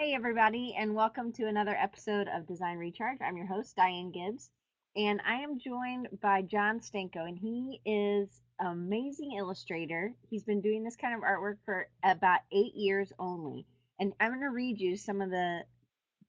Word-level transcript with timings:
Hey, 0.00 0.14
everybody, 0.14 0.74
and 0.78 0.94
welcome 0.94 1.30
to 1.32 1.46
another 1.46 1.76
episode 1.78 2.26
of 2.34 2.46
Design 2.46 2.78
Recharge. 2.78 3.18
I'm 3.20 3.36
your 3.36 3.44
host, 3.44 3.76
Diane 3.76 4.10
Gibbs, 4.10 4.48
and 4.96 5.20
I 5.26 5.34
am 5.42 5.58
joined 5.58 6.08
by 6.22 6.40
John 6.40 6.80
Stanko, 6.80 7.28
and 7.28 7.36
he 7.36 7.82
is 7.84 8.40
an 8.60 8.68
amazing 8.68 9.32
illustrator. 9.32 10.14
He's 10.30 10.42
been 10.42 10.62
doing 10.62 10.82
this 10.82 10.96
kind 10.96 11.14
of 11.14 11.20
artwork 11.20 11.58
for 11.66 11.86
about 12.02 12.40
eight 12.50 12.74
years 12.74 13.12
only. 13.18 13.66
And 13.98 14.14
I'm 14.20 14.30
going 14.30 14.40
to 14.40 14.48
read 14.48 14.80
you 14.80 14.96
some 14.96 15.20
of 15.20 15.28
the 15.28 15.64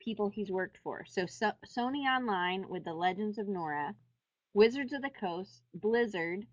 people 0.01 0.27
he's 0.27 0.51
worked 0.51 0.79
for. 0.83 1.05
So, 1.07 1.25
so 1.25 1.53
Sony 1.65 2.13
Online 2.13 2.67
with 2.67 2.83
the 2.83 2.93
Legends 2.93 3.37
of 3.37 3.47
Norrath, 3.47 3.95
Wizards 4.53 4.91
of 4.91 5.01
the 5.01 5.11
Coast, 5.17 5.61
Blizzard, 5.73 6.45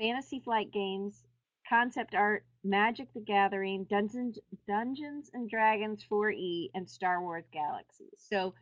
Fantasy 0.00 0.40
Flight 0.40 0.72
Games, 0.72 1.24
Concept 1.68 2.14
Art, 2.14 2.44
Magic 2.62 3.08
the 3.14 3.20
Gathering, 3.20 3.86
Dungeons 3.88 4.38
Dungeons 4.68 5.30
and 5.32 5.48
Dragons 5.48 6.04
4E, 6.10 6.70
and 6.74 6.88
Star 6.88 7.20
Wars 7.20 7.44
Galaxies. 7.52 8.18
So 8.18 8.54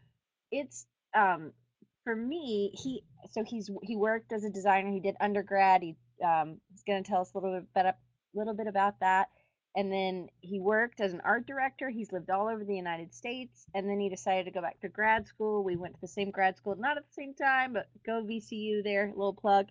it's 0.51 0.87
um 1.15 1.53
for 2.05 2.17
me, 2.17 2.73
he 2.75 3.05
so 3.31 3.45
he's 3.45 3.71
he 3.83 3.97
worked 3.97 4.33
as 4.33 4.45
a 4.45 4.51
designer. 4.51 4.91
He 4.91 5.01
did 5.01 5.17
undergrad. 5.21 5.83
He 5.83 5.97
um, 6.25 6.61
he's 6.71 6.83
going 6.83 7.03
to 7.03 7.09
tell 7.09 7.21
us 7.21 7.33
a 7.35 7.39
little 7.39 7.61
bit 7.61 7.67
about 7.75 7.87
a 7.87 7.95
little 8.35 8.55
bit 8.55 8.67
about 8.67 9.01
that. 9.01 9.29
And 9.75 9.91
then 9.91 10.29
he 10.41 10.61
worked 10.61 11.01
as 11.01 11.15
an 11.15 11.23
art 11.25 11.47
director. 11.47 11.89
He's 11.89 12.13
lived 12.13 12.29
all 12.29 12.49
over 12.49 12.63
the 12.63 12.77
United 12.77 13.15
States. 13.15 13.65
And 13.75 13.89
then 13.89 14.01
he 14.01 14.11
decided 14.11 14.45
to 14.45 14.51
go 14.51 14.61
back 14.61 14.79
to 14.81 14.89
grad 14.89 15.27
school. 15.27 15.65
We 15.65 15.77
went 15.77 15.95
to 15.95 16.01
the 16.01 16.09
same 16.09 16.31
grad 16.31 16.59
school, 16.59 16.77
not 16.77 16.99
at 16.99 17.05
the 17.07 17.15
same 17.15 17.35
time, 17.35 17.73
but 17.73 17.89
go 18.05 18.23
VCU 18.23 18.85
there, 18.85 19.11
little 19.17 19.33
plug. 19.33 19.69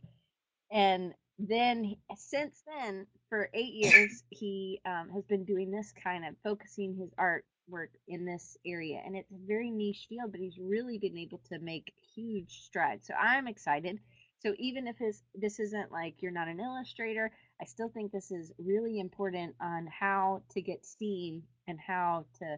And 0.71 1.13
then 1.37 1.95
since 2.17 2.63
then, 2.65 3.05
for 3.31 3.49
eight 3.53 3.73
years, 3.73 4.23
he 4.29 4.81
um, 4.85 5.09
has 5.13 5.23
been 5.23 5.45
doing 5.45 5.71
this 5.71 5.93
kind 6.03 6.25
of 6.25 6.35
focusing 6.43 6.93
his 6.93 7.11
artwork 7.13 7.87
in 8.09 8.25
this 8.25 8.57
area. 8.65 9.01
And 9.05 9.15
it's 9.15 9.31
a 9.31 9.47
very 9.47 9.71
niche 9.71 10.07
field, 10.09 10.31
but 10.31 10.41
he's 10.41 10.59
really 10.59 10.97
been 10.97 11.17
able 11.17 11.39
to 11.49 11.57
make 11.59 11.93
huge 12.13 12.61
strides. 12.65 13.07
So 13.07 13.13
I'm 13.13 13.47
excited. 13.47 13.99
So 14.39 14.53
even 14.59 14.85
if 14.85 14.97
his, 14.97 15.23
this 15.33 15.61
isn't 15.61 15.93
like 15.93 16.15
you're 16.19 16.33
not 16.33 16.49
an 16.49 16.59
illustrator, 16.59 17.31
I 17.61 17.65
still 17.65 17.87
think 17.87 18.11
this 18.11 18.31
is 18.31 18.51
really 18.59 18.99
important 18.99 19.55
on 19.61 19.87
how 19.87 20.41
to 20.49 20.61
get 20.61 20.85
seen 20.85 21.43
and 21.69 21.79
how 21.79 22.25
to 22.39 22.57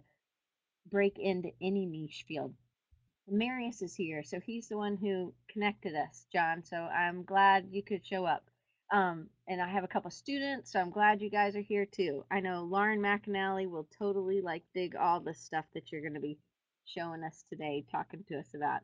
break 0.90 1.20
into 1.20 1.52
any 1.62 1.86
niche 1.86 2.26
field. 2.28 2.52
Marius 3.28 3.84
is 3.84 3.94
here, 3.94 4.24
so 4.24 4.40
he's 4.40 4.70
the 4.70 4.78
one 4.78 4.98
who 4.98 5.36
connected 5.52 5.94
us, 5.94 6.26
John. 6.34 6.64
So 6.66 6.78
I'm 6.78 7.24
glad 7.24 7.68
you 7.70 7.84
could 7.84 8.04
show 8.04 8.26
up. 8.26 8.50
Um, 8.94 9.28
and 9.48 9.60
I 9.60 9.68
have 9.68 9.84
a 9.84 9.88
couple 9.88 10.12
students, 10.12 10.72
so 10.72 10.80
I'm 10.80 10.92
glad 10.92 11.20
you 11.20 11.32
guys 11.32 11.56
are 11.56 11.62
here 11.62 11.86
too. 11.86 12.24
I 12.30 12.40
know 12.40 12.62
Lauren 12.62 13.02
McAnally 13.02 13.68
will 13.68 13.88
totally 13.98 14.40
like 14.40 14.62
dig 14.76 14.96
all 14.96 15.20
the 15.20 15.34
stuff 15.34 15.66
that 15.74 15.92
you're 15.92 16.02
going 16.02 16.14
to 16.14 16.20
be 16.20 16.38
showing 16.86 17.24
us 17.24 17.44
today, 17.50 17.84
talking 17.92 18.24
to 18.28 18.38
us 18.38 18.54
about. 18.56 18.82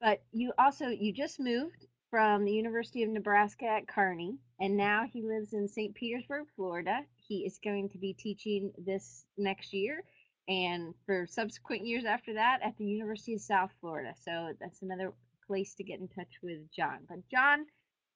But 0.00 0.20
you 0.32 0.52
also 0.58 0.88
you 0.88 1.12
just 1.12 1.38
moved 1.38 1.86
from 2.10 2.44
the 2.44 2.50
University 2.50 3.04
of 3.04 3.10
Nebraska 3.10 3.66
at 3.66 3.86
Kearney, 3.86 4.34
and 4.58 4.76
now 4.76 5.04
he 5.08 5.22
lives 5.22 5.52
in 5.52 5.68
St. 5.68 5.94
Petersburg, 5.94 6.46
Florida. 6.56 7.02
He 7.28 7.46
is 7.46 7.60
going 7.62 7.88
to 7.90 7.98
be 7.98 8.14
teaching 8.14 8.72
this 8.84 9.24
next 9.38 9.72
year 9.72 10.02
and 10.48 10.92
for 11.06 11.28
subsequent 11.28 11.86
years 11.86 12.04
after 12.04 12.34
that 12.34 12.58
at 12.64 12.76
the 12.78 12.84
University 12.84 13.34
of 13.34 13.40
South 13.42 13.70
Florida. 13.80 14.12
So 14.24 14.54
that's 14.60 14.82
another 14.82 15.12
place 15.46 15.76
to 15.76 15.84
get 15.84 16.00
in 16.00 16.08
touch 16.08 16.40
with 16.42 16.58
John. 16.74 16.98
But 17.08 17.18
John, 17.30 17.66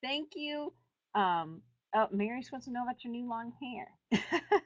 thank 0.02 0.30
you 0.34 0.72
um, 1.14 1.62
oh, 1.94 2.08
wants 2.12 2.66
to 2.66 2.72
know 2.72 2.82
about 2.82 3.04
your 3.04 3.12
new 3.12 3.28
long 3.28 3.52
hair. 3.60 3.88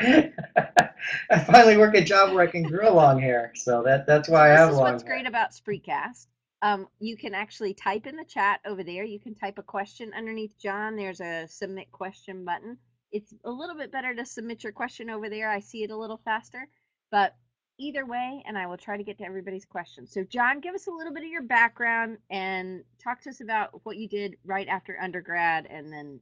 and, 0.00 0.32
I 1.30 1.38
finally 1.46 1.76
work 1.76 1.94
a 1.94 2.04
job 2.04 2.32
where 2.32 2.46
I 2.46 2.50
can 2.50 2.62
grow 2.62 2.92
long 2.94 3.20
hair, 3.20 3.52
so 3.54 3.82
that 3.82 4.06
that's 4.06 4.28
why 4.28 4.50
I 4.50 4.54
have 4.54 4.72
long. 4.72 4.92
What's 4.92 5.02
hair. 5.02 5.14
great 5.14 5.26
about 5.26 5.50
Spreecast. 5.50 6.26
Um, 6.60 6.88
you 6.98 7.16
can 7.16 7.34
actually 7.34 7.74
type 7.74 8.06
in 8.06 8.16
the 8.16 8.24
chat 8.24 8.60
over 8.66 8.82
there. 8.82 9.04
You 9.04 9.20
can 9.20 9.34
type 9.34 9.58
a 9.58 9.62
question 9.62 10.12
underneath 10.16 10.58
John. 10.58 10.96
There's 10.96 11.20
a 11.20 11.46
submit 11.48 11.90
question 11.92 12.44
button. 12.44 12.78
It's 13.12 13.32
a 13.44 13.50
little 13.50 13.76
bit 13.76 13.92
better 13.92 14.14
to 14.14 14.26
submit 14.26 14.64
your 14.64 14.72
question 14.72 15.08
over 15.08 15.30
there. 15.30 15.48
I 15.48 15.60
see 15.60 15.84
it 15.84 15.90
a 15.90 15.96
little 15.96 16.20
faster, 16.24 16.68
but 17.10 17.34
either 17.78 18.04
way, 18.04 18.42
and 18.46 18.58
I 18.58 18.66
will 18.66 18.76
try 18.76 18.96
to 18.96 19.04
get 19.04 19.18
to 19.18 19.24
everybody's 19.24 19.64
questions. 19.64 20.12
So, 20.12 20.24
John, 20.24 20.60
give 20.60 20.74
us 20.74 20.86
a 20.86 20.90
little 20.90 21.12
bit 21.12 21.22
of 21.22 21.30
your 21.30 21.42
background 21.42 22.18
and 22.30 22.82
talk 23.02 23.22
to 23.22 23.30
us 23.30 23.40
about 23.40 23.80
what 23.84 23.96
you 23.96 24.08
did 24.08 24.36
right 24.44 24.68
after 24.68 24.98
undergrad 25.00 25.66
and 25.66 25.92
then 25.92 26.20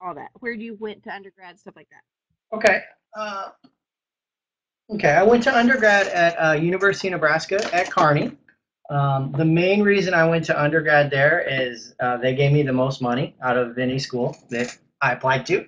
all 0.00 0.14
that. 0.14 0.30
Where 0.40 0.52
you 0.52 0.76
went 0.78 1.02
to 1.04 1.14
undergrad, 1.14 1.58
stuff 1.58 1.74
like 1.76 1.88
that. 1.90 2.56
Okay. 2.56 2.82
Uh, 3.16 3.50
okay, 4.94 5.10
I 5.10 5.22
went 5.22 5.42
to 5.44 5.56
undergrad 5.56 6.08
at 6.08 6.34
uh, 6.34 6.52
University 6.52 7.08
of 7.08 7.12
Nebraska 7.12 7.74
at 7.74 7.90
Kearney. 7.90 8.36
Um, 8.90 9.32
the 9.32 9.46
main 9.46 9.82
reason 9.82 10.12
I 10.12 10.26
went 10.28 10.44
to 10.46 10.62
undergrad 10.62 11.10
there 11.10 11.40
is 11.40 11.94
uh, 12.00 12.18
they 12.18 12.34
gave 12.34 12.52
me 12.52 12.62
the 12.62 12.72
most 12.72 13.00
money 13.00 13.34
out 13.42 13.56
of 13.56 13.78
any 13.78 13.98
school 13.98 14.36
that 14.50 14.76
I 15.00 15.12
applied 15.12 15.46
to, 15.46 15.66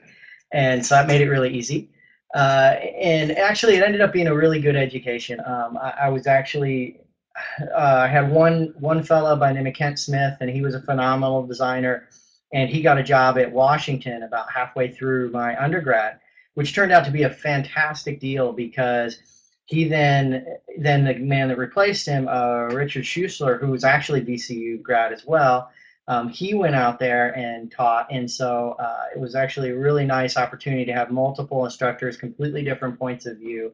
and 0.52 0.84
so 0.84 0.96
that 0.96 1.06
made 1.06 1.22
it 1.22 1.30
really 1.30 1.54
easy. 1.54 1.90
Uh, 2.36 2.78
and 3.00 3.32
actually, 3.32 3.76
it 3.76 3.82
ended 3.82 4.02
up 4.02 4.12
being 4.12 4.26
a 4.26 4.34
really 4.34 4.60
good 4.60 4.76
education. 4.76 5.40
Um, 5.46 5.78
I, 5.78 5.94
I, 6.02 6.08
was 6.10 6.26
actually, 6.26 7.00
uh, 7.74 8.00
I 8.04 8.06
had 8.06 8.30
one 8.30 8.74
one 8.78 9.02
fella 9.02 9.36
by 9.36 9.48
the 9.48 9.54
name 9.54 9.66
of 9.66 9.72
Kent 9.72 9.98
Smith, 9.98 10.36
and 10.42 10.50
he 10.50 10.60
was 10.60 10.74
a 10.74 10.82
phenomenal 10.82 11.46
designer. 11.46 12.10
And 12.52 12.68
he 12.68 12.82
got 12.82 12.98
a 12.98 13.02
job 13.02 13.38
at 13.38 13.50
Washington 13.50 14.22
about 14.22 14.52
halfway 14.52 14.92
through 14.92 15.30
my 15.30 15.60
undergrad, 15.60 16.20
which 16.54 16.74
turned 16.74 16.92
out 16.92 17.06
to 17.06 17.10
be 17.10 17.22
a 17.22 17.30
fantastic 17.30 18.20
deal 18.20 18.52
because 18.52 19.18
he 19.64 19.88
then 19.88 20.46
then 20.78 21.04
the 21.04 21.14
man 21.14 21.48
that 21.48 21.56
replaced 21.56 22.06
him, 22.06 22.28
uh, 22.28 22.66
Richard 22.66 23.04
Schusler, 23.04 23.58
who 23.58 23.68
was 23.68 23.82
actually 23.82 24.20
VCU 24.20 24.82
grad 24.82 25.10
as 25.10 25.24
well, 25.24 25.70
um, 26.08 26.28
he 26.28 26.54
went 26.54 26.74
out 26.74 26.98
there 26.98 27.36
and 27.36 27.70
taught. 27.70 28.06
And 28.10 28.30
so 28.30 28.76
uh, 28.78 29.04
it 29.14 29.18
was 29.18 29.34
actually 29.34 29.70
a 29.70 29.78
really 29.78 30.04
nice 30.04 30.36
opportunity 30.36 30.84
to 30.84 30.92
have 30.92 31.10
multiple 31.10 31.64
instructors, 31.64 32.16
completely 32.16 32.62
different 32.62 32.98
points 32.98 33.26
of 33.26 33.38
view. 33.38 33.72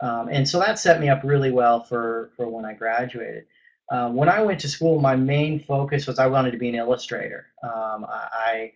Um, 0.00 0.28
and 0.30 0.48
so 0.48 0.58
that 0.60 0.78
set 0.78 1.00
me 1.00 1.08
up 1.08 1.22
really 1.24 1.50
well 1.50 1.82
for, 1.82 2.30
for 2.36 2.48
when 2.48 2.64
I 2.64 2.74
graduated. 2.74 3.46
Um, 3.90 4.14
when 4.14 4.28
I 4.28 4.40
went 4.42 4.60
to 4.60 4.68
school, 4.68 5.00
my 5.00 5.16
main 5.16 5.58
focus 5.58 6.06
was 6.06 6.18
I 6.18 6.26
wanted 6.26 6.52
to 6.52 6.58
be 6.58 6.68
an 6.68 6.74
illustrator. 6.74 7.46
Um, 7.62 8.06
I, 8.08 8.72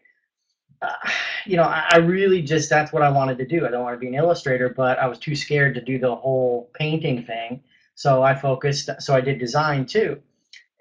uh, 0.83 0.95
you 1.47 1.57
know, 1.57 1.63
I, 1.63 1.85
I 1.93 1.97
really 1.99 2.43
just, 2.43 2.69
that's 2.69 2.93
what 2.93 3.03
I 3.03 3.11
wanted 3.11 3.39
to 3.39 3.47
do. 3.47 3.67
I 3.67 3.71
don't 3.71 3.83
want 3.83 3.95
to 3.95 4.01
be 4.01 4.09
an 4.09 4.15
illustrator, 4.15 4.69
but 4.69 4.99
I 4.99 5.07
was 5.07 5.19
too 5.19 5.37
scared 5.37 5.75
to 5.77 5.81
do 5.81 5.99
the 5.99 6.15
whole 6.15 6.71
painting 6.75 7.25
thing. 7.25 7.63
So 7.95 8.23
I 8.23 8.35
focused, 8.35 8.91
so 8.99 9.15
I 9.15 9.21
did 9.21 9.39
design 9.39 9.87
too. 9.87 10.21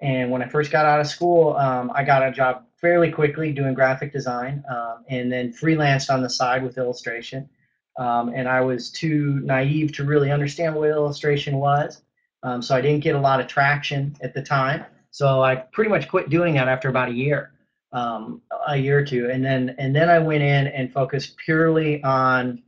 And 0.03 0.29
when 0.29 0.43
I 0.43 0.47
first 0.49 0.69
got 0.69 0.85
out 0.85 0.99
of 0.99 1.07
school, 1.07 1.55
um, 1.55 1.89
I 1.95 2.03
got 2.03 2.27
a 2.27 2.31
job 2.31 2.65
fairly 2.75 3.09
quickly 3.09 3.53
doing 3.53 3.73
graphic 3.73 4.11
design 4.11 4.61
um, 4.69 5.05
and 5.07 5.31
then 5.31 5.53
freelanced 5.53 6.13
on 6.13 6.21
the 6.21 6.29
side 6.29 6.61
with 6.61 6.77
illustration. 6.77 7.49
Um, 7.97 8.33
and 8.35 8.49
I 8.49 8.59
was 8.59 8.91
too 8.91 9.39
naive 9.45 9.93
to 9.93 10.03
really 10.03 10.29
understand 10.29 10.75
what 10.75 10.89
illustration 10.89 11.55
was. 11.55 12.01
Um, 12.43 12.61
so 12.61 12.75
I 12.75 12.81
didn't 12.81 13.01
get 13.01 13.15
a 13.15 13.19
lot 13.19 13.39
of 13.39 13.47
traction 13.47 14.17
at 14.21 14.33
the 14.33 14.41
time. 14.41 14.83
So 15.11 15.41
I 15.41 15.55
pretty 15.55 15.89
much 15.89 16.09
quit 16.09 16.29
doing 16.29 16.55
that 16.55 16.67
after 16.67 16.89
about 16.89 17.07
a 17.07 17.13
year, 17.13 17.53
um, 17.93 18.41
a 18.67 18.75
year 18.75 18.99
or 18.99 19.05
two. 19.05 19.29
And 19.29 19.45
then, 19.45 19.73
and 19.77 19.95
then 19.95 20.09
I 20.09 20.19
went 20.19 20.43
in 20.43 20.67
and 20.67 20.91
focused 20.91 21.37
purely 21.37 22.03
on 22.03 22.61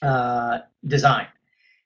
uh, 0.00 0.60
design 0.86 1.26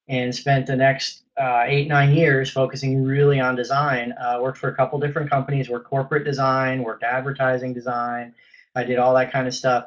and 0.06 0.32
spent 0.32 0.66
the 0.66 0.76
next 0.76 1.21
uh, 1.40 1.64
eight 1.66 1.88
nine 1.88 2.12
years 2.12 2.50
focusing 2.50 3.04
really 3.04 3.40
on 3.40 3.56
design. 3.56 4.12
Uh, 4.20 4.38
worked 4.40 4.58
for 4.58 4.68
a 4.68 4.74
couple 4.74 4.98
different 4.98 5.30
companies. 5.30 5.68
Worked 5.68 5.88
corporate 5.88 6.24
design. 6.24 6.82
Worked 6.82 7.02
advertising 7.02 7.72
design. 7.72 8.34
I 8.74 8.84
did 8.84 8.98
all 8.98 9.14
that 9.14 9.32
kind 9.32 9.46
of 9.46 9.54
stuff. 9.54 9.86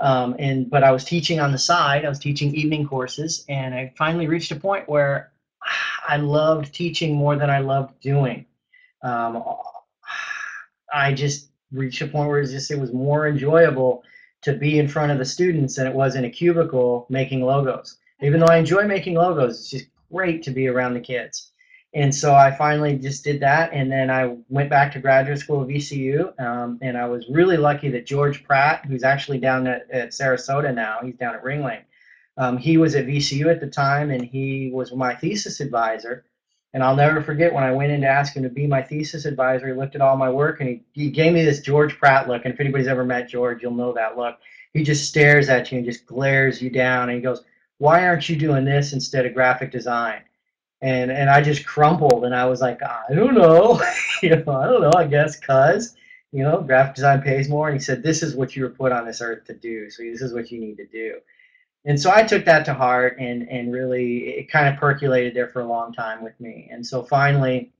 Um, 0.00 0.36
and 0.38 0.68
but 0.68 0.84
I 0.84 0.92
was 0.92 1.04
teaching 1.04 1.40
on 1.40 1.52
the 1.52 1.58
side. 1.58 2.04
I 2.04 2.08
was 2.08 2.18
teaching 2.18 2.54
evening 2.54 2.86
courses, 2.86 3.44
and 3.48 3.74
I 3.74 3.92
finally 3.96 4.26
reached 4.26 4.52
a 4.52 4.56
point 4.56 4.88
where 4.88 5.32
I 6.08 6.18
loved 6.18 6.74
teaching 6.74 7.14
more 7.14 7.36
than 7.36 7.50
I 7.50 7.58
loved 7.58 8.00
doing. 8.00 8.46
Um, 9.02 9.42
I 10.92 11.12
just 11.12 11.50
reached 11.72 12.00
a 12.00 12.06
point 12.06 12.28
where 12.28 12.38
it 12.38 12.42
was 12.42 12.52
just 12.52 12.70
it 12.70 12.78
was 12.78 12.92
more 12.92 13.26
enjoyable 13.26 14.02
to 14.42 14.52
be 14.52 14.78
in 14.78 14.86
front 14.86 15.10
of 15.12 15.18
the 15.18 15.24
students 15.24 15.76
than 15.76 15.86
it 15.86 15.94
was 15.94 16.14
in 16.14 16.24
a 16.24 16.30
cubicle 16.30 17.06
making 17.10 17.42
logos. 17.42 17.98
Even 18.22 18.40
though 18.40 18.46
I 18.46 18.56
enjoy 18.56 18.86
making 18.86 19.14
logos, 19.14 19.58
it's 19.60 19.70
just 19.70 19.86
great 20.12 20.42
to 20.44 20.50
be 20.50 20.68
around 20.68 20.94
the 20.94 21.00
kids. 21.00 21.52
And 21.94 22.14
so 22.14 22.34
I 22.34 22.54
finally 22.54 22.98
just 22.98 23.24
did 23.24 23.40
that, 23.40 23.72
and 23.72 23.90
then 23.90 24.10
I 24.10 24.36
went 24.48 24.68
back 24.68 24.92
to 24.92 24.98
graduate 24.98 25.38
school 25.38 25.62
at 25.62 25.68
VCU, 25.68 26.38
um, 26.38 26.78
and 26.82 26.96
I 26.98 27.06
was 27.06 27.24
really 27.30 27.56
lucky 27.56 27.88
that 27.90 28.04
George 28.04 28.44
Pratt, 28.44 28.84
who's 28.84 29.02
actually 29.02 29.38
down 29.38 29.66
at, 29.66 29.90
at 29.90 30.10
Sarasota 30.10 30.74
now, 30.74 30.98
he's 31.02 31.16
down 31.16 31.34
at 31.34 31.42
Ringling. 31.42 31.82
Um, 32.36 32.58
he 32.58 32.76
was 32.76 32.94
at 32.94 33.06
VCU 33.06 33.46
at 33.46 33.60
the 33.60 33.66
time, 33.66 34.10
and 34.10 34.22
he 34.22 34.70
was 34.74 34.92
my 34.92 35.14
thesis 35.14 35.60
advisor. 35.60 36.26
And 36.74 36.82
I'll 36.82 36.96
never 36.96 37.22
forget 37.22 37.54
when 37.54 37.64
I 37.64 37.72
went 37.72 37.92
in 37.92 38.02
to 38.02 38.06
ask 38.06 38.36
him 38.36 38.42
to 38.42 38.50
be 38.50 38.66
my 38.66 38.82
thesis 38.82 39.24
advisor. 39.24 39.68
He 39.68 39.72
looked 39.72 39.94
at 39.94 40.02
all 40.02 40.18
my 40.18 40.28
work, 40.28 40.60
and 40.60 40.68
he, 40.68 40.82
he 40.92 41.10
gave 41.10 41.32
me 41.32 41.44
this 41.44 41.60
George 41.60 41.96
Pratt 41.98 42.28
look. 42.28 42.44
And 42.44 42.52
if 42.52 42.60
anybody's 42.60 42.88
ever 42.88 43.04
met 43.04 43.30
George, 43.30 43.62
you'll 43.62 43.72
know 43.72 43.94
that 43.94 44.18
look 44.18 44.36
he 44.76 44.82
just 44.82 45.08
stares 45.08 45.48
at 45.48 45.72
you 45.72 45.78
and 45.78 45.86
just 45.86 46.06
glares 46.06 46.60
you 46.60 46.70
down 46.70 47.08
and 47.08 47.16
he 47.16 47.22
goes, 47.22 47.44
Why 47.78 48.06
aren't 48.06 48.28
you 48.28 48.36
doing 48.36 48.64
this 48.64 48.92
instead 48.92 49.26
of 49.26 49.34
graphic 49.34 49.70
design? 49.70 50.22
And 50.82 51.10
and 51.10 51.30
I 51.30 51.40
just 51.40 51.66
crumpled 51.66 52.24
and 52.24 52.34
I 52.34 52.46
was 52.46 52.60
like, 52.60 52.82
I 52.82 53.14
don't 53.14 53.34
know. 53.34 53.80
you 54.22 54.30
know, 54.30 54.52
I 54.52 54.66
don't 54.66 54.82
know, 54.82 54.92
I 54.94 55.06
guess 55.06 55.38
cuz, 55.38 55.96
you 56.32 56.42
know, 56.42 56.60
graphic 56.60 56.96
design 56.96 57.22
pays 57.22 57.48
more. 57.48 57.68
And 57.68 57.76
he 57.76 57.82
said, 57.82 58.02
This 58.02 58.22
is 58.22 58.34
what 58.34 58.56
you 58.56 58.62
were 58.62 58.70
put 58.70 58.92
on 58.92 59.06
this 59.06 59.20
earth 59.20 59.44
to 59.46 59.54
do. 59.54 59.90
So 59.90 60.02
this 60.02 60.22
is 60.22 60.34
what 60.34 60.50
you 60.50 60.60
need 60.60 60.76
to 60.76 60.86
do. 60.86 61.20
And 61.84 62.00
so 62.00 62.10
I 62.12 62.24
took 62.24 62.44
that 62.44 62.64
to 62.66 62.74
heart 62.74 63.16
and 63.18 63.48
and 63.48 63.72
really 63.72 64.28
it 64.38 64.50
kind 64.50 64.68
of 64.68 64.80
percolated 64.80 65.34
there 65.34 65.48
for 65.48 65.60
a 65.60 65.66
long 65.66 65.92
time 65.92 66.22
with 66.22 66.38
me. 66.40 66.68
And 66.70 66.86
so 66.86 67.02
finally 67.02 67.72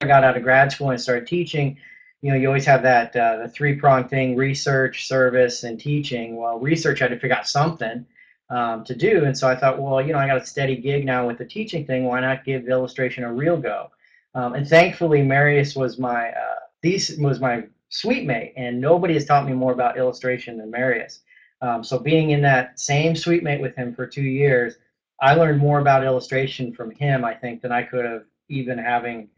I 0.00 0.06
got 0.06 0.24
out 0.24 0.36
of 0.36 0.42
grad 0.42 0.72
school 0.72 0.90
and 0.90 1.00
started 1.00 1.26
teaching 1.26 1.78
you 2.24 2.30
know, 2.30 2.36
you 2.38 2.46
always 2.46 2.64
have 2.64 2.82
that 2.84 3.14
uh, 3.14 3.36
the 3.36 3.48
three 3.48 3.74
prong 3.74 4.08
thing: 4.08 4.34
research, 4.34 5.06
service, 5.06 5.62
and 5.62 5.78
teaching. 5.78 6.36
Well, 6.36 6.58
research 6.58 7.02
I 7.02 7.04
had 7.04 7.10
to 7.10 7.18
figure 7.18 7.36
out 7.36 7.46
something 7.46 8.06
um, 8.50 8.84
to 8.84 8.94
do, 8.94 9.24
and 9.24 9.36
so 9.36 9.48
I 9.48 9.56
thought, 9.56 9.80
well, 9.80 10.00
you 10.00 10.12
know, 10.12 10.18
I 10.18 10.26
got 10.26 10.36
a 10.36 10.46
steady 10.46 10.76
gig 10.76 11.04
now 11.04 11.26
with 11.26 11.38
the 11.38 11.44
teaching 11.44 11.86
thing. 11.86 12.04
Why 12.04 12.20
not 12.20 12.44
give 12.44 12.68
illustration 12.68 13.24
a 13.24 13.32
real 13.32 13.56
go? 13.56 13.90
Um, 14.34 14.54
and 14.54 14.68
thankfully, 14.68 15.22
Marius 15.22 15.76
was 15.76 15.98
my 15.98 16.30
uh, 16.30 16.90
was 17.18 17.40
my 17.40 17.64
suite 17.88 18.26
mate, 18.26 18.52
and 18.56 18.80
nobody 18.80 19.14
has 19.14 19.24
taught 19.24 19.46
me 19.46 19.52
more 19.52 19.72
about 19.72 19.96
illustration 19.96 20.58
than 20.58 20.70
Marius. 20.70 21.20
Um, 21.60 21.82
so 21.82 21.98
being 21.98 22.30
in 22.30 22.42
that 22.42 22.78
same 22.78 23.16
suite 23.16 23.42
mate 23.42 23.60
with 23.60 23.74
him 23.76 23.94
for 23.94 24.06
two 24.06 24.22
years, 24.22 24.74
I 25.20 25.34
learned 25.34 25.60
more 25.60 25.78
about 25.78 26.04
illustration 26.04 26.72
from 26.72 26.90
him, 26.90 27.24
I 27.24 27.34
think, 27.34 27.62
than 27.62 27.72
I 27.72 27.82
could 27.82 28.04
have 28.04 28.24
even 28.48 28.76
having 28.76 29.30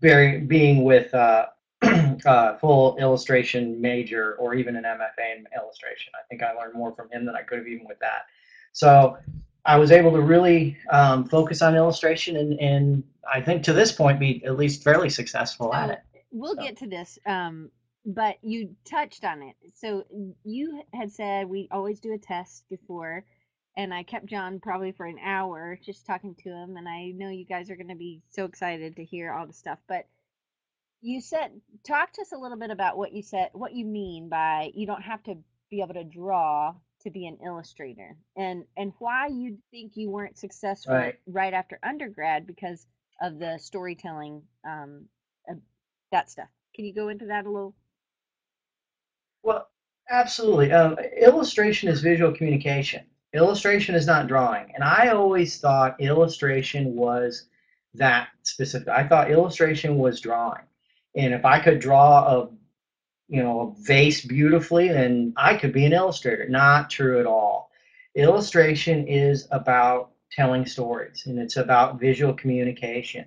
very, 0.00 0.40
being 0.40 0.84
with 0.84 1.14
uh, 1.14 1.46
uh, 2.26 2.56
full 2.58 2.96
illustration 2.98 3.80
major 3.80 4.34
or 4.38 4.54
even 4.54 4.76
an 4.76 4.84
MFA 4.84 5.36
in 5.38 5.46
illustration. 5.56 6.12
I 6.14 6.26
think 6.28 6.42
I 6.42 6.52
learned 6.52 6.74
more 6.74 6.94
from 6.94 7.10
him 7.10 7.24
than 7.24 7.34
I 7.36 7.42
could 7.42 7.58
have 7.58 7.68
even 7.68 7.86
with 7.86 7.98
that. 8.00 8.26
So 8.72 9.16
I 9.64 9.76
was 9.76 9.90
able 9.90 10.12
to 10.12 10.20
really 10.20 10.76
um, 10.90 11.24
focus 11.28 11.60
on 11.62 11.74
illustration 11.76 12.36
and, 12.36 12.58
and 12.60 13.02
I 13.32 13.40
think 13.40 13.62
to 13.64 13.72
this 13.72 13.92
point 13.92 14.18
be 14.18 14.44
at 14.44 14.56
least 14.56 14.82
fairly 14.82 15.10
successful 15.10 15.68
So 15.68 15.74
at 15.74 15.90
it. 15.90 16.00
we'll 16.30 16.54
So- 16.56 16.62
get 16.62 16.76
to 16.78 16.86
this, 16.86 17.18
um, 17.26 17.70
but 18.06 18.36
you 18.42 18.74
touched 18.84 19.24
on 19.24 19.42
it. 19.42 19.56
So 19.74 20.04
you 20.44 20.82
had 20.94 21.12
said 21.12 21.48
we 21.48 21.68
always 21.70 22.00
do 22.00 22.14
a 22.14 22.18
test 22.18 22.64
before, 22.70 23.24
and 23.76 23.92
I 23.92 24.02
kept 24.02 24.26
John 24.26 24.58
probably 24.58 24.90
for 24.92 25.06
an 25.06 25.18
hour 25.22 25.78
just 25.84 26.06
talking 26.06 26.34
to 26.36 26.48
him. 26.50 26.76
And 26.76 26.88
I 26.88 27.10
know 27.14 27.28
you 27.28 27.44
guys 27.44 27.70
are 27.70 27.76
going 27.76 27.88
to 27.88 27.94
be 27.94 28.22
so 28.30 28.44
excited 28.46 28.96
to 28.96 29.04
hear 29.04 29.32
all 29.32 29.46
the 29.46 29.52
stuff. 29.52 29.78
But 29.86 30.06
you 31.02 31.20
said, 31.20 31.50
talk 31.86 32.12
to 32.12 32.22
us 32.22 32.32
a 32.32 32.38
little 32.38 32.58
bit 32.58 32.70
about 32.70 32.96
what 32.98 33.12
you 33.12 33.22
said, 33.22 33.50
what 33.52 33.74
you 33.74 33.84
mean 33.86 34.28
by 34.28 34.70
you 34.74 34.86
don't 34.86 35.02
have 35.02 35.22
to 35.24 35.36
be 35.70 35.80
able 35.80 35.94
to 35.94 36.04
draw 36.04 36.74
to 37.02 37.10
be 37.10 37.26
an 37.26 37.38
illustrator, 37.44 38.16
and 38.36 38.64
and 38.76 38.92
why 38.98 39.26
you 39.28 39.56
think 39.70 39.96
you 39.96 40.10
weren't 40.10 40.36
successful 40.36 40.94
Right. 40.94 41.18
right 41.26 41.54
after 41.54 41.78
undergrad 41.82 42.46
because 42.46 42.86
of 43.22 43.38
the 43.38 43.58
storytelling, 43.58 44.42
um, 44.68 45.06
that 46.12 46.30
stuff. 46.30 46.48
Can 46.74 46.84
you 46.84 46.92
go 46.94 47.08
into 47.08 47.26
that 47.26 47.46
a 47.46 47.50
little? 47.50 47.74
Well, 49.42 49.68
absolutely. 50.10 50.72
Um, 50.72 50.98
illustration 50.98 51.88
is 51.88 52.00
visual 52.02 52.32
communication. 52.32 53.04
Illustration 53.32 53.94
is 53.94 54.06
not 54.06 54.26
drawing. 54.26 54.72
And 54.74 54.82
I 54.82 55.08
always 55.08 55.58
thought 55.58 56.00
illustration 56.00 56.96
was 56.96 57.46
that 57.94 58.28
specific. 58.42 58.88
I 58.88 59.06
thought 59.06 59.30
illustration 59.30 59.98
was 59.98 60.20
drawing. 60.20 60.62
And 61.16 61.34
if 61.34 61.44
I 61.44 61.60
could 61.60 61.80
draw 61.80 62.26
a, 62.26 62.48
you 63.28 63.42
know, 63.42 63.60
a 63.60 63.82
vase 63.82 64.24
beautifully, 64.24 64.88
then 64.88 65.32
I 65.36 65.56
could 65.56 65.72
be 65.72 65.84
an 65.84 65.92
illustrator. 65.92 66.48
Not 66.48 66.90
true 66.90 67.20
at 67.20 67.26
all. 67.26 67.70
Illustration 68.14 69.06
is 69.06 69.46
about 69.50 70.10
telling 70.32 70.66
stories 70.66 71.24
and 71.26 71.38
it's 71.38 71.56
about 71.56 72.00
visual 72.00 72.32
communication. 72.32 73.24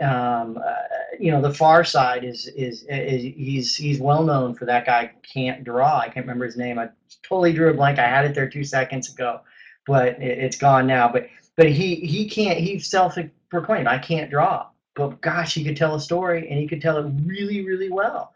Um, 0.00 0.58
uh, 0.58 0.74
you 1.20 1.30
know, 1.30 1.40
the 1.40 1.54
Far 1.54 1.84
Side 1.84 2.24
is, 2.24 2.48
is 2.48 2.84
is 2.88 3.22
he's 3.22 3.76
he's 3.76 4.00
well 4.00 4.24
known 4.24 4.54
for 4.54 4.64
that 4.64 4.86
guy 4.86 5.12
can't 5.22 5.62
draw. 5.62 6.00
I 6.00 6.06
can't 6.06 6.26
remember 6.26 6.46
his 6.46 6.56
name. 6.56 6.78
I 6.78 6.88
totally 7.22 7.52
drew 7.52 7.70
a 7.70 7.74
blank. 7.74 7.98
I 7.98 8.08
had 8.08 8.24
it 8.24 8.34
there 8.34 8.48
two 8.48 8.64
seconds 8.64 9.12
ago, 9.12 9.40
but 9.86 10.20
it, 10.20 10.38
it's 10.38 10.56
gone 10.56 10.86
now. 10.86 11.08
But 11.12 11.28
but 11.56 11.70
he 11.70 11.94
he 11.96 12.28
can't. 12.28 12.58
He 12.58 12.78
self-proclaimed, 12.80 13.86
I 13.86 13.98
can't 13.98 14.30
draw. 14.30 14.66
But 14.94 15.20
gosh, 15.20 15.54
he 15.54 15.64
could 15.64 15.76
tell 15.76 15.94
a 15.94 16.00
story, 16.00 16.48
and 16.48 16.58
he 16.58 16.66
could 16.68 16.80
tell 16.80 16.98
it 16.98 17.12
really 17.24 17.64
really 17.64 17.90
well. 17.90 18.34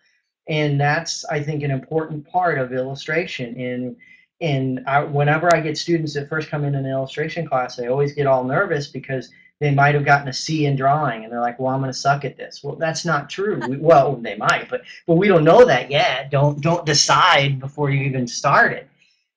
And 0.48 0.80
that's 0.80 1.24
I 1.26 1.42
think 1.42 1.62
an 1.62 1.70
important 1.70 2.26
part 2.26 2.58
of 2.58 2.72
illustration. 2.72 3.58
And 3.60 3.96
and 4.40 4.84
I, 4.86 5.02
whenever 5.02 5.54
I 5.54 5.60
get 5.60 5.76
students 5.76 6.14
that 6.14 6.28
first 6.28 6.48
come 6.48 6.64
in 6.64 6.74
an 6.74 6.86
illustration 6.86 7.46
class, 7.46 7.76
they 7.76 7.88
always 7.88 8.12
get 8.12 8.26
all 8.26 8.44
nervous 8.44 8.86
because 8.86 9.30
they 9.60 9.72
might 9.72 9.94
have 9.94 10.04
gotten 10.04 10.28
a 10.28 10.32
C 10.32 10.66
in 10.66 10.76
drawing 10.76 11.24
and 11.24 11.32
they're 11.32 11.40
like, 11.40 11.58
well, 11.58 11.74
I'm 11.74 11.80
going 11.80 11.92
to 11.92 11.98
suck 11.98 12.24
at 12.24 12.36
this. 12.36 12.62
Well, 12.62 12.76
that's 12.76 13.04
not 13.04 13.28
true. 13.28 13.60
We, 13.68 13.76
well, 13.76 14.16
they 14.16 14.36
might, 14.36 14.68
but 14.70 14.82
but 15.06 15.16
we 15.16 15.28
don't 15.28 15.44
know 15.44 15.64
that 15.64 15.90
yet. 15.90 16.30
Don't 16.30 16.60
don't 16.60 16.86
decide 16.86 17.58
before 17.58 17.90
you 17.90 18.02
even 18.04 18.26
start 18.26 18.72
it, 18.72 18.88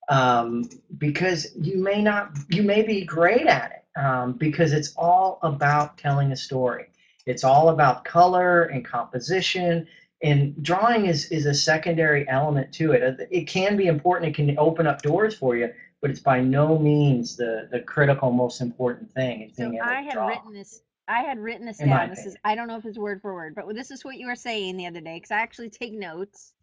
um, 0.10 0.70
because 1.00 1.48
you 1.56 1.78
may 1.78 2.02
not, 2.02 2.32
you 2.50 2.64
may 2.64 2.84
be 2.84 3.04
great 3.04 3.48
at 3.48 3.72
it, 3.72 4.00
um, 4.00 4.34
because 4.34 4.74
it's 4.74 4.94
all 4.96 5.40
about 5.42 5.98
telling 5.98 6.32
a 6.32 6.38
story. 6.38 6.91
It's 7.26 7.44
all 7.44 7.70
about 7.70 8.04
color 8.06 8.64
and 8.64 8.84
composition, 8.84 9.88
and 10.24 10.62
drawing 10.64 11.06
is 11.06 11.26
is 11.32 11.46
a 11.46 11.54
secondary 11.54 12.28
element 12.30 12.72
to 12.74 12.92
it. 12.94 13.04
Uh, 13.04 13.24
it 13.30 13.48
can 13.48 13.78
be 13.78 13.88
important. 13.88 14.30
It 14.30 14.36
can 14.36 14.58
open 14.58 14.88
up 14.88 15.02
doors 15.02 15.36
for 15.36 15.56
you, 15.56 15.70
but 16.02 16.10
it's 16.10 16.20
by 16.20 16.42
no 16.42 16.78
means 16.78 17.36
the 17.36 17.68
the 17.72 17.80
critical 17.82 18.32
most 18.32 18.62
important 18.62 19.12
thing. 19.12 19.42
Is 19.44 19.56
So 19.56 19.66
able 19.68 19.82
I 19.82 20.02
had 20.02 20.14
draw. 20.14 20.28
written 20.28 20.54
this. 20.54 20.82
I 21.08 21.22
had 21.22 21.40
written 21.40 21.66
this 21.66 21.80
In 21.82 21.90
down. 21.90 22.10
This 22.10 22.26
is 22.26 22.38
I 22.44 22.56
don't 22.56 22.68
know 22.68 22.78
if 22.78 22.86
it's 22.86 22.98
word 22.98 23.22
for 23.22 23.34
word, 23.34 23.56
but 23.56 23.74
this 23.76 23.92
is 23.92 24.06
what 24.06 24.18
you 24.18 24.28
were 24.28 24.36
saying 24.36 24.78
the 24.78 24.88
other 24.88 25.02
day 25.02 25.18
because 25.18 25.32
I 25.32 25.40
actually 25.42 25.70
take 25.70 25.94
notes 25.94 26.54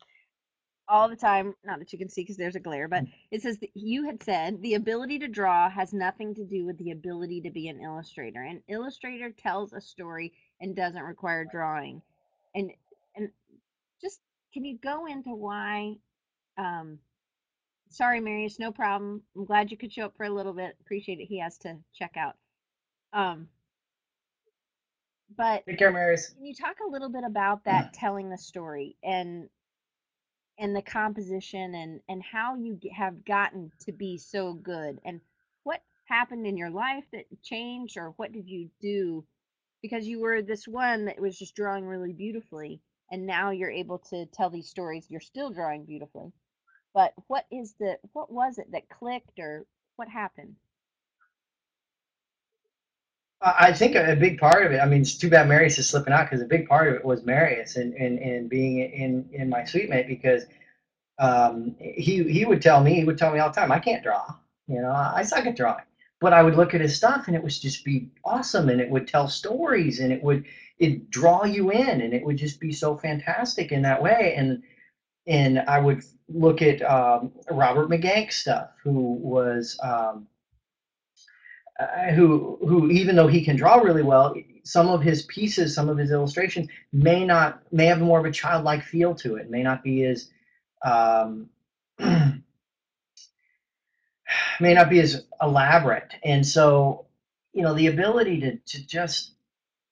all 0.89 1.09
the 1.09 1.17
time. 1.17 1.55
Not 1.65 1.79
that 1.79 1.93
you 1.93 1.99
can 1.99 2.09
see 2.09 2.23
because 2.23 2.37
there's 2.37 2.57
a 2.57 2.61
glare, 2.61 2.89
but 2.89 3.05
it 3.31 3.43
says 3.43 3.59
that 3.59 3.71
you 3.75 4.05
had 4.05 4.23
said 4.23 4.61
the 4.63 4.75
ability 4.75 5.19
to 5.21 5.29
draw 5.29 5.69
has 5.71 5.93
nothing 5.93 6.35
to 6.35 6.45
do 6.45 6.65
with 6.65 6.79
the 6.79 6.91
ability 6.93 7.41
to 7.43 7.51
be 7.51 7.69
an 7.69 7.81
illustrator. 7.81 8.43
An 8.43 8.63
illustrator 8.69 9.31
tells 9.31 9.73
a 9.73 9.81
story 9.81 10.33
and 10.61 10.75
doesn't 10.75 11.03
require 11.03 11.45
drawing. 11.45 12.03
And 12.55 12.71
and 13.17 13.29
just 14.01 14.21
can 14.53 14.65
you 14.65 14.79
go 14.83 15.07
into 15.07 15.31
why? 15.31 15.95
Um, 16.57 16.99
sorry, 17.91 18.21
Marius, 18.21 18.59
no 18.59 18.73
problem. 18.73 19.23
I'm 19.37 19.45
glad 19.45 19.71
you 19.71 19.77
could 19.77 19.93
show 19.93 20.07
up 20.07 20.17
for 20.17 20.25
a 20.25 20.31
little 20.31 20.53
bit. 20.55 20.77
Appreciate 20.81 21.21
it. 21.21 21.27
He 21.27 21.39
has 21.41 21.59
to 21.59 21.77
check 21.95 22.17
out. 22.17 22.35
Um, 23.13 23.49
but 25.37 25.65
Take 25.67 25.79
care, 25.79 25.93
Marius. 25.93 26.31
can 26.31 26.45
you 26.45 26.55
talk 26.55 26.77
a 26.87 26.91
little 26.91 27.11
bit 27.11 27.25
about 27.25 27.65
that 27.65 27.93
telling 27.93 28.31
the 28.31 28.39
story 28.39 28.97
and 29.03 29.49
and 30.59 30.75
the 30.75 30.83
composition 30.83 31.75
and 31.75 32.01
and 32.09 32.23
how 32.23 32.57
you 32.57 32.79
have 32.93 33.25
gotten 33.25 33.71
to 33.81 33.93
be 33.93 34.19
so 34.19 34.53
good 34.55 34.99
and 35.05 35.21
what 35.63 35.83
happened 36.07 36.47
in 36.47 36.57
your 36.57 36.71
life 36.71 37.05
that 37.13 37.27
changed 37.43 37.97
or 37.97 38.13
what 38.17 38.33
did 38.33 38.49
you 38.49 38.69
do? 38.81 39.25
Because 39.83 40.07
you 40.07 40.21
were 40.21 40.43
this 40.43 40.67
one 40.67 41.05
that 41.05 41.21
was 41.21 41.39
just 41.39 41.55
drawing 41.55 41.85
really 41.85 42.13
beautifully 42.13 42.81
and 43.11 43.27
now 43.27 43.51
you're 43.51 43.71
able 43.71 43.99
to 44.11 44.27
tell 44.27 44.51
these 44.51 44.69
stories 44.69 45.07
you're 45.09 45.21
still 45.21 45.51
drawing 45.51 45.85
beautifully. 45.85 46.33
But 46.95 47.13
what 47.29 47.47
is 47.51 47.75
the 47.79 47.99
what 48.13 48.33
was 48.33 48.59
it 48.59 48.73
that 48.73 48.89
clicked 48.89 49.39
or 49.39 49.67
what 49.97 50.09
happened 50.09 50.57
I 53.41 53.73
think 53.73 53.95
a 53.95 54.13
a 54.13 54.17
big 54.17 54.39
part 54.39 54.67
of 54.67 54.73
it. 54.73 54.79
I 54.79 54.87
mean, 54.87 55.03
it's 55.03 55.17
too 55.17 55.31
bad 55.31 55.49
Marius 55.49 55.79
is 55.79 55.89
slipping 55.89 56.13
out 56.13 56.29
because 56.29 56.43
a 56.43 56.47
big 56.47 56.69
part 56.69 56.89
of 56.89 56.95
it 56.95 57.05
was 57.05 57.25
Marius 57.25 57.77
and 57.77 57.95
and, 57.95 58.19
and 58.19 58.49
being 58.49 58.79
in 58.79 59.29
in 59.33 59.49
my 59.49 59.65
suite 59.65 59.89
mate 59.89 60.09
because 60.09 60.45
um, 61.19 61.77
he 61.79 62.25
he 62.25 62.45
would 62.45 62.63
tell 62.63 62.83
me 62.83 62.95
he 62.95 63.05
would 63.05 63.19
tell 63.19 63.33
me 63.33 63.39
all 63.39 63.51
the 63.51 63.55
time 63.55 63.71
I 63.71 63.79
can't 63.79 64.03
draw. 64.03 64.25
You 64.67 64.83
know, 64.83 64.91
I 64.91 65.23
suck 65.23 65.47
at 65.47 65.57
drawing. 65.57 65.85
But 66.21 66.33
I 66.33 66.43
would 66.43 66.57
look 66.57 66.75
at 66.75 66.81
his 66.81 66.97
stuff 66.97 67.29
and 67.29 67.37
it 67.37 67.43
would 67.43 67.53
just 67.53 67.85
be 67.85 68.09
awesome 68.25 68.69
and 68.71 68.81
it 68.81 68.91
would 68.91 69.07
tell 69.07 69.29
stories 69.29 70.01
and 70.01 70.13
it 70.13 70.21
would 70.23 70.45
it 70.79 71.11
draw 71.11 71.45
you 71.45 71.71
in 71.71 72.01
and 72.01 72.13
it 72.13 72.25
would 72.25 72.37
just 72.37 72.59
be 72.59 72.73
so 72.73 72.97
fantastic 72.97 73.71
in 73.71 73.83
that 73.83 74.03
way 74.03 74.35
and 74.37 74.63
and 75.29 75.61
I 75.61 75.79
would 75.79 76.03
look 76.29 76.61
at 76.61 76.83
um, 76.83 77.31
Robert 77.51 77.89
McGank 77.89 78.33
stuff 78.33 78.71
who 78.83 79.13
was 79.15 79.79
um, 79.81 80.27
uh, 81.79 82.11
who 82.11 82.59
who 82.67 82.91
even 82.91 83.15
though 83.15 83.29
he 83.29 83.45
can 83.45 83.57
draw 83.57 83.77
really 83.77 84.03
well, 84.03 84.35
some 84.65 84.89
of 84.89 85.01
his 85.01 85.23
pieces, 85.23 85.75
some 85.75 85.89
of 85.89 85.97
his 85.97 86.11
illustrations 86.11 86.69
may 86.93 87.25
not 87.25 87.63
may 87.73 87.87
have 87.87 88.01
more 88.01 88.19
of 88.19 88.25
a 88.25 88.33
childlike 88.33 88.83
feel 88.83 89.15
to 89.15 89.37
it. 89.37 89.49
May 89.49 89.63
not 89.63 89.85
be 89.85 90.05
as 90.05 90.31
um, 90.85 91.49
may 94.61 94.75
not 94.75 94.91
be 94.91 95.01
as 95.01 95.25
elaborate. 95.41 96.15
And 96.25 96.45
so, 96.47 97.07
you 97.53 97.63
know, 97.63 97.75
the 97.75 97.87
ability 97.87 98.41
to 98.41 98.57
to 98.57 98.87
just 98.87 99.35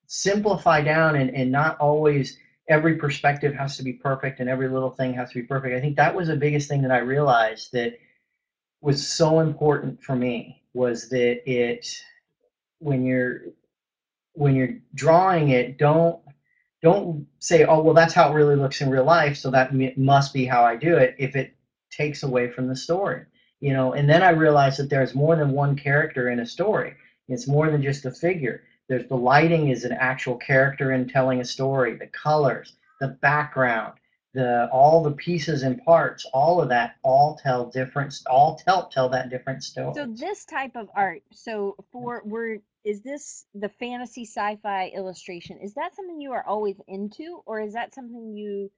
simplify 0.08 0.80
down 0.80 1.16
and, 1.16 1.30
and 1.30 1.50
not 1.52 1.78
always 1.78 2.36
every 2.68 2.96
perspective 2.96 3.54
has 3.54 3.76
to 3.76 3.84
be 3.84 3.92
perfect 3.92 4.40
and 4.40 4.48
every 4.50 4.68
little 4.68 4.90
thing 4.90 5.14
has 5.14 5.28
to 5.30 5.36
be 5.36 5.42
perfect. 5.42 5.74
I 5.76 5.80
think 5.80 5.96
that 5.96 6.14
was 6.14 6.28
the 6.28 6.36
biggest 6.36 6.68
thing 6.68 6.82
that 6.82 6.90
I 6.90 6.98
realized 6.98 7.72
that 7.72 7.96
was 8.80 9.06
so 9.06 9.40
important 9.40 10.02
for 10.02 10.16
me 10.16 10.62
was 10.76 11.08
that 11.08 11.50
it 11.50 11.86
when 12.78 13.04
you're 13.04 13.40
when 14.34 14.54
you're 14.54 14.76
drawing 14.94 15.48
it 15.48 15.78
don't 15.78 16.20
don't 16.82 17.26
say 17.38 17.64
oh 17.64 17.80
well 17.80 17.94
that's 17.94 18.14
how 18.14 18.30
it 18.30 18.34
really 18.34 18.56
looks 18.56 18.80
in 18.80 18.90
real 18.90 19.04
life 19.04 19.36
so 19.36 19.50
that 19.50 19.74
must 19.96 20.34
be 20.34 20.44
how 20.44 20.62
i 20.64 20.76
do 20.76 20.96
it 20.96 21.16
if 21.18 21.34
it 21.34 21.56
takes 21.90 22.22
away 22.22 22.50
from 22.50 22.68
the 22.68 22.76
story 22.76 23.24
you 23.60 23.72
know? 23.72 23.94
And 23.94 24.08
then 24.08 24.22
i 24.22 24.30
realized 24.30 24.78
that 24.78 24.90
there's 24.90 25.14
more 25.14 25.36
than 25.36 25.52
one 25.52 25.76
character 25.76 26.30
in 26.30 26.40
a 26.40 26.46
story. 26.46 26.94
It's 27.28 27.48
more 27.48 27.70
than 27.70 27.82
just 27.82 28.04
a 28.04 28.10
figure. 28.10 28.62
There's 28.88 29.08
the 29.08 29.16
lighting 29.16 29.68
is 29.68 29.84
an 29.84 29.92
actual 29.92 30.36
character 30.36 30.92
in 30.92 31.08
telling 31.08 31.40
a 31.40 31.44
story 31.44 31.96
the 31.96 32.06
colors 32.08 32.74
the 33.00 33.08
background 33.08 33.94
the 34.36 34.68
all 34.70 35.02
the 35.02 35.12
pieces 35.12 35.62
and 35.62 35.82
parts 35.82 36.26
all 36.34 36.60
of 36.60 36.68
that 36.68 36.96
all 37.02 37.40
tell 37.42 37.70
different 37.70 38.14
all 38.26 38.54
tell 38.54 38.86
tell 38.88 39.08
that 39.08 39.30
different 39.30 39.64
story. 39.64 39.94
So 39.94 40.06
this 40.06 40.44
type 40.44 40.76
of 40.76 40.88
art 40.94 41.22
so 41.32 41.74
for 41.90 42.22
we're 42.24 42.58
is 42.84 43.00
this 43.00 43.46
the 43.54 43.70
fantasy 43.70 44.24
sci-fi 44.24 44.92
illustration? 44.94 45.58
Is 45.58 45.74
that 45.74 45.96
something 45.96 46.20
you 46.20 46.32
are 46.32 46.46
always 46.46 46.76
into 46.86 47.40
or 47.46 47.60
is 47.60 47.72
that 47.72 47.94
something 47.94 48.36
you 48.36 48.70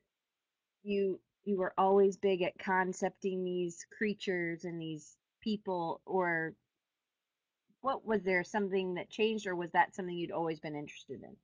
you 0.85 1.19
you 1.45 1.57
were 1.59 1.75
always 1.77 2.17
big 2.17 2.43
at 2.43 2.57
concepting 2.59 3.45
these 3.45 3.85
creatures 3.97 4.65
and 4.65 4.81
these 4.81 5.17
people 5.43 6.01
or 6.07 6.55
what 7.81 8.07
was 8.07 8.23
there 8.23 8.45
something 8.45 8.95
that 8.95 9.11
changed 9.11 9.47
or 9.47 9.57
was 9.57 9.71
that 9.73 9.95
something 9.95 10.17
you'd 10.17 10.31
always 10.31 10.61
been 10.61 10.77
interested 10.77 11.21
in 11.23 11.37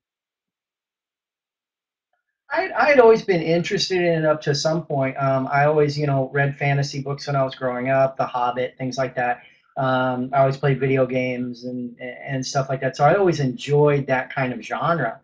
I'd, 2.54 2.70
I'd 2.72 3.00
always 3.00 3.22
been 3.22 3.42
interested 3.42 3.98
in 3.98 4.20
it 4.20 4.24
up 4.24 4.40
to 4.42 4.54
some 4.54 4.84
point. 4.84 5.16
Um, 5.16 5.48
I 5.50 5.64
always, 5.64 5.98
you 5.98 6.06
know, 6.06 6.30
read 6.32 6.56
fantasy 6.56 7.02
books 7.02 7.26
when 7.26 7.36
I 7.36 7.42
was 7.42 7.54
growing 7.54 7.90
up, 7.90 8.16
The 8.16 8.26
Hobbit, 8.26 8.76
things 8.78 8.96
like 8.96 9.14
that. 9.16 9.42
Um, 9.76 10.30
I 10.32 10.38
always 10.40 10.56
played 10.56 10.78
video 10.78 11.04
games 11.04 11.64
and 11.64 11.98
and 12.00 12.46
stuff 12.46 12.68
like 12.68 12.80
that. 12.80 12.96
So 12.96 13.04
I 13.04 13.16
always 13.16 13.40
enjoyed 13.40 14.06
that 14.06 14.32
kind 14.32 14.52
of 14.52 14.60
genre, 14.60 15.20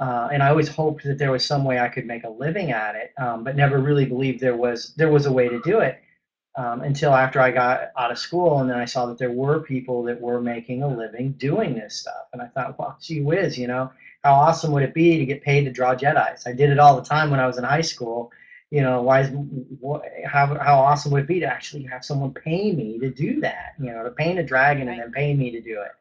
uh, 0.00 0.28
and 0.32 0.40
I 0.40 0.50
always 0.50 0.68
hoped 0.68 1.02
that 1.02 1.18
there 1.18 1.32
was 1.32 1.44
some 1.44 1.64
way 1.64 1.80
I 1.80 1.88
could 1.88 2.06
make 2.06 2.22
a 2.22 2.28
living 2.30 2.70
at 2.70 2.94
it, 2.94 3.12
um, 3.20 3.42
but 3.42 3.56
never 3.56 3.78
really 3.78 4.06
believed 4.06 4.38
there 4.38 4.56
was 4.56 4.94
there 4.94 5.10
was 5.10 5.26
a 5.26 5.32
way 5.32 5.48
to 5.48 5.60
do 5.62 5.80
it 5.80 6.00
um, 6.56 6.82
until 6.82 7.12
after 7.12 7.40
I 7.40 7.50
got 7.50 7.90
out 7.98 8.12
of 8.12 8.18
school, 8.18 8.60
and 8.60 8.70
then 8.70 8.78
I 8.78 8.84
saw 8.84 9.06
that 9.06 9.18
there 9.18 9.32
were 9.32 9.58
people 9.58 10.04
that 10.04 10.20
were 10.20 10.40
making 10.40 10.84
a 10.84 10.88
living 10.88 11.32
doing 11.32 11.74
this 11.74 11.96
stuff, 11.96 12.28
and 12.32 12.40
I 12.40 12.46
thought, 12.46 12.78
well, 12.78 12.96
gee 13.02 13.20
whiz, 13.20 13.58
you 13.58 13.66
know, 13.66 13.90
how 14.24 14.34
awesome 14.34 14.72
would 14.72 14.82
it 14.82 14.94
be 14.94 15.18
to 15.18 15.26
get 15.26 15.42
paid 15.42 15.64
to 15.64 15.70
draw 15.70 15.94
Jedi's? 15.94 16.46
I 16.46 16.52
did 16.52 16.70
it 16.70 16.78
all 16.78 16.96
the 16.96 17.08
time 17.08 17.30
when 17.30 17.40
I 17.40 17.46
was 17.46 17.58
in 17.58 17.64
high 17.64 17.82
school 17.82 18.32
you 18.70 18.82
know, 18.82 19.00
why 19.02 19.20
is 19.20 19.30
what, 19.80 20.02
how 20.26 20.46
how 20.58 20.78
awesome 20.78 21.12
would 21.12 21.22
it 21.22 21.28
be 21.28 21.40
to 21.40 21.46
actually 21.46 21.84
have 21.84 22.04
someone 22.04 22.34
pay 22.34 22.72
me 22.72 22.98
to 22.98 23.10
do 23.10 23.40
that? 23.40 23.74
You 23.78 23.92
know, 23.92 24.04
to 24.04 24.10
paint 24.10 24.38
a 24.38 24.42
dragon 24.42 24.88
and 24.88 25.00
then 25.00 25.12
pay 25.12 25.34
me 25.34 25.50
to 25.50 25.60
do 25.60 25.80
it. 25.80 25.92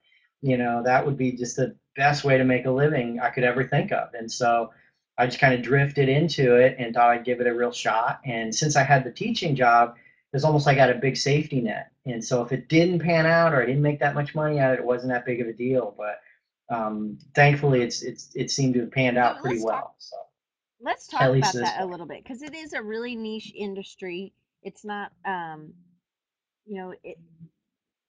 You 0.41 0.57
know, 0.57 0.83
that 0.83 1.05
would 1.05 1.17
be 1.17 1.31
just 1.31 1.55
the 1.55 1.75
best 1.95 2.23
way 2.23 2.37
to 2.37 2.43
make 2.43 2.65
a 2.65 2.71
living 2.71 3.19
I 3.19 3.29
could 3.29 3.45
ever 3.45 3.63
think 3.63 3.91
of. 3.91 4.13
And 4.13 4.29
so 4.31 4.71
I 5.17 5.25
just 5.25 5.39
kind 5.39 5.53
of 5.53 5.61
drifted 5.61 6.09
into 6.09 6.55
it 6.55 6.75
and 6.77 6.93
thought 6.93 7.09
I'd 7.09 7.25
give 7.25 7.39
it 7.39 7.47
a 7.47 7.53
real 7.53 7.71
shot. 7.71 8.19
And 8.25 8.53
since 8.53 8.75
I 8.75 8.83
had 8.83 9.03
the 9.03 9.11
teaching 9.11 9.55
job, 9.55 9.95
it's 10.33 10.43
almost 10.43 10.65
like 10.65 10.77
I 10.77 10.81
had 10.81 10.95
a 10.95 10.99
big 10.99 11.15
safety 11.15 11.61
net. 11.61 11.91
And 12.05 12.23
so 12.23 12.43
if 12.43 12.51
it 12.51 12.67
didn't 12.67 12.99
pan 12.99 13.25
out 13.25 13.53
or 13.53 13.63
I 13.63 13.65
didn't 13.65 13.81
make 13.81 13.99
that 14.01 14.13
much 14.13 14.35
money 14.35 14.59
at 14.59 14.73
it, 14.73 14.79
it 14.79 14.85
wasn't 14.85 15.13
that 15.13 15.25
big 15.25 15.39
of 15.39 15.47
a 15.47 15.53
deal. 15.53 15.95
But 15.97 16.19
um, 16.69 17.17
thankfully, 17.33 17.81
it's 17.81 18.01
it's 18.01 18.29
it 18.35 18.51
seemed 18.51 18.73
to 18.75 18.81
have 18.81 18.91
panned 18.91 19.17
out 19.17 19.41
pretty 19.41 19.63
well. 19.63 19.95
So 19.99 20.17
Let's 20.79 21.07
talk 21.07 21.21
about 21.21 21.53
that 21.53 21.81
a 21.81 21.85
little 21.85 22.05
bit 22.05 22.23
because 22.23 22.41
it 22.41 22.53
is 22.53 22.73
a 22.73 22.81
really 22.81 23.15
niche 23.15 23.51
industry. 23.55 24.33
It's 24.61 24.85
not, 24.85 25.11
um, 25.25 25.73
you 26.65 26.77
know, 26.77 26.93
it. 27.03 27.17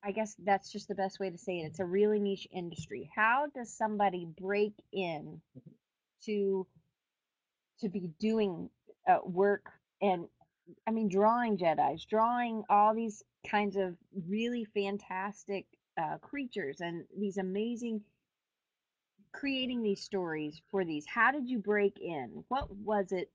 I 0.04 0.12
guess 0.12 0.36
that's 0.44 0.70
just 0.70 0.86
the 0.86 0.94
best 0.94 1.18
way 1.18 1.28
to 1.30 1.38
say 1.38 1.60
it. 1.60 1.66
It's 1.66 1.80
a 1.80 1.84
really 1.84 2.20
niche 2.20 2.46
industry. 2.52 3.10
How 3.14 3.46
does 3.54 3.76
somebody 3.76 4.28
break 4.40 4.74
in 4.92 5.40
to 6.24 6.66
to 7.80 7.88
be 7.88 8.10
doing 8.20 8.68
uh, 9.08 9.18
work 9.24 9.66
and 10.02 10.26
I 10.86 10.90
mean 10.90 11.08
drawing 11.08 11.56
Jedi's, 11.56 12.04
drawing 12.04 12.64
all 12.68 12.94
these 12.94 13.22
kinds 13.48 13.76
of 13.76 13.96
really 14.28 14.64
fantastic 14.64 15.66
uh, 16.00 16.18
creatures 16.18 16.80
and 16.80 17.04
these 17.18 17.38
amazing 17.38 18.02
creating 19.32 19.82
these 19.82 20.02
stories 20.02 20.60
for 20.70 20.84
these? 20.84 21.04
How 21.06 21.32
did 21.32 21.48
you 21.48 21.58
break 21.58 21.98
in? 22.00 22.44
What 22.48 22.74
was 22.74 23.12
it, 23.12 23.30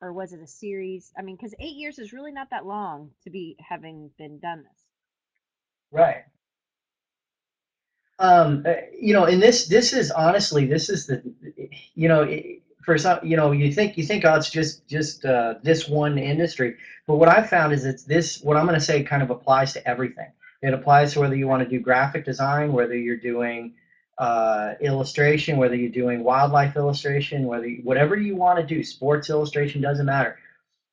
or 0.00 0.12
was 0.12 0.32
it 0.32 0.40
a 0.40 0.46
series? 0.46 1.12
I 1.18 1.22
mean, 1.22 1.36
because 1.36 1.54
eight 1.60 1.76
years 1.76 1.98
is 1.98 2.12
really 2.12 2.32
not 2.32 2.50
that 2.50 2.66
long 2.66 3.10
to 3.24 3.30
be 3.30 3.56
having 3.60 4.10
been 4.18 4.38
done 4.38 4.58
this. 4.58 4.84
Right. 5.90 6.24
Um, 8.18 8.64
uh, 8.66 8.74
you 8.98 9.14
know, 9.14 9.24
and 9.24 9.42
this 9.42 9.66
this 9.66 9.94
is 9.94 10.10
honestly 10.10 10.66
this 10.66 10.90
is 10.90 11.06
the, 11.06 11.22
you 11.94 12.06
know, 12.06 12.30
for 12.84 12.98
some, 12.98 13.18
you 13.22 13.36
know, 13.36 13.52
you 13.52 13.72
think 13.72 13.96
you 13.96 14.04
think 14.04 14.24
oh, 14.26 14.34
it's 14.34 14.50
just 14.50 14.86
just 14.86 15.24
uh, 15.24 15.54
this 15.62 15.88
one 15.88 16.18
industry, 16.18 16.76
but 17.06 17.16
what 17.16 17.28
I've 17.28 17.48
found 17.48 17.72
is 17.72 17.84
it's 17.86 18.04
this. 18.04 18.40
What 18.42 18.58
I'm 18.58 18.66
going 18.66 18.78
to 18.78 18.84
say 18.84 19.02
kind 19.02 19.22
of 19.22 19.30
applies 19.30 19.72
to 19.72 19.88
everything. 19.88 20.30
It 20.62 20.74
applies 20.74 21.14
to 21.14 21.20
whether 21.20 21.34
you 21.34 21.48
want 21.48 21.62
to 21.62 21.68
do 21.68 21.80
graphic 21.80 22.26
design, 22.26 22.72
whether 22.72 22.94
you're 22.94 23.16
doing 23.16 23.74
uh, 24.20 24.74
illustration, 24.82 25.56
whether 25.56 25.74
you're 25.74 25.90
doing 25.90 26.22
wildlife 26.22 26.76
illustration, 26.76 27.46
whether 27.46 27.66
you, 27.66 27.80
whatever 27.82 28.16
you 28.16 28.36
want 28.36 28.58
to 28.58 28.66
do, 28.66 28.84
sports 28.84 29.30
illustration 29.30 29.80
doesn't 29.80 30.04
matter. 30.04 30.38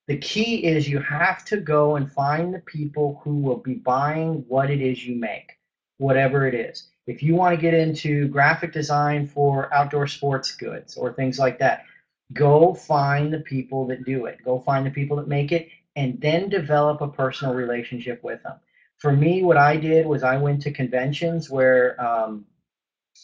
The 0.06 0.16
key 0.16 0.64
is 0.64 0.88
you 0.88 0.98
have 1.00 1.44
to 1.44 1.58
go 1.58 1.96
and 1.96 2.10
find 2.10 2.54
the 2.54 2.60
people 2.60 3.20
who 3.22 3.36
will 3.36 3.58
be 3.58 3.74
buying 3.74 4.46
what 4.48 4.70
it 4.70 4.80
is 4.80 5.06
you 5.06 5.14
make, 5.14 5.58
whatever 5.98 6.48
it 6.48 6.54
is. 6.54 6.88
If 7.06 7.22
you 7.22 7.34
want 7.34 7.54
to 7.54 7.60
get 7.60 7.74
into 7.74 8.28
graphic 8.28 8.72
design 8.72 9.26
for 9.26 9.72
outdoor 9.74 10.06
sports 10.06 10.56
goods 10.56 10.96
or 10.96 11.12
things 11.12 11.38
like 11.38 11.58
that, 11.58 11.84
go 12.32 12.72
find 12.72 13.30
the 13.30 13.40
people 13.40 13.86
that 13.88 14.06
do 14.06 14.24
it. 14.24 14.38
Go 14.42 14.60
find 14.60 14.86
the 14.86 14.90
people 14.90 15.18
that 15.18 15.28
make 15.28 15.52
it 15.52 15.68
and 15.96 16.18
then 16.22 16.48
develop 16.48 17.02
a 17.02 17.08
personal 17.08 17.52
relationship 17.52 18.24
with 18.24 18.42
them. 18.42 18.54
For 18.96 19.12
me, 19.12 19.42
what 19.42 19.58
I 19.58 19.76
did 19.76 20.06
was 20.06 20.22
I 20.22 20.38
went 20.38 20.62
to 20.62 20.70
conventions 20.70 21.50
where 21.50 22.00
um, 22.02 22.46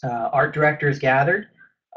uh, 0.03 0.29
art 0.31 0.53
directors 0.53 0.99
gathered. 0.99 1.47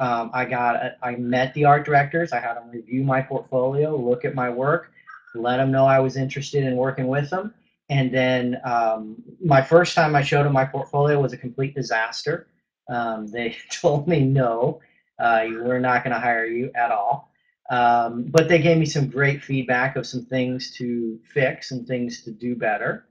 Um, 0.00 0.30
I 0.32 0.44
got 0.44 0.96
I 1.02 1.16
met 1.16 1.52
the 1.54 1.64
art 1.64 1.84
directors. 1.84 2.32
I 2.32 2.40
had 2.40 2.54
them 2.54 2.70
review 2.70 3.02
my 3.02 3.20
portfolio, 3.20 3.96
look 3.96 4.24
at 4.24 4.34
my 4.34 4.48
work, 4.48 4.92
let 5.34 5.56
them 5.56 5.72
know 5.72 5.86
I 5.86 5.98
was 5.98 6.16
interested 6.16 6.64
in 6.64 6.76
working 6.76 7.08
with 7.08 7.30
them. 7.30 7.52
And 7.90 8.12
then 8.12 8.60
um, 8.64 9.16
my 9.42 9.62
first 9.62 9.94
time 9.94 10.14
I 10.14 10.22
showed 10.22 10.44
them 10.44 10.52
my 10.52 10.66
portfolio 10.66 11.20
was 11.20 11.32
a 11.32 11.38
complete 11.38 11.74
disaster. 11.74 12.46
Um, 12.88 13.26
they 13.26 13.56
told 13.70 14.06
me 14.06 14.20
no, 14.20 14.80
uh, 15.18 15.46
we're 15.48 15.80
not 15.80 16.04
going 16.04 16.14
to 16.14 16.20
hire 16.20 16.46
you 16.46 16.70
at 16.74 16.92
all. 16.92 17.32
Um, 17.70 18.24
but 18.28 18.48
they 18.48 18.60
gave 18.60 18.78
me 18.78 18.86
some 18.86 19.08
great 19.08 19.42
feedback 19.42 19.96
of 19.96 20.06
some 20.06 20.24
things 20.24 20.70
to 20.76 21.18
fix 21.34 21.70
and 21.70 21.86
things 21.86 22.22
to 22.22 22.30
do 22.30 22.54
better 22.54 23.07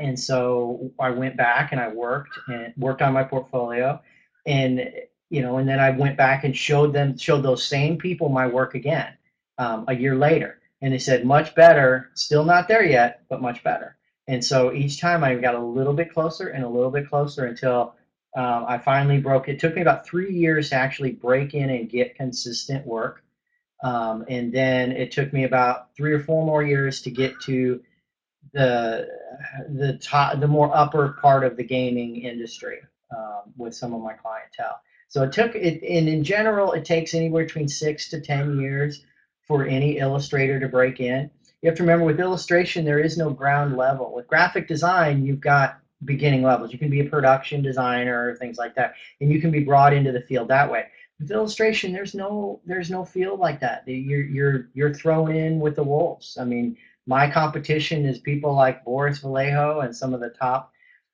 and 0.00 0.18
so 0.18 0.90
I 0.98 1.10
went 1.10 1.36
back 1.36 1.72
and 1.72 1.80
I 1.80 1.88
worked 1.88 2.38
and 2.48 2.72
worked 2.76 3.02
on 3.02 3.12
my 3.12 3.24
portfolio, 3.24 4.00
and 4.46 4.90
you 5.30 5.42
know, 5.42 5.58
and 5.58 5.68
then 5.68 5.78
I 5.78 5.90
went 5.90 6.16
back 6.16 6.44
and 6.44 6.56
showed 6.56 6.92
them, 6.92 7.16
showed 7.16 7.42
those 7.42 7.64
same 7.64 7.96
people 7.96 8.28
my 8.28 8.46
work 8.46 8.74
again 8.74 9.14
um, 9.58 9.84
a 9.88 9.94
year 9.94 10.16
later, 10.16 10.60
and 10.82 10.92
they 10.92 10.98
said 10.98 11.24
much 11.24 11.54
better, 11.54 12.10
still 12.14 12.44
not 12.44 12.68
there 12.68 12.84
yet, 12.84 13.22
but 13.28 13.42
much 13.42 13.62
better. 13.62 13.96
And 14.28 14.44
so 14.44 14.72
each 14.72 15.00
time 15.00 15.24
I 15.24 15.34
got 15.34 15.54
a 15.54 15.60
little 15.60 15.92
bit 15.92 16.12
closer 16.12 16.48
and 16.48 16.64
a 16.64 16.68
little 16.68 16.90
bit 16.90 17.08
closer 17.08 17.46
until 17.46 17.94
um, 18.36 18.64
I 18.68 18.78
finally 18.78 19.18
broke. 19.18 19.48
It 19.48 19.58
took 19.58 19.74
me 19.74 19.82
about 19.82 20.06
three 20.06 20.32
years 20.32 20.70
to 20.70 20.76
actually 20.76 21.12
break 21.12 21.54
in 21.54 21.70
and 21.70 21.90
get 21.90 22.14
consistent 22.14 22.86
work. 22.86 23.22
Um, 23.82 24.24
and 24.28 24.52
then 24.52 24.92
it 24.92 25.10
took 25.10 25.32
me 25.32 25.44
about 25.44 25.94
three 25.96 26.12
or 26.12 26.20
four 26.20 26.44
more 26.44 26.62
years 26.62 27.00
to 27.02 27.10
get 27.10 27.40
to 27.42 27.82
the 28.52 29.08
the 29.70 29.98
top 29.98 30.40
the 30.40 30.48
more 30.48 30.74
upper 30.74 31.16
part 31.20 31.44
of 31.44 31.56
the 31.56 31.64
gaming 31.64 32.16
industry 32.22 32.78
um, 33.16 33.42
with 33.56 33.74
some 33.74 33.94
of 33.94 34.02
my 34.02 34.14
clientele. 34.14 34.80
So 35.08 35.22
it 35.22 35.32
took 35.32 35.54
it 35.54 35.82
and 35.82 36.08
in 36.08 36.24
general 36.24 36.72
it 36.72 36.84
takes 36.84 37.14
anywhere 37.14 37.44
between 37.44 37.68
six 37.68 38.08
to 38.10 38.20
ten 38.20 38.60
years 38.60 39.04
for 39.46 39.64
any 39.66 39.98
illustrator 39.98 40.60
to 40.60 40.68
break 40.68 41.00
in. 41.00 41.30
You 41.62 41.68
have 41.68 41.76
to 41.76 41.82
remember 41.82 42.06
with 42.06 42.20
illustration 42.20 42.84
there 42.84 43.00
is 43.00 43.18
no 43.18 43.30
ground 43.30 43.76
level. 43.76 44.12
With 44.14 44.26
graphic 44.26 44.68
design 44.68 45.24
you've 45.24 45.40
got 45.40 45.80
beginning 46.04 46.42
levels. 46.42 46.72
You 46.72 46.78
can 46.78 46.90
be 46.90 47.00
a 47.00 47.04
production 47.04 47.62
designer, 47.62 48.30
or 48.30 48.36
things 48.36 48.58
like 48.58 48.74
that, 48.76 48.94
and 49.20 49.30
you 49.30 49.40
can 49.40 49.50
be 49.50 49.64
brought 49.64 49.92
into 49.92 50.12
the 50.12 50.22
field 50.22 50.48
that 50.48 50.70
way. 50.70 50.86
With 51.18 51.30
illustration, 51.30 51.92
there's 51.92 52.14
no 52.14 52.60
there's 52.64 52.90
no 52.90 53.04
field 53.04 53.40
like 53.40 53.60
that. 53.60 53.86
You're 53.86 54.22
you're 54.22 54.68
you're 54.72 54.94
thrown 54.94 55.34
in 55.34 55.60
with 55.60 55.76
the 55.76 55.84
wolves. 55.84 56.38
I 56.40 56.44
mean, 56.44 56.76
my 57.06 57.30
competition 57.30 58.04
is 58.04 58.18
people 58.18 58.54
like 58.54 58.84
Boris 58.84 59.18
Vallejo 59.18 59.80
and 59.80 59.94
some 59.94 60.14
of 60.14 60.20
the 60.20 60.30
top 60.30 60.72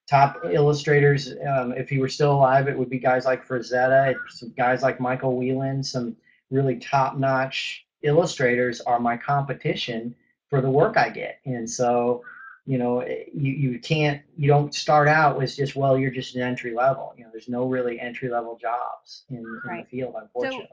top 0.09 0.37
illustrators. 0.51 1.33
Um, 1.47 1.73
if 1.73 1.89
he 1.89 1.99
were 1.99 2.09
still 2.09 2.33
alive, 2.33 2.67
it 2.67 2.77
would 2.77 2.89
be 2.89 2.99
guys 2.99 3.25
like 3.25 3.45
Frazetta, 3.45 4.15
some 4.29 4.53
guys 4.57 4.81
like 4.81 4.99
Michael 4.99 5.35
Whelan, 5.35 5.83
some 5.83 6.15
really 6.49 6.77
top 6.77 7.17
notch 7.17 7.85
illustrators 8.03 8.79
are 8.81 8.99
my 8.99 9.17
competition 9.17 10.15
for 10.49 10.61
the 10.61 10.69
work 10.69 10.97
I 10.97 11.09
get. 11.09 11.39
And 11.45 11.69
so, 11.69 12.23
you 12.65 12.77
know, 12.77 13.05
you, 13.05 13.51
you 13.51 13.79
can't, 13.79 14.21
you 14.37 14.47
don't 14.47 14.73
start 14.73 15.07
out 15.07 15.37
with 15.37 15.55
just, 15.55 15.75
well, 15.75 15.97
you're 15.97 16.11
just 16.11 16.35
an 16.35 16.41
entry 16.41 16.73
level. 16.73 17.13
You 17.17 17.25
know, 17.25 17.29
there's 17.31 17.49
no 17.49 17.65
really 17.65 17.99
entry 17.99 18.29
level 18.29 18.57
jobs 18.57 19.23
in, 19.29 19.37
in 19.37 19.77
the 19.77 19.85
field, 19.89 20.15
unfortunately. 20.17 20.67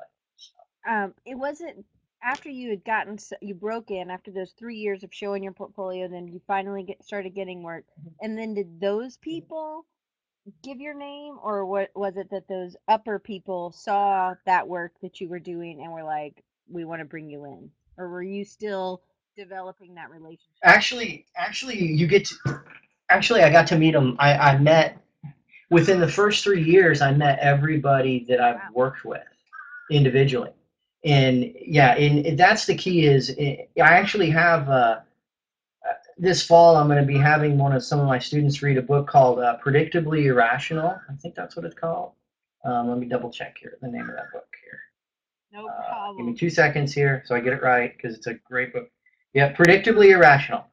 Um, 0.88 1.14
it 1.24 1.34
wasn't 1.34 1.84
after 2.24 2.48
you 2.48 2.70
had 2.70 2.84
gotten 2.84 3.18
you 3.40 3.54
broke 3.54 3.90
in 3.90 4.10
after 4.10 4.30
those 4.30 4.52
three 4.58 4.76
years 4.76 5.04
of 5.04 5.12
showing 5.12 5.42
your 5.42 5.52
portfolio, 5.52 6.08
then 6.08 6.26
you 6.28 6.40
finally 6.46 6.82
get 6.82 7.04
started 7.04 7.34
getting 7.34 7.62
work. 7.62 7.84
Mm-hmm. 8.00 8.08
And 8.22 8.38
then 8.38 8.54
did 8.54 8.80
those 8.80 9.16
mm-hmm. 9.16 9.30
people 9.30 9.86
give 10.62 10.80
your 10.80 10.94
name, 10.94 11.38
or 11.42 11.64
what 11.64 11.90
was 11.94 12.16
it 12.16 12.30
that 12.30 12.48
those 12.48 12.76
upper 12.88 13.18
people 13.18 13.72
saw 13.72 14.34
that 14.44 14.66
work 14.68 14.92
that 15.02 15.20
you 15.20 15.28
were 15.28 15.38
doing 15.38 15.80
and 15.80 15.92
were 15.92 16.02
like, 16.02 16.42
we 16.70 16.84
want 16.84 17.00
to 17.00 17.04
bring 17.04 17.30
you 17.30 17.44
in, 17.44 17.70
or 17.98 18.08
were 18.08 18.22
you 18.22 18.44
still 18.44 19.02
developing 19.36 19.94
that 19.94 20.10
relationship? 20.10 20.52
Actually, 20.62 21.26
actually, 21.36 21.82
you 21.82 22.06
get 22.06 22.26
to, 22.26 22.60
actually, 23.08 23.42
I 23.42 23.50
got 23.50 23.66
to 23.68 23.78
meet 23.78 23.92
them. 23.92 24.16
I, 24.18 24.34
I 24.34 24.58
met 24.58 24.98
within 25.70 25.98
the 26.00 26.08
first 26.08 26.44
three 26.44 26.62
years, 26.62 27.00
I 27.00 27.12
met 27.12 27.38
everybody 27.40 28.24
that 28.28 28.40
I've 28.40 28.56
Wow. 28.56 28.70
worked 28.74 29.04
with 29.04 29.22
individually. 29.90 30.52
And 31.04 31.54
yeah, 31.60 31.94
and 31.96 32.38
that's 32.38 32.64
the 32.64 32.74
key 32.74 33.06
is 33.06 33.34
eh, 33.38 33.64
I 33.76 33.94
actually 33.94 34.30
have, 34.30 34.68
uh, 34.70 35.00
uh, 35.86 35.92
this 36.16 36.42
fall, 36.42 36.76
I'm 36.76 36.86
going 36.86 37.00
to 37.00 37.06
be 37.06 37.18
having 37.18 37.58
one 37.58 37.74
of 37.74 37.84
some 37.84 38.00
of 38.00 38.06
my 38.06 38.18
students 38.18 38.62
read 38.62 38.78
a 38.78 38.82
book 38.82 39.06
called 39.06 39.38
uh, 39.40 39.58
Predictably 39.62 40.24
Irrational. 40.24 40.98
I 41.08 41.14
think 41.20 41.34
that's 41.34 41.56
what 41.56 41.66
it's 41.66 41.74
called. 41.74 42.12
Um, 42.64 42.88
let 42.88 42.98
me 42.98 43.06
double 43.06 43.30
check 43.30 43.56
here, 43.60 43.76
the 43.82 43.88
name 43.88 44.08
of 44.08 44.16
that 44.16 44.32
book 44.32 44.46
here. 44.64 44.80
No 45.52 45.68
Uh, 45.68 46.14
give 46.14 46.24
me 46.24 46.34
two 46.34 46.48
seconds 46.48 46.94
here 46.94 47.22
so 47.26 47.34
I 47.34 47.40
get 47.40 47.52
it 47.52 47.62
right 47.62 47.94
because 47.94 48.16
it's 48.16 48.26
a 48.26 48.34
great 48.34 48.72
book. 48.72 48.88
Yeah, 49.34 49.52
Predictably 49.52 50.10
Irrational. 50.10 50.64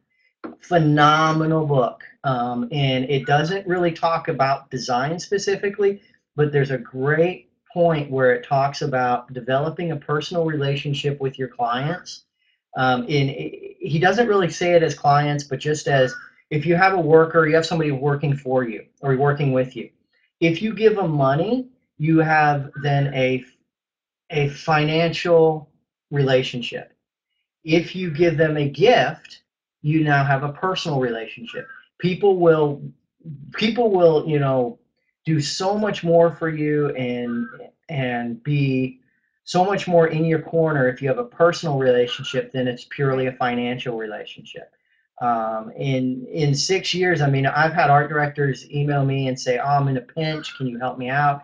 Phenomenal 0.61 1.65
book. 1.65 2.03
Um, 2.23 2.69
and 2.71 3.05
it 3.05 3.25
doesn't 3.25 3.67
really 3.67 3.91
talk 3.91 4.29
about 4.29 4.69
design 4.69 5.19
specifically, 5.19 6.01
but 6.37 6.53
there's 6.53 6.71
a 6.71 6.77
great 6.77 7.50
point 7.73 8.11
where 8.11 8.33
it 8.33 8.45
talks 8.45 8.81
about 8.81 9.31
developing 9.33 9.91
a 9.91 9.95
personal 9.95 10.45
relationship 10.45 11.19
with 11.19 11.37
your 11.39 11.47
clients. 11.47 12.23
Um, 12.77 13.05
it, 13.07 13.77
he 13.79 13.99
doesn't 13.99 14.27
really 14.27 14.49
say 14.49 14.73
it 14.73 14.83
as 14.83 14.93
clients, 14.93 15.43
but 15.43 15.59
just 15.59 15.87
as 15.87 16.13
if 16.49 16.65
you 16.65 16.75
have 16.75 16.93
a 16.93 16.99
worker, 16.99 17.47
you 17.47 17.55
have 17.55 17.65
somebody 17.65 17.91
working 17.91 18.35
for 18.35 18.63
you 18.67 18.85
or 19.01 19.15
working 19.15 19.51
with 19.53 19.75
you. 19.75 19.89
If 20.39 20.61
you 20.61 20.73
give 20.73 20.95
them 20.95 21.11
money, 21.11 21.67
you 21.97 22.19
have 22.19 22.71
then 22.81 23.13
a 23.13 23.43
a 24.29 24.49
financial 24.49 25.69
relationship. 26.09 26.93
If 27.63 27.95
you 27.95 28.11
give 28.11 28.37
them 28.37 28.57
a 28.57 28.69
gift, 28.69 29.41
you 29.81 30.03
now 30.03 30.23
have 30.23 30.43
a 30.43 30.53
personal 30.53 30.99
relationship. 30.99 31.67
People 31.99 32.37
will 32.37 32.81
people 33.53 33.91
will, 33.91 34.27
you 34.27 34.39
know, 34.39 34.79
do 35.25 35.39
so 35.39 35.77
much 35.77 36.03
more 36.03 36.31
for 36.35 36.49
you 36.49 36.89
and 36.89 37.47
and 37.89 38.41
be 38.43 38.99
so 39.43 39.65
much 39.65 39.87
more 39.87 40.07
in 40.07 40.25
your 40.25 40.41
corner 40.41 40.87
if 40.87 41.01
you 41.01 41.07
have 41.09 41.17
a 41.17 41.25
personal 41.25 41.77
relationship 41.77 42.51
than 42.51 42.67
it's 42.67 42.85
purely 42.89 43.27
a 43.27 43.33
financial 43.33 43.97
relationship. 43.97 44.73
Um, 45.21 45.71
in 45.75 46.25
in 46.27 46.55
six 46.55 46.93
years, 46.93 47.21
I 47.21 47.29
mean, 47.29 47.45
I've 47.45 47.73
had 47.73 47.89
art 47.89 48.09
directors 48.09 48.69
email 48.71 49.05
me 49.05 49.27
and 49.27 49.39
say, 49.39 49.59
"Oh, 49.59 49.67
I'm 49.67 49.87
in 49.87 49.97
a 49.97 50.01
pinch. 50.01 50.57
Can 50.57 50.67
you 50.67 50.79
help 50.79 50.97
me 50.97 51.09
out?" 51.09 51.43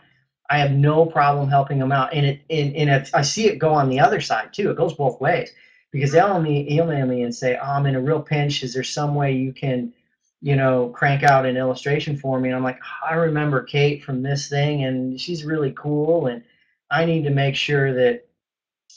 I 0.49 0.59
have 0.59 0.71
no 0.71 1.05
problem 1.05 1.49
helping 1.49 1.79
them 1.79 1.91
out. 1.91 2.13
And 2.13 2.25
it 2.25 2.41
and, 2.49 2.75
and 2.75 2.89
it, 2.89 3.09
I 3.13 3.21
see 3.21 3.47
it 3.47 3.59
go 3.59 3.73
on 3.73 3.89
the 3.89 3.99
other 3.99 4.21
side 4.21 4.53
too. 4.53 4.71
It 4.71 4.77
goes 4.77 4.93
both 4.93 5.19
ways 5.19 5.51
because 5.91 6.11
they'll 6.11 6.45
email 6.45 7.05
me 7.05 7.23
and 7.23 7.33
say, 7.33 7.57
oh, 7.57 7.65
I'm 7.65 7.85
in 7.85 7.95
a 7.95 8.01
real 8.01 8.21
pinch. 8.21 8.63
Is 8.63 8.73
there 8.73 8.83
some 8.83 9.15
way 9.15 9.33
you 9.33 9.53
can, 9.53 9.93
you 10.41 10.55
know, 10.55 10.89
crank 10.89 11.23
out 11.23 11.45
an 11.45 11.57
illustration 11.57 12.17
for 12.17 12.39
me? 12.39 12.49
And 12.49 12.55
I'm 12.55 12.63
like, 12.63 12.79
I 13.07 13.15
remember 13.15 13.63
Kate 13.63 14.03
from 14.03 14.21
this 14.21 14.49
thing 14.49 14.83
and 14.83 15.19
she's 15.19 15.43
really 15.43 15.71
cool. 15.71 16.27
And 16.27 16.43
I 16.89 17.05
need 17.05 17.23
to 17.23 17.29
make 17.29 17.55
sure 17.55 17.93
that, 17.93 18.27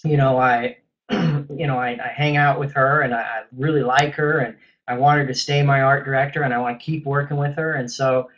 you 0.04 0.16
know, 0.16 0.38
I, 0.38 0.78
you 1.10 1.66
know, 1.66 1.78
I, 1.78 1.98
I 2.02 2.08
hang 2.14 2.36
out 2.36 2.60
with 2.60 2.72
her 2.74 3.02
and 3.02 3.14
I, 3.14 3.20
I 3.20 3.42
really 3.56 3.82
like 3.82 4.14
her 4.14 4.38
and 4.38 4.56
I 4.86 4.94
want 4.94 5.20
her 5.20 5.26
to 5.26 5.34
stay 5.34 5.62
my 5.62 5.82
art 5.82 6.04
director 6.04 6.42
and 6.42 6.52
I 6.52 6.58
want 6.58 6.78
to 6.78 6.84
keep 6.84 7.04
working 7.06 7.36
with 7.36 7.56
her. 7.56 7.74
And 7.74 7.90
so, 7.90 8.30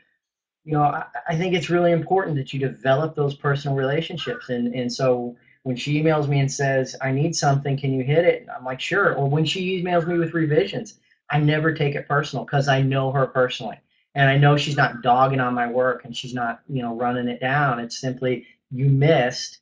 you 0.64 0.72
know, 0.72 0.82
I, 0.82 1.04
I 1.28 1.36
think 1.36 1.54
it's 1.54 1.70
really 1.70 1.92
important 1.92 2.36
that 2.36 2.52
you 2.52 2.60
develop 2.60 3.14
those 3.14 3.34
personal 3.34 3.76
relationships. 3.76 4.48
And, 4.48 4.74
and 4.74 4.92
so 4.92 5.36
when 5.62 5.76
she 5.76 6.02
emails 6.02 6.28
me 6.28 6.40
and 6.40 6.50
says, 6.50 6.96
I 7.00 7.12
need 7.12 7.36
something, 7.36 7.76
can 7.76 7.92
you 7.92 8.04
hit 8.04 8.24
it? 8.24 8.46
I'm 8.54 8.64
like, 8.64 8.80
sure. 8.80 9.14
Or 9.14 9.28
when 9.28 9.44
she 9.44 9.82
emails 9.82 10.06
me 10.06 10.18
with 10.18 10.34
revisions, 10.34 10.98
I 11.32 11.40
never 11.40 11.72
take 11.72 11.94
it 11.94 12.06
personal 12.06 12.44
because 12.44 12.68
I 12.68 12.82
know 12.82 13.10
her 13.10 13.26
personally. 13.26 13.78
And 14.14 14.28
I 14.28 14.36
know 14.36 14.58
she's 14.58 14.76
not 14.76 15.00
dogging 15.02 15.40
on 15.40 15.54
my 15.54 15.66
work 15.66 16.04
and 16.04 16.14
she's 16.14 16.34
not, 16.34 16.60
you 16.68 16.82
know, 16.82 16.94
running 16.94 17.28
it 17.28 17.40
down. 17.40 17.80
It's 17.80 17.98
simply, 17.98 18.46
you 18.70 18.90
missed, 18.90 19.60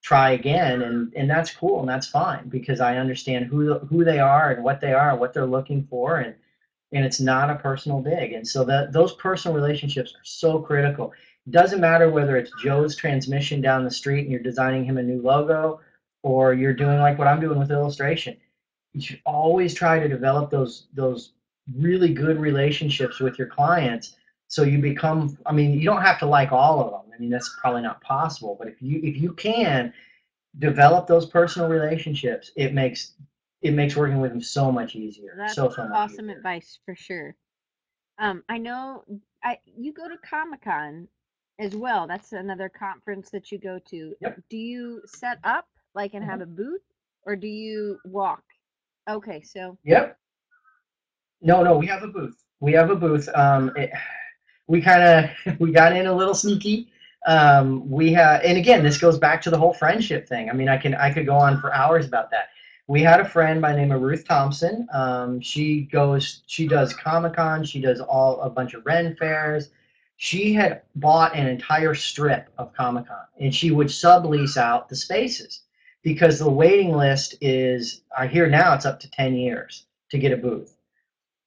try 0.00 0.30
again. 0.30 0.82
And, 0.82 1.12
and 1.14 1.28
that's 1.28 1.50
cool 1.50 1.80
and 1.80 1.88
that's 1.88 2.06
fine 2.06 2.48
because 2.48 2.80
I 2.80 2.98
understand 2.98 3.46
who, 3.46 3.80
who 3.80 4.04
they 4.04 4.20
are 4.20 4.52
and 4.52 4.62
what 4.62 4.80
they 4.80 4.92
are 4.92 5.16
what 5.16 5.34
they're 5.34 5.44
looking 5.44 5.84
for. 5.90 6.18
And, 6.18 6.36
and 6.92 7.04
it's 7.04 7.20
not 7.20 7.50
a 7.50 7.56
personal 7.56 8.00
dig. 8.00 8.32
And 8.32 8.46
so 8.46 8.64
that 8.64 8.92
those 8.92 9.14
personal 9.14 9.56
relationships 9.56 10.12
are 10.12 10.24
so 10.24 10.60
critical. 10.60 11.12
It 11.46 11.50
doesn't 11.50 11.80
matter 11.80 12.08
whether 12.08 12.36
it's 12.36 12.52
Joe's 12.62 12.94
transmission 12.94 13.60
down 13.60 13.84
the 13.84 13.90
street 13.90 14.22
and 14.22 14.30
you're 14.30 14.40
designing 14.40 14.84
him 14.84 14.98
a 14.98 15.02
new 15.02 15.20
logo, 15.20 15.80
or 16.22 16.54
you're 16.54 16.72
doing 16.72 16.98
like 16.98 17.18
what 17.18 17.28
I'm 17.28 17.40
doing 17.40 17.58
with 17.58 17.72
illustration. 17.72 18.36
You 18.94 19.00
should 19.00 19.20
always 19.24 19.74
try 19.74 19.98
to 20.00 20.08
develop 20.08 20.50
those 20.50 20.86
those 20.94 21.32
really 21.74 22.12
good 22.12 22.38
relationships 22.40 23.20
with 23.20 23.38
your 23.38 23.48
clients 23.48 24.16
so 24.46 24.62
you 24.62 24.78
become 24.78 25.36
i 25.44 25.52
mean 25.52 25.78
you 25.78 25.84
don't 25.84 26.00
have 26.00 26.18
to 26.18 26.24
like 26.24 26.50
all 26.50 26.80
of 26.80 26.90
them 26.90 27.12
i 27.14 27.20
mean 27.20 27.28
that's 27.28 27.54
probably 27.60 27.82
not 27.82 28.00
possible 28.00 28.56
but 28.58 28.68
if 28.68 28.80
you 28.80 28.98
if 29.02 29.16
you 29.18 29.34
can 29.34 29.92
develop 30.58 31.06
those 31.06 31.26
personal 31.26 31.68
relationships 31.68 32.50
it 32.56 32.72
makes 32.72 33.12
it 33.62 33.72
makes 33.74 33.96
working 33.96 34.20
with 34.20 34.30
them 34.30 34.40
so 34.40 34.70
much 34.70 34.94
easier 34.94 35.34
That's 35.36 35.54
so 35.54 35.68
much 35.68 35.78
awesome 35.78 36.26
easier. 36.26 36.36
advice 36.36 36.78
for 36.84 36.94
sure. 36.94 37.34
Um, 38.18 38.42
I 38.48 38.58
know 38.58 39.04
I 39.44 39.58
you 39.64 39.92
go 39.92 40.08
to 40.08 40.16
Comic 40.18 40.62
Con 40.62 41.08
as 41.58 41.74
well. 41.74 42.06
That's 42.06 42.32
another 42.32 42.68
conference 42.68 43.30
that 43.30 43.50
you 43.50 43.58
go 43.58 43.78
to. 43.90 44.14
Yep. 44.20 44.40
Do 44.48 44.56
you 44.56 45.02
set 45.06 45.38
up 45.44 45.66
like 45.94 46.14
and 46.14 46.24
have 46.24 46.40
a 46.40 46.46
booth, 46.46 46.82
or 47.24 47.36
do 47.36 47.48
you 47.48 47.98
walk? 48.04 48.42
Okay, 49.08 49.40
so 49.42 49.78
Yep. 49.84 50.18
No, 51.40 51.62
no, 51.62 51.78
we 51.78 51.86
have 51.86 52.02
a 52.02 52.08
booth. 52.08 52.44
We 52.60 52.72
have 52.72 52.90
a 52.90 52.96
booth. 52.96 53.28
Um, 53.34 53.72
it, 53.76 53.90
we 54.66 54.82
kind 54.82 55.02
of 55.46 55.58
we 55.60 55.72
got 55.72 55.96
in 55.96 56.06
a 56.06 56.12
little 56.12 56.34
sneaky. 56.34 56.90
Um, 57.26 57.88
we 57.90 58.12
have, 58.12 58.42
and 58.44 58.56
again, 58.56 58.82
this 58.82 58.98
goes 58.98 59.18
back 59.18 59.42
to 59.42 59.50
the 59.50 59.58
whole 59.58 59.74
friendship 59.74 60.28
thing. 60.28 60.48
I 60.50 60.52
mean, 60.52 60.68
I 60.68 60.76
can 60.76 60.94
I 60.94 61.12
could 61.12 61.26
go 61.26 61.36
on 61.36 61.60
for 61.60 61.74
hours 61.74 62.06
about 62.06 62.30
that. 62.30 62.50
We 62.86 63.02
had 63.02 63.20
a 63.20 63.28
friend 63.28 63.60
by 63.60 63.72
the 63.72 63.78
name 63.78 63.92
of 63.92 64.00
Ruth 64.00 64.26
Thompson. 64.26 64.86
Um, 64.94 65.40
she 65.40 65.82
goes, 65.82 66.42
she 66.46 66.66
does 66.66 66.94
Comic 66.94 67.34
Con. 67.34 67.62
She 67.64 67.82
does 67.82 68.00
all 68.00 68.40
a 68.40 68.48
bunch 68.48 68.72
of 68.72 68.86
Ren 68.86 69.14
fairs. 69.16 69.70
She 70.16 70.54
had 70.54 70.82
bought 70.96 71.36
an 71.36 71.46
entire 71.46 71.94
strip 71.94 72.48
of 72.56 72.72
Comic 72.72 73.06
Con, 73.06 73.26
and 73.38 73.54
she 73.54 73.70
would 73.70 73.88
sublease 73.88 74.56
out 74.56 74.88
the 74.88 74.96
spaces 74.96 75.62
because 76.02 76.38
the 76.38 76.50
waiting 76.50 76.92
list 76.92 77.36
is. 77.40 78.02
I 78.16 78.26
hear 78.26 78.48
now 78.48 78.74
it's 78.74 78.86
up 78.86 79.00
to 79.00 79.10
ten 79.10 79.34
years 79.34 79.86
to 80.10 80.18
get 80.18 80.32
a 80.32 80.36
booth. 80.36 80.76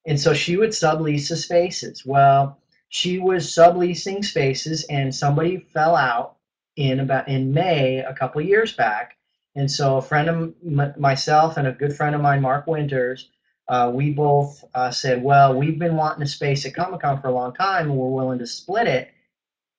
And 0.05 0.19
so 0.19 0.33
she 0.33 0.57
would 0.57 0.71
sublease 0.71 1.29
the 1.29 1.35
spaces. 1.35 2.05
Well, 2.05 2.59
she 2.89 3.19
was 3.19 3.47
subleasing 3.47 4.23
spaces 4.25 4.83
and 4.85 5.13
somebody 5.13 5.57
fell 5.73 5.95
out 5.95 6.37
in 6.75 6.99
about 6.99 7.27
in 7.27 7.53
May 7.53 7.99
a 7.99 8.13
couple 8.13 8.41
years 8.41 8.73
back. 8.73 9.17
And 9.55 9.69
so 9.69 9.97
a 9.97 10.01
friend 10.01 10.29
of 10.29 10.53
m- 10.65 10.93
myself 10.97 11.57
and 11.57 11.67
a 11.67 11.71
good 11.71 11.95
friend 11.95 12.15
of 12.15 12.21
mine, 12.21 12.41
Mark 12.41 12.67
Winters, 12.67 13.29
uh, 13.67 13.91
we 13.93 14.11
both 14.11 14.63
uh, 14.73 14.91
said, 14.91 15.23
well, 15.23 15.53
we've 15.55 15.79
been 15.79 15.95
wanting 15.95 16.23
a 16.23 16.27
space 16.27 16.65
at 16.65 16.73
Comic 16.75 17.01
Con 17.01 17.21
for 17.21 17.27
a 17.27 17.33
long 17.33 17.53
time 17.53 17.89
and 17.89 17.97
we're 17.97 18.09
willing 18.09 18.39
to 18.39 18.47
split 18.47 18.87
it. 18.87 19.11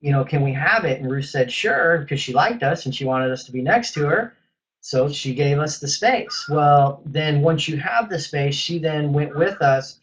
You 0.01 0.13
know, 0.13 0.25
can 0.25 0.43
we 0.43 0.53
have 0.53 0.85
it? 0.85 1.01
And 1.01 1.11
Ruth 1.11 1.27
said, 1.27 1.51
sure, 1.51 1.99
because 1.99 2.21
she 2.21 2.33
liked 2.33 2.63
us 2.63 2.87
and 2.87 2.95
she 2.95 3.05
wanted 3.05 3.31
us 3.31 3.45
to 3.45 3.53
be 3.53 3.63
next 3.63 3.93
to 3.95 4.07
her. 4.07 4.35
So 4.83 5.09
she 5.09 5.33
gave 5.33 5.61
us 5.61 5.79
the 5.79 5.87
space. 5.87 6.47
Well, 6.49 7.03
then 7.07 7.41
once 7.41 7.69
you 7.69 7.77
have 7.77 8.09
the 8.11 8.19
space, 8.19 8.57
she 8.57 8.79
then 8.81 9.13
went 9.13 9.35
with 9.37 9.63
us 9.63 10.01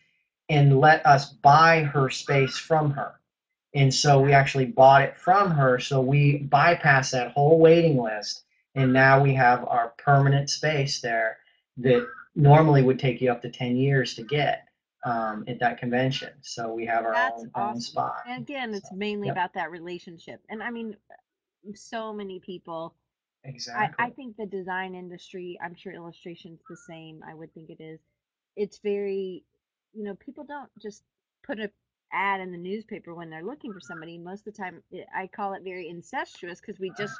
and 0.47 0.79
let 0.79 1.05
us 1.05 1.33
buy 1.33 1.83
her 1.83 2.09
space 2.09 2.57
from 2.57 2.91
her. 2.91 3.19
And 3.75 3.93
so 3.93 4.21
we 4.21 4.31
actually 4.31 4.65
bought 4.67 5.01
it 5.01 5.17
from 5.17 5.51
her. 5.51 5.79
So 5.79 5.99
we 5.99 6.47
bypassed 6.49 7.11
that 7.11 7.33
whole 7.33 7.59
waiting 7.59 8.01
list. 8.01 8.45
And 8.73 8.93
now 8.93 9.21
we 9.21 9.33
have 9.33 9.65
our 9.67 9.89
permanent 9.97 10.49
space 10.49 11.01
there 11.01 11.37
that 11.77 12.07
normally 12.35 12.81
would 12.81 12.99
take 12.99 13.19
you 13.19 13.31
up 13.31 13.41
to 13.41 13.49
10 13.49 13.75
years 13.75 14.13
to 14.15 14.23
get 14.23 14.65
um, 15.03 15.43
at 15.49 15.59
that 15.59 15.77
convention. 15.77 16.29
So 16.41 16.73
we 16.73 16.85
have 16.85 17.03
our 17.03 17.15
own, 17.15 17.51
own 17.53 17.81
spot. 17.81 18.15
and 18.25 18.41
again, 18.41 18.73
it's 18.73 18.89
So, 18.89 18.95
mainly 18.95 19.27
yep. 19.27 19.35
about 19.35 19.53
that 19.55 19.71
relationship. 19.71 20.41
And 20.49 20.63
I 20.63 20.71
mean, 20.71 20.95
so 21.75 22.13
many 22.13 22.39
people 22.39 22.95
Exactly. 23.43 23.95
I, 23.97 24.07
I 24.07 24.09
think 24.11 24.35
the 24.37 24.45
design 24.45 24.95
industry, 24.95 25.57
I'm 25.63 25.75
sure 25.75 25.93
illustration's 25.93 26.59
the 26.69 26.75
same. 26.75 27.23
I 27.27 27.33
would 27.33 27.53
think 27.53 27.69
it 27.69 27.81
is. 27.81 27.99
It's 28.55 28.79
very, 28.79 29.43
you 29.93 30.03
know, 30.03 30.15
people 30.15 30.43
don't 30.43 30.69
just 30.81 31.03
put 31.43 31.59
a 31.59 31.71
ad 32.11 32.41
in 32.41 32.51
the 32.51 32.57
newspaper 32.57 33.13
when 33.13 33.29
they're 33.29 33.45
looking 33.45 33.71
for 33.71 33.79
somebody. 33.79 34.17
Most 34.17 34.45
of 34.47 34.53
the 34.53 34.61
time, 34.63 34.83
it, 34.91 35.07
I 35.15 35.27
call 35.27 35.53
it 35.53 35.63
very 35.63 35.89
incestuous 35.89 36.59
because 36.59 36.79
we 36.79 36.89
uh-huh. 36.89 37.03
just, 37.03 37.19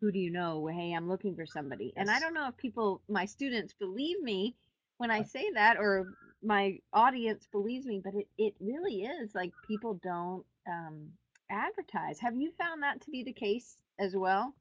who 0.00 0.10
do 0.12 0.18
you 0.18 0.30
know? 0.30 0.66
Hey, 0.66 0.94
I'm 0.94 1.08
looking 1.08 1.34
for 1.34 1.44
somebody. 1.44 1.92
And 1.96 2.08
I 2.08 2.14
Yes. 2.14 2.22
don't 2.22 2.34
know 2.34 2.48
if 2.48 2.56
people, 2.56 3.02
my 3.08 3.26
students 3.26 3.74
believe 3.74 4.22
me 4.22 4.54
when 4.98 5.10
I 5.10 5.20
uh-huh. 5.20 5.28
say 5.28 5.50
that 5.54 5.76
or 5.76 6.14
my 6.42 6.78
audience 6.92 7.46
believes 7.50 7.84
me, 7.84 8.00
but 8.02 8.14
it, 8.14 8.28
it 8.38 8.54
really 8.60 9.02
is 9.02 9.34
like 9.34 9.52
people 9.66 10.00
don't 10.02 10.44
um, 10.66 11.08
advertise. 11.50 12.20
Have 12.20 12.36
you 12.36 12.52
found 12.52 12.82
that 12.84 13.00
to 13.02 13.10
be 13.10 13.22
the 13.22 13.32
case 13.32 13.76
as 13.98 14.16
well? 14.16 14.54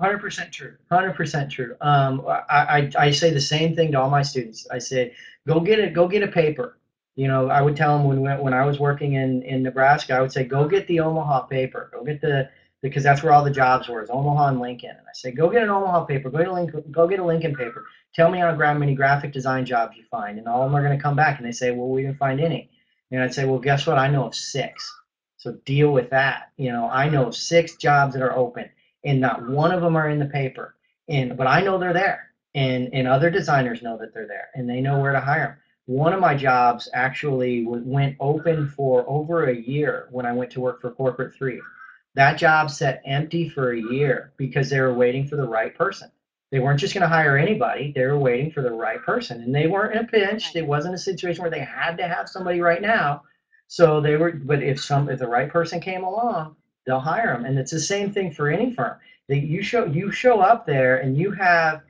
Hundred 0.00 0.20
percent 0.20 0.50
true. 0.50 0.76
Hundred 0.90 1.14
percent 1.14 1.52
true. 1.52 1.76
Um, 1.82 2.24
I, 2.26 2.40
I 2.48 2.90
I 2.98 3.10
say 3.10 3.34
the 3.34 3.40
same 3.40 3.76
thing 3.76 3.92
to 3.92 4.00
all 4.00 4.08
my 4.08 4.22
students. 4.22 4.66
I 4.70 4.78
say, 4.78 5.12
go 5.46 5.60
get 5.60 5.78
it. 5.78 5.92
Go 5.92 6.08
get 6.08 6.22
a 6.22 6.28
paper. 6.28 6.78
You 7.16 7.28
know, 7.28 7.50
I 7.50 7.60
would 7.60 7.76
tell 7.76 7.98
them 7.98 8.06
when 8.06 8.38
when 8.40 8.54
I 8.54 8.64
was 8.64 8.78
working 8.78 9.12
in 9.14 9.42
in 9.42 9.62
Nebraska, 9.62 10.14
I 10.14 10.22
would 10.22 10.32
say, 10.32 10.44
go 10.44 10.66
get 10.66 10.86
the 10.86 11.00
Omaha 11.00 11.42
paper. 11.42 11.90
Go 11.92 12.02
get 12.02 12.22
the 12.22 12.48
because 12.80 13.02
that's 13.02 13.22
where 13.22 13.34
all 13.34 13.44
the 13.44 13.50
jobs 13.50 13.88
were, 13.88 14.02
is 14.02 14.08
Omaha 14.08 14.48
and 14.48 14.60
Lincoln. 14.60 14.88
And 14.88 15.00
I 15.00 15.12
say, 15.12 15.32
go 15.32 15.50
get 15.50 15.62
an 15.62 15.68
Omaha 15.68 16.04
paper. 16.06 16.30
Go 16.30 16.38
get 16.38 16.48
a 16.48 16.52
Lincoln. 16.54 16.82
Go 16.90 17.06
get 17.06 17.18
a 17.18 17.24
Lincoln 17.24 17.54
paper. 17.54 17.84
Tell 18.14 18.30
me 18.30 18.38
how 18.38 18.54
many 18.54 18.94
graphic 18.94 19.34
design 19.34 19.66
jobs 19.66 19.98
you 19.98 20.04
find, 20.10 20.38
and 20.38 20.48
all 20.48 20.62
of 20.62 20.70
them 20.70 20.80
are 20.80 20.82
going 20.82 20.96
to 20.96 21.02
come 21.02 21.14
back 21.14 21.36
and 21.36 21.46
they 21.46 21.52
say, 21.52 21.72
well, 21.72 21.88
we 21.88 22.02
didn't 22.02 22.16
find 22.16 22.40
any. 22.40 22.70
And 23.10 23.22
I'd 23.22 23.34
say, 23.34 23.44
well, 23.44 23.58
guess 23.58 23.86
what? 23.86 23.98
I 23.98 24.08
know 24.08 24.24
of 24.24 24.34
six. 24.34 24.90
So 25.36 25.58
deal 25.66 25.92
with 25.92 26.08
that. 26.08 26.52
You 26.56 26.72
know, 26.72 26.88
I 26.88 27.10
know 27.10 27.26
of 27.26 27.36
six 27.36 27.76
jobs 27.76 28.14
that 28.14 28.22
are 28.22 28.34
open 28.34 28.70
and 29.04 29.20
not 29.20 29.48
one 29.48 29.72
of 29.72 29.80
them 29.82 29.96
are 29.96 30.08
in 30.08 30.18
the 30.18 30.26
paper. 30.26 30.74
And 31.08 31.36
but 31.36 31.46
I 31.46 31.62
know 31.62 31.78
they're 31.78 31.92
there, 31.92 32.30
and 32.54 32.90
and 32.92 33.08
other 33.08 33.30
designers 33.30 33.82
know 33.82 33.96
that 33.98 34.14
they're 34.14 34.26
there, 34.26 34.48
and 34.54 34.68
they 34.68 34.80
know 34.80 35.00
where 35.00 35.12
to 35.12 35.20
hire 35.20 35.46
them. 35.46 35.56
One 35.86 36.12
of 36.12 36.20
my 36.20 36.36
jobs 36.36 36.88
actually 36.94 37.66
went 37.66 38.16
open 38.20 38.68
for 38.68 39.04
over 39.08 39.46
a 39.46 39.54
year 39.54 40.06
when 40.10 40.26
I 40.26 40.32
went 40.32 40.52
to 40.52 40.60
work 40.60 40.80
for 40.80 40.90
Corporate 40.92 41.34
Three. 41.34 41.60
That 42.14 42.38
job 42.38 42.70
sat 42.70 43.02
empty 43.04 43.48
for 43.48 43.72
a 43.72 43.80
year 43.80 44.32
because 44.36 44.70
they 44.70 44.80
were 44.80 44.94
waiting 44.94 45.26
for 45.26 45.36
the 45.36 45.48
right 45.48 45.74
person. 45.74 46.10
They 46.50 46.58
weren't 46.58 46.80
just 46.80 46.94
going 46.94 47.02
to 47.02 47.08
hire 47.08 47.36
anybody; 47.36 47.92
they 47.92 48.04
were 48.06 48.18
waiting 48.18 48.50
for 48.50 48.62
the 48.62 48.72
right 48.72 49.02
person, 49.02 49.40
and 49.40 49.54
they 49.54 49.66
weren't 49.66 49.94
in 49.94 50.04
a 50.04 50.08
pinch. 50.08 50.54
It 50.54 50.66
wasn't 50.66 50.94
a 50.94 50.98
situation 50.98 51.42
where 51.42 51.50
they 51.50 51.60
had 51.60 51.96
to 51.98 52.08
have 52.08 52.28
somebody 52.28 52.60
right 52.60 52.82
now. 52.82 53.22
So 53.68 54.00
they 54.00 54.16
were, 54.16 54.32
but 54.32 54.62
if 54.62 54.80
some 54.80 55.08
if 55.08 55.20
the 55.20 55.28
right 55.28 55.48
person 55.48 55.80
came 55.80 56.02
along, 56.02 56.56
they'll 56.86 57.00
hire 57.00 57.34
them 57.34 57.44
and 57.44 57.58
it's 57.58 57.70
the 57.70 57.80
same 57.80 58.12
thing 58.12 58.32
for 58.32 58.48
any 58.48 58.72
firm. 58.72 58.96
That 59.28 59.40
you 59.40 59.62
show 59.62 59.84
you 59.84 60.10
show 60.10 60.40
up 60.40 60.66
there 60.66 60.98
and 60.98 61.16
you 61.16 61.30
have 61.32 61.82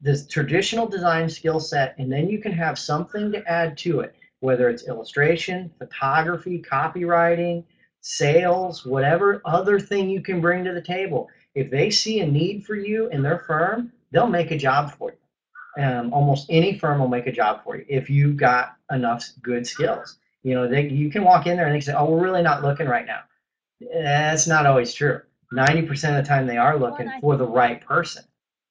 this 0.00 0.26
traditional 0.26 0.86
design 0.86 1.28
skill 1.28 1.60
set 1.60 1.94
and 1.98 2.10
then 2.10 2.28
you 2.28 2.38
can 2.38 2.52
have 2.52 2.78
something 2.78 3.30
to 3.32 3.46
add 3.46 3.76
to 3.78 4.00
it 4.00 4.14
whether 4.40 4.70
it's 4.70 4.88
illustration 4.88 5.70
photography 5.78 6.62
copywriting 6.62 7.62
sales 8.00 8.86
whatever 8.86 9.42
other 9.44 9.78
thing 9.78 10.08
you 10.08 10.22
can 10.22 10.40
bring 10.40 10.64
to 10.64 10.72
the 10.72 10.80
table. 10.80 11.28
If 11.54 11.70
they 11.70 11.90
see 11.90 12.20
a 12.20 12.26
need 12.26 12.64
for 12.64 12.76
you 12.76 13.08
in 13.08 13.22
their 13.22 13.40
firm 13.40 13.92
they'll 14.10 14.26
make 14.26 14.50
a 14.50 14.56
job 14.56 14.92
for 14.96 15.12
you. 15.12 15.84
Um, 15.84 16.12
almost 16.12 16.46
any 16.48 16.78
firm 16.78 16.98
will 16.98 17.08
make 17.08 17.26
a 17.26 17.32
job 17.32 17.62
for 17.62 17.76
you 17.76 17.84
if 17.88 18.08
you've 18.08 18.36
got 18.36 18.76
enough 18.90 19.28
good 19.42 19.66
skills. 19.66 20.16
You 20.42 20.54
know 20.54 20.66
they, 20.66 20.88
you 20.88 21.10
can 21.10 21.24
walk 21.24 21.46
in 21.46 21.58
there 21.58 21.66
and 21.66 21.74
they 21.74 21.80
say 21.80 21.92
oh 21.92 22.06
we're 22.06 22.24
really 22.24 22.42
not 22.42 22.62
looking 22.62 22.86
right 22.86 23.04
now 23.04 23.20
that's 23.92 24.46
not 24.46 24.66
always 24.66 24.92
true. 24.92 25.20
90% 25.52 25.90
of 25.90 26.24
the 26.24 26.28
time 26.28 26.46
they 26.46 26.56
are 26.56 26.78
looking 26.78 27.08
I 27.08 27.20
for 27.20 27.36
the 27.36 27.46
right 27.46 27.84
person. 27.84 28.24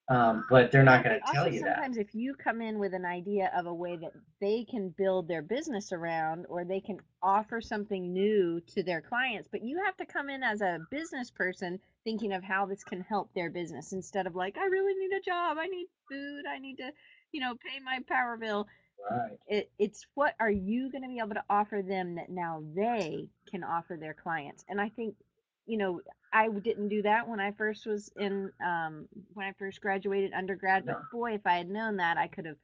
Um, 0.09 0.45
but 0.49 0.71
they're 0.71 0.83
not 0.83 1.03
going 1.03 1.19
to 1.19 1.31
tell 1.31 1.47
you 1.47 1.61
that. 1.61 1.75
sometimes 1.75 1.97
if 1.97 2.15
you 2.15 2.33
come 2.33 2.63
in 2.63 2.79
with 2.79 2.95
an 2.95 3.05
idea 3.05 3.51
of 3.55 3.67
a 3.67 3.73
way 3.73 3.95
that 3.97 4.13
they 4.41 4.65
can 4.67 4.89
build 4.97 5.27
their 5.27 5.43
business 5.43 5.91
around 5.91 6.47
or 6.49 6.65
they 6.65 6.79
can 6.79 6.97
offer 7.21 7.61
something 7.61 8.11
new 8.11 8.59
to 8.73 8.81
their 8.81 9.01
clients, 9.01 9.47
but 9.51 9.63
you 9.63 9.79
have 9.85 9.95
to 9.97 10.07
come 10.07 10.27
in 10.31 10.41
as 10.41 10.61
a 10.61 10.79
business 10.89 11.29
person 11.29 11.79
thinking 12.03 12.33
of 12.33 12.43
how 12.43 12.65
this 12.65 12.83
can 12.83 13.01
help 13.01 13.31
their 13.35 13.51
business 13.51 13.93
instead 13.93 14.25
of 14.25 14.35
like, 14.35 14.57
I 14.57 14.65
really 14.65 14.95
need 14.95 15.15
a 15.15 15.21
job, 15.21 15.57
I 15.59 15.67
need 15.67 15.85
food, 16.09 16.43
I 16.49 16.57
need 16.57 16.77
to, 16.77 16.89
you 17.31 17.41
know, 17.41 17.53
pay 17.53 17.79
my 17.79 17.99
power 18.07 18.35
bill. 18.35 18.65
Right. 19.09 19.39
It, 19.47 19.71
it's 19.79 20.05
what 20.15 20.35
are 20.39 20.51
you 20.51 20.91
going 20.91 21.03
to 21.03 21.07
be 21.07 21.19
able 21.19 21.35
to 21.35 21.43
offer 21.49 21.81
them 21.81 22.15
that 22.15 22.29
now 22.29 22.63
they 22.75 23.27
can 23.49 23.63
offer 23.63 23.97
their 23.99 24.13
clients? 24.13 24.65
And 24.69 24.79
I 24.79 24.89
think, 24.89 25.15
you 25.65 25.77
know, 25.77 26.01
I 26.33 26.47
didn't 26.47 26.89
do 26.89 27.01
that 27.03 27.27
when 27.27 27.39
I 27.39 27.51
first 27.51 27.85
was 27.85 28.11
in 28.17 28.51
um, 28.63 29.07
when 29.33 29.47
I 29.47 29.53
first 29.57 29.81
graduated 29.81 30.33
undergrad. 30.33 30.85
No. 30.85 30.93
But 30.93 31.11
boy, 31.11 31.33
if 31.33 31.45
I 31.45 31.57
had 31.57 31.69
known 31.69 31.97
that, 31.97 32.17
I 32.17 32.27
could 32.27 32.45
have 32.45 32.57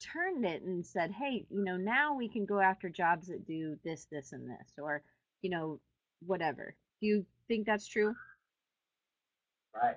turned 0.00 0.44
it 0.44 0.62
and 0.62 0.84
said, 0.84 1.12
hey, 1.12 1.46
you 1.50 1.64
know, 1.64 1.76
now 1.76 2.14
we 2.14 2.28
can 2.28 2.44
go 2.44 2.60
after 2.60 2.88
jobs 2.88 3.28
that 3.28 3.46
do 3.46 3.76
this, 3.84 4.06
this, 4.10 4.32
and 4.32 4.48
this, 4.48 4.72
or 4.78 5.02
you 5.42 5.50
know, 5.50 5.80
whatever. 6.26 6.74
Do 7.00 7.06
you 7.06 7.26
think 7.48 7.66
that's 7.66 7.86
true? 7.86 8.14
Right. 9.74 9.96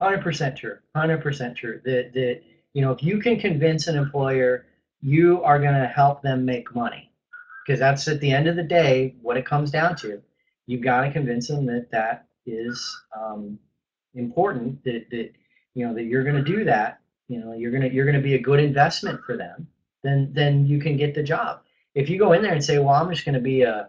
Hundred 0.00 0.22
percent 0.22 0.56
true. 0.56 0.78
Hundred 0.94 1.22
percent 1.22 1.56
true. 1.56 1.80
That 1.84 2.12
that 2.14 2.42
you 2.74 2.82
know, 2.82 2.92
if 2.92 3.02
you 3.02 3.18
can 3.18 3.38
convince 3.38 3.86
an 3.88 3.96
employer, 3.96 4.66
you 5.00 5.42
are 5.44 5.58
going 5.58 5.74
to 5.80 5.86
help 5.86 6.22
them 6.22 6.44
make 6.44 6.74
money, 6.74 7.10
because 7.66 7.78
that's 7.78 8.08
at 8.08 8.20
the 8.20 8.30
end 8.30 8.48
of 8.48 8.56
the 8.56 8.62
day 8.62 9.14
what 9.22 9.36
it 9.36 9.46
comes 9.46 9.70
down 9.70 9.96
to. 9.96 10.22
You've 10.66 10.82
got 10.82 11.02
to 11.02 11.12
convince 11.12 11.48
them 11.48 11.66
that 11.66 11.90
that 11.92 12.26
is 12.46 12.96
um, 13.18 13.58
important. 14.14 14.82
That 14.84 15.08
that 15.10 15.30
you 15.74 15.86
know 15.86 15.94
that 15.94 16.04
you're 16.04 16.24
going 16.24 16.42
to 16.42 16.42
do 16.42 16.64
that. 16.64 17.00
You 17.28 17.40
know, 17.40 17.52
you're 17.52 17.70
gonna 17.70 17.88
you're 17.88 18.04
going 18.04 18.16
to 18.16 18.22
be 18.22 18.34
a 18.34 18.40
good 18.40 18.60
investment 18.60 19.20
for 19.24 19.36
them. 19.36 19.68
Then 20.02 20.30
then 20.32 20.66
you 20.66 20.78
can 20.78 20.96
get 20.96 21.14
the 21.14 21.22
job. 21.22 21.60
If 21.94 22.08
you 22.08 22.18
go 22.18 22.32
in 22.32 22.42
there 22.42 22.52
and 22.52 22.64
say, 22.64 22.78
well, 22.78 22.94
I'm 22.94 23.10
just 23.10 23.24
going 23.24 23.34
to 23.34 23.40
be 23.40 23.62
a 23.62 23.88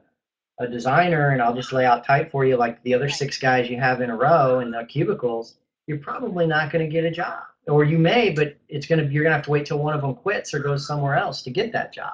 a 0.59 0.67
designer 0.67 1.29
and 1.29 1.41
I'll 1.41 1.55
just 1.55 1.71
lay 1.71 1.85
out 1.85 2.05
type 2.05 2.31
for 2.31 2.45
you 2.45 2.57
like 2.57 2.83
the 2.83 2.93
other 2.93 3.09
six 3.09 3.37
guys 3.37 3.69
you 3.69 3.79
have 3.79 4.01
in 4.01 4.09
a 4.09 4.15
row 4.15 4.59
in 4.59 4.71
the 4.71 4.85
cubicles, 4.85 5.55
you're 5.87 5.99
probably 5.99 6.45
not 6.45 6.71
going 6.71 6.85
to 6.85 6.91
get 6.91 7.05
a 7.05 7.11
job. 7.11 7.43
Or 7.69 7.83
you 7.83 7.97
may, 7.97 8.31
but 8.31 8.57
it's 8.67 8.87
to 8.87 8.95
you're 8.95 9.23
going 9.23 9.31
to 9.31 9.37
have 9.37 9.45
to 9.45 9.51
wait 9.51 9.65
till 9.65 9.79
one 9.79 9.93
of 9.93 10.01
them 10.01 10.15
quits 10.15 10.53
or 10.53 10.59
goes 10.59 10.85
somewhere 10.85 11.15
else 11.15 11.41
to 11.43 11.51
get 11.51 11.71
that 11.73 11.93
job. 11.93 12.13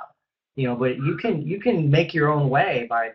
You 0.55 0.67
know, 0.67 0.75
but 0.75 0.97
you 0.97 1.17
can 1.17 1.45
you 1.45 1.59
can 1.59 1.89
make 1.89 2.13
your 2.13 2.31
own 2.31 2.49
way 2.49 2.87
by 2.89 3.11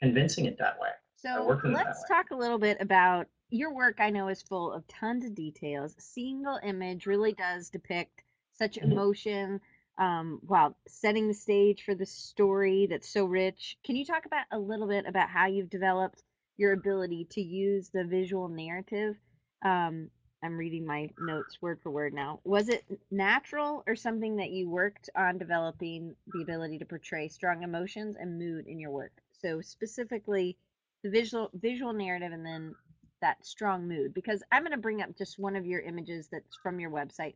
convincing 0.00 0.46
it 0.46 0.58
that 0.58 0.78
way. 0.80 0.88
So 1.16 1.46
working 1.46 1.70
it 1.70 1.74
that 1.74 1.86
let's 1.86 2.00
way. 2.02 2.16
talk 2.16 2.30
a 2.30 2.36
little 2.36 2.58
bit 2.58 2.78
about 2.80 3.26
your 3.50 3.74
work. 3.74 3.96
I 4.00 4.10
know 4.10 4.28
is 4.28 4.42
full 4.42 4.72
of 4.72 4.86
tons 4.88 5.24
of 5.24 5.34
details. 5.34 5.94
Single 5.98 6.58
image 6.62 7.06
really 7.06 7.32
does 7.32 7.70
depict 7.70 8.22
such 8.52 8.76
Mhm. 8.76 8.92
emotion 8.92 9.60
um, 9.98 10.40
while 10.46 10.76
setting 10.88 11.28
the 11.28 11.34
stage 11.34 11.84
for 11.84 11.94
the 11.94 12.06
story 12.06 12.86
that's 12.86 13.08
so 13.08 13.24
rich. 13.24 13.78
Can 13.84 13.94
you 13.96 14.04
talk 14.04 14.26
about 14.26 14.46
a 14.50 14.58
little 14.58 14.88
bit 14.88 15.06
about 15.06 15.28
how 15.28 15.46
you've 15.46 15.70
developed 15.70 16.22
your 16.56 16.72
ability 16.72 17.26
to 17.26 17.40
use 17.40 17.90
the 17.90 18.04
visual 18.04 18.48
narrative? 18.48 19.16
Um, 19.62 20.10
I'm 20.44 20.58
reading 20.58 20.86
my 20.86 21.08
notes 21.18 21.62
word 21.62 21.80
for 21.82 21.90
word 21.90 22.12
now. 22.12 22.40
Was 22.44 22.68
it 22.68 22.84
natural 23.10 23.82
or 23.86 23.96
something 23.96 24.36
that 24.36 24.50
you 24.50 24.68
worked 24.68 25.08
on 25.16 25.38
developing 25.38 26.14
the 26.34 26.42
ability 26.42 26.78
to 26.78 26.84
portray 26.84 27.28
strong 27.28 27.62
emotions 27.62 28.16
and 28.20 28.38
mood 28.38 28.66
in 28.66 28.78
your 28.78 28.90
work? 28.90 29.12
So 29.32 29.62
specifically 29.62 30.56
the 31.02 31.10
visual 31.10 31.50
visual 31.54 31.92
narrative 31.92 32.32
and 32.32 32.44
then 32.44 32.74
that 33.20 33.44
strong 33.44 33.88
mood 33.88 34.12
because 34.12 34.42
I'm 34.52 34.62
going 34.62 34.72
to 34.72 34.78
bring 34.78 35.00
up 35.00 35.16
just 35.16 35.38
one 35.38 35.56
of 35.56 35.64
your 35.64 35.80
images 35.80 36.28
that's 36.30 36.56
from 36.62 36.78
your 36.78 36.90
website 36.90 37.34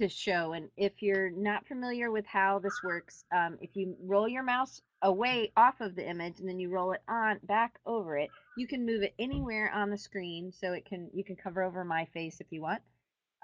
to 0.00 0.08
show 0.08 0.52
and 0.52 0.70
if 0.76 1.02
you're 1.02 1.30
not 1.30 1.66
familiar 1.66 2.10
with 2.10 2.24
how 2.26 2.58
this 2.58 2.82
works 2.84 3.24
um, 3.36 3.58
if 3.60 3.70
you 3.74 3.96
roll 4.00 4.28
your 4.28 4.44
mouse 4.44 4.80
away 5.02 5.52
off 5.56 5.80
of 5.80 5.94
the 5.94 6.08
image 6.08 6.40
and 6.40 6.48
then 6.48 6.58
you 6.58 6.70
roll 6.70 6.92
it 6.92 7.02
on 7.08 7.38
back 7.44 7.78
over 7.86 8.16
it. 8.16 8.30
You 8.56 8.66
can 8.66 8.84
move 8.84 9.02
it 9.02 9.14
anywhere 9.18 9.70
on 9.72 9.90
the 9.90 9.98
screen 9.98 10.52
so 10.52 10.72
it 10.72 10.84
can 10.84 11.10
you 11.14 11.24
can 11.24 11.36
cover 11.36 11.62
over 11.62 11.84
my 11.84 12.06
face 12.06 12.40
if 12.40 12.48
you 12.50 12.62
want 12.62 12.82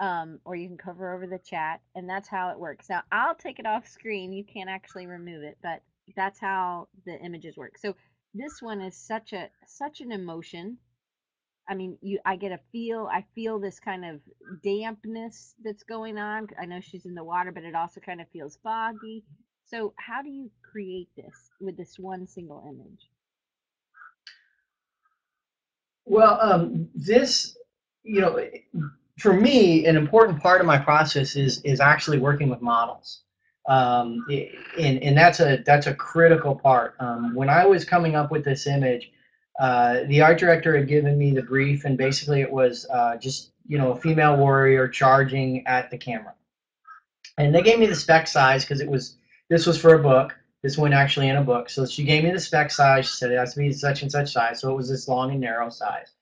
um, 0.01 0.41
or 0.45 0.57
you 0.57 0.69
can 0.69 0.77
cover 0.77 1.15
over 1.15 1.27
the 1.27 1.39
chat 1.39 1.81
and 1.95 2.09
that's 2.09 2.29
how 2.29 2.51
it 2.51 2.59
works. 2.59 2.89
Now 2.91 3.03
i'll 3.13 3.35
take 3.35 3.59
it 3.59 3.67
off 3.67 3.87
screen. 3.87 4.33
You 4.33 4.45
can't 4.45 4.71
actually 4.71 5.07
remove 5.07 5.43
it 5.43 5.59
but 5.63 5.83
that's 6.17 6.41
how 6.41 6.89
the 7.07 7.19
images 7.21 7.57
work. 7.57 7.79
So 7.79 7.95
this 8.35 8.61
one 8.61 8.81
is 8.81 8.97
such 8.97 9.33
a 9.33 9.49
such 9.67 10.01
an 10.01 10.11
emotion. 10.11 10.79
I 11.69 11.75
mean 11.75 11.97
you 12.03 12.19
i 12.27 12.37
get 12.37 12.53
a 12.53 12.59
feel 12.73 13.09
i 13.11 13.25
feel 13.35 13.59
this 13.61 13.81
kind 13.81 14.05
of 14.05 14.21
dampness 14.65 15.55
that's 15.63 15.85
going 15.85 16.19
on. 16.19 16.49
I 16.61 16.67
know 16.67 16.81
she's 16.81 17.07
in 17.07 17.15
the 17.15 17.25
water 17.25 17.53
but 17.53 17.63
it 17.65 17.77
also 17.77 18.01
kind 18.01 18.21
of 18.21 18.29
feels 18.33 18.59
foggy. 18.63 19.23
So 19.67 19.95
how 19.97 20.21
do 20.21 20.29
you 20.29 20.51
create 20.75 21.09
this 21.17 21.51
with 21.61 21.77
this 21.77 21.99
one 21.99 22.27
single 22.27 22.61
image 22.69 23.09
Well, 26.07 26.39
um, 26.41 26.89
this, 26.95 27.57
you 28.03 28.21
know, 28.21 28.39
for 29.19 29.33
me, 29.33 29.87
an 29.87 29.97
important 29.97 30.41
part 30.43 30.61
of 30.61 30.67
my 30.67 30.79
process 30.79 31.37
is 31.37 31.63
is 31.63 31.81
actually 31.81 32.19
working 32.19 32.51
with 32.51 32.61
models, 32.61 33.23
um, 33.69 34.25
and 34.79 35.03
and 35.03 35.17
that's 35.17 35.41
a 35.41 35.63
that's 35.65 35.87
a 35.87 35.95
critical 35.95 36.55
part. 36.55 36.95
Um, 37.01 37.35
when 37.35 37.49
I 37.49 37.65
was 37.65 37.85
coming 37.85 38.17
up 38.17 38.31
with 38.31 38.45
this 38.45 38.67
image, 38.67 39.13
uh, 39.59 40.01
the 40.09 40.21
art 40.21 40.39
director 40.39 40.77
had 40.77 40.89
given 40.89 41.17
me 41.17 41.33
the 41.33 41.43
brief, 41.43 41.85
and 41.87 41.97
basically 41.97 42.43
it 42.43 42.51
was 42.51 42.87
uh, 42.93 43.17
just 43.17 43.53
you 43.67 43.79
know 43.79 43.93
a 43.93 43.97
female 43.97 44.37
warrior 44.37 44.89
charging 44.89 45.67
at 45.67 45.91
the 45.91 45.97
camera. 45.97 46.35
And 47.39 47.55
they 47.55 47.63
gave 47.63 47.79
me 47.79 47.87
the 47.87 47.97
spec 47.97 48.29
size 48.29 48.65
because 48.65 48.81
it 48.81 48.91
was 48.91 49.17
this 49.49 49.67
was 49.67 49.81
for 49.81 49.95
a 49.95 50.03
book. 50.03 50.37
This 50.65 50.79
went 50.79 50.95
actually 50.95 51.29
in 51.29 51.37
a 51.37 51.43
book. 51.43 51.69
So 51.69 51.85
she 51.85 52.05
gave 52.05 52.25
me 52.25 52.31
the 52.31 52.41
spec 52.41 52.71
size. 52.71 53.05
She 53.05 53.17
said 53.17 53.31
it 53.31 53.37
has 53.37 53.53
to 53.53 53.61
be 53.61 53.71
such 53.71 54.01
and 54.01 54.11
such 54.11 54.33
size. 54.33 54.61
So 54.61 54.73
it 54.73 54.75
was 54.75 54.89
this 54.89 55.07
long 55.09 55.31
and 55.31 55.39
narrow 55.39 55.69
size. 55.69 56.13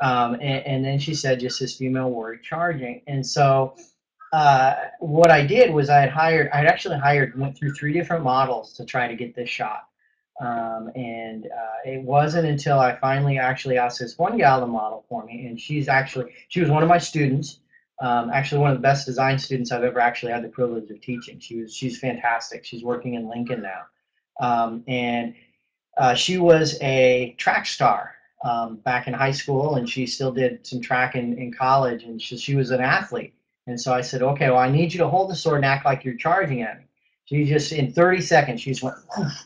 Um, 0.00 0.34
and, 0.34 0.64
and, 0.64 0.84
then 0.84 1.00
she 1.00 1.12
said 1.12 1.40
just 1.40 1.58
this 1.58 1.76
female 1.76 2.08
warrior 2.08 2.38
charging. 2.38 3.02
And 3.08 3.26
so 3.26 3.74
uh, 4.32 4.76
what 5.00 5.32
I 5.32 5.44
did 5.44 5.74
was 5.74 5.90
I 5.90 5.98
had 5.98 6.08
hired, 6.08 6.50
I 6.52 6.58
had 6.58 6.66
actually 6.66 6.98
hired, 6.98 7.36
went 7.38 7.58
through 7.58 7.74
three 7.74 7.92
different 7.92 8.22
models 8.22 8.74
to 8.74 8.84
try 8.84 9.08
to 9.08 9.16
get 9.16 9.34
this 9.34 9.50
shot. 9.50 9.88
Um, 10.40 10.92
and 10.94 11.46
uh, 11.46 11.80
it 11.84 12.02
wasn't 12.02 12.46
until 12.46 12.78
I 12.78 12.94
finally 12.94 13.38
actually 13.38 13.76
asked 13.76 13.98
this 13.98 14.16
one 14.16 14.38
gal 14.38 14.60
to 14.60 14.66
model 14.66 15.04
for 15.08 15.24
me, 15.24 15.46
and 15.46 15.60
she's 15.60 15.86
actually 15.86 16.32
she 16.48 16.60
was 16.60 16.70
one 16.70 16.82
of 16.82 16.88
my 16.88 16.96
students, 16.96 17.59
um, 18.00 18.30
actually 18.30 18.60
one 18.60 18.70
of 18.70 18.76
the 18.76 18.82
best 18.82 19.06
design 19.06 19.38
students 19.38 19.72
I've 19.72 19.84
ever 19.84 20.00
actually 20.00 20.32
had 20.32 20.42
the 20.42 20.48
privilege 20.48 20.90
of 20.90 21.00
teaching. 21.00 21.38
She 21.38 21.60
was 21.60 21.74
she's 21.74 21.98
fantastic. 21.98 22.64
She's 22.64 22.82
working 22.82 23.14
in 23.14 23.28
Lincoln 23.28 23.62
now, 23.62 23.82
um, 24.40 24.84
and 24.88 25.34
uh, 25.98 26.14
she 26.14 26.38
was 26.38 26.78
a 26.80 27.34
track 27.38 27.66
star 27.66 28.14
um, 28.44 28.76
back 28.76 29.06
in 29.06 29.12
high 29.12 29.32
school, 29.32 29.76
and 29.76 29.88
she 29.88 30.06
still 30.06 30.32
did 30.32 30.66
some 30.66 30.80
track 30.80 31.14
in, 31.14 31.38
in 31.38 31.52
college, 31.52 32.04
and 32.04 32.20
she, 32.20 32.36
she 32.38 32.54
was 32.54 32.70
an 32.70 32.80
athlete. 32.80 33.34
And 33.66 33.80
so 33.80 33.92
I 33.92 34.00
said, 34.00 34.22
okay, 34.22 34.48
well, 34.50 34.58
I 34.58 34.70
need 34.70 34.92
you 34.92 34.98
to 34.98 35.08
hold 35.08 35.30
the 35.30 35.36
sword 35.36 35.56
and 35.56 35.64
act 35.64 35.84
like 35.84 36.04
you're 36.04 36.16
charging 36.16 36.62
at 36.62 36.78
me. 36.78 36.84
She 37.26 37.44
just 37.44 37.72
in 37.72 37.92
30 37.92 38.22
seconds, 38.22 38.60
she 38.60 38.70
just 38.70 38.82
went, 38.82 38.96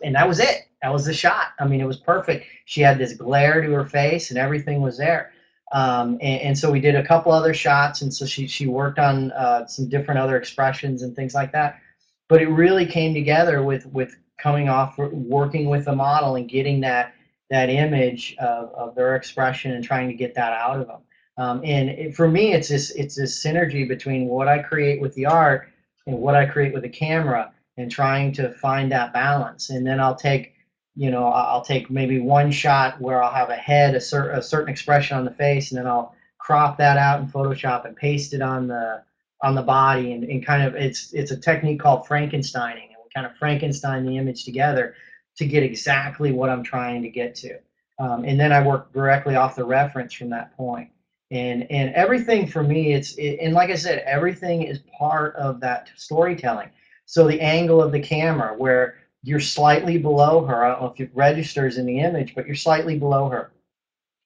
and 0.02 0.14
that 0.14 0.26
was 0.26 0.40
it. 0.40 0.68
That 0.82 0.92
was 0.92 1.04
the 1.04 1.12
shot. 1.12 1.48
I 1.58 1.66
mean, 1.66 1.80
it 1.80 1.86
was 1.86 1.98
perfect. 1.98 2.46
She 2.66 2.80
had 2.80 2.98
this 2.98 3.14
glare 3.14 3.60
to 3.60 3.70
her 3.72 3.84
face, 3.84 4.30
and 4.30 4.38
everything 4.38 4.80
was 4.80 4.96
there. 4.96 5.32
Um, 5.74 6.18
and, 6.22 6.40
and, 6.40 6.58
so 6.58 6.70
we 6.70 6.80
did 6.80 6.94
a 6.94 7.04
couple 7.04 7.32
other 7.32 7.52
shots, 7.52 8.02
and 8.02 8.14
so 8.14 8.24
she 8.24 8.46
she 8.46 8.68
worked 8.68 9.00
on 9.00 9.32
uh, 9.32 9.66
some 9.66 9.88
different 9.88 10.20
other 10.20 10.36
expressions 10.36 11.02
and 11.02 11.16
things 11.16 11.34
like 11.34 11.50
that. 11.52 11.80
But 12.28 12.40
it 12.40 12.48
really 12.48 12.86
came 12.86 13.12
together 13.12 13.62
with 13.62 13.84
with 13.86 14.16
coming 14.38 14.68
off 14.68 14.96
working 14.96 15.68
with 15.68 15.86
the 15.86 15.94
model 15.94 16.36
and 16.36 16.48
getting 16.48 16.80
that 16.82 17.14
that 17.50 17.70
image 17.70 18.36
of, 18.38 18.72
of 18.72 18.94
their 18.94 19.16
expression 19.16 19.72
and 19.72 19.84
trying 19.84 20.08
to 20.08 20.14
get 20.14 20.34
that 20.34 20.52
out 20.52 20.80
of 20.80 20.86
them. 20.86 21.00
Um, 21.36 21.60
and 21.64 21.88
it, 21.90 22.14
for 22.14 22.28
me, 22.28 22.52
it's 22.52 22.68
this 22.68 22.92
it's 22.92 23.16
this 23.16 23.44
synergy 23.44 23.86
between 23.86 24.28
what 24.28 24.46
I 24.46 24.60
create 24.60 25.00
with 25.00 25.14
the 25.14 25.26
art 25.26 25.68
and 26.06 26.16
what 26.18 26.36
I 26.36 26.46
create 26.46 26.72
with 26.72 26.82
the 26.82 26.88
camera 26.88 27.52
and 27.76 27.90
trying 27.90 28.32
to 28.34 28.52
find 28.52 28.92
that 28.92 29.12
balance. 29.12 29.70
And 29.70 29.86
then 29.86 30.00
I'll 30.00 30.14
take, 30.14 30.53
you 30.96 31.10
know, 31.10 31.26
I'll 31.26 31.64
take 31.64 31.90
maybe 31.90 32.20
one 32.20 32.52
shot 32.52 33.00
where 33.00 33.22
I'll 33.22 33.32
have 33.32 33.50
a 33.50 33.56
head, 33.56 33.94
a, 33.94 34.00
cer- 34.00 34.30
a 34.30 34.42
certain 34.42 34.68
expression 34.70 35.16
on 35.16 35.24
the 35.24 35.30
face, 35.32 35.70
and 35.70 35.78
then 35.78 35.86
I'll 35.86 36.14
crop 36.38 36.78
that 36.78 36.98
out 36.98 37.20
in 37.20 37.26
Photoshop 37.26 37.84
and 37.86 37.96
paste 37.96 38.34
it 38.34 38.42
on 38.42 38.68
the 38.68 39.02
on 39.42 39.54
the 39.54 39.62
body 39.62 40.12
and, 40.12 40.24
and 40.24 40.44
kind 40.44 40.62
of 40.62 40.74
it's 40.74 41.12
it's 41.12 41.30
a 41.30 41.36
technique 41.36 41.80
called 41.80 42.06
Frankensteining 42.06 42.88
and 42.88 42.96
we 43.02 43.10
kind 43.14 43.26
of 43.26 43.36
Frankenstein 43.36 44.06
the 44.06 44.16
image 44.16 44.44
together 44.44 44.94
to 45.36 45.46
get 45.46 45.62
exactly 45.62 46.32
what 46.32 46.48
I'm 46.48 46.62
trying 46.62 47.02
to 47.02 47.08
get 47.08 47.34
to. 47.36 47.58
Um, 47.98 48.24
and 48.24 48.38
then 48.38 48.52
I 48.52 48.64
work 48.64 48.92
directly 48.92 49.36
off 49.36 49.56
the 49.56 49.64
reference 49.64 50.12
from 50.12 50.30
that 50.30 50.56
point. 50.56 50.90
And 51.30 51.70
and 51.70 51.94
everything 51.94 52.46
for 52.46 52.62
me, 52.62 52.92
it's 52.92 53.14
it, 53.14 53.38
and 53.40 53.54
like 53.54 53.70
I 53.70 53.74
said, 53.74 54.02
everything 54.06 54.62
is 54.62 54.80
part 54.96 55.34
of 55.36 55.60
that 55.60 55.90
storytelling. 55.96 56.70
So 57.06 57.26
the 57.26 57.40
angle 57.40 57.82
of 57.82 57.92
the 57.92 58.00
camera, 58.00 58.54
where 58.56 58.96
you're 59.24 59.40
slightly 59.40 59.96
below 59.96 60.44
her. 60.44 60.64
I 60.64 60.68
don't 60.68 60.82
know 60.82 60.92
if 60.92 61.00
it 61.00 61.10
registers 61.14 61.78
in 61.78 61.86
the 61.86 62.00
image, 62.00 62.34
but 62.34 62.46
you're 62.46 62.54
slightly 62.54 62.98
below 62.98 63.30
her. 63.30 63.52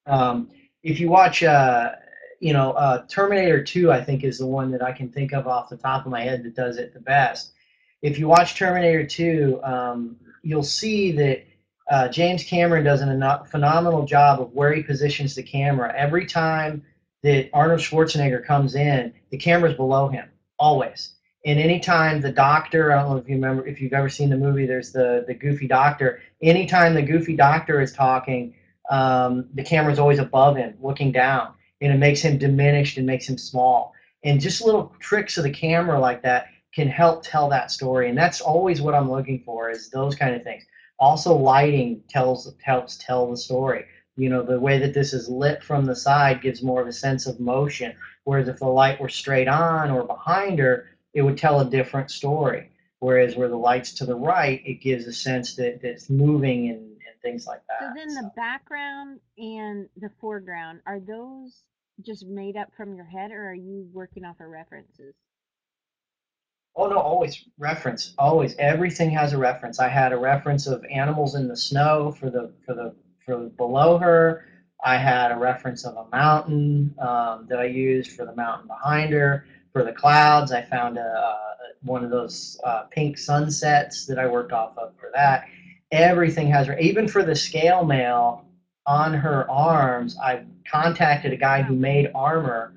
Um, 0.06 0.50
if 0.82 0.98
you 0.98 1.08
watch, 1.08 1.42
uh, 1.44 1.92
you 2.40 2.52
know, 2.52 2.72
uh, 2.72 3.06
Terminator 3.06 3.62
2, 3.62 3.92
I 3.92 4.02
think 4.02 4.24
is 4.24 4.38
the 4.38 4.46
one 4.46 4.72
that 4.72 4.82
I 4.82 4.90
can 4.90 5.08
think 5.08 5.32
of 5.32 5.46
off 5.46 5.68
the 5.68 5.76
top 5.76 6.04
of 6.04 6.10
my 6.10 6.22
head 6.22 6.42
that 6.42 6.56
does 6.56 6.78
it 6.78 6.92
the 6.92 7.00
best. 7.00 7.52
If 8.02 8.18
you 8.18 8.26
watch 8.26 8.56
Terminator 8.56 9.06
2, 9.06 9.60
um, 9.62 10.16
you'll 10.42 10.64
see 10.64 11.12
that 11.12 11.44
uh, 11.90 12.08
James 12.08 12.42
Cameron 12.42 12.84
does 12.84 13.00
a 13.00 13.44
phenomenal 13.50 14.04
job 14.04 14.40
of 14.40 14.52
where 14.52 14.72
he 14.72 14.82
positions 14.82 15.34
the 15.34 15.42
camera. 15.42 15.94
Every 15.96 16.26
time 16.26 16.84
that 17.22 17.50
Arnold 17.52 17.80
Schwarzenegger 17.80 18.44
comes 18.44 18.74
in, 18.74 19.14
the 19.30 19.38
camera's 19.38 19.76
below 19.76 20.08
him, 20.08 20.28
always. 20.58 21.14
And 21.46 21.58
anytime 21.58 22.20
the 22.20 22.32
doctor, 22.32 22.92
I 22.92 23.00
don't 23.00 23.10
know 23.10 23.16
if 23.16 23.28
you 23.28 23.36
remember, 23.36 23.66
if 23.66 23.80
you've 23.80 23.92
ever 23.92 24.08
seen 24.08 24.30
the 24.30 24.36
movie, 24.36 24.66
there's 24.66 24.92
the, 24.92 25.24
the 25.26 25.34
goofy 25.34 25.68
doctor. 25.68 26.20
Anytime 26.42 26.94
the 26.94 27.02
goofy 27.02 27.36
doctor 27.36 27.80
is 27.80 27.92
talking, 27.92 28.54
um, 28.90 29.48
the 29.54 29.62
camera's 29.62 29.98
always 29.98 30.18
above 30.18 30.56
him, 30.56 30.74
looking 30.80 31.12
down. 31.12 31.54
And 31.80 31.92
it 31.92 31.98
makes 31.98 32.20
him 32.20 32.38
diminished 32.38 32.98
and 32.98 33.06
makes 33.06 33.28
him 33.28 33.38
small. 33.38 33.94
And 34.24 34.40
just 34.40 34.64
little 34.64 34.94
tricks 34.98 35.38
of 35.38 35.44
the 35.44 35.50
camera 35.50 35.98
like 35.98 36.22
that 36.22 36.48
can 36.74 36.88
help 36.88 37.22
tell 37.22 37.48
that 37.50 37.70
story. 37.70 38.08
And 38.08 38.18
that's 38.18 38.40
always 38.40 38.82
what 38.82 38.94
I'm 38.94 39.10
looking 39.10 39.42
for 39.44 39.70
is 39.70 39.90
those 39.90 40.14
kind 40.14 40.34
of 40.34 40.42
things. 40.42 40.64
Also, 40.98 41.34
lighting 41.34 42.02
tells 42.08 42.52
helps 42.62 42.98
tell 42.98 43.30
the 43.30 43.36
story. 43.36 43.84
You 44.16 44.28
know, 44.28 44.42
the 44.42 44.58
way 44.58 44.78
that 44.78 44.94
this 44.94 45.12
is 45.12 45.28
lit 45.28 45.62
from 45.62 45.84
the 45.84 45.94
side 45.94 46.42
gives 46.42 46.62
more 46.62 46.82
of 46.82 46.88
a 46.88 46.92
sense 46.92 47.26
of 47.26 47.38
motion. 47.38 47.94
Whereas 48.24 48.48
if 48.48 48.58
the 48.58 48.66
light 48.66 49.00
were 49.00 49.08
straight 49.08 49.46
on 49.46 49.90
or 49.90 50.02
behind 50.02 50.58
her, 50.58 50.88
it 51.18 51.22
would 51.22 51.36
tell 51.36 51.60
a 51.60 51.64
different 51.68 52.10
story. 52.10 52.70
Whereas 53.00 53.36
where 53.36 53.48
the 53.48 53.56
light's 53.56 53.92
to 53.94 54.06
the 54.06 54.14
right, 54.14 54.62
it 54.64 54.80
gives 54.80 55.06
a 55.06 55.12
sense 55.12 55.54
that, 55.56 55.82
that 55.82 55.90
it's 55.90 56.08
moving 56.08 56.68
and, 56.68 56.80
and 56.80 57.20
things 57.22 57.46
like 57.46 57.60
that. 57.68 57.80
So 57.80 57.92
then 57.94 58.10
so. 58.10 58.22
the 58.22 58.30
background 58.36 59.20
and 59.36 59.88
the 59.96 60.10
foreground, 60.20 60.80
are 60.86 61.00
those 61.00 61.62
just 62.04 62.26
made 62.26 62.56
up 62.56 62.68
from 62.76 62.94
your 62.94 63.04
head 63.04 63.32
or 63.32 63.50
are 63.50 63.54
you 63.54 63.88
working 63.92 64.24
off 64.24 64.40
of 64.40 64.46
references? 64.46 65.14
Oh 66.76 66.86
no, 66.86 66.98
always 66.98 67.44
reference. 67.58 68.14
Always, 68.18 68.54
everything 68.56 69.10
has 69.10 69.32
a 69.32 69.38
reference. 69.38 69.80
I 69.80 69.88
had 69.88 70.12
a 70.12 70.16
reference 70.16 70.68
of 70.68 70.84
animals 70.84 71.34
in 71.34 71.48
the 71.48 71.56
snow 71.56 72.12
for 72.12 72.30
the 72.30 72.52
for 72.64 72.74
the 72.74 72.94
for 73.26 73.48
below 73.48 73.98
her. 73.98 74.44
I 74.84 74.96
had 74.96 75.32
a 75.32 75.36
reference 75.36 75.84
of 75.84 75.96
a 75.96 76.08
mountain 76.10 76.94
um, 77.00 77.46
that 77.48 77.58
I 77.58 77.64
used 77.64 78.12
for 78.12 78.24
the 78.24 78.34
mountain 78.34 78.68
behind 78.68 79.12
her. 79.12 79.44
For 79.72 79.84
the 79.84 79.92
clouds, 79.92 80.52
I 80.52 80.62
found 80.62 80.98
a, 80.98 81.36
one 81.82 82.04
of 82.04 82.10
those 82.10 82.58
uh, 82.64 82.82
pink 82.90 83.18
sunsets 83.18 84.06
that 84.06 84.18
I 84.18 84.26
worked 84.26 84.52
off 84.52 84.76
of 84.76 84.96
for 84.98 85.10
that. 85.14 85.46
Everything 85.92 86.48
has 86.48 86.66
her, 86.66 86.78
even 86.78 87.08
for 87.08 87.22
the 87.22 87.34
scale 87.34 87.84
mail 87.84 88.44
on 88.86 89.14
her 89.14 89.50
arms. 89.50 90.16
I 90.18 90.44
contacted 90.70 91.32
a 91.32 91.36
guy 91.36 91.62
who 91.62 91.74
made 91.74 92.10
armor 92.14 92.74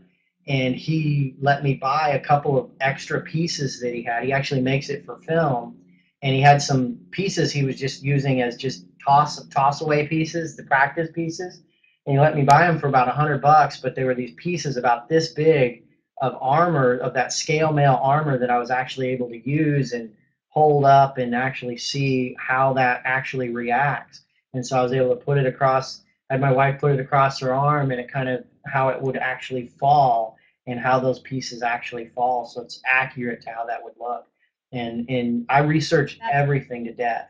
and 0.48 0.76
he 0.76 1.36
let 1.40 1.64
me 1.64 1.76
buy 1.76 2.10
a 2.10 2.20
couple 2.20 2.58
of 2.58 2.70
extra 2.80 3.22
pieces 3.22 3.80
that 3.80 3.94
he 3.94 4.02
had. 4.02 4.24
He 4.24 4.32
actually 4.32 4.62
makes 4.62 4.90
it 4.90 5.06
for 5.06 5.20
film, 5.20 5.78
and 6.22 6.34
he 6.34 6.42
had 6.42 6.62
some 6.62 7.00
pieces 7.12 7.52
he 7.52 7.64
was 7.64 7.80
just 7.80 8.02
using 8.02 8.42
as 8.42 8.58
just 8.58 8.86
toss 9.04 9.44
toss 9.48 9.82
away 9.82 10.08
pieces, 10.08 10.56
the 10.56 10.64
practice 10.64 11.10
pieces. 11.14 11.62
And 12.06 12.16
he 12.16 12.20
let 12.20 12.36
me 12.36 12.44
buy 12.44 12.66
them 12.66 12.80
for 12.80 12.88
about 12.88 13.08
a 13.08 13.12
hundred 13.12 13.42
bucks, 13.42 13.80
but 13.80 13.96
they 13.96 14.04
were 14.04 14.16
these 14.16 14.34
pieces 14.36 14.78
about 14.78 15.08
this 15.08 15.30
big 15.30 15.84
of 16.22 16.38
armor 16.40 16.98
of 16.98 17.14
that 17.14 17.34
scale 17.34 17.74
mail 17.74 18.00
armor 18.02 18.38
that 18.38 18.50
I 18.50 18.58
was 18.58 18.72
actually 18.72 19.10
able 19.10 19.28
to 19.30 19.50
use 19.50 19.94
and 19.94 20.14
hold 20.50 20.86
up 20.86 21.18
and 21.18 21.34
actually 21.36 21.78
see 21.78 22.36
how 22.40 22.74
that 22.74 23.02
actually 23.06 23.50
reacts. 23.50 24.22
And 24.54 24.66
so 24.66 24.78
I 24.78 24.84
was 24.84 24.94
able 24.94 25.10
to 25.10 25.16
put 25.16 25.38
it 25.38 25.46
across. 25.46 26.04
Had 26.30 26.40
my 26.40 26.52
wife 26.52 26.80
put 26.80 26.94
it 26.94 27.00
across 27.00 27.40
her 27.40 27.54
arm, 27.54 27.92
and 27.92 28.00
it 28.00 28.12
kind 28.12 28.30
of 28.30 28.46
how 28.66 28.90
it 28.90 29.02
would 29.02 29.18
actually 29.18 29.68
fall 29.68 30.38
and 30.68 30.80
how 30.80 31.00
those 31.00 31.20
pieces 31.20 31.64
actually 31.64 32.08
fall 32.08 32.46
so 32.46 32.62
it's 32.62 32.82
accurate 32.86 33.42
to 33.42 33.50
how 33.50 33.66
that 33.66 33.84
would 33.84 33.94
look 34.00 34.28
and 34.72 35.10
and 35.10 35.46
i 35.50 35.60
researched 35.60 36.20
everything 36.32 36.84
to 36.84 36.94
death 36.94 37.30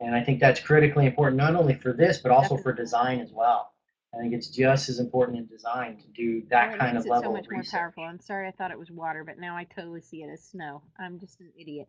and 0.00 0.14
i 0.14 0.22
think 0.22 0.40
that's 0.40 0.60
critically 0.60 1.06
important 1.06 1.36
not 1.36 1.54
only 1.54 1.74
for 1.74 1.92
this 1.92 2.18
but 2.18 2.32
also 2.32 2.56
for 2.56 2.72
design 2.72 3.20
as 3.20 3.32
well 3.32 3.72
i 4.14 4.18
think 4.18 4.32
it's 4.32 4.48
just 4.48 4.88
as 4.88 4.98
important 4.98 5.38
in 5.38 5.46
design 5.46 5.96
to 5.96 6.06
do 6.08 6.42
that 6.50 6.78
kind 6.78 6.96
of 6.96 7.06
level 7.06 7.30
so 7.30 7.32
much 7.32 7.46
of 7.46 7.52
more 7.52 7.62
powerful. 7.70 8.04
I'm 8.04 8.20
sorry 8.20 8.48
i 8.48 8.50
thought 8.50 8.70
it 8.70 8.78
was 8.78 8.90
water 8.90 9.24
but 9.24 9.38
now 9.38 9.56
i 9.56 9.64
totally 9.64 10.00
see 10.00 10.22
it 10.22 10.30
as 10.30 10.42
snow. 10.42 10.82
I'm 10.98 11.18
just 11.18 11.40
an 11.40 11.52
idiot. 11.58 11.88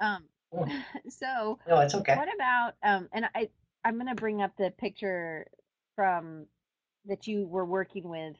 Um 0.00 0.24
oh. 0.52 0.66
so 1.08 1.58
no 1.68 1.80
it's 1.80 1.94
okay. 1.94 2.16
what 2.16 2.28
about 2.34 2.74
um 2.82 3.08
and 3.12 3.26
i 3.34 3.48
i'm 3.84 3.94
going 3.94 4.08
to 4.08 4.14
bring 4.14 4.42
up 4.42 4.52
the 4.56 4.72
picture 4.78 5.46
from 5.94 6.46
that 7.06 7.26
you 7.26 7.46
were 7.46 7.66
working 7.66 8.08
with. 8.08 8.36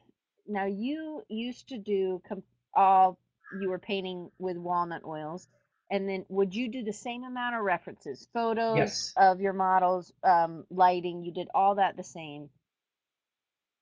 Now 0.47 0.65
you 0.65 1.23
used 1.29 1.69
to 1.69 1.77
do 1.77 2.21
com- 2.27 2.43
all 2.73 3.19
you 3.61 3.69
were 3.69 3.79
painting 3.79 4.31
with 4.39 4.57
walnut 4.57 5.03
oils 5.05 5.47
and 5.91 6.09
then 6.09 6.25
would 6.29 6.55
you 6.55 6.67
do 6.67 6.83
the 6.83 6.93
same 6.93 7.23
amount 7.23 7.55
of 7.55 7.61
references? 7.61 8.27
Photos 8.33 8.77
yes. 8.77 9.13
of 9.17 9.39
your 9.39 9.53
models 9.53 10.11
um, 10.23 10.65
lighting 10.69 11.23
you 11.23 11.31
did 11.31 11.47
all 11.53 11.75
that 11.75 11.95
the 11.95 12.03
same 12.03 12.49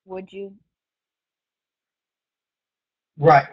would 0.05 0.31
you 0.31 0.53
right 3.17 3.47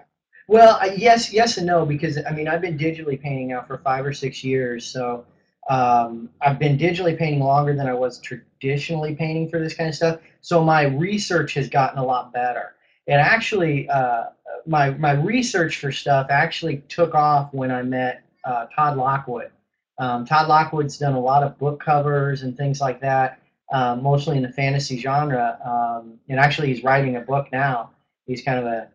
well 0.49 0.79
yes 0.97 1.33
yes 1.33 1.59
and 1.59 1.67
no 1.67 1.85
because 1.85 2.19
i 2.29 2.33
mean 2.33 2.49
i've 2.49 2.61
been 2.61 2.79
digitally 2.79 3.21
painting 3.21 3.49
now 3.49 3.63
for 3.63 3.79
five 3.79 4.05
or 4.05 4.13
six 4.13 4.43
years 4.43 4.87
so 4.87 5.25
um, 5.69 6.31
I've 6.41 6.59
been 6.59 6.79
digitally 6.79 7.17
painting 7.17 7.41
longer 7.41 7.75
than 7.77 7.87
I 7.87 7.95
was 7.95 8.19
traditionally 8.21 9.15
painting 9.15 9.49
for 9.49 9.61
this 9.61 9.75
kind 9.75 9.89
of 9.89 9.95
stuff. 9.95 10.21
So 10.41 10.65
my 10.65 10.83
research 10.83 11.55
has 11.55 11.69
gotten 11.69 11.99
a 11.99 12.05
lot 12.05 12.33
better. 12.33 12.75
And 13.07 13.21
actually, 13.21 13.89
uh, 13.89 14.27
my 14.67 14.91
my 14.91 15.13
research 15.13 15.79
for 15.79 15.93
stuff 15.93 16.27
actually 16.31 16.79
took 16.89 17.15
off 17.15 17.53
when 17.53 17.71
I 17.71 17.83
met 17.83 18.23
uh, 18.45 18.67
Todd 18.75 18.97
Lockwood. 18.97 19.51
Um, 19.99 20.25
Todd 20.25 20.49
Lockwood's 20.49 20.99
done 20.99 21.15
a 21.15 21.21
lot 21.21 21.43
of 21.43 21.59
book 21.59 21.81
covers 21.81 22.43
and 22.43 22.57
things 22.57 22.81
like 22.81 23.01
that, 23.01 23.40
um, 23.73 24.03
mostly 24.03 24.37
in 24.37 24.43
the 24.43 24.53
fantasy 24.53 24.99
genre. 24.99 25.59
Um, 25.65 26.19
and 26.29 26.39
actually, 26.39 26.69
he's 26.69 26.85
writing 26.85 27.17
a 27.17 27.21
book 27.21 27.49
now. 27.53 27.91
He's 28.27 28.43
kind 28.43 28.59
of 28.59 28.67
a, 28.67 28.89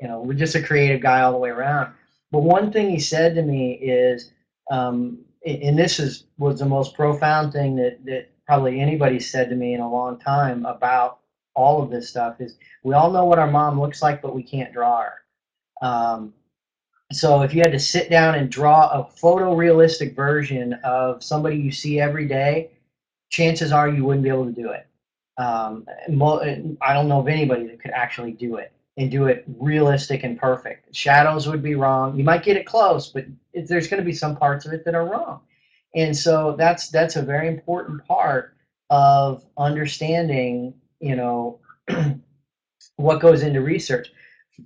you 0.00 0.08
know, 0.08 0.32
just 0.32 0.54
a 0.54 0.62
creative 0.62 1.00
guy 1.00 1.22
all 1.22 1.32
the 1.32 1.38
way 1.38 1.50
around. 1.50 1.92
But 2.30 2.42
one 2.42 2.72
thing 2.72 2.90
he 2.90 2.98
said 2.98 3.34
to 3.34 3.42
me 3.42 3.74
is, 3.74 4.32
um, 4.70 5.18
and 5.44 5.78
this 5.78 5.98
is 5.98 6.24
was 6.38 6.60
the 6.60 6.66
most 6.66 6.94
profound 6.94 7.52
thing 7.52 7.76
that 7.76 8.04
that 8.04 8.30
probably 8.46 8.80
anybody 8.80 9.20
said 9.20 9.48
to 9.50 9.56
me 9.56 9.74
in 9.74 9.80
a 9.80 9.90
long 9.90 10.18
time 10.18 10.64
about 10.66 11.18
all 11.54 11.82
of 11.82 11.90
this 11.90 12.08
stuff 12.08 12.40
is 12.40 12.56
we 12.82 12.94
all 12.94 13.10
know 13.10 13.24
what 13.24 13.38
our 13.38 13.50
mom 13.50 13.80
looks 13.80 14.02
like, 14.02 14.22
but 14.22 14.34
we 14.34 14.42
can't 14.42 14.72
draw 14.72 15.02
her. 15.02 15.86
Um, 15.86 16.32
so 17.12 17.42
if 17.42 17.52
you 17.54 17.60
had 17.60 17.72
to 17.72 17.78
sit 17.78 18.08
down 18.08 18.36
and 18.36 18.50
draw 18.50 18.88
a 18.88 19.04
photorealistic 19.04 20.16
version 20.16 20.74
of 20.84 21.22
somebody 21.22 21.56
you 21.56 21.70
see 21.70 22.00
every 22.00 22.26
day, 22.26 22.70
chances 23.32 23.72
are 23.72 23.88
you 23.88 24.04
wouldn't 24.04 24.22
be 24.22 24.28
able 24.28 24.44
to 24.44 24.52
do 24.52 24.70
it. 24.70 24.86
Um, 25.38 25.86
I 26.08 26.92
don't 26.92 27.08
know 27.08 27.20
of 27.20 27.26
anybody 27.26 27.66
that 27.66 27.80
could 27.80 27.90
actually 27.90 28.32
do 28.32 28.56
it 28.56 28.72
and 28.98 29.10
do 29.10 29.26
it 29.26 29.44
realistic 29.58 30.22
and 30.22 30.38
perfect. 30.38 30.94
Shadows 30.94 31.48
would 31.48 31.62
be 31.62 31.74
wrong. 31.74 32.16
You 32.16 32.24
might 32.24 32.44
get 32.44 32.58
it 32.58 32.66
close, 32.66 33.08
but 33.08 33.24
it, 33.54 33.66
there's 33.66 33.88
going 33.88 34.00
to 34.00 34.04
be 34.04 34.12
some 34.12 34.36
parts 34.36 34.66
of 34.66 34.74
it 34.74 34.84
that 34.84 34.94
are 34.94 35.06
wrong. 35.06 35.40
And 35.94 36.16
so 36.16 36.54
that's 36.56 36.90
that's 36.90 37.16
a 37.16 37.22
very 37.22 37.48
important 37.48 38.06
part 38.06 38.54
of 38.90 39.44
understanding, 39.56 40.74
you 41.00 41.16
know, 41.16 41.58
what 42.96 43.20
goes 43.20 43.42
into 43.42 43.62
research. 43.62 44.12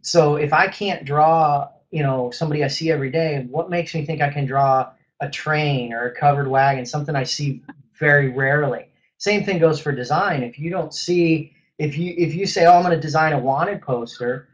So 0.02 0.36
if 0.36 0.52
I 0.52 0.66
can't 0.66 1.04
draw, 1.04 1.68
you 1.92 2.02
know, 2.02 2.32
somebody 2.32 2.64
I 2.64 2.68
see 2.68 2.90
every 2.90 3.10
day, 3.10 3.46
what 3.48 3.70
makes 3.70 3.94
me 3.94 4.04
think 4.04 4.20
I 4.20 4.30
can 4.32 4.44
draw 4.44 4.90
a 5.20 5.30
train 5.30 5.92
or 5.92 6.06
a 6.06 6.14
covered 6.14 6.48
wagon, 6.48 6.84
something 6.84 7.14
I 7.14 7.22
see 7.22 7.62
very 7.98 8.28
rarely? 8.28 8.88
Same 9.18 9.44
thing 9.44 9.58
goes 9.58 9.80
for 9.80 9.92
design. 9.92 10.42
If 10.42 10.58
you 10.58 10.70
don't 10.70 10.92
see 10.92 11.52
if 11.78 11.96
you 11.96 12.14
if 12.16 12.34
you 12.34 12.46
say, 12.46 12.66
"Oh, 12.66 12.72
I'm 12.74 12.82
going 12.82 12.94
to 12.94 13.00
design 13.00 13.32
a 13.32 13.38
wanted 13.38 13.82
poster," 13.82 14.48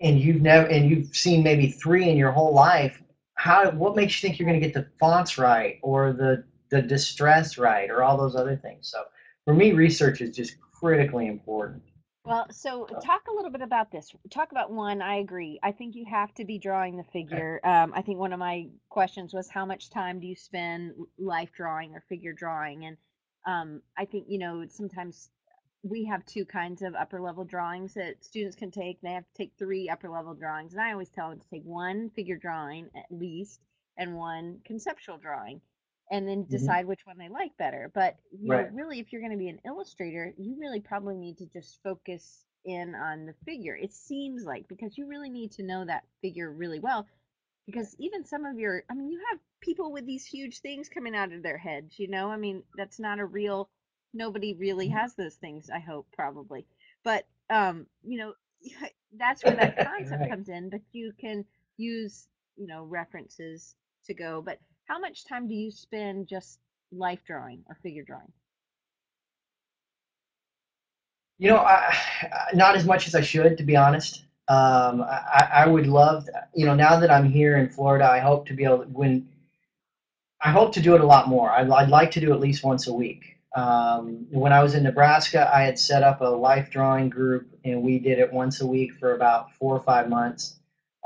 and 0.00 0.18
you've 0.18 0.42
never 0.42 0.66
and 0.66 0.88
you've 0.88 1.14
seen 1.14 1.42
maybe 1.42 1.68
three 1.68 2.08
in 2.08 2.16
your 2.16 2.32
whole 2.32 2.52
life, 2.52 3.02
how 3.34 3.70
what 3.70 3.96
makes 3.96 4.22
you 4.22 4.28
think 4.28 4.38
you're 4.38 4.48
going 4.48 4.60
to 4.60 4.66
get 4.66 4.74
the 4.74 4.88
fonts 4.98 5.38
right 5.38 5.78
or 5.82 6.12
the 6.12 6.44
the 6.70 6.82
distress 6.82 7.58
right 7.58 7.90
or 7.90 8.02
all 8.02 8.16
those 8.16 8.36
other 8.36 8.56
things? 8.56 8.88
So 8.88 9.02
for 9.44 9.54
me, 9.54 9.72
research 9.72 10.20
is 10.20 10.34
just 10.34 10.54
critically 10.72 11.26
important. 11.26 11.82
Well, 12.24 12.46
so 12.50 12.86
talk 13.02 13.28
a 13.28 13.34
little 13.34 13.50
bit 13.50 13.60
about 13.60 13.90
this. 13.90 14.10
Talk 14.30 14.50
about 14.50 14.70
one. 14.70 15.02
I 15.02 15.16
agree. 15.16 15.60
I 15.62 15.72
think 15.72 15.94
you 15.94 16.06
have 16.06 16.32
to 16.34 16.46
be 16.46 16.58
drawing 16.58 16.96
the 16.96 17.04
figure. 17.04 17.60
Um, 17.64 17.92
I 17.94 18.00
think 18.00 18.18
one 18.18 18.32
of 18.32 18.38
my 18.38 18.68
questions 18.88 19.34
was 19.34 19.50
how 19.50 19.66
much 19.66 19.90
time 19.90 20.20
do 20.20 20.26
you 20.26 20.34
spend 20.34 20.94
life 21.18 21.50
drawing 21.54 21.94
or 21.94 22.00
figure 22.08 22.32
drawing? 22.32 22.86
And 22.86 22.96
um, 23.46 23.82
I 23.98 24.06
think 24.06 24.24
you 24.28 24.38
know 24.38 24.64
sometimes 24.70 25.28
we 25.82 26.06
have 26.06 26.24
two 26.24 26.46
kinds 26.46 26.80
of 26.80 26.94
upper 26.94 27.20
level 27.20 27.44
drawings 27.44 27.92
that 27.92 28.24
students 28.24 28.56
can 28.56 28.70
take. 28.70 29.02
They 29.02 29.12
have 29.12 29.26
to 29.26 29.34
take 29.36 29.52
three 29.58 29.90
upper 29.90 30.08
level 30.08 30.32
drawings, 30.32 30.72
and 30.72 30.80
I 30.80 30.92
always 30.92 31.10
tell 31.10 31.28
them 31.28 31.40
to 31.40 31.48
take 31.50 31.64
one 31.64 32.08
figure 32.16 32.38
drawing 32.38 32.88
at 32.96 33.04
least 33.10 33.60
and 33.98 34.16
one 34.16 34.60
conceptual 34.64 35.18
drawing, 35.18 35.60
and 36.10 36.28
then 36.28 36.42
mm-hmm. 36.42 36.52
decide 36.52 36.80
mm-hmm. 36.80 36.88
which 36.88 37.06
one 37.06 37.18
they 37.18 37.28
like 37.28 37.56
better. 37.58 37.90
But 37.94 38.16
you 38.32 38.52
right. 38.52 38.70
know, 38.70 38.76
really, 38.76 39.00
if 39.00 39.12
you're 39.12 39.20
going 39.20 39.32
to 39.32 39.38
be 39.38 39.48
an 39.48 39.60
illustrator, 39.66 40.32
you 40.36 40.56
really 40.58 40.80
probably 40.80 41.16
need 41.16 41.38
to 41.38 41.46
just 41.46 41.82
focus 41.82 42.44
in 42.64 42.94
on 42.94 43.26
the 43.26 43.34
figure. 43.44 43.76
It 43.76 43.92
seems 43.92 44.44
like 44.44 44.68
because 44.68 44.96
you 44.96 45.06
really 45.06 45.30
need 45.30 45.52
to 45.52 45.62
know 45.62 45.84
that 45.84 46.04
figure 46.22 46.50
really 46.50 46.80
well. 46.80 47.06
Because 47.66 47.96
even 47.98 48.26
some 48.26 48.44
of 48.44 48.58
your, 48.58 48.84
I 48.90 48.94
mean, 48.94 49.10
you 49.10 49.20
have 49.30 49.38
people 49.62 49.90
with 49.90 50.06
these 50.06 50.26
huge 50.26 50.60
things 50.60 50.90
coming 50.90 51.16
out 51.16 51.32
of 51.32 51.42
their 51.42 51.56
heads. 51.56 51.98
You 51.98 52.08
know, 52.08 52.28
I 52.30 52.36
mean, 52.36 52.62
that's 52.76 53.00
not 53.00 53.18
a 53.18 53.24
real 53.24 53.70
nobody 54.14 54.54
really 54.54 54.86
mm-hmm. 54.86 54.96
has 54.96 55.14
those 55.14 55.34
things 55.34 55.68
i 55.68 55.78
hope 55.78 56.06
probably 56.12 56.64
but 57.02 57.26
um 57.50 57.86
you 58.02 58.16
know 58.16 58.32
that's 59.18 59.44
where 59.44 59.56
that 59.56 59.76
concept 59.86 60.20
right. 60.20 60.30
comes 60.30 60.48
in 60.48 60.70
but 60.70 60.80
you 60.92 61.12
can 61.20 61.44
use 61.76 62.28
you 62.56 62.66
know 62.66 62.84
references 62.84 63.74
to 64.06 64.14
go 64.14 64.40
but 64.40 64.58
how 64.86 64.98
much 64.98 65.24
time 65.24 65.48
do 65.48 65.54
you 65.54 65.70
spend 65.70 66.28
just 66.28 66.58
life 66.92 67.20
drawing 67.26 67.62
or 67.68 67.76
figure 67.82 68.02
drawing 68.02 68.32
you 71.38 71.50
know 71.50 71.58
I, 71.58 71.94
not 72.54 72.76
as 72.76 72.84
much 72.84 73.06
as 73.06 73.14
i 73.14 73.20
should 73.20 73.58
to 73.58 73.64
be 73.64 73.76
honest 73.76 74.24
um, 74.46 75.00
I, 75.00 75.48
I 75.52 75.66
would 75.66 75.86
love 75.86 76.28
you 76.54 76.66
know 76.66 76.74
now 76.74 77.00
that 77.00 77.10
i'm 77.10 77.28
here 77.28 77.56
in 77.56 77.68
florida 77.68 78.08
i 78.08 78.18
hope 78.18 78.46
to 78.46 78.54
be 78.54 78.64
able 78.64 78.78
to 78.78 78.84
when 78.84 79.28
i 80.40 80.50
hope 80.50 80.72
to 80.74 80.80
do 80.80 80.94
it 80.94 81.00
a 81.00 81.06
lot 81.06 81.28
more 81.28 81.50
I'd, 81.50 81.70
I'd 81.70 81.88
like 81.88 82.10
to 82.12 82.20
do 82.20 82.32
at 82.32 82.40
least 82.40 82.62
once 82.62 82.86
a 82.86 82.92
week 82.92 83.34
um, 83.54 84.26
when 84.30 84.52
I 84.52 84.62
was 84.62 84.74
in 84.74 84.82
Nebraska, 84.82 85.50
I 85.54 85.62
had 85.62 85.78
set 85.78 86.02
up 86.02 86.20
a 86.20 86.24
life 86.24 86.70
drawing 86.70 87.08
group, 87.08 87.46
and 87.64 87.82
we 87.82 88.00
did 88.00 88.18
it 88.18 88.32
once 88.32 88.60
a 88.60 88.66
week 88.66 88.94
for 88.94 89.14
about 89.14 89.52
four 89.54 89.76
or 89.76 89.82
five 89.82 90.08
months. 90.08 90.56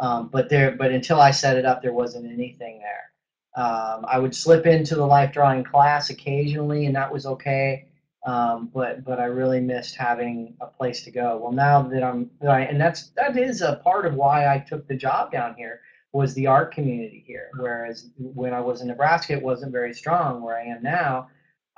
Um, 0.00 0.28
but 0.28 0.48
there, 0.48 0.70
but 0.70 0.90
until 0.90 1.20
I 1.20 1.30
set 1.30 1.58
it 1.58 1.66
up, 1.66 1.82
there 1.82 1.92
wasn't 1.92 2.30
anything 2.30 2.78
there. 2.78 3.10
Um, 3.58 4.04
I 4.06 4.18
would 4.18 4.34
slip 4.34 4.66
into 4.66 4.94
the 4.94 5.06
life 5.06 5.32
drawing 5.32 5.64
class 5.64 6.10
occasionally, 6.10 6.86
and 6.86 6.94
that 6.96 7.12
was 7.12 7.26
okay. 7.26 7.86
Um, 8.26 8.70
but 8.72 9.04
but 9.04 9.18
I 9.20 9.24
really 9.24 9.60
missed 9.60 9.96
having 9.96 10.56
a 10.60 10.66
place 10.66 11.02
to 11.04 11.10
go. 11.10 11.38
Well, 11.42 11.52
now 11.52 11.82
that 11.82 12.02
I'm, 12.02 12.30
that 12.40 12.50
I, 12.50 12.60
and 12.62 12.80
that's 12.80 13.08
that 13.16 13.36
is 13.36 13.62
a 13.62 13.76
part 13.76 14.06
of 14.06 14.14
why 14.14 14.52
I 14.52 14.58
took 14.58 14.86
the 14.86 14.96
job 14.96 15.32
down 15.32 15.54
here 15.56 15.80
was 16.12 16.34
the 16.34 16.46
art 16.46 16.72
community 16.72 17.24
here. 17.26 17.50
Whereas 17.56 18.10
when 18.16 18.54
I 18.54 18.60
was 18.60 18.80
in 18.80 18.88
Nebraska, 18.88 19.34
it 19.34 19.42
wasn't 19.42 19.72
very 19.72 19.94
strong. 19.94 20.42
Where 20.42 20.58
I 20.58 20.64
am 20.64 20.82
now 20.82 21.28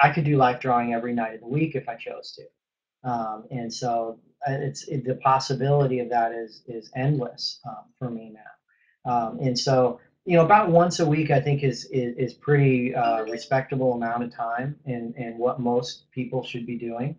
I 0.01 0.11
could 0.11 0.25
do 0.25 0.37
life 0.37 0.61
drawing 0.61 0.95
every 0.95 1.12
night 1.12 1.35
of 1.35 1.40
the 1.40 1.47
week 1.47 1.75
if 1.75 1.88
I 1.88 1.95
chose 1.95 2.37
to. 2.37 3.11
Um, 3.11 3.45
and 3.51 3.73
so 3.73 4.19
uh, 4.49 4.53
it's 4.53 4.88
it, 4.88 5.05
the 5.05 5.16
possibility 5.16 6.01
of 6.01 6.09
that 6.11 6.33
is 6.33 6.62
is 6.66 6.90
endless 6.97 7.61
um, 7.69 7.85
for 7.99 8.11
me 8.11 8.35
now. 8.35 9.12
Um, 9.12 9.38
and 9.40 9.59
so 9.59 10.01
you 10.27 10.37
know 10.37 10.45
about 10.45 10.71
once 10.71 11.01
a 11.01 11.07
week 11.07 11.31
I 11.31 11.41
think 11.41 11.63
is 11.63 11.87
is, 11.87 12.17
is 12.17 12.35
pretty 12.35 12.95
uh, 12.95 13.23
respectable 13.25 13.95
amount 13.95 14.23
of 14.23 14.35
time 14.35 14.77
and 14.87 15.15
and 15.17 15.39
what 15.39 15.61
most 15.61 16.11
people 16.11 16.45
should 16.45 16.67
be 16.67 16.77
doing. 16.77 17.17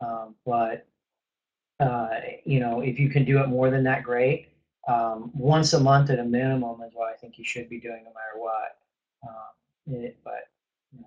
Um, 0.00 0.34
but 0.46 0.86
uh, 1.80 2.08
you 2.44 2.60
know 2.60 2.80
if 2.80 2.98
you 2.98 3.10
can 3.10 3.24
do 3.24 3.38
it 3.40 3.48
more 3.48 3.70
than 3.70 3.84
that, 3.84 4.02
great. 4.02 4.48
Um, 4.86 5.30
once 5.34 5.74
a 5.74 5.80
month 5.80 6.08
at 6.08 6.18
a 6.18 6.24
minimum 6.24 6.80
is 6.82 6.92
what 6.94 7.12
I 7.12 7.16
think 7.16 7.36
you 7.36 7.44
should 7.44 7.68
be 7.68 7.78
doing 7.78 8.04
no 8.04 8.10
matter 8.10 8.38
what. 8.38 8.78
Um, 9.22 10.02
it, 10.02 10.18
but 10.24 10.48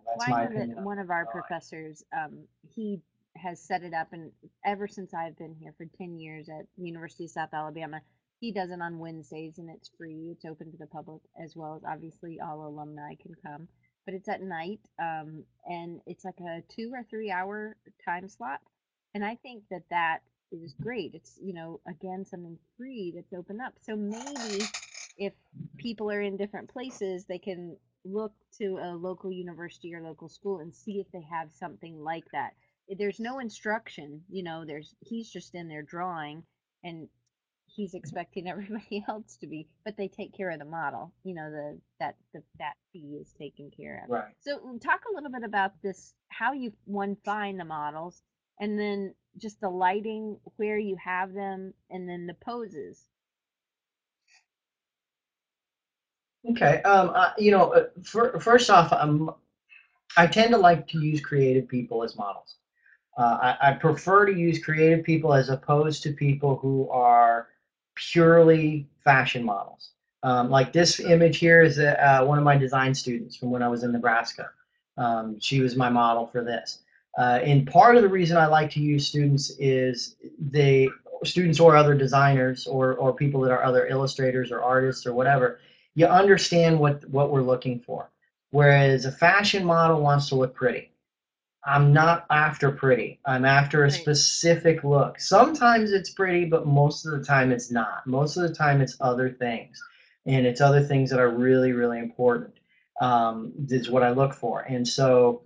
that's 0.06 0.30
well, 0.30 0.38
my 0.38 0.44
opinion. 0.44 0.84
one 0.84 1.00
of 1.00 1.10
our 1.10 1.26
professors, 1.26 2.04
um, 2.16 2.44
he 2.62 3.02
has 3.36 3.60
set 3.60 3.82
it 3.84 3.94
up, 3.94 4.08
and 4.12 4.32
ever 4.66 4.88
since 4.88 5.14
I've 5.14 5.38
been 5.38 5.56
here 5.56 5.74
for 5.78 5.86
10 5.98 6.20
years 6.20 6.50
at 6.50 6.66
University 6.78 7.26
of 7.26 7.32
South 7.32 7.50
Alabama, 7.54 8.02
he 8.42 8.52
does 8.52 8.72
it 8.72 8.82
on 8.82 8.98
Wednesdays, 8.98 9.60
and 9.60 9.70
it's 9.70 9.92
free. 9.98 10.32
It's 10.32 10.46
open 10.46 10.72
to 10.72 10.78
the 10.78 10.88
public 10.88 11.22
as 11.42 11.56
well 11.56 11.76
as 11.76 11.84
obviously 11.88 12.40
all 12.40 12.68
alumni 12.68 13.14
can 13.22 13.36
come. 13.36 13.68
But 14.04 14.16
it's 14.16 14.28
at 14.28 14.42
night, 14.42 14.80
um, 15.00 15.44
and 15.68 16.02
it's 16.08 16.26
like 16.26 16.40
a 16.40 16.64
two 16.68 16.92
or 16.92 17.04
three 17.04 17.30
hour 17.30 17.78
time 18.04 18.28
slot. 18.28 18.60
And 19.14 19.24
I 19.24 19.36
think 19.36 19.64
that 19.70 19.84
that 19.92 20.22
is 20.52 20.74
great. 20.82 21.14
It's, 21.14 21.38
you 21.40 21.54
know, 21.54 21.82
again, 21.88 22.26
something 22.26 22.58
free 22.78 23.14
that's 23.16 23.32
open 23.32 23.62
up. 23.62 23.74
So 23.80 23.96
maybe 23.96 24.66
if 25.20 25.34
people 25.78 26.10
are 26.10 26.22
in 26.22 26.36
different 26.36 26.68
places, 26.74 27.26
they 27.26 27.38
can 27.38 27.78
look 28.04 28.34
to 28.58 28.80
a 28.82 28.96
local 28.96 29.32
university 29.32 29.94
or 29.94 30.02
local 30.02 30.30
school 30.30 30.62
and 30.62 30.74
see 30.74 31.00
if 31.00 31.12
they 31.12 31.24
have 31.32 31.50
something 31.54 32.04
like 32.04 32.26
that. 32.34 32.54
There's 32.90 33.20
no 33.20 33.38
instruction, 33.38 34.24
you 34.32 34.42
know, 34.42 34.66
there's 34.66 34.96
he's 35.02 35.30
just 35.30 35.54
in 35.54 35.68
there 35.68 35.84
drawing 35.84 36.44
and 36.84 37.08
he's 37.76 37.94
expecting 37.94 38.48
everybody 38.50 39.04
else 39.08 39.38
to 39.38 39.48
be, 39.48 39.68
but 39.86 39.98
they 39.98 40.08
take 40.08 40.36
care 40.36 40.50
of 40.50 40.60
the 40.60 40.66
model. 40.66 41.12
You 41.24 41.36
know, 41.36 41.50
the 41.50 41.78
that 42.00 42.16
the 42.34 42.42
that 42.60 42.74
fee 42.92 43.20
is 43.22 43.34
taken 43.38 43.72
care 43.76 44.04
of. 44.04 44.10
Right. 44.10 44.34
So 44.40 44.60
mm, 44.60 44.82
talk 44.82 45.02
a 45.10 45.16
little 45.16 45.32
bit 45.32 45.44
about 45.44 45.74
this 45.82 46.14
how 46.30 46.54
you 46.54 46.74
one 46.86 47.18
find 47.24 47.60
the 47.60 47.66
models 47.66 48.22
and 48.60 48.80
then 48.80 49.14
just 49.38 49.60
the 49.60 49.70
lighting, 49.70 50.38
where 50.58 50.78
you 50.78 50.96
have 51.04 51.34
them, 51.34 51.74
and 51.90 52.08
then 52.08 52.28
the 52.28 52.36
poses. 52.36 53.06
Okay. 56.50 56.82
Um, 56.84 57.12
uh, 57.16 57.32
you 57.38 57.52
know, 57.52 57.74
uh, 57.74 57.86
for, 58.04 58.40
first 58.40 58.70
off, 58.70 58.92
um, 58.94 59.34
I 60.18 60.28
tend 60.28 60.52
to 60.52 60.58
like 60.58 60.88
to 60.90 61.00
use 61.00 61.22
creative 61.22 61.68
people 61.68 62.04
as 62.04 62.16
models. 62.16 62.56
Uh, 63.18 63.56
I, 63.62 63.70
I, 63.70 63.74
prefer 63.74 64.26
to 64.26 64.34
use 64.34 64.64
creative 64.64 65.04
people 65.04 65.34
as 65.34 65.50
opposed 65.50 66.02
to 66.04 66.14
people 66.14 66.56
who 66.56 66.90
are 66.90 67.50
purely 67.96 68.88
fashion 69.04 69.44
models. 69.44 69.92
Um, 70.24 70.50
like 70.50 70.72
this 70.72 71.00
image 71.00 71.38
here 71.38 71.62
is 71.62 71.80
uh, 71.80 72.24
one 72.24 72.38
of 72.38 72.44
my 72.44 72.58
design 72.58 72.94
students 72.94 73.36
from 73.36 73.50
when 73.50 73.64
I 73.64 73.68
was 73.68 73.84
in 73.84 73.92
Nebraska. 73.92 74.50
Um, 74.98 75.40
she 75.40 75.62
was 75.62 75.76
my 75.76 75.90
model 75.90 76.28
for 76.28 76.44
this. 76.44 76.80
Uh, 77.18 77.40
and 77.44 77.68
part 77.68 77.96
of 77.96 78.04
the 78.04 78.10
reason 78.10 78.38
I 78.38 78.46
like 78.46 78.70
to 78.72 78.80
use 78.80 79.08
students 79.08 79.52
is 79.60 80.16
they 80.40 80.90
students 81.24 81.60
or 81.60 81.76
other 81.76 81.94
designers 81.94 82.68
or 82.68 82.94
or 82.96 83.14
people 83.14 83.42
that 83.42 83.52
are 83.52 83.64
other 83.64 83.88
illustrators 83.88 84.52
or 84.52 84.62
artists 84.62 85.06
or 85.06 85.14
whatever. 85.14 85.60
You 85.96 86.06
understand 86.06 86.80
what 86.80 87.04
what 87.10 87.32
we're 87.32 87.42
looking 87.42 87.80
for. 87.80 88.10
Whereas 88.52 89.06
a 89.06 89.12
fashion 89.12 89.66
model 89.66 90.02
wants 90.02 90.30
to 90.30 90.36
look 90.36 90.54
pretty. 90.54 90.91
I'm 91.64 91.94
not 91.94 92.26
after 92.32 92.72
pretty. 92.72 93.20
I'm 93.26 93.46
after 93.46 93.82
a 93.82 93.84
Right. 93.84 93.94
specific 93.94 94.84
look. 94.84 95.20
Sometimes 95.20 95.92
it's 95.92 96.10
pretty, 96.10 96.46
but 96.46 96.66
most 96.66 97.06
of 97.06 97.12
the 97.12 97.24
time 97.24 97.52
it's 97.52 97.72
not. 97.72 98.06
Most 98.08 98.38
of 98.38 98.44
the 98.44 98.54
time 98.54 98.82
it's 98.82 98.98
other 99.00 99.30
things. 99.30 99.82
And 100.26 100.46
it's 100.46 100.62
other 100.62 100.84
things 100.84 101.10
that 101.12 101.20
are 101.20 101.30
really, 101.30 101.72
really 101.74 102.00
important. 102.00 102.54
Um, 103.00 103.54
is 103.70 103.90
what 103.90 104.04
I 104.04 104.12
look 104.12 104.34
for. 104.34 104.62
And 104.62 104.88
so, 104.88 105.42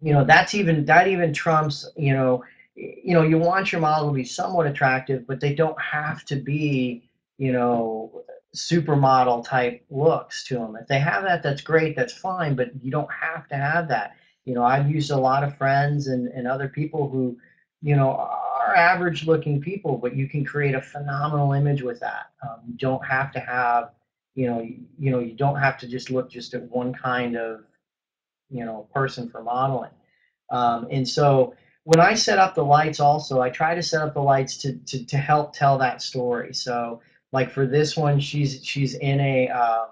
you 0.00 0.12
know, 0.12 0.24
that's 0.24 0.54
even 0.54 0.84
that 0.86 1.06
even 1.08 1.32
trumps, 1.32 1.88
you 1.96 2.12
know, 2.14 2.44
you 2.74 3.14
know, 3.14 3.22
you 3.22 3.38
want 3.38 3.72
your 3.72 3.80
model 3.80 4.08
to 4.08 4.14
be 4.14 4.24
somewhat 4.24 4.66
attractive, 4.66 5.26
but 5.26 5.40
they 5.40 5.54
don't 5.54 5.80
have 5.80 6.24
to 6.26 6.36
be, 6.36 7.08
you 7.38 7.52
know, 7.52 8.24
supermodel 8.54 9.44
type 9.46 9.84
looks 9.90 10.44
to 10.44 10.54
them. 10.54 10.76
If 10.76 10.88
they 10.88 10.98
have 10.98 11.22
that, 11.24 11.42
that's 11.42 11.60
great, 11.62 11.96
that's 11.96 12.12
fine, 12.12 12.54
but 12.56 12.70
you 12.82 12.90
don't 12.90 13.10
have 13.12 13.48
to 13.48 13.56
have 13.56 13.88
that. 13.88 14.16
You 14.50 14.56
know, 14.56 14.64
I've 14.64 14.90
used 14.90 15.12
a 15.12 15.16
lot 15.16 15.44
of 15.44 15.56
friends 15.56 16.08
and, 16.08 16.26
and 16.26 16.48
other 16.48 16.66
people 16.66 17.08
who, 17.08 17.38
you 17.82 17.94
know, 17.94 18.10
are 18.10 18.74
average 18.74 19.24
looking 19.24 19.60
people, 19.60 19.96
but 19.96 20.16
you 20.16 20.26
can 20.28 20.44
create 20.44 20.74
a 20.74 20.82
phenomenal 20.82 21.52
image 21.52 21.82
with 21.82 22.00
that. 22.00 22.32
Um, 22.42 22.58
you 22.66 22.74
don't 22.74 23.04
have 23.06 23.30
to 23.30 23.38
have, 23.38 23.92
you 24.34 24.48
know, 24.48 24.60
you, 24.60 24.80
you 24.98 25.12
know, 25.12 25.20
you 25.20 25.34
don't 25.34 25.60
have 25.60 25.78
to 25.78 25.86
just 25.86 26.10
look 26.10 26.28
just 26.28 26.54
at 26.54 26.62
one 26.62 26.92
kind 26.92 27.36
of, 27.36 27.60
you 28.48 28.64
know, 28.64 28.88
person 28.92 29.28
for 29.28 29.40
modeling. 29.40 29.92
Um, 30.50 30.88
and 30.90 31.08
so 31.08 31.54
when 31.84 32.00
I 32.00 32.14
set 32.14 32.40
up 32.40 32.56
the 32.56 32.64
lights 32.64 32.98
also, 32.98 33.40
I 33.40 33.50
try 33.50 33.76
to 33.76 33.82
set 33.84 34.02
up 34.02 34.14
the 34.14 34.20
lights 34.20 34.56
to, 34.62 34.76
to, 34.78 35.06
to 35.06 35.16
help 35.16 35.52
tell 35.52 35.78
that 35.78 36.02
story. 36.02 36.52
So 36.54 37.02
like 37.30 37.52
for 37.52 37.68
this 37.68 37.96
one, 37.96 38.18
she's, 38.18 38.64
she's 38.64 38.94
in 38.94 39.20
a, 39.20 39.48
um, 39.50 39.86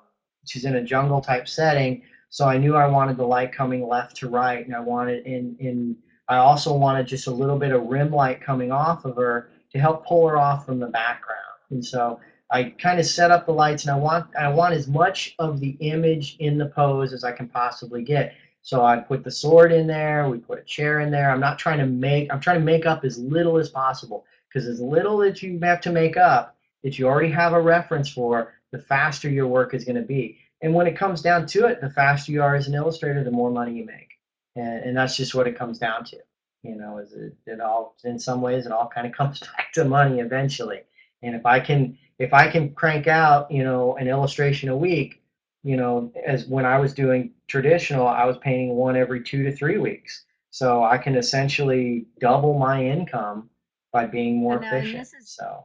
she's 0.46 0.64
in 0.64 0.74
a 0.74 0.82
jungle 0.82 1.20
type 1.20 1.46
setting. 1.46 2.02
So 2.30 2.46
I 2.46 2.58
knew 2.58 2.76
I 2.76 2.86
wanted 2.86 3.16
the 3.16 3.26
light 3.26 3.52
coming 3.52 3.86
left 3.86 4.16
to 4.16 4.28
right 4.28 4.64
and 4.64 4.74
I 4.74 4.80
wanted 4.80 5.26
in, 5.26 5.56
in, 5.58 5.96
I 6.28 6.36
also 6.36 6.76
wanted 6.76 7.06
just 7.06 7.26
a 7.26 7.30
little 7.30 7.58
bit 7.58 7.72
of 7.72 7.86
rim 7.86 8.10
light 8.10 8.40
coming 8.40 8.70
off 8.70 9.04
of 9.04 9.16
her 9.16 9.50
to 9.72 9.78
help 9.78 10.06
pull 10.06 10.28
her 10.28 10.36
off 10.36 10.66
from 10.66 10.78
the 10.78 10.86
background. 10.86 11.38
And 11.70 11.84
so 11.84 12.20
I 12.50 12.64
kind 12.64 13.00
of 13.00 13.06
set 13.06 13.30
up 13.30 13.46
the 13.46 13.52
lights 13.52 13.84
and 13.84 13.92
I 13.92 13.98
want, 13.98 14.34
I 14.36 14.48
want 14.48 14.74
as 14.74 14.88
much 14.88 15.34
of 15.38 15.60
the 15.60 15.76
image 15.80 16.36
in 16.38 16.58
the 16.58 16.66
pose 16.66 17.12
as 17.12 17.24
I 17.24 17.32
can 17.32 17.48
possibly 17.48 18.02
get. 18.02 18.34
So 18.62 18.84
I 18.84 18.98
put 18.98 19.24
the 19.24 19.30
sword 19.30 19.72
in 19.72 19.86
there, 19.86 20.28
we 20.28 20.38
put 20.38 20.58
a 20.58 20.64
chair 20.64 21.00
in 21.00 21.10
there. 21.10 21.30
I'm 21.30 21.40
not 21.40 21.58
trying 21.58 21.78
to 21.78 21.86
make, 21.86 22.30
I'm 22.32 22.40
trying 22.40 22.58
to 22.58 22.64
make 22.64 22.84
up 22.84 23.04
as 23.04 23.18
little 23.18 23.56
as 23.56 23.70
possible 23.70 24.26
because 24.48 24.68
as 24.68 24.80
little 24.80 25.16
that 25.18 25.42
you 25.42 25.58
have 25.62 25.80
to 25.82 25.92
make 25.92 26.16
up 26.16 26.56
that 26.82 26.98
you 26.98 27.06
already 27.06 27.30
have 27.30 27.52
a 27.54 27.60
reference 27.60 28.10
for, 28.10 28.54
the 28.70 28.78
faster 28.78 29.28
your 29.30 29.46
work 29.46 29.74
is 29.74 29.84
going 29.84 29.96
to 29.96 30.02
be. 30.02 30.38
And 30.60 30.74
when 30.74 30.86
it 30.86 30.96
comes 30.96 31.22
down 31.22 31.46
to 31.46 31.66
it, 31.66 31.80
the 31.80 31.90
faster 31.90 32.32
you 32.32 32.42
are 32.42 32.56
as 32.56 32.66
an 32.66 32.74
illustrator, 32.74 33.22
the 33.22 33.30
more 33.30 33.50
money 33.50 33.74
you 33.74 33.84
make. 33.84 34.10
And, 34.56 34.84
and 34.84 34.96
that's 34.96 35.16
just 35.16 35.34
what 35.34 35.46
it 35.46 35.56
comes 35.56 35.78
down 35.78 36.04
to. 36.06 36.18
You 36.62 36.74
know, 36.74 36.98
is 36.98 37.12
it, 37.12 37.36
it 37.46 37.60
all 37.60 37.94
in 38.04 38.18
some 38.18 38.40
ways 38.40 38.66
it 38.66 38.72
all 38.72 38.88
kind 38.92 39.06
of 39.06 39.12
comes 39.16 39.40
back 39.40 39.72
to 39.74 39.84
money 39.84 40.20
eventually. 40.20 40.80
And 41.22 41.34
if 41.34 41.46
I 41.46 41.60
can 41.60 41.96
if 42.18 42.32
I 42.32 42.50
can 42.50 42.74
crank 42.74 43.06
out, 43.06 43.50
you 43.50 43.62
know, 43.62 43.96
an 43.96 44.08
illustration 44.08 44.68
a 44.68 44.76
week, 44.76 45.22
you 45.62 45.76
know, 45.76 46.12
as 46.26 46.46
when 46.46 46.66
I 46.66 46.78
was 46.78 46.92
doing 46.92 47.32
traditional, 47.46 48.06
I 48.06 48.24
was 48.24 48.36
painting 48.38 48.74
one 48.74 48.96
every 48.96 49.22
two 49.22 49.44
to 49.44 49.54
three 49.54 49.78
weeks. 49.78 50.24
So 50.50 50.82
I 50.82 50.98
can 50.98 51.14
essentially 51.14 52.06
double 52.20 52.58
my 52.58 52.84
income 52.84 53.50
by 53.92 54.06
being 54.06 54.38
more 54.38 54.56
and 54.56 54.64
efficient. 54.64 55.02
is 55.02 55.30
So 55.30 55.64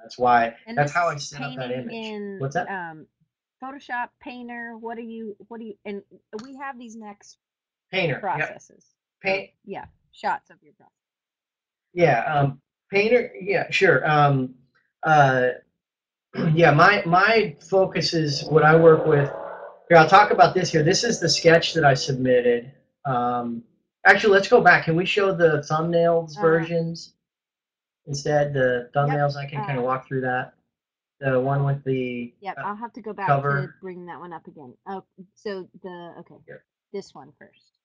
that's 0.00 0.18
why 0.18 0.56
that's 0.74 0.92
how 0.92 1.08
I 1.08 1.16
set 1.16 1.42
up 1.42 1.56
that 1.56 1.70
image. 1.70 1.92
in 1.92 2.38
What's 2.40 2.54
that? 2.54 2.68
um, 2.68 3.06
Photoshop, 3.62 4.08
Painter. 4.20 4.76
What 4.78 4.96
do 4.96 5.02
you 5.02 5.36
what 5.48 5.60
do 5.60 5.66
you 5.66 5.74
and 5.84 6.02
we 6.42 6.56
have 6.56 6.78
these 6.78 6.96
next 6.96 7.38
Painter. 7.90 8.18
Processes. 8.18 8.84
or, 9.24 9.30
Paint. 9.30 9.50
yeah, 9.64 9.84
shots 10.12 10.50
of 10.50 10.56
your 10.62 10.72
process. 10.74 10.92
Yeah. 11.94 12.20
Um, 12.24 12.60
painter. 12.90 13.30
Yeah. 13.40 13.70
Sure. 13.70 14.08
Um, 14.10 14.54
uh, 15.02 15.48
yeah. 16.54 16.70
My 16.72 17.02
my 17.06 17.54
focus 17.68 18.14
is 18.14 18.44
what 18.44 18.64
I 18.64 18.74
work 18.76 19.06
with. 19.06 19.30
Here, 19.88 19.98
I'll 19.98 20.08
talk 20.08 20.30
about 20.30 20.54
this 20.54 20.72
here. 20.72 20.82
This 20.82 21.04
is 21.04 21.20
the 21.20 21.28
sketch 21.28 21.74
that 21.74 21.84
I 21.84 21.92
submitted. 21.94 22.72
Um, 23.04 23.62
actually, 24.06 24.32
let's 24.32 24.48
go 24.48 24.60
back. 24.62 24.84
Can 24.86 24.96
we 24.96 25.04
show 25.04 25.34
the 25.34 25.64
thumbnails 25.70 26.36
Uh, 26.38 26.40
versions 26.40 27.14
instead? 28.06 28.54
The 28.54 28.90
Yep. 28.92 28.92
thumbnails. 28.94 29.36
I 29.36 29.44
can 29.46 29.58
kind 29.66 29.78
of 29.78 29.84
Uh, 29.84 29.88
walk 29.88 30.06
through 30.08 30.22
that. 30.22 30.54
The 31.22 31.38
one 31.38 31.64
with 31.64 31.84
the 31.84 32.34
Yep, 32.40 32.56
uh, 32.58 32.62
I'll 32.66 32.74
have 32.74 32.92
to 32.94 33.00
go 33.00 33.12
back 33.12 33.28
to 33.28 33.34
cover. 33.34 33.76
bring 33.80 34.04
that 34.06 34.18
one 34.18 34.32
up 34.32 34.44
again. 34.48 34.74
Oh, 34.88 35.04
so 35.36 35.68
the 35.84 36.14
okay, 36.18 36.34
Here. 36.46 36.64
this 36.92 37.14
one 37.14 37.32
first. 37.38 37.78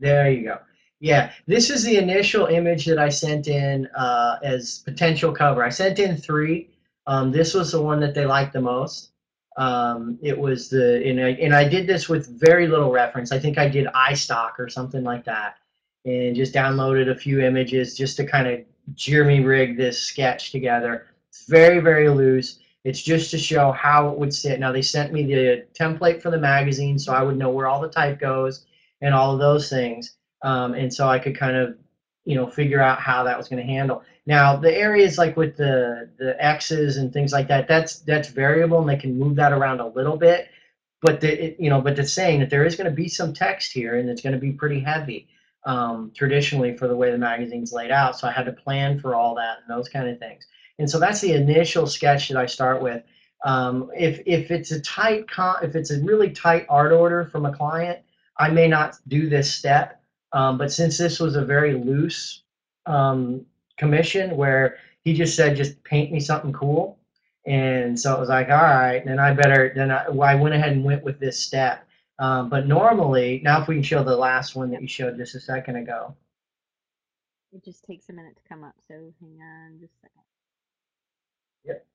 There 0.00 0.28
you 0.28 0.42
go. 0.42 0.58
Yeah, 0.98 1.30
this 1.46 1.70
is 1.70 1.84
the 1.84 1.98
initial 1.98 2.46
image 2.46 2.84
that 2.86 2.98
I 2.98 3.10
sent 3.10 3.46
in 3.46 3.86
uh, 3.96 4.38
as 4.42 4.78
potential 4.80 5.30
cover. 5.32 5.62
I 5.62 5.68
sent 5.68 6.00
in 6.00 6.16
three. 6.16 6.70
Um, 7.06 7.30
this 7.30 7.54
was 7.54 7.70
the 7.70 7.80
one 7.80 8.00
that 8.00 8.14
they 8.14 8.26
liked 8.26 8.52
the 8.52 8.60
most. 8.60 9.12
Um, 9.56 10.18
it 10.20 10.36
was 10.36 10.68
the 10.68 11.00
and 11.08 11.20
I, 11.20 11.28
and 11.30 11.54
I 11.54 11.68
did 11.68 11.86
this 11.86 12.08
with 12.08 12.40
very 12.40 12.66
little 12.66 12.90
reference. 12.90 13.30
I 13.30 13.38
think 13.38 13.56
I 13.56 13.68
did 13.68 13.86
iStock 13.86 14.58
or 14.58 14.68
something 14.68 15.04
like 15.04 15.24
that, 15.26 15.54
and 16.04 16.34
just 16.34 16.52
downloaded 16.52 17.08
a 17.08 17.14
few 17.14 17.40
images 17.40 17.96
just 17.96 18.16
to 18.16 18.26
kind 18.26 18.48
of 18.48 18.60
jeremy 18.94 19.40
rig 19.40 19.76
this 19.76 20.00
sketch 20.00 20.52
together. 20.52 21.06
It's 21.28 21.46
very 21.46 21.80
very 21.80 22.08
loose. 22.08 22.58
It's 22.84 23.02
just 23.02 23.30
to 23.32 23.38
show 23.38 23.72
how 23.72 24.08
it 24.08 24.18
would 24.18 24.32
sit. 24.34 24.58
Now 24.58 24.72
they 24.72 24.82
sent 24.82 25.12
me 25.12 25.24
the 25.24 25.66
template 25.78 26.22
for 26.22 26.30
the 26.30 26.38
magazine, 26.38 26.98
so 26.98 27.12
I 27.12 27.22
would 27.22 27.36
know 27.36 27.50
where 27.50 27.66
all 27.66 27.80
the 27.80 27.88
type 27.88 28.18
goes 28.18 28.64
and 29.02 29.14
all 29.14 29.32
of 29.32 29.38
those 29.38 29.68
things. 29.68 30.16
Um, 30.42 30.74
and 30.74 30.92
so 30.92 31.06
I 31.08 31.18
could 31.18 31.38
kind 31.38 31.56
of, 31.56 31.76
you 32.24 32.36
know, 32.36 32.46
figure 32.46 32.80
out 32.80 32.98
how 32.98 33.22
that 33.24 33.36
was 33.36 33.48
going 33.48 33.64
to 33.64 33.72
handle. 33.72 34.02
Now 34.26 34.56
the 34.56 34.74
areas 34.74 35.18
like 35.18 35.36
with 35.36 35.56
the 35.56 36.10
the 36.18 36.42
X's 36.42 36.96
and 36.96 37.12
things 37.12 37.32
like 37.32 37.48
that, 37.48 37.68
that's 37.68 38.00
that's 38.00 38.28
variable, 38.28 38.80
and 38.80 38.88
they 38.88 38.96
can 38.96 39.18
move 39.18 39.36
that 39.36 39.52
around 39.52 39.80
a 39.80 39.88
little 39.88 40.16
bit. 40.16 40.48
But 41.02 41.20
the 41.20 41.46
it, 41.46 41.56
you 41.58 41.70
know, 41.70 41.80
but 41.80 41.98
it's 41.98 42.12
saying 42.12 42.40
that 42.40 42.50
there 42.50 42.64
is 42.64 42.76
going 42.76 42.88
to 42.88 42.96
be 42.96 43.08
some 43.08 43.32
text 43.34 43.72
here, 43.72 43.98
and 43.98 44.08
it's 44.08 44.22
going 44.22 44.34
to 44.34 44.38
be 44.38 44.52
pretty 44.52 44.80
heavy 44.80 45.28
um, 45.64 46.12
traditionally 46.16 46.76
for 46.76 46.88
the 46.88 46.96
way 46.96 47.10
the 47.10 47.18
magazine's 47.18 47.72
laid 47.72 47.90
out. 47.90 48.18
So 48.18 48.28
I 48.28 48.32
had 48.32 48.46
to 48.46 48.52
plan 48.52 48.98
for 48.98 49.14
all 49.14 49.34
that 49.36 49.58
and 49.58 49.76
those 49.76 49.88
kind 49.88 50.08
of 50.08 50.18
things. 50.18 50.46
And 50.78 50.88
so 50.88 50.98
that's 50.98 51.20
the 51.20 51.32
initial 51.32 51.86
sketch 51.86 52.28
that 52.28 52.38
I 52.38 52.46
start 52.46 52.80
with. 52.82 53.02
Um, 53.44 53.90
if 53.96 54.20
if 54.26 54.50
it's 54.50 54.70
a 54.70 54.80
tight 54.80 55.28
con- 55.30 55.62
if 55.62 55.74
it's 55.74 55.90
a 55.90 56.00
really 56.02 56.30
tight 56.30 56.66
art 56.68 56.92
order 56.92 57.24
from 57.24 57.46
a 57.46 57.52
client, 57.54 58.00
I 58.38 58.50
may 58.50 58.68
not 58.68 58.96
do 59.08 59.28
this 59.28 59.52
step. 59.52 60.02
Um, 60.32 60.58
but 60.58 60.72
since 60.72 60.96
this 60.96 61.18
was 61.20 61.36
a 61.36 61.44
very 61.44 61.74
loose 61.74 62.42
um, 62.86 63.44
commission 63.76 64.36
where 64.36 64.76
he 65.02 65.14
just 65.14 65.34
said, 65.34 65.56
just 65.56 65.82
paint 65.84 66.12
me 66.12 66.20
something 66.20 66.52
cool. 66.52 66.98
And 67.46 67.98
so 67.98 68.14
it 68.14 68.20
was 68.20 68.28
like, 68.28 68.48
all 68.48 68.62
right, 68.62 69.02
then 69.04 69.18
I 69.18 69.32
better, 69.32 69.72
then 69.74 69.90
I, 69.90 70.08
well, 70.08 70.28
I 70.28 70.34
went 70.34 70.54
ahead 70.54 70.72
and 70.72 70.84
went 70.84 71.02
with 71.02 71.18
this 71.18 71.38
step. 71.38 71.86
Um, 72.20 72.50
but 72.50 72.68
normally, 72.68 73.40
now 73.42 73.62
if 73.62 73.66
we 73.66 73.74
can 73.74 73.82
show 73.82 74.04
the 74.04 74.14
last 74.14 74.54
one 74.54 74.70
that 74.70 74.82
you 74.82 74.86
showed 74.86 75.16
just 75.16 75.34
a 75.34 75.40
second 75.40 75.76
ago. 75.76 76.14
It 77.52 77.64
just 77.64 77.82
takes 77.84 78.10
a 78.10 78.12
minute 78.12 78.36
to 78.36 78.42
come 78.46 78.62
up, 78.62 78.74
so 78.86 78.94
hang 78.94 79.38
on 79.40 79.80
just 79.80 79.94
a 79.94 80.00
second. 80.02 80.22
Yep. 81.64 81.86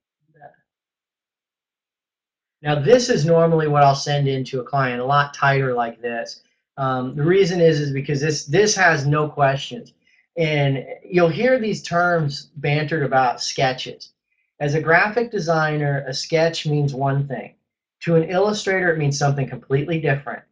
Now 2.64 2.82
this 2.82 3.10
is 3.10 3.24
normally 3.24 3.68
what 3.68 3.84
I'll 3.84 3.94
send 3.94 4.28
in 4.28 4.44
to 4.46 4.62
a 4.62 4.64
client, 4.64 5.00
a 5.00 5.06
lot 5.06 5.36
tighter 5.36 5.74
like 5.74 6.02
this. 6.02 6.42
Um, 6.78 7.16
the 7.16 7.24
reason 7.24 7.62
is 7.62 7.80
is 7.80 7.92
because 7.92 8.20
this 8.20 8.46
this 8.46 8.76
has 8.76 9.06
no 9.06 9.30
questions, 9.30 9.94
and 10.38 10.84
you'll 11.08 11.30
hear 11.30 11.60
these 11.60 11.84
terms 11.84 12.50
bantered 12.56 13.04
about 13.04 13.44
sketches. 13.44 14.14
As 14.60 14.74
a 14.74 14.82
graphic 14.82 15.30
designer, 15.30 16.04
a 16.08 16.14
sketch 16.14 16.66
means 16.66 16.96
one 16.96 17.28
thing. 17.28 17.54
To 18.02 18.16
an 18.16 18.30
illustrator, 18.30 18.92
it 18.92 18.98
means 18.98 19.18
something 19.18 19.50
completely 19.50 20.00
different. 20.00 20.44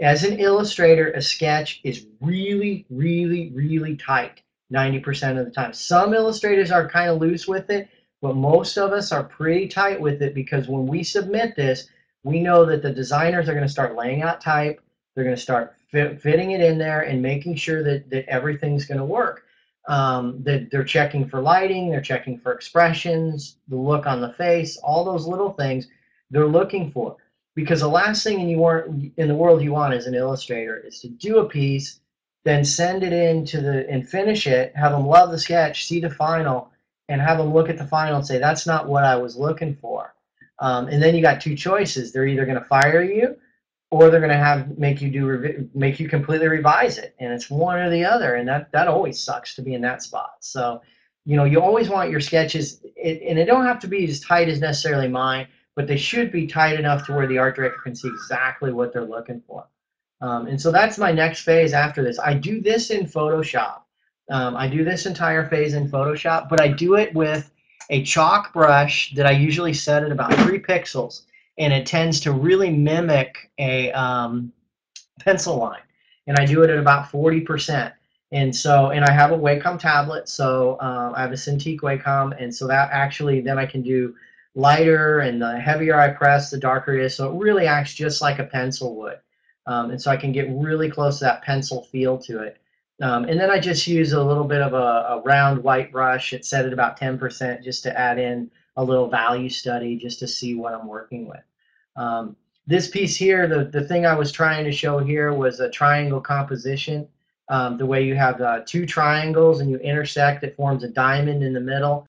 As 0.00 0.24
an 0.24 0.38
illustrator, 0.38 1.10
a 1.12 1.22
sketch 1.22 1.80
is 1.84 2.06
really, 2.20 2.86
really, 2.88 3.52
really 3.54 3.96
tight 3.96 4.42
90% 4.72 5.38
of 5.38 5.44
the 5.44 5.50
time. 5.50 5.72
Some 5.72 6.14
illustrators 6.14 6.70
are 6.70 6.88
kind 6.88 7.10
of 7.10 7.20
loose 7.20 7.46
with 7.46 7.70
it, 7.70 7.88
but 8.22 8.36
most 8.36 8.76
of 8.76 8.92
us 8.92 9.12
are 9.12 9.24
pretty 9.24 9.68
tight 9.68 10.00
with 10.00 10.22
it 10.22 10.34
because 10.34 10.68
when 10.68 10.86
we 10.86 11.02
submit 11.02 11.56
this, 11.56 11.88
we 12.22 12.40
know 12.40 12.64
that 12.66 12.82
the 12.82 12.92
designers 12.92 13.48
are 13.48 13.54
going 13.54 13.66
to 13.66 13.72
start 13.72 13.96
laying 13.96 14.22
out 14.22 14.40
type. 14.40 14.80
They're 15.14 15.24
going 15.24 15.36
to 15.36 15.42
start 15.42 15.74
fit, 15.90 16.20
fitting 16.20 16.52
it 16.52 16.60
in 16.60 16.78
there 16.78 17.02
and 17.02 17.20
making 17.20 17.56
sure 17.56 17.82
that, 17.82 18.08
that 18.10 18.28
everything's 18.28 18.84
going 18.84 18.98
to 18.98 19.04
work. 19.04 19.44
Um, 19.88 20.42
that 20.44 20.70
they're 20.70 20.84
checking 20.84 21.26
for 21.26 21.40
lighting, 21.40 21.90
they're 21.90 22.02
checking 22.02 22.38
for 22.38 22.52
expressions, 22.52 23.56
the 23.68 23.76
look 23.76 24.06
on 24.06 24.20
the 24.20 24.34
face, 24.34 24.76
all 24.76 25.04
those 25.04 25.26
little 25.26 25.52
things 25.54 25.88
they're 26.30 26.46
looking 26.46 26.90
for. 26.90 27.16
Because 27.54 27.80
the 27.80 27.88
last 27.88 28.22
thing 28.22 28.48
you 28.48 28.58
want 28.58 29.12
in 29.16 29.28
the 29.28 29.34
world 29.34 29.62
you 29.62 29.72
want 29.72 29.94
as 29.94 30.06
an 30.06 30.14
illustrator 30.14 30.76
is 30.76 31.00
to 31.00 31.08
do 31.08 31.38
a 31.38 31.48
piece, 31.48 32.00
then 32.44 32.64
send 32.64 33.02
it 33.02 33.12
in 33.12 33.44
to 33.46 33.60
the 33.60 33.88
and 33.90 34.08
finish 34.08 34.46
it, 34.46 34.74
have 34.76 34.92
them 34.92 35.06
love 35.06 35.30
the 35.30 35.38
sketch, 35.38 35.86
see 35.86 36.00
the 36.00 36.10
final, 36.10 36.70
and 37.08 37.20
have 37.20 37.38
them 37.38 37.52
look 37.52 37.68
at 37.68 37.76
the 37.76 37.86
final 37.86 38.16
and 38.16 38.26
say 38.26 38.38
that's 38.38 38.66
not 38.66 38.88
what 38.88 39.04
I 39.04 39.16
was 39.16 39.36
looking 39.36 39.74
for. 39.74 40.14
Um, 40.60 40.88
and 40.88 41.02
then 41.02 41.14
you 41.14 41.22
got 41.22 41.40
two 41.40 41.56
choices. 41.56 42.12
They're 42.12 42.26
either 42.26 42.44
going 42.44 42.58
to 42.58 42.64
fire 42.64 43.02
you 43.02 43.36
or 43.90 44.10
they're 44.10 44.20
going 44.20 44.30
to 44.30 44.36
have 44.36 44.78
make 44.78 45.00
you 45.00 45.10
do 45.10 45.68
make 45.74 46.00
you 46.00 46.08
completely 46.08 46.48
revise 46.48 46.98
it 46.98 47.14
and 47.18 47.32
it's 47.32 47.50
one 47.50 47.78
or 47.78 47.90
the 47.90 48.04
other 48.04 48.34
and 48.34 48.48
that 48.48 48.70
that 48.72 48.88
always 48.88 49.20
sucks 49.20 49.54
to 49.54 49.62
be 49.62 49.74
in 49.74 49.80
that 49.80 50.02
spot 50.02 50.34
so 50.40 50.80
you 51.24 51.36
know 51.36 51.44
you 51.44 51.60
always 51.60 51.88
want 51.88 52.10
your 52.10 52.20
sketches 52.20 52.80
it, 52.96 53.22
and 53.28 53.38
it 53.38 53.46
don't 53.46 53.66
have 53.66 53.80
to 53.80 53.88
be 53.88 54.04
as 54.08 54.20
tight 54.20 54.48
as 54.48 54.60
necessarily 54.60 55.08
mine 55.08 55.46
but 55.80 55.86
they 55.86 55.96
should 55.96 56.30
be 56.30 56.46
tight 56.46 56.78
enough 56.78 57.06
to 57.06 57.12
where 57.12 57.26
the 57.26 57.38
art 57.38 57.56
director 57.56 57.80
can 57.82 57.94
see 57.94 58.08
exactly 58.08 58.72
what 58.72 58.92
they're 58.92 59.04
looking 59.04 59.42
for 59.46 59.66
um, 60.20 60.46
and 60.46 60.60
so 60.60 60.70
that's 60.70 60.98
my 60.98 61.12
next 61.12 61.42
phase 61.42 61.72
after 61.72 62.02
this 62.02 62.18
i 62.18 62.34
do 62.34 62.60
this 62.60 62.90
in 62.90 63.06
photoshop 63.06 63.80
um, 64.30 64.56
i 64.56 64.68
do 64.68 64.84
this 64.84 65.06
entire 65.06 65.48
phase 65.48 65.74
in 65.74 65.88
photoshop 65.88 66.48
but 66.48 66.60
i 66.60 66.68
do 66.68 66.96
it 66.96 67.12
with 67.14 67.50
a 67.88 68.02
chalk 68.04 68.52
brush 68.52 69.12
that 69.14 69.26
i 69.26 69.30
usually 69.30 69.74
set 69.74 70.02
at 70.02 70.12
about 70.12 70.32
three 70.44 70.58
pixels 70.58 71.22
and 71.60 71.74
it 71.74 71.86
tends 71.86 72.20
to 72.20 72.32
really 72.32 72.70
mimic 72.70 73.50
a 73.58 73.92
um, 73.92 74.50
pencil 75.20 75.56
line. 75.56 75.82
And 76.26 76.36
I 76.38 76.46
do 76.46 76.62
it 76.62 76.70
at 76.70 76.78
about 76.78 77.12
40%. 77.12 77.92
And 78.32 78.54
so, 78.54 78.90
and 78.90 79.04
I 79.04 79.12
have 79.12 79.32
a 79.32 79.36
Wacom 79.36 79.78
tablet, 79.78 80.28
so 80.28 80.80
um, 80.80 81.14
I 81.14 81.20
have 81.20 81.32
a 81.32 81.34
Cintiq 81.34 81.80
Wacom, 81.80 82.40
and 82.40 82.54
so 82.54 82.66
that 82.68 82.88
actually, 82.92 83.40
then 83.40 83.58
I 83.58 83.66
can 83.66 83.82
do 83.82 84.14
lighter, 84.54 85.20
and 85.20 85.40
the 85.40 85.58
heavier 85.58 85.98
I 85.98 86.08
press, 86.08 86.50
the 86.50 86.58
darker 86.58 86.94
it 86.94 87.04
is, 87.04 87.14
so 87.14 87.30
it 87.30 87.38
really 87.42 87.66
acts 87.66 87.94
just 87.94 88.20
like 88.20 88.38
a 88.38 88.44
pencil 88.44 88.96
would. 88.96 89.18
Um, 89.66 89.90
and 89.90 90.00
so 90.00 90.10
I 90.10 90.16
can 90.16 90.32
get 90.32 90.48
really 90.50 90.90
close 90.90 91.18
to 91.18 91.24
that 91.24 91.42
pencil 91.42 91.82
feel 91.84 92.18
to 92.18 92.42
it. 92.42 92.58
Um, 93.00 93.24
and 93.24 93.40
then 93.40 93.50
I 93.50 93.58
just 93.58 93.86
use 93.86 94.12
a 94.12 94.22
little 94.22 94.44
bit 94.44 94.60
of 94.60 94.74
a, 94.74 94.76
a 94.76 95.22
round 95.24 95.62
white 95.62 95.90
brush, 95.92 96.32
it's 96.32 96.48
set 96.48 96.66
at 96.66 96.72
about 96.72 96.98
10% 96.98 97.62
just 97.62 97.82
to 97.84 97.98
add 97.98 98.18
in 98.18 98.50
a 98.76 98.84
little 98.84 99.08
value 99.08 99.48
study 99.48 99.96
just 99.96 100.18
to 100.20 100.28
see 100.28 100.54
what 100.54 100.74
I'm 100.74 100.86
working 100.86 101.26
with. 101.26 101.42
Um, 101.96 102.36
this 102.66 102.88
piece 102.88 103.16
here, 103.16 103.46
the, 103.46 103.64
the 103.64 103.86
thing 103.86 104.06
I 104.06 104.14
was 104.14 104.30
trying 104.30 104.64
to 104.64 104.72
show 104.72 104.98
here 104.98 105.32
was 105.32 105.60
a 105.60 105.70
triangle 105.70 106.20
composition. 106.20 107.08
Um, 107.48 107.78
the 107.78 107.86
way 107.86 108.04
you 108.04 108.14
have 108.14 108.40
uh, 108.40 108.60
two 108.64 108.86
triangles 108.86 109.60
and 109.60 109.70
you 109.70 109.78
intersect, 109.78 110.44
it 110.44 110.56
forms 110.56 110.84
a 110.84 110.88
diamond 110.88 111.42
in 111.42 111.52
the 111.52 111.60
middle 111.60 112.06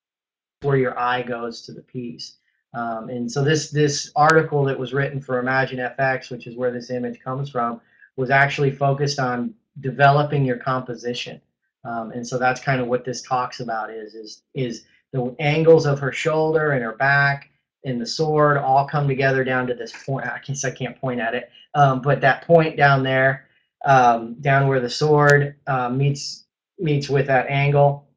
where 0.62 0.78
your 0.78 0.97
eye 0.97 1.22
goes 1.22 1.62
to 1.64 1.72
the 1.72 1.82
piece. 1.82 2.38
Um, 2.74 3.09
and 3.09 3.30
so 3.30 3.43
this 3.43 3.70
this 3.70 4.12
article 4.16 4.64
that 4.66 4.80
was 4.80 4.93
written 4.93 5.20
for 5.20 5.39
Imagine 5.39 5.80
FX, 5.80 6.32
which 6.32 6.47
is 6.47 6.55
where 6.55 6.72
this 6.72 6.89
image 6.89 7.20
comes 7.20 7.49
from, 7.49 7.82
was 8.16 8.30
actually 8.30 8.72
focused 8.72 9.20
on 9.20 9.53
developing 9.80 10.45
your 10.45 10.57
composition. 10.57 11.41
Um, 11.84 12.12
and 12.12 12.26
so 12.26 12.38
that's 12.38 12.62
kind 12.62 12.80
of 12.80 12.88
what 12.88 13.03
this 13.03 13.22
talks 13.22 13.59
about 13.59 13.89
is 13.91 14.14
is 14.14 14.43
is 14.53 14.86
the 15.12 15.36
angles 15.39 15.86
of 15.86 15.99
her 15.99 16.12
shoulder 16.12 16.72
and 16.72 16.84
her 16.84 16.95
back 16.95 17.49
and 17.84 17.99
the 17.99 18.05
sword 18.05 18.57
all 18.57 18.88
come 18.88 19.07
together 19.07 19.43
down 19.43 19.68
to 19.68 19.74
this 19.74 19.91
point. 20.05 20.26
I 20.26 20.39
guess 20.45 20.64
I 20.64 20.72
can't 20.72 20.99
point 21.01 21.20
at 21.20 21.34
it, 21.34 21.49
um, 21.74 22.01
but 22.01 22.22
that 22.22 22.45
point 22.45 22.78
down 22.78 23.03
there, 23.03 23.47
um, 23.86 24.36
down 24.36 24.68
where 24.68 24.80
the 24.80 24.89
sword 24.89 25.55
uh, 25.68 25.89
meets 25.89 26.45
meets 26.80 27.09
with 27.09 27.28
that 27.28 27.47
angle, 27.49 28.07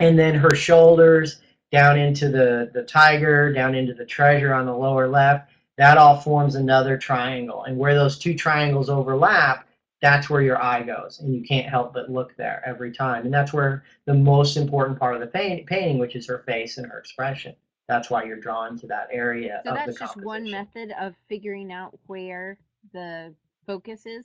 and 0.00 0.18
then 0.18 0.34
her 0.34 0.54
shoulders 0.54 1.40
down 1.72 1.98
into 1.98 2.28
the 2.28 2.70
the 2.72 2.82
tiger, 2.82 3.52
down 3.52 3.74
into 3.74 3.94
the 3.94 4.06
treasure 4.06 4.54
on 4.54 4.66
the 4.66 4.76
lower 4.76 5.08
left. 5.08 5.50
That 5.76 5.98
all 5.98 6.18
forms 6.20 6.54
another 6.54 6.96
triangle, 6.96 7.64
and 7.64 7.76
where 7.76 7.94
those 7.94 8.18
two 8.18 8.34
triangles 8.34 8.88
overlap, 8.88 9.68
that's 10.00 10.30
where 10.30 10.40
your 10.40 10.62
eye 10.62 10.82
goes, 10.82 11.20
and 11.20 11.34
you 11.34 11.42
can't 11.42 11.68
help 11.68 11.92
but 11.92 12.10
look 12.10 12.34
there 12.36 12.62
every 12.64 12.92
time. 12.92 13.24
And 13.24 13.34
that's 13.34 13.52
where 13.52 13.84
the 14.06 14.14
most 14.14 14.56
important 14.56 14.98
part 14.98 15.14
of 15.14 15.20
the 15.20 15.26
paint, 15.26 15.66
painting, 15.66 15.98
which 15.98 16.16
is 16.16 16.26
her 16.28 16.38
face 16.46 16.78
and 16.78 16.86
her 16.86 16.98
expression. 16.98 17.54
That's 17.88 18.10
why 18.10 18.24
you're 18.24 18.40
drawn 18.40 18.78
to 18.80 18.86
that 18.88 19.08
area 19.12 19.60
so 19.64 19.72
that's 19.72 19.98
just 19.98 20.16
one 20.22 20.50
method 20.50 20.92
of 20.98 21.14
figuring 21.28 21.72
out 21.72 21.96
where 22.06 22.58
the 22.92 23.32
focus 23.66 24.06
is. 24.06 24.24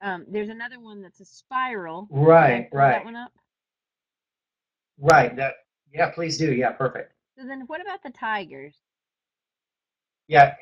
Um, 0.00 0.24
there's 0.28 0.48
another 0.48 0.80
one 0.80 1.02
that's 1.02 1.20
a 1.20 1.24
spiral. 1.24 2.08
Right 2.10 2.68
right 2.72 2.92
that 2.92 3.04
one 3.04 3.16
up? 3.16 3.32
Right 4.98 5.36
that 5.36 5.54
yeah 5.92 6.10
please 6.10 6.38
do 6.38 6.52
yeah 6.52 6.72
perfect 6.72 7.12
so 7.38 7.46
then 7.46 7.62
what 7.66 7.80
about 7.80 8.02
the 8.02 8.10
tigers 8.10 8.74
yeah 10.28 10.54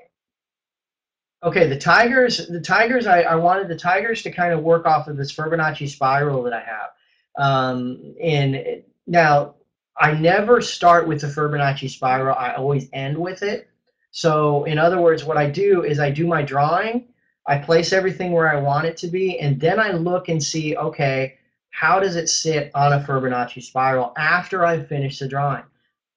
okay 1.42 1.66
the 1.66 1.78
tigers 1.78 2.46
the 2.48 2.60
tigers 2.60 3.06
I, 3.06 3.22
I 3.22 3.34
wanted 3.36 3.68
the 3.68 3.76
tigers 3.76 4.22
to 4.22 4.30
kind 4.30 4.52
of 4.52 4.60
work 4.62 4.86
off 4.86 5.08
of 5.08 5.16
this 5.16 5.32
fibonacci 5.32 5.88
spiral 5.88 6.42
that 6.44 6.52
i 6.52 6.60
have 6.60 6.90
um, 7.38 8.14
and 8.20 8.82
now 9.06 9.54
I 10.00 10.12
never 10.12 10.60
start 10.60 11.06
with 11.06 11.20
the 11.20 11.26
Fibonacci 11.26 11.90
spiral. 11.90 12.36
I 12.36 12.54
always 12.54 12.88
end 12.92 13.18
with 13.18 13.42
it. 13.42 13.68
So 14.12 14.64
in 14.64 14.78
other 14.78 15.00
words, 15.00 15.24
what 15.24 15.36
I 15.36 15.48
do 15.48 15.84
is 15.84 16.00
I 16.00 16.10
do 16.10 16.26
my 16.26 16.42
drawing, 16.42 17.08
I 17.46 17.58
place 17.58 17.92
everything 17.92 18.32
where 18.32 18.50
I 18.50 18.60
want 18.60 18.86
it 18.86 18.96
to 18.98 19.08
be, 19.08 19.38
and 19.38 19.60
then 19.60 19.78
I 19.78 19.92
look 19.92 20.28
and 20.28 20.42
see, 20.42 20.76
okay, 20.76 21.36
how 21.70 22.00
does 22.00 22.16
it 22.16 22.28
sit 22.28 22.70
on 22.74 22.92
a 22.92 23.00
Fibonacci 23.00 23.62
spiral 23.62 24.12
after 24.16 24.64
I've 24.64 24.88
finished 24.88 25.20
the 25.20 25.28
drawing? 25.28 25.64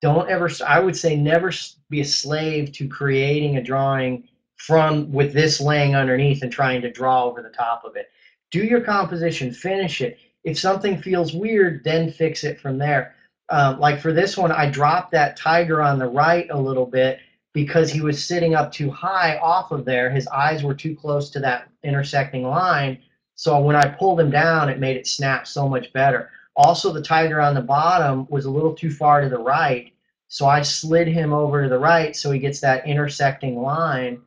Don't 0.02 0.30
ever, 0.30 0.50
I 0.66 0.80
would 0.80 0.98
say 0.98 1.16
never 1.16 1.52
be 1.90 2.02
a 2.02 2.06
slave 2.06 2.72
to 2.74 2.88
creating 2.88 3.58
a 3.58 3.64
drawing 3.64 4.28
from 4.58 5.12
with 5.12 5.34
this 5.34 5.62
laying 5.62 5.96
underneath 5.96 6.44
and 6.44 6.52
trying 6.52 6.82
to 6.82 6.92
draw 6.92 7.24
over 7.24 7.42
the 7.42 7.50
top 7.50 7.84
of 7.86 7.96
it. 7.96 8.12
Do 8.52 8.64
your 8.64 8.82
composition, 8.82 9.54
finish 9.54 10.02
it. 10.02 10.20
If 10.44 10.60
something 10.60 11.02
feels 11.02 11.34
weird, 11.34 11.84
then 11.84 12.12
fix 12.12 12.44
it 12.44 12.60
from 12.60 12.78
there 12.78 13.16
um, 13.50 13.80
like 13.80 14.00
for 14.00 14.14
this 14.14 14.38
one, 14.38 14.52
I 14.52 14.70
dropped 14.70 15.12
that 15.12 15.38
tiger 15.38 15.82
on 15.82 16.00
the 16.00 16.08
right 16.08 16.48
a 16.50 16.60
little 16.60 16.86
bit 16.86 17.20
because 17.54 17.92
he 17.92 18.02
was 18.02 18.24
sitting 18.24 18.56
up 18.56 18.72
too 18.72 18.90
high 18.90 19.38
off 19.38 19.72
of 19.72 19.86
there. 19.86 20.10
His 20.10 20.28
eyes 20.28 20.64
were 20.64 20.74
too 20.74 20.96
close 20.96 21.30
to 21.32 21.40
that 21.42 21.70
intersecting 21.84 22.44
line. 22.44 23.00
So 23.36 23.60
when 23.60 23.76
I 23.76 23.88
pulled 23.88 24.20
him 24.20 24.30
down, 24.30 24.70
it 24.70 24.80
made 24.80 24.98
it 24.98 25.08
snap 25.08 25.48
so 25.48 25.68
much 25.68 25.92
better. 25.94 26.30
Also, 26.56 26.94
the 26.94 27.02
tiger 27.02 27.42
on 27.42 27.56
the 27.56 27.62
bottom 27.62 28.28
was 28.30 28.46
a 28.46 28.52
little 28.52 28.74
too 28.74 28.92
far 28.92 29.22
to 29.22 29.30
the 29.30 29.40
right. 29.40 29.92
So 30.28 30.46
I 30.48 30.62
slid 30.62 31.08
him 31.08 31.34
over 31.34 31.64
to 31.64 31.70
the 31.70 31.80
right 31.80 32.16
so 32.16 32.32
he 32.32 32.40
gets 32.40 32.60
that 32.62 32.88
intersecting 32.88 33.62
line 33.62 34.22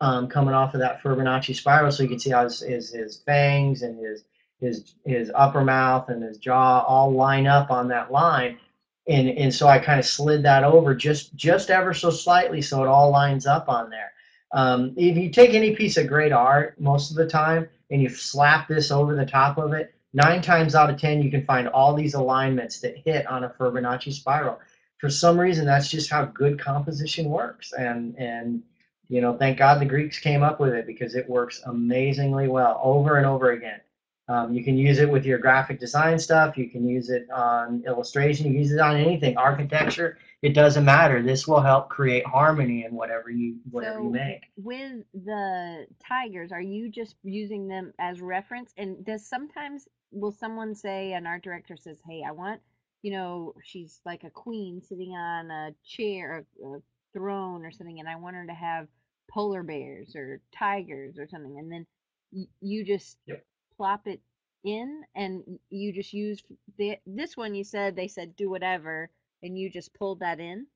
um, 0.00 0.28
coming 0.28 0.54
off 0.54 0.74
of 0.74 0.80
that 0.80 1.02
Fibonacci 1.02 1.54
spiral. 1.54 1.92
So 1.92 2.02
you 2.02 2.08
can 2.08 2.18
see 2.18 2.30
how 2.30 2.44
his, 2.44 2.60
his, 2.60 2.90
his 2.90 3.16
fangs 3.18 3.82
and 3.82 3.98
his 3.98 4.24
his 4.60 4.94
his 5.06 5.32
upper 5.34 5.64
mouth 5.64 6.10
and 6.10 6.22
his 6.22 6.36
jaw 6.36 6.84
all 6.86 7.10
line 7.10 7.46
up 7.46 7.70
on 7.70 7.88
that 7.88 8.12
line 8.12 8.58
and 9.08 9.28
and 9.28 9.52
so 9.54 9.66
I 9.66 9.78
kind 9.78 9.98
of 9.98 10.06
slid 10.06 10.42
that 10.44 10.64
over 10.64 10.94
just 10.94 11.34
just 11.34 11.70
ever 11.70 11.94
so 11.94 12.10
slightly 12.10 12.62
so 12.62 12.82
it 12.82 12.88
all 12.88 13.10
lines 13.10 13.46
up 13.46 13.68
on 13.68 13.90
there. 13.90 14.12
Um, 14.52 14.94
if 14.96 15.16
you 15.16 15.30
take 15.30 15.54
any 15.54 15.76
piece 15.76 15.96
of 15.96 16.08
great 16.08 16.32
art 16.32 16.80
most 16.80 17.10
of 17.10 17.16
the 17.16 17.26
time 17.26 17.68
and 17.90 18.02
you 18.02 18.08
slap 18.08 18.68
this 18.68 18.90
over 18.90 19.14
the 19.14 19.26
top 19.26 19.58
of 19.58 19.72
it, 19.72 19.94
nine 20.12 20.42
times 20.42 20.74
out 20.74 20.90
of 20.90 21.00
ten 21.00 21.22
you 21.22 21.30
can 21.30 21.44
find 21.44 21.68
all 21.68 21.94
these 21.94 22.14
alignments 22.14 22.80
that 22.80 22.96
hit 22.98 23.26
on 23.26 23.44
a 23.44 23.50
Fibonacci 23.50 24.12
spiral. 24.12 24.58
For 24.98 25.08
some 25.08 25.38
reason, 25.38 25.64
that's 25.64 25.88
just 25.88 26.10
how 26.10 26.26
good 26.26 26.60
composition 26.60 27.30
works, 27.30 27.72
and 27.72 28.16
and 28.18 28.62
you 29.08 29.20
know, 29.20 29.36
thank 29.36 29.58
God 29.58 29.80
the 29.80 29.86
Greeks 29.86 30.20
came 30.20 30.42
up 30.42 30.60
with 30.60 30.72
it 30.72 30.86
because 30.86 31.16
it 31.16 31.28
works 31.28 31.62
amazingly 31.66 32.46
well 32.46 32.80
over 32.82 33.16
and 33.16 33.26
over 33.26 33.50
again. 33.50 33.80
Um, 34.28 34.54
you 34.54 34.62
can 34.62 34.78
use 34.78 35.00
it 35.00 35.10
with 35.10 35.26
your 35.26 35.38
graphic 35.38 35.80
design 35.80 36.16
stuff. 36.16 36.56
You 36.56 36.70
can 36.70 36.86
use 36.86 37.10
it 37.10 37.28
on 37.30 37.82
illustration. 37.84 38.46
You 38.46 38.52
can 38.52 38.60
use 38.60 38.70
it 38.70 38.78
on 38.78 38.96
anything, 38.96 39.36
architecture. 39.36 40.18
It 40.42 40.54
doesn't 40.54 40.84
matter. 40.84 41.22
This 41.22 41.46
will 41.46 41.60
help 41.60 41.90
create 41.90 42.26
harmony 42.26 42.84
in 42.84 42.94
whatever 42.94 43.30
you 43.30 43.58
whatever 43.70 43.98
so 43.98 44.04
you 44.04 44.10
make. 44.10 44.44
With 44.56 45.04
the 45.12 45.86
tigers, 46.06 46.50
are 46.50 46.60
you 46.62 46.88
just 46.90 47.16
using 47.22 47.68
them 47.68 47.92
as 47.98 48.20
reference? 48.20 48.72
And 48.76 49.04
does 49.04 49.26
sometimes 49.26 49.86
will 50.12 50.32
someone 50.32 50.74
say 50.74 51.12
an 51.12 51.26
art 51.26 51.42
director 51.42 51.76
says, 51.76 51.98
"Hey, 52.08 52.22
I 52.26 52.32
want." 52.32 52.60
You 53.02 53.12
know, 53.12 53.54
she's 53.62 54.00
like 54.04 54.24
a 54.24 54.30
queen 54.30 54.82
sitting 54.82 55.12
on 55.12 55.50
a 55.50 55.74
chair, 55.86 56.44
a, 56.62 56.66
a 56.66 56.82
throne, 57.14 57.64
or 57.64 57.70
something, 57.70 57.98
and 57.98 58.08
I 58.08 58.16
want 58.16 58.36
her 58.36 58.46
to 58.46 58.54
have 58.54 58.88
polar 59.30 59.62
bears 59.62 60.14
or 60.16 60.40
tigers 60.52 61.18
or 61.18 61.28
something, 61.28 61.58
and 61.58 61.70
then 61.70 61.86
you 62.60 62.84
just 62.84 63.18
yep 63.26 63.44
plop 63.76 64.06
it 64.06 64.20
in 64.64 65.02
and 65.14 65.42
you 65.70 65.90
just 65.92 66.12
use 66.12 66.42
the 66.76 66.96
this 67.06 67.34
one 67.36 67.54
you 67.54 67.64
said 67.64 67.96
they 67.96 68.08
said 68.08 68.36
do 68.36 68.50
whatever 68.50 69.10
and 69.42 69.58
you 69.58 69.70
just 69.70 69.94
pulled 69.94 70.20
that 70.20 70.40
in 70.40 70.66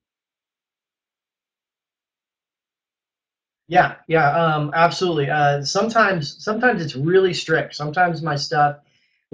yeah 3.68 3.96
yeah 4.08 4.30
um 4.36 4.70
absolutely 4.74 5.30
uh 5.30 5.62
sometimes 5.62 6.42
sometimes 6.42 6.82
it's 6.82 6.96
really 6.96 7.32
strict 7.32 7.74
sometimes 7.74 8.22
my 8.22 8.36
stuff 8.36 8.76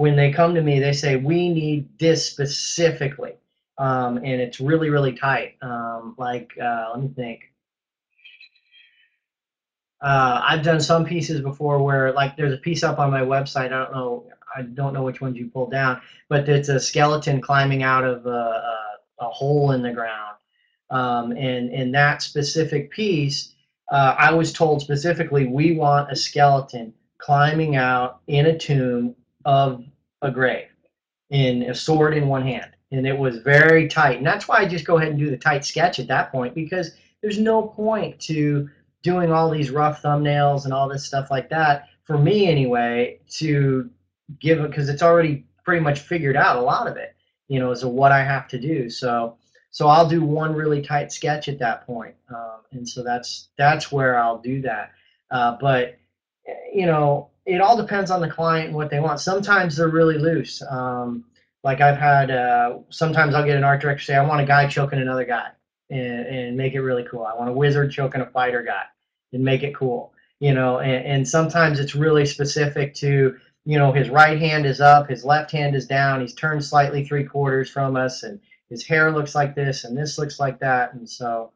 when 0.00 0.16
they 0.16 0.32
come 0.32 0.54
to 0.54 0.62
me, 0.62 0.80
they 0.80 0.94
say, 0.94 1.16
we 1.16 1.52
need 1.52 1.86
this 1.98 2.24
specifically. 2.24 3.34
Um, 3.76 4.16
and 4.16 4.40
it's 4.40 4.58
really, 4.58 4.88
really 4.88 5.12
tight. 5.12 5.56
Um, 5.60 6.14
like, 6.16 6.52
uh, 6.58 6.92
let 6.94 7.02
me 7.02 7.08
think. 7.14 7.52
Uh, 10.00 10.40
I've 10.42 10.62
done 10.62 10.80
some 10.80 11.04
pieces 11.04 11.42
before 11.42 11.82
where, 11.82 12.12
like, 12.14 12.34
there's 12.34 12.54
a 12.54 12.56
piece 12.56 12.82
up 12.82 12.98
on 12.98 13.10
my 13.10 13.20
website. 13.20 13.66
I 13.66 13.84
don't 13.84 13.92
know, 13.92 14.24
I 14.56 14.62
don't 14.62 14.94
know 14.94 15.02
which 15.02 15.20
ones 15.20 15.36
you 15.36 15.50
pulled 15.50 15.70
down, 15.70 16.00
but 16.30 16.48
it's 16.48 16.70
a 16.70 16.80
skeleton 16.80 17.42
climbing 17.42 17.82
out 17.82 18.02
of 18.02 18.24
a, 18.24 18.30
a, 18.30 18.89
a 19.20 19.28
hole 19.28 19.72
in 19.72 19.82
the 19.82 19.92
ground. 19.92 20.36
Um, 20.90 21.32
and 21.32 21.70
in 21.70 21.92
that 21.92 22.22
specific 22.22 22.90
piece, 22.90 23.54
uh, 23.90 24.14
I 24.18 24.32
was 24.32 24.52
told 24.52 24.82
specifically, 24.82 25.46
we 25.46 25.72
want 25.72 26.10
a 26.10 26.16
skeleton 26.16 26.92
climbing 27.18 27.76
out 27.76 28.20
in 28.26 28.46
a 28.46 28.58
tomb 28.58 29.14
of 29.44 29.84
a 30.22 30.30
grave 30.30 30.68
in 31.30 31.62
a 31.64 31.74
sword 31.74 32.16
in 32.16 32.26
one 32.26 32.42
hand. 32.42 32.72
And 32.92 33.06
it 33.06 33.16
was 33.16 33.38
very 33.38 33.86
tight. 33.86 34.18
And 34.18 34.26
that's 34.26 34.48
why 34.48 34.58
I 34.58 34.66
just 34.66 34.84
go 34.84 34.98
ahead 34.98 35.10
and 35.10 35.18
do 35.18 35.30
the 35.30 35.36
tight 35.36 35.64
sketch 35.64 36.00
at 36.00 36.08
that 36.08 36.32
point 36.32 36.54
because 36.54 36.92
there's 37.22 37.38
no 37.38 37.62
point 37.62 38.18
to 38.20 38.68
doing 39.02 39.30
all 39.30 39.50
these 39.50 39.70
rough 39.70 40.02
thumbnails 40.02 40.64
and 40.64 40.74
all 40.74 40.88
this 40.88 41.04
stuff 41.04 41.30
like 41.30 41.48
that 41.50 41.88
for 42.04 42.18
me 42.18 42.48
anyway 42.48 43.18
to 43.28 43.88
give 44.40 44.60
it 44.60 44.70
because 44.70 44.88
it's 44.88 45.02
already 45.02 45.44
pretty 45.64 45.80
much 45.80 46.00
figured 46.00 46.36
out 46.36 46.56
a 46.56 46.60
lot 46.60 46.88
of 46.88 46.96
it 46.96 47.14
you 47.50 47.58
know 47.58 47.70
as 47.70 47.80
to 47.80 47.88
what 47.88 48.12
i 48.12 48.22
have 48.22 48.48
to 48.48 48.58
do 48.58 48.88
so 48.88 49.36
so 49.70 49.88
i'll 49.88 50.08
do 50.08 50.22
one 50.22 50.54
really 50.54 50.80
tight 50.80 51.12
sketch 51.12 51.48
at 51.48 51.58
that 51.58 51.86
point 51.86 52.14
um, 52.34 52.60
and 52.72 52.88
so 52.88 53.02
that's 53.02 53.48
that's 53.58 53.92
where 53.92 54.18
i'll 54.18 54.38
do 54.38 54.62
that 54.62 54.92
uh, 55.30 55.56
but 55.60 55.98
you 56.72 56.86
know 56.86 57.28
it 57.46 57.60
all 57.60 57.76
depends 57.76 58.10
on 58.10 58.20
the 58.20 58.30
client 58.30 58.68
and 58.68 58.76
what 58.76 58.90
they 58.90 59.00
want 59.00 59.20
sometimes 59.20 59.76
they're 59.76 59.88
really 59.88 60.18
loose 60.18 60.62
um, 60.70 61.24
like 61.64 61.80
i've 61.80 61.98
had 61.98 62.30
uh, 62.30 62.78
sometimes 62.88 63.34
i'll 63.34 63.44
get 63.44 63.56
an 63.56 63.64
art 63.64 63.82
director 63.82 64.02
say 64.02 64.16
i 64.16 64.26
want 64.26 64.40
a 64.40 64.46
guy 64.46 64.66
choking 64.66 65.00
another 65.00 65.24
guy 65.24 65.50
and, 65.90 66.26
and 66.26 66.56
make 66.56 66.74
it 66.74 66.80
really 66.80 67.04
cool. 67.04 67.24
I 67.24 67.34
want 67.36 67.50
a 67.50 67.52
wizard 67.52 67.90
choking 67.90 68.20
a 68.20 68.26
fighter 68.26 68.62
guy 68.62 68.84
and 69.32 69.44
make 69.44 69.62
it 69.62 69.74
cool. 69.74 70.12
You 70.38 70.54
know, 70.54 70.78
and, 70.78 71.04
and 71.04 71.28
sometimes 71.28 71.80
it's 71.80 71.94
really 71.94 72.24
specific 72.24 72.94
to, 72.94 73.36
you 73.64 73.78
know, 73.78 73.92
his 73.92 74.08
right 74.08 74.38
hand 74.38 74.66
is 74.66 74.80
up, 74.80 75.08
his 75.08 75.24
left 75.24 75.50
hand 75.50 75.74
is 75.74 75.86
down, 75.86 76.20
he's 76.20 76.34
turned 76.34 76.64
slightly 76.64 77.04
three 77.04 77.24
quarters 77.24 77.70
from 77.70 77.96
us, 77.96 78.22
and 78.22 78.40
his 78.68 78.86
hair 78.86 79.10
looks 79.10 79.34
like 79.34 79.54
this, 79.54 79.84
and 79.84 79.96
this 79.96 80.18
looks 80.18 80.40
like 80.40 80.58
that. 80.60 80.94
And 80.94 81.08
so, 81.08 81.52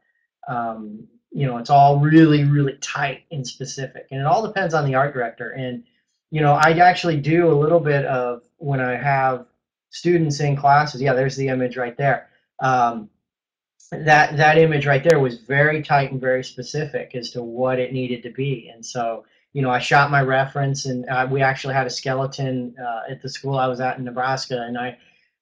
um, 0.48 1.06
you 1.30 1.46
know, 1.46 1.58
it's 1.58 1.70
all 1.70 1.98
really, 1.98 2.44
really 2.44 2.76
tight 2.80 3.22
and 3.30 3.46
specific. 3.46 4.06
And 4.10 4.20
it 4.20 4.26
all 4.26 4.46
depends 4.46 4.74
on 4.74 4.84
the 4.84 4.94
art 4.94 5.14
director. 5.14 5.50
And, 5.50 5.84
you 6.30 6.40
know, 6.40 6.52
I 6.52 6.72
actually 6.72 7.20
do 7.20 7.50
a 7.50 7.54
little 7.54 7.80
bit 7.80 8.04
of 8.04 8.42
when 8.58 8.80
I 8.80 8.96
have 8.96 9.46
students 9.90 10.40
in 10.40 10.56
classes. 10.56 11.00
Yeah, 11.00 11.14
there's 11.14 11.36
the 11.36 11.48
image 11.48 11.76
right 11.76 11.96
there. 11.96 12.28
Um, 12.60 13.10
that 13.90 14.36
that 14.36 14.58
image 14.58 14.86
right 14.86 15.04
there 15.04 15.20
was 15.20 15.38
very 15.40 15.82
tight 15.82 16.10
and 16.10 16.20
very 16.20 16.42
specific 16.42 17.14
as 17.14 17.30
to 17.30 17.42
what 17.42 17.78
it 17.78 17.92
needed 17.92 18.22
to 18.22 18.30
be 18.30 18.70
and 18.74 18.84
so 18.84 19.24
you 19.54 19.62
know 19.62 19.70
i 19.70 19.78
shot 19.78 20.10
my 20.10 20.20
reference 20.20 20.84
and 20.84 21.08
uh, 21.08 21.26
we 21.30 21.40
actually 21.40 21.72
had 21.72 21.86
a 21.86 21.90
skeleton 21.90 22.74
uh, 22.78 23.10
at 23.10 23.22
the 23.22 23.28
school 23.28 23.58
i 23.58 23.66
was 23.66 23.80
at 23.80 23.96
in 23.98 24.04
nebraska 24.04 24.64
and 24.66 24.76
i 24.76 24.96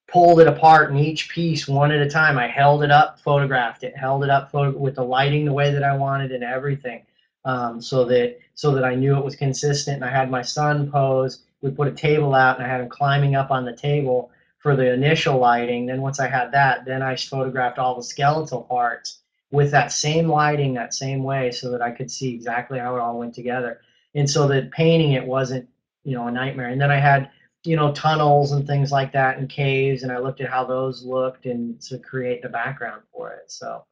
pulled 0.06 0.40
it 0.40 0.46
apart 0.46 0.90
in 0.90 0.96
each 0.96 1.28
piece 1.28 1.66
one 1.66 1.90
at 1.90 2.00
a 2.00 2.08
time 2.08 2.38
i 2.38 2.46
held 2.46 2.84
it 2.84 2.90
up 2.90 3.18
photographed 3.18 3.82
it 3.82 3.96
held 3.96 4.22
it 4.22 4.30
up 4.30 4.50
photo- 4.52 4.78
with 4.78 4.94
the 4.94 5.04
lighting 5.04 5.44
the 5.44 5.52
way 5.52 5.72
that 5.72 5.82
i 5.82 5.96
wanted 5.96 6.30
and 6.30 6.44
everything 6.44 7.02
um, 7.44 7.82
so 7.82 8.04
that 8.04 8.38
so 8.54 8.72
that 8.72 8.84
i 8.84 8.94
knew 8.94 9.16
it 9.16 9.24
was 9.24 9.34
consistent 9.34 9.96
and 9.96 10.04
i 10.04 10.10
had 10.10 10.30
my 10.30 10.42
son 10.42 10.88
pose 10.90 11.42
we 11.62 11.70
put 11.70 11.88
a 11.88 11.92
table 11.92 12.34
out 12.34 12.58
and 12.58 12.66
i 12.66 12.68
had 12.68 12.80
him 12.80 12.88
climbing 12.88 13.34
up 13.34 13.50
on 13.50 13.64
the 13.64 13.74
table 13.74 14.30
for 14.62 14.76
the 14.76 14.92
initial 14.92 15.38
lighting. 15.38 15.86
Then 15.86 16.00
once 16.00 16.20
I 16.20 16.28
had 16.28 16.52
that, 16.52 16.84
then 16.84 17.02
I 17.02 17.16
photographed 17.16 17.78
all 17.78 17.96
the 17.96 18.02
skeletal 18.02 18.62
parts 18.62 19.18
with 19.50 19.72
that 19.72 19.90
same 19.90 20.28
lighting, 20.28 20.72
that 20.74 20.94
same 20.94 21.24
way, 21.24 21.50
so 21.50 21.70
that 21.72 21.82
I 21.82 21.90
could 21.90 22.10
see 22.10 22.32
exactly 22.32 22.78
how 22.78 22.96
it 22.96 23.00
all 23.00 23.18
went 23.18 23.34
together. 23.34 23.80
And 24.14 24.28
so 24.28 24.46
that 24.48 24.70
painting 24.70 25.12
it 25.12 25.24
wasn't, 25.24 25.68
you 26.04 26.14
know, 26.14 26.26
a 26.26 26.32
nightmare. 26.32 26.68
And 26.68 26.80
then 26.80 26.90
I 26.90 26.98
had, 26.98 27.30
you 27.64 27.76
know, 27.76 27.92
tunnels 27.92 28.52
and 28.52 28.66
things 28.66 28.92
like 28.92 29.12
that 29.12 29.38
and 29.38 29.48
caves, 29.48 30.02
and 30.02 30.12
I 30.12 30.18
looked 30.18 30.40
at 30.40 30.50
how 30.50 30.64
those 30.64 31.04
looked 31.04 31.46
and 31.46 31.80
to 31.82 31.98
create 31.98 32.42
the 32.42 32.48
background 32.48 33.02
for 33.12 33.30
it. 33.32 33.50
So, 33.50 33.84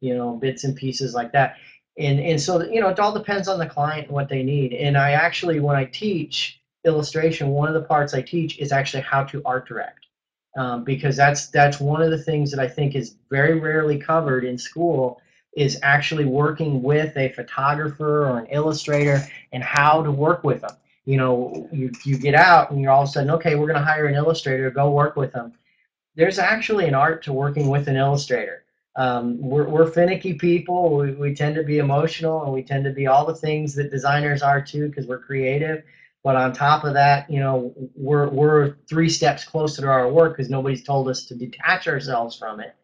you 0.00 0.16
know, 0.16 0.36
bits 0.36 0.64
and 0.64 0.76
pieces 0.76 1.14
like 1.14 1.32
that. 1.32 1.56
And 1.98 2.20
and 2.20 2.40
so 2.40 2.62
you 2.62 2.80
know, 2.80 2.88
it 2.88 2.98
all 2.98 3.12
depends 3.12 3.48
on 3.48 3.58
the 3.58 3.66
client 3.66 4.06
and 4.06 4.14
what 4.14 4.28
they 4.28 4.42
need. 4.42 4.72
And 4.72 4.96
I 4.96 5.12
actually, 5.12 5.60
when 5.60 5.76
I 5.76 5.84
teach 5.84 6.60
illustration, 6.84 7.50
one 7.50 7.68
of 7.68 7.74
the 7.74 7.86
parts 7.86 8.14
I 8.14 8.22
teach 8.22 8.58
is 8.58 8.72
actually 8.72 9.02
how 9.02 9.24
to 9.24 9.42
art 9.44 9.68
direct 9.68 10.06
um, 10.56 10.84
because 10.84 11.16
that's 11.16 11.46
that's 11.48 11.80
one 11.80 12.02
of 12.02 12.10
the 12.10 12.22
things 12.22 12.50
that 12.50 12.60
I 12.60 12.68
think 12.68 12.94
is 12.94 13.16
very 13.30 13.58
rarely 13.58 13.98
covered 13.98 14.44
in 14.44 14.58
school 14.58 15.20
is 15.56 15.78
actually 15.82 16.24
working 16.24 16.82
with 16.82 17.16
a 17.16 17.28
photographer 17.30 18.26
or 18.28 18.38
an 18.38 18.46
illustrator 18.46 19.22
and 19.52 19.62
how 19.62 20.02
to 20.02 20.10
work 20.10 20.44
with 20.44 20.62
them. 20.62 20.76
You 21.04 21.16
know, 21.16 21.68
you, 21.72 21.90
you 22.04 22.16
get 22.16 22.34
out 22.34 22.70
and 22.70 22.80
you're 22.80 22.90
all 22.90 23.02
of 23.02 23.08
a 23.08 23.12
sudden, 23.12 23.30
okay, 23.32 23.54
we're 23.54 23.66
going 23.66 23.78
to 23.78 23.84
hire 23.84 24.06
an 24.06 24.14
illustrator, 24.14 24.70
go 24.70 24.90
work 24.90 25.16
with 25.16 25.32
them. 25.32 25.52
There's 26.14 26.38
actually 26.38 26.86
an 26.86 26.94
art 26.94 27.22
to 27.24 27.32
working 27.32 27.68
with 27.68 27.88
an 27.88 27.96
illustrator. 27.96 28.64
Um, 28.96 29.38
we're, 29.40 29.68
we're 29.68 29.90
finicky 29.90 30.34
people. 30.34 30.96
We, 30.96 31.12
we 31.12 31.34
tend 31.34 31.54
to 31.56 31.62
be 31.62 31.78
emotional 31.78 32.44
and 32.44 32.52
we 32.52 32.62
tend 32.62 32.84
to 32.84 32.92
be 32.92 33.06
all 33.06 33.26
the 33.26 33.34
things 33.34 33.74
that 33.74 33.90
designers 33.90 34.42
are 34.42 34.60
too 34.60 34.88
because 34.88 35.06
we're 35.06 35.18
creative. 35.18 35.82
But 36.22 36.36
on 36.36 36.52
top 36.52 36.84
of 36.84 36.94
that, 36.94 37.28
you 37.28 37.40
know, 37.40 37.74
we're 37.96 38.28
we're 38.28 38.76
three 38.88 39.08
steps 39.08 39.44
closer 39.44 39.82
to 39.82 39.88
our 39.88 40.08
work 40.08 40.36
because 40.36 40.50
nobody's 40.50 40.84
told 40.84 41.08
us 41.08 41.24
to 41.24 41.34
detach 41.34 41.88
ourselves 41.88 42.38
from 42.38 42.60
it. 42.60 42.76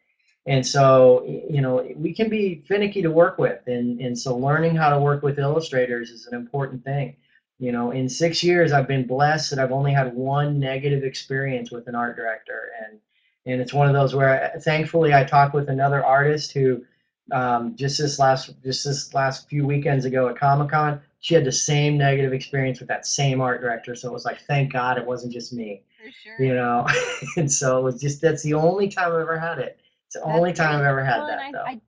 And 0.48 0.66
so, 0.66 1.24
you 1.26 1.60
know, 1.60 1.86
we 1.94 2.14
can 2.14 2.30
be 2.30 2.64
finicky 2.66 3.02
to 3.02 3.10
work 3.10 3.36
with. 3.36 3.60
And, 3.66 4.00
and 4.00 4.18
so 4.18 4.34
learning 4.34 4.76
how 4.76 4.88
to 4.88 4.98
work 4.98 5.22
with 5.22 5.38
illustrators 5.38 6.08
is 6.08 6.26
an 6.26 6.34
important 6.34 6.82
thing. 6.82 7.16
You 7.58 7.70
know, 7.70 7.90
in 7.90 8.08
six 8.08 8.42
years, 8.42 8.72
I've 8.72 8.88
been 8.88 9.06
blessed 9.06 9.50
that 9.50 9.58
I've 9.58 9.72
only 9.72 9.92
had 9.92 10.14
one 10.14 10.58
negative 10.58 11.04
experience 11.04 11.70
with 11.70 11.86
an 11.86 11.94
art 11.94 12.16
director. 12.16 12.70
And, 12.82 12.98
and 13.44 13.60
it's 13.60 13.74
one 13.74 13.88
of 13.88 13.92
those 13.92 14.14
where 14.14 14.54
thankfully 14.62 15.12
I 15.12 15.22
talked 15.22 15.54
with 15.54 15.68
another 15.68 16.02
artist 16.02 16.52
who 16.52 16.82
um, 17.30 17.76
just 17.76 17.98
this 17.98 18.18
last, 18.18 18.50
just 18.64 18.86
this 18.86 19.12
last 19.12 19.50
few 19.50 19.66
weekends 19.66 20.06
ago 20.06 20.30
at 20.30 20.38
Comic-Con, 20.38 20.98
she 21.20 21.34
had 21.34 21.44
the 21.44 21.52
same 21.52 21.98
negative 21.98 22.32
experience 22.32 22.78
with 22.78 22.88
that 22.88 23.04
same 23.04 23.42
art 23.42 23.60
director. 23.60 23.94
So 23.94 24.08
it 24.08 24.14
was 24.14 24.24
like, 24.24 24.40
thank 24.46 24.72
God 24.72 24.96
it 24.96 25.04
wasn't 25.04 25.34
just 25.34 25.52
me. 25.52 25.82
For 26.02 26.10
sure. 26.22 26.46
You 26.46 26.54
know, 26.54 26.86
and 27.36 27.52
so 27.52 27.78
it 27.78 27.82
was 27.82 28.00
just 28.00 28.22
that's 28.22 28.42
the 28.44 28.54
only 28.54 28.88
time 28.88 29.12
I've 29.12 29.20
ever 29.20 29.38
had 29.38 29.58
it. 29.58 29.78
The 30.18 30.32
only 30.32 30.52
time. 30.52 30.80
I've 30.80 30.84
ever 30.86 31.04
had 31.04 31.18
well, 31.18 31.28
that 31.28 31.40
and 31.40 31.54
though. 31.54 31.60
I, 31.60 31.70
I, 31.70 31.80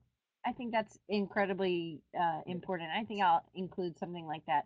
I 0.45 0.51
think 0.53 0.71
that's 0.71 0.97
incredibly 1.09 2.01
uh, 2.19 2.41
important. 2.47 2.89
I 2.95 3.03
think 3.03 3.21
I'll 3.21 3.43
include 3.55 3.97
something 3.97 4.25
like 4.25 4.45
that. 4.47 4.65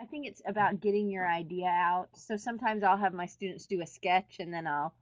I 0.00 0.06
think 0.06 0.26
it's 0.26 0.42
about 0.46 0.80
getting 0.80 1.08
your 1.08 1.26
idea 1.26 1.68
out. 1.68 2.08
So 2.14 2.36
sometimes 2.36 2.82
I'll 2.82 2.96
have 2.96 3.14
my 3.14 3.26
students 3.26 3.66
do 3.66 3.80
a 3.80 3.86
sketch 3.86 4.36
and 4.40 4.52
then 4.52 4.66
I'll, 4.66 4.92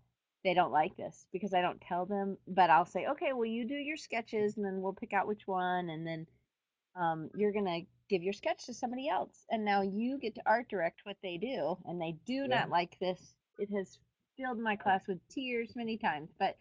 they 0.44 0.54
don't 0.54 0.70
like 0.72 0.96
this 0.96 1.26
because 1.32 1.54
I 1.54 1.62
don't 1.62 1.80
tell 1.80 2.04
them, 2.04 2.36
but 2.46 2.68
I'll 2.68 2.84
say, 2.84 3.06
okay, 3.06 3.32
well, 3.32 3.46
you 3.46 3.66
do 3.66 3.74
your 3.74 3.96
sketches 3.96 4.56
and 4.56 4.66
then 4.66 4.82
we'll 4.82 4.92
pick 4.92 5.12
out 5.12 5.26
which 5.26 5.46
one. 5.46 5.88
And 5.88 6.06
then 6.06 6.26
um, 6.94 7.30
you're 7.34 7.52
going 7.52 7.64
to 7.64 7.80
give 8.10 8.22
your 8.22 8.34
sketch 8.34 8.66
to 8.66 8.74
somebody 8.74 9.08
else. 9.08 9.46
And 9.50 9.64
now 9.64 9.80
you 9.80 10.18
get 10.18 10.34
to 10.34 10.42
art 10.44 10.68
direct 10.68 11.00
what 11.04 11.16
they 11.22 11.38
do. 11.38 11.78
And 11.86 12.00
they 12.00 12.16
do 12.26 12.42
Yeah. 12.42 12.48
not 12.48 12.70
like 12.70 12.98
this. 13.00 13.34
It 13.58 13.70
has 13.74 13.98
filled 14.36 14.58
my 14.58 14.76
class 14.76 15.08
with 15.08 15.26
tears 15.28 15.74
many 15.74 15.96
times, 15.96 16.30
but 16.38 16.56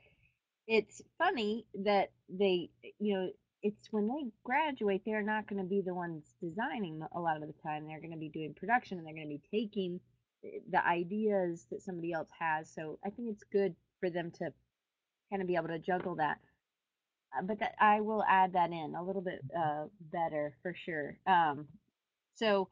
it's 0.67 1.01
funny 1.17 1.65
that 1.83 2.11
they 2.29 2.69
you 2.99 3.15
know 3.15 3.29
it's 3.63 3.91
when 3.91 4.07
they 4.07 4.25
graduate 4.43 5.03
they're 5.05 5.21
not 5.21 5.47
going 5.47 5.61
to 5.61 5.67
be 5.67 5.81
the 5.81 5.93
ones 5.93 6.23
designing 6.41 7.01
a 7.13 7.19
lot 7.19 7.41
of 7.41 7.47
the 7.47 7.53
time. 7.63 7.85
They're 7.85 7.99
going 7.99 8.11
to 8.11 8.17
be 8.17 8.29
doing 8.29 8.53
production 8.53 8.97
and 8.97 9.05
they're 9.05 9.13
going 9.13 9.29
to 9.29 9.37
be 9.37 9.59
taking 9.59 9.99
eh, 10.43 10.59
the 10.71 10.85
ideas 10.85 11.65
that 11.71 11.81
somebody 11.83 12.11
else 12.13 12.29
has. 12.39 12.71
So 12.73 12.99
i 13.05 13.09
think 13.09 13.29
it's 13.29 13.43
good 13.51 13.75
for 13.99 14.09
them 14.09 14.31
to 14.39 14.51
kind 15.29 15.41
of 15.41 15.47
be 15.47 15.55
able 15.55 15.67
to 15.67 15.79
juggle 15.79 16.15
that. 16.15 16.39
Uh, 17.37 17.43
but 17.43 17.59
that 17.59 17.75
i 17.79 18.01
will 18.01 18.23
add 18.27 18.53
that 18.53 18.71
in 18.71 18.95
a 18.97 19.03
little 19.03 19.21
bit 19.21 19.41
uh, 19.57 19.85
better 20.11 20.55
for 20.61 20.73
sure. 20.73 21.17
Um, 21.27 21.67
so 22.35 22.69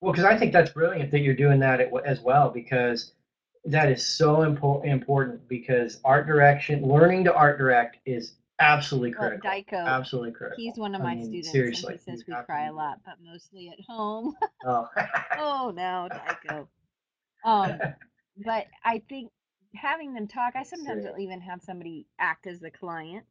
Well, 0.00 0.12
because 0.12 0.26
I 0.26 0.36
think 0.36 0.52
that's 0.52 0.70
brilliant 0.70 1.10
that 1.12 1.20
you're 1.20 1.34
doing 1.34 1.60
that 1.60 1.80
as 2.04 2.20
well, 2.20 2.50
because 2.50 3.12
that 3.66 3.90
is 3.90 4.06
so 4.06 4.36
impo- 4.38 4.84
important. 4.84 5.46
Because 5.48 6.00
art 6.04 6.26
direction, 6.26 6.82
learning 6.86 7.24
to 7.24 7.34
art 7.34 7.58
direct, 7.58 7.98
is 8.06 8.34
absolutely 8.58 9.14
well, 9.18 9.38
critical. 9.38 9.78
Absolutely 9.78 10.32
critical. 10.32 10.62
he's 10.64 10.76
one 10.78 10.94
of 10.94 11.02
I 11.02 11.04
my 11.04 11.14
mean, 11.16 11.24
students 11.24 11.50
seriously, 11.52 11.94
he 11.94 11.98
says 12.10 12.24
we 12.26 12.34
cry 12.46 12.66
a 12.66 12.72
lot 12.72 13.00
but 13.04 13.16
mostly 13.22 13.68
at 13.68 13.78
home 13.84 14.34
Oh. 14.66 14.88
oh 15.38 15.72
no 15.76 16.08
Daiko. 16.10 16.66
um 17.44 17.78
but 18.44 18.66
I 18.84 19.02
think 19.08 19.30
having 19.74 20.14
them 20.14 20.26
talk, 20.26 20.54
I 20.56 20.62
sometimes 20.62 21.04
will 21.04 21.18
even 21.18 21.40
have 21.40 21.62
somebody 21.62 22.06
act 22.18 22.46
as 22.46 22.60
the 22.60 22.70
client 22.70 23.24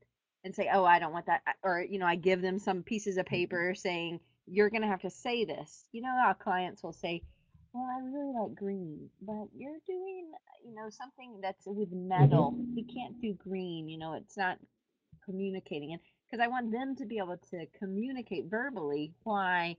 and 0.43 0.53
say, 0.53 0.69
"Oh, 0.71 0.85
I 0.85 0.99
don't 0.99 1.13
want 1.13 1.25
that," 1.25 1.41
or 1.63 1.81
you 1.81 1.99
know, 1.99 2.05
I 2.05 2.15
give 2.15 2.41
them 2.41 2.59
some 2.59 2.83
pieces 2.83 3.17
of 3.17 3.25
paper 3.25 3.73
saying, 3.75 4.19
"You're 4.47 4.69
going 4.69 4.81
to 4.81 4.87
have 4.87 5.01
to 5.01 5.09
say 5.09 5.45
this." 5.45 5.85
You 5.91 6.01
know, 6.01 6.09
our 6.09 6.35
clients 6.35 6.83
will 6.83 6.93
say, 6.93 7.23
well, 7.75 7.89
I 7.91 8.01
really 8.01 8.33
like 8.33 8.55
green, 8.55 9.09
but 9.21 9.47
you're 9.55 9.79
doing, 9.85 10.31
you 10.65 10.75
know, 10.75 10.89
something 10.89 11.39
that's 11.41 11.65
with 11.67 11.91
metal. 11.91 12.59
hmm 12.59 12.75
You 12.75 12.85
can't 12.85 13.19
do 13.21 13.33
green, 13.33 13.89
you 13.89 13.97
know, 13.99 14.13
it's 14.13 14.37
not 14.37 14.59
communicating. 15.25 15.93
And 15.93 16.01
because 16.25 16.43
I 16.43 16.47
want 16.47 16.71
them 16.71 16.95
to 16.97 17.05
be 17.05 17.19
able 17.19 17.37
to 17.51 17.67
communicate 17.77 18.45
verbally 18.49 19.13
why 19.23 19.77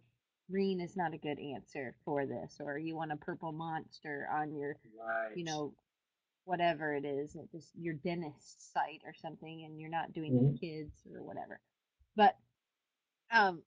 green 0.51 0.80
is 0.80 0.97
not 0.97 1.14
a 1.14 1.18
good 1.18 1.38
answer 1.40 1.97
for 2.05 2.26
this, 2.26 2.59
or 2.61 2.78
you 2.78 2.97
want 2.97 3.12
a 3.12 3.16
purple 3.16 3.53
monster 3.53 4.28
on 4.32 4.55
your, 4.55 4.76
you 5.34 5.44
Right. 5.44 5.44
know, 5.44 5.74
whatever 6.44 6.94
it 6.94 7.05
is, 7.05 7.34
it 7.36 7.51
just 7.51 7.70
your 7.76 7.94
dentist 7.94 8.72
site 8.72 9.03
or 9.07 9.14
something, 9.14 9.64
and 9.64 9.80
you're 9.80 9.90
not 9.90 10.12
doing 10.12 10.40
hmm 10.40 10.57
kids 10.61 11.07
or 11.14 11.22
whatever. 11.22 11.61
But 12.16 12.36
um, 13.32 13.62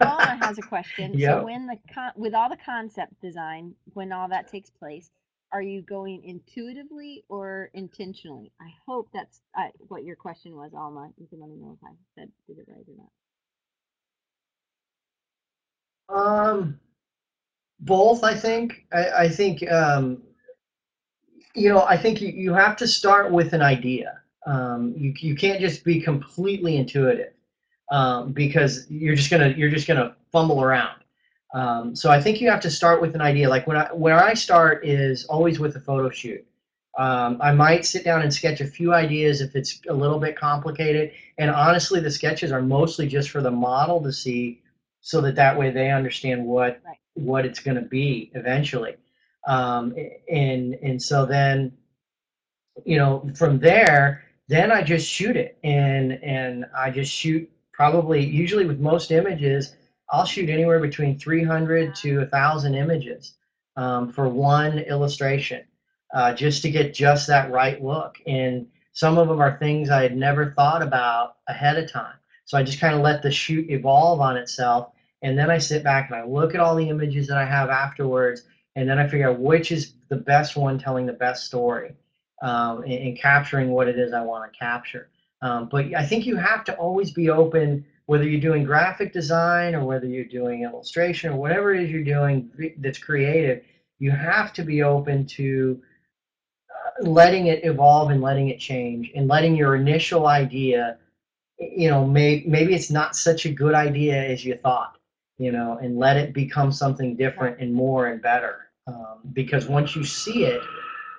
Alma 0.00 0.36
has 0.40 0.58
a 0.58 0.62
question. 0.62 1.18
So 1.20 1.44
when 1.44 1.66
the 1.66 1.76
con- 1.92 2.12
with 2.16 2.34
all 2.34 2.48
the 2.48 2.56
concept 2.56 3.20
design, 3.20 3.74
when 3.94 4.12
all 4.12 4.28
that 4.28 4.48
takes 4.48 4.70
place, 4.70 5.10
are 5.52 5.62
you 5.62 5.82
going 5.82 6.22
intuitively 6.24 7.24
or 7.28 7.70
intentionally? 7.74 8.52
I 8.60 8.68
hope 8.86 9.08
that's 9.12 9.40
uh, 9.58 9.68
what 9.88 10.04
your 10.04 10.16
question 10.16 10.56
was, 10.56 10.72
Alma. 10.74 11.10
You 11.18 11.26
can 11.28 11.40
let 11.40 11.48
me 11.48 11.56
know 11.56 11.78
if 11.80 11.88
I 11.88 11.92
said 12.14 12.30
did 12.46 12.58
it 12.58 12.66
right 12.68 12.84
or 12.88 12.94
not. 12.96 13.10
Um, 16.08 16.80
both, 17.80 18.24
I 18.24 18.34
think. 18.34 18.86
I, 18.92 19.10
I 19.10 19.28
think 19.28 19.70
um, 19.70 20.22
you 21.54 21.68
know, 21.70 21.84
I 21.84 21.96
think 21.96 22.20
you, 22.20 22.28
you 22.28 22.52
have 22.52 22.76
to 22.76 22.86
start 22.86 23.32
with 23.32 23.52
an 23.52 23.62
idea. 23.62 24.20
Um, 24.46 24.94
you 24.96 25.12
you 25.18 25.34
can't 25.34 25.60
just 25.60 25.84
be 25.84 26.00
completely 26.00 26.76
intuitive 26.76 27.32
um, 27.90 28.32
because 28.32 28.86
you're 28.90 29.14
just 29.14 29.30
gonna 29.30 29.48
you're 29.56 29.70
just 29.70 29.86
gonna 29.86 30.16
fumble 30.32 30.62
around. 30.62 31.00
Um, 31.54 31.96
so 31.96 32.10
I 32.10 32.20
think 32.20 32.40
you 32.40 32.50
have 32.50 32.60
to 32.60 32.70
start 32.70 33.00
with 33.00 33.14
an 33.14 33.20
idea. 33.20 33.48
Like 33.48 33.66
when 33.66 33.76
I 33.76 33.92
where 33.92 34.18
I 34.22 34.34
start 34.34 34.86
is 34.86 35.24
always 35.26 35.58
with 35.58 35.76
a 35.76 35.80
photo 35.80 36.10
shoot. 36.10 36.44
Um, 36.98 37.38
I 37.42 37.52
might 37.52 37.84
sit 37.84 38.04
down 38.04 38.22
and 38.22 38.32
sketch 38.32 38.62
a 38.62 38.66
few 38.66 38.94
ideas 38.94 39.42
if 39.42 39.54
it's 39.54 39.80
a 39.88 39.92
little 39.92 40.18
bit 40.18 40.34
complicated. 40.34 41.12
And 41.38 41.50
honestly, 41.50 42.00
the 42.00 42.10
sketches 42.10 42.52
are 42.52 42.62
mostly 42.62 43.06
just 43.06 43.30
for 43.30 43.42
the 43.42 43.50
model 43.50 44.02
to 44.02 44.12
see, 44.12 44.62
so 45.02 45.20
that 45.20 45.34
that 45.34 45.58
way 45.58 45.70
they 45.70 45.90
understand 45.90 46.44
what 46.46 46.80
Right. 46.84 46.96
what 47.14 47.44
it's 47.44 47.60
going 47.60 47.76
to 47.76 47.82
be 47.82 48.30
eventually. 48.34 48.96
Um, 49.46 49.94
and 50.30 50.74
and 50.82 51.00
so 51.02 51.26
then 51.26 51.72
you 52.84 52.98
know, 52.98 53.28
from 53.34 53.58
there, 53.58 54.24
then 54.48 54.70
I 54.70 54.82
just 54.82 55.08
shoot 55.08 55.36
it, 55.36 55.58
and 55.64 56.12
and 56.22 56.66
I 56.76 56.90
just 56.90 57.12
shoot 57.12 57.50
probably 57.76 58.24
usually 58.24 58.64
with 58.64 58.80
most 58.80 59.10
images, 59.10 59.76
I'll 60.10 60.24
shoot 60.24 60.48
anywhere 60.48 60.80
between 60.80 61.18
300 61.18 61.94
to 61.96 62.18
1,000 62.20 62.74
images 62.74 63.34
um, 63.76 64.10
for 64.10 64.28
one 64.28 64.78
illustration, 64.78 65.64
uh, 66.14 66.32
just 66.32 66.62
to 66.62 66.70
get 66.70 66.94
just 66.94 67.26
that 67.26 67.50
right 67.50 67.82
look. 67.84 68.16
And 68.26 68.66
some 68.92 69.18
of 69.18 69.28
them 69.28 69.40
are 69.40 69.58
things 69.58 69.90
I 69.90 70.02
had 70.02 70.16
never 70.16 70.52
thought 70.52 70.80
about 70.80 71.36
ahead 71.48 71.76
of 71.76 71.90
time. 71.90 72.14
So 72.46 72.56
I 72.56 72.62
just 72.62 72.80
kind 72.80 72.94
of 72.94 73.02
let 73.02 73.22
the 73.22 73.30
shoot 73.30 73.68
evolve 73.68 74.20
on 74.20 74.36
itself, 74.36 74.92
and 75.22 75.36
then 75.36 75.50
I 75.50 75.58
sit 75.58 75.82
back 75.82 76.08
and 76.08 76.18
I 76.18 76.24
look 76.24 76.54
at 76.54 76.60
all 76.60 76.76
the 76.76 76.88
images 76.88 77.26
that 77.26 77.36
I 77.36 77.44
have 77.44 77.68
afterwards, 77.68 78.44
and 78.76 78.88
then 78.88 78.98
I 78.98 79.08
figure 79.08 79.28
out 79.28 79.40
which 79.40 79.72
is 79.72 79.94
the 80.08 80.16
best 80.16 80.56
one 80.56 80.78
telling 80.78 81.04
the 81.04 81.12
best 81.12 81.44
story 81.44 81.94
um, 82.42 82.84
and, 82.84 82.92
and 82.92 83.18
capturing 83.18 83.70
what 83.70 83.88
it 83.88 83.98
is 83.98 84.12
I 84.12 84.22
want 84.22 84.50
to 84.50 84.58
capture. 84.58 85.10
Um, 85.42 85.68
but 85.70 85.94
I 85.94 86.04
think 86.06 86.26
you 86.26 86.36
have 86.36 86.64
to 86.64 86.74
always 86.76 87.10
be 87.10 87.30
open, 87.30 87.84
whether 88.06 88.24
you're 88.24 88.40
doing 88.40 88.64
graphic 88.64 89.12
design 89.12 89.74
or 89.74 89.84
whether 89.84 90.06
you're 90.06 90.24
doing 90.24 90.62
illustration 90.62 91.32
or 91.32 91.36
whatever 91.36 91.74
it 91.74 91.82
is 91.82 91.90
you're 91.90 92.04
doing 92.04 92.50
that's 92.78 92.98
creative. 92.98 93.62
You 93.98 94.10
have 94.10 94.52
to 94.54 94.62
be 94.62 94.82
open 94.82 95.26
to 95.26 95.80
uh, 96.70 97.08
letting 97.08 97.46
it 97.46 97.64
evolve 97.64 98.10
and 98.10 98.20
letting 98.22 98.48
it 98.48 98.58
change 98.58 99.10
and 99.14 99.28
letting 99.28 99.56
your 99.56 99.74
initial 99.74 100.26
idea, 100.26 100.98
you 101.58 101.88
know, 101.90 102.06
may, 102.06 102.44
maybe 102.46 102.74
it's 102.74 102.90
not 102.90 103.16
such 103.16 103.46
a 103.46 103.50
good 103.50 103.74
idea 103.74 104.22
as 104.22 104.44
you 104.44 104.56
thought, 104.56 104.96
you 105.38 105.52
know, 105.52 105.78
and 105.82 105.98
let 105.98 106.16
it 106.16 106.32
become 106.32 106.72
something 106.72 107.16
different 107.16 107.58
and 107.60 107.72
more 107.72 108.06
and 108.06 108.22
better. 108.22 108.68
Um, 108.86 109.18
because 109.32 109.66
once 109.66 109.96
you 109.96 110.04
see 110.04 110.44
it, 110.44 110.62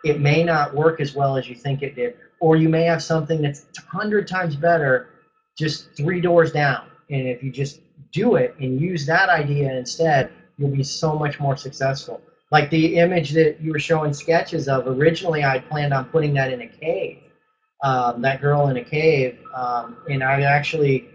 it 0.03 0.19
may 0.21 0.43
not 0.43 0.73
work 0.73 1.01
as 1.01 1.13
well 1.13 1.37
as 1.37 1.49
you 1.49 1.55
think 1.55 1.81
it 1.81 1.95
did, 1.95 2.15
or 2.39 2.55
you 2.55 2.69
may 2.69 2.83
have 2.83 3.01
something 3.01 3.41
that's 3.41 3.65
a 3.77 3.81
hundred 3.81 4.27
times 4.27 4.55
better 4.55 5.09
just 5.57 5.91
three 5.95 6.21
doors 6.21 6.51
down. 6.51 6.87
And 7.09 7.27
if 7.27 7.41
you 7.41 7.51
just 7.51 7.81
do 8.11 8.35
it 8.35 8.55
and 8.59 8.79
use 8.79 9.05
that 9.05 9.29
idea 9.29 9.75
instead, 9.75 10.31
you'll 10.57 10.71
be 10.71 10.83
so 10.83 11.17
much 11.17 11.39
more 11.39 11.57
successful. 11.57 12.21
Like 12.51 12.69
the 12.69 12.97
image 12.97 13.31
that 13.31 13.59
you 13.59 13.71
were 13.71 13.79
showing 13.79 14.13
sketches 14.13 14.67
of, 14.67 14.87
originally 14.87 15.43
I 15.43 15.59
planned 15.59 15.93
on 15.93 16.05
putting 16.05 16.33
that 16.35 16.51
in 16.51 16.61
a 16.61 16.67
cave, 16.67 17.19
um, 17.83 18.21
that 18.21 18.39
girl 18.39 18.67
in 18.67 18.77
a 18.77 18.83
cave. 18.83 19.39
Um, 19.53 19.97
and 20.09 20.23
I 20.23 20.41
actually, 20.41 21.09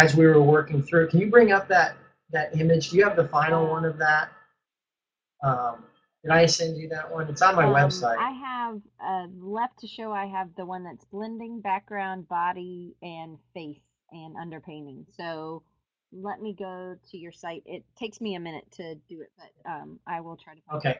as 0.00 0.14
we 0.14 0.26
were 0.26 0.42
working 0.42 0.82
through, 0.82 1.08
can 1.08 1.20
you 1.20 1.28
bring 1.28 1.52
up 1.52 1.68
that, 1.68 1.96
that 2.30 2.58
image? 2.58 2.90
Do 2.90 2.96
you 2.96 3.04
have 3.04 3.16
the 3.16 3.28
final 3.28 3.68
one 3.68 3.84
of 3.84 3.98
that? 3.98 4.30
Um, 5.42 5.84
did 6.22 6.32
I 6.32 6.46
send 6.46 6.76
you 6.76 6.88
that 6.88 7.12
one? 7.12 7.28
It's 7.28 7.42
on 7.42 7.54
my 7.54 7.64
um, 7.64 7.72
website. 7.72 8.18
I 8.18 8.30
have 8.30 8.80
uh, 9.04 9.26
left 9.40 9.78
to 9.80 9.86
show. 9.86 10.12
I 10.12 10.26
have 10.26 10.48
the 10.56 10.66
one 10.66 10.84
that's 10.84 11.04
blending 11.06 11.60
background, 11.60 12.28
body, 12.28 12.96
and 13.02 13.38
face 13.54 13.80
and 14.10 14.36
underpainting. 14.36 15.04
So 15.16 15.62
let 16.12 16.40
me 16.40 16.54
go 16.58 16.96
to 17.10 17.18
your 17.18 17.32
site. 17.32 17.62
It 17.66 17.84
takes 17.96 18.20
me 18.20 18.34
a 18.34 18.40
minute 18.40 18.64
to 18.72 18.94
do 19.08 19.20
it, 19.20 19.30
but 19.36 19.70
um, 19.70 20.00
I 20.06 20.20
will 20.20 20.36
try 20.36 20.54
to 20.54 20.60
find 20.68 20.84
it. 20.84 20.88
Okay. 20.88 20.98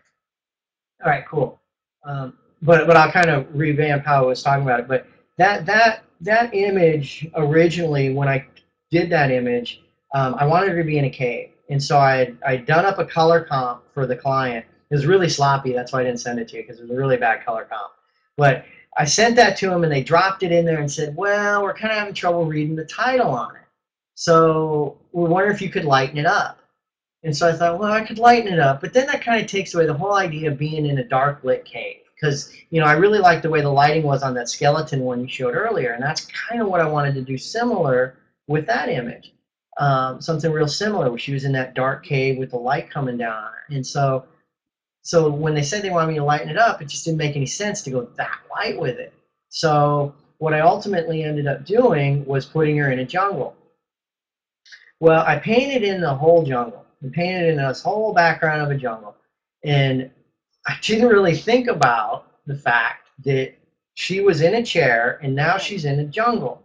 All 1.05 1.11
right. 1.11 1.25
Cool. 1.29 1.61
Um, 2.05 2.35
but 2.63 2.87
but 2.87 2.97
I'll 2.97 3.13
kind 3.13 3.31
of 3.31 3.47
revamp 3.53 4.05
how 4.05 4.23
I 4.23 4.27
was 4.27 4.43
talking 4.43 4.63
about 4.63 4.81
it. 4.81 4.89
But 4.89 5.07
that 5.37 5.67
that 5.67 6.05
that 6.21 6.55
image 6.55 7.29
originally, 7.35 8.13
when 8.13 8.29
I 8.29 8.47
did 8.91 9.11
that 9.11 9.31
image, 9.31 9.83
um, 10.15 10.35
I 10.39 10.47
wanted 10.47 10.71
her 10.71 10.79
to 10.79 10.85
be 10.85 10.99
in 10.99 11.05
a 11.05 11.11
cave, 11.11 11.51
and 11.71 11.83
so 11.83 11.99
I 11.99 12.17
had 12.17 12.39
I 12.47 12.57
done 12.57 12.85
up 12.85 12.99
a 12.99 13.05
color 13.05 13.45
comp 13.45 13.83
for 13.95 14.07
the 14.07 14.17
client. 14.17 14.65
It 14.91 14.95
was 14.95 15.07
really 15.07 15.29
sloppy. 15.29 15.73
That's 15.73 15.93
why 15.93 16.01
I 16.01 16.05
didn't 16.05 16.21
send 16.21 16.39
it 16.39 16.49
to 16.49 16.57
you 16.57 16.63
because 16.63 16.79
it 16.79 16.83
was 16.83 16.91
a 16.91 16.97
really 16.97 17.17
bad 17.17 17.45
color 17.45 17.65
comp. 17.65 17.93
But 18.37 18.65
I 18.97 19.05
sent 19.05 19.37
that 19.37 19.57
to 19.59 19.69
them, 19.69 19.85
and 19.85 19.93
they 19.93 20.03
dropped 20.03 20.43
it 20.43 20.53
in 20.53 20.65
there 20.65 20.81
and 20.81 20.91
said, 20.91 21.15
"Well, 21.17 21.63
we're 21.63 21.75
kind 21.75 21.93
of 21.93 21.99
having 21.99 22.15
trouble 22.15 22.47
reading 22.47 22.77
the 22.77 22.85
title 22.85 23.31
on 23.31 23.55
it, 23.57 23.63
so 24.15 24.99
we're 25.13 25.29
wondering 25.29 25.55
if 25.55 25.63
you 25.63 25.71
could 25.71 25.85
lighten 25.85 26.19
it 26.19 26.27
up." 26.27 26.59
And 27.25 27.37
so 27.37 27.49
I 27.49 27.53
thought, 27.53 27.79
well, 27.79 27.93
I 27.93 28.05
could 28.05 28.19
lighten 28.19 28.53
it 28.53 28.61
up, 28.61 28.81
but 28.81 28.93
then 28.93 29.07
that 29.09 29.23
kind 29.23 29.41
of 29.41 29.51
takes 29.51 29.75
away 29.75 29.87
the 29.87 29.95
whole 29.95 30.15
idea 30.15 30.51
of 30.51 30.59
being 30.59 30.87
in 30.87 30.99
a 30.99 31.05
dark 31.05 31.43
lit 31.43 31.65
cave. 31.65 31.97
Because 32.15 32.53
you 32.71 32.81
know, 32.81 32.87
I 32.87 32.93
really 32.93 33.19
liked 33.19 33.43
the 33.43 33.51
way 33.51 33.61
the 33.61 33.69
lighting 33.69 34.03
was 34.05 34.23
on 34.23 34.35
that 34.35 34.49
skeleton 34.49 35.01
one 35.01 35.21
you 35.21 35.29
showed 35.29 35.55
earlier, 35.55 35.93
and 35.93 36.03
that's 36.03 36.27
kind 36.27 36.61
of 36.63 36.69
what 36.69 36.81
I 36.81 36.89
wanted 36.89 37.15
to 37.15 37.23
do 37.23 37.39
similar 37.39 38.17
with 38.47 38.67
that 38.67 38.89
image. 38.89 39.33
Um, 39.79 40.21
something 40.21 40.51
real 40.51 40.67
similar, 40.67 41.11
where 41.11 41.19
she 41.19 41.33
was 41.33 41.45
in 41.45 41.53
that 41.53 41.75
dark 41.75 42.05
cave 42.05 42.39
with 42.39 42.51
the 42.51 42.57
light 42.57 42.91
coming 42.91 43.17
down. 43.17 43.51
And 43.71 43.87
so, 43.87 44.25
so 45.09 45.31
when 45.31 45.55
they 45.55 45.63
said 45.63 45.81
they 45.81 45.89
wanted 45.89 46.09
me 46.09 46.19
to 46.19 46.23
lighten 46.23 46.51
it 46.51 46.59
up, 46.59 46.83
it 46.83 46.89
just 46.89 47.07
didn't 47.07 47.17
make 47.17 47.35
any 47.35 47.47
sense 47.47 47.81
to 47.81 47.91
go 47.91 48.07
that 48.19 48.41
light 48.55 48.79
with 48.79 48.99
it. 48.99 49.15
So 49.49 50.15
what 50.37 50.53
I 50.53 50.61
ultimately 50.61 51.25
ended 51.25 51.47
up 51.47 51.65
doing 51.65 52.27
was 52.27 52.45
putting 52.45 52.77
her 52.77 52.93
in 52.93 52.99
a 52.99 53.07
jungle. 53.07 53.57
Well, 55.01 55.25
I 55.27 55.39
painted 55.39 55.83
in 55.83 56.03
the 56.03 56.15
whole 56.15 56.43
jungle. 56.43 56.85
I 57.03 57.09
painted 57.09 57.49
in 57.49 57.57
this 57.57 57.81
whole 57.81 58.13
background 58.13 58.61
of 58.61 58.71
a 58.71 58.75
jungle. 58.75 59.17
And 59.65 60.11
I 60.67 60.77
didn't 60.83 61.09
really 61.09 61.35
think 61.35 61.69
about 61.69 62.27
the 62.47 62.57
fact 62.57 63.09
that 63.25 63.55
she 63.95 64.21
was 64.21 64.43
in 64.43 64.57
a 64.57 64.63
chair 64.63 65.21
and 65.23 65.35
now 65.35 65.57
she's 65.57 65.87
in 65.87 66.01
a 66.01 66.05
jungle. 66.05 66.63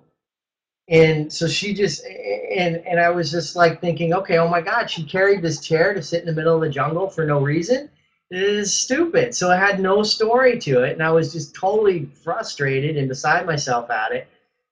And 0.90 1.32
so 1.32 1.48
she 1.48 1.74
just 1.74 2.04
and 2.04 2.76
and 2.86 3.00
I 3.00 3.10
was 3.10 3.32
just 3.32 3.56
like 3.56 3.80
thinking, 3.80 4.14
okay, 4.14 4.38
oh 4.38 4.50
my 4.50 4.60
God, 4.60 4.92
she 4.92 5.06
carried 5.06 5.42
this 5.42 5.62
chair 5.62 5.94
to 5.94 6.04
sit 6.04 6.20
in 6.20 6.26
the 6.26 6.34
middle 6.34 6.56
of 6.56 6.62
the 6.62 6.68
jungle 6.68 7.08
for 7.10 7.26
no 7.26 7.40
reason. 7.40 7.90
Is 8.36 8.74
stupid. 8.74 9.36
So 9.36 9.52
it 9.52 9.60
had 9.60 9.80
no 9.80 10.02
story 10.02 10.58
to 10.58 10.82
it, 10.82 10.94
and 10.94 11.04
I 11.04 11.12
was 11.12 11.32
just 11.32 11.54
totally 11.54 12.06
frustrated 12.24 12.98
and 12.98 13.08
beside 13.08 13.46
myself 13.46 13.92
at 13.92 14.12
it. 14.12 14.28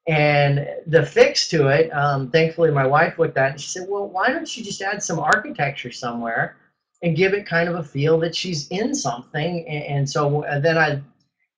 And 0.08 0.68
the 0.88 1.06
fix 1.06 1.48
to 1.50 1.68
it, 1.68 1.92
um, 1.92 2.32
thankfully, 2.32 2.72
my 2.72 2.88
wife 2.88 3.20
looked 3.20 3.38
at 3.38 3.50
it 3.50 3.52
and 3.52 3.62
she 3.62 3.70
said, 3.70 3.88
"Well, 3.88 4.10
why 4.10 4.30
don't 4.30 4.58
you 4.58 4.64
just 4.64 4.82
add 4.82 5.04
some 5.04 5.20
architecture 5.20 5.92
somewhere 5.92 6.56
and 7.04 7.16
give 7.16 7.36
it 7.36 7.46
kind 7.46 7.70
of 7.70 7.76
a 7.76 7.84
feel 7.84 8.18
that 8.22 8.36
she's 8.36 8.68
in 8.70 8.96
something?" 8.96 9.68
And, 9.68 9.84
and 9.84 10.10
so 10.10 10.44
uh, 10.44 10.58
then 10.58 10.80
I, 10.80 11.00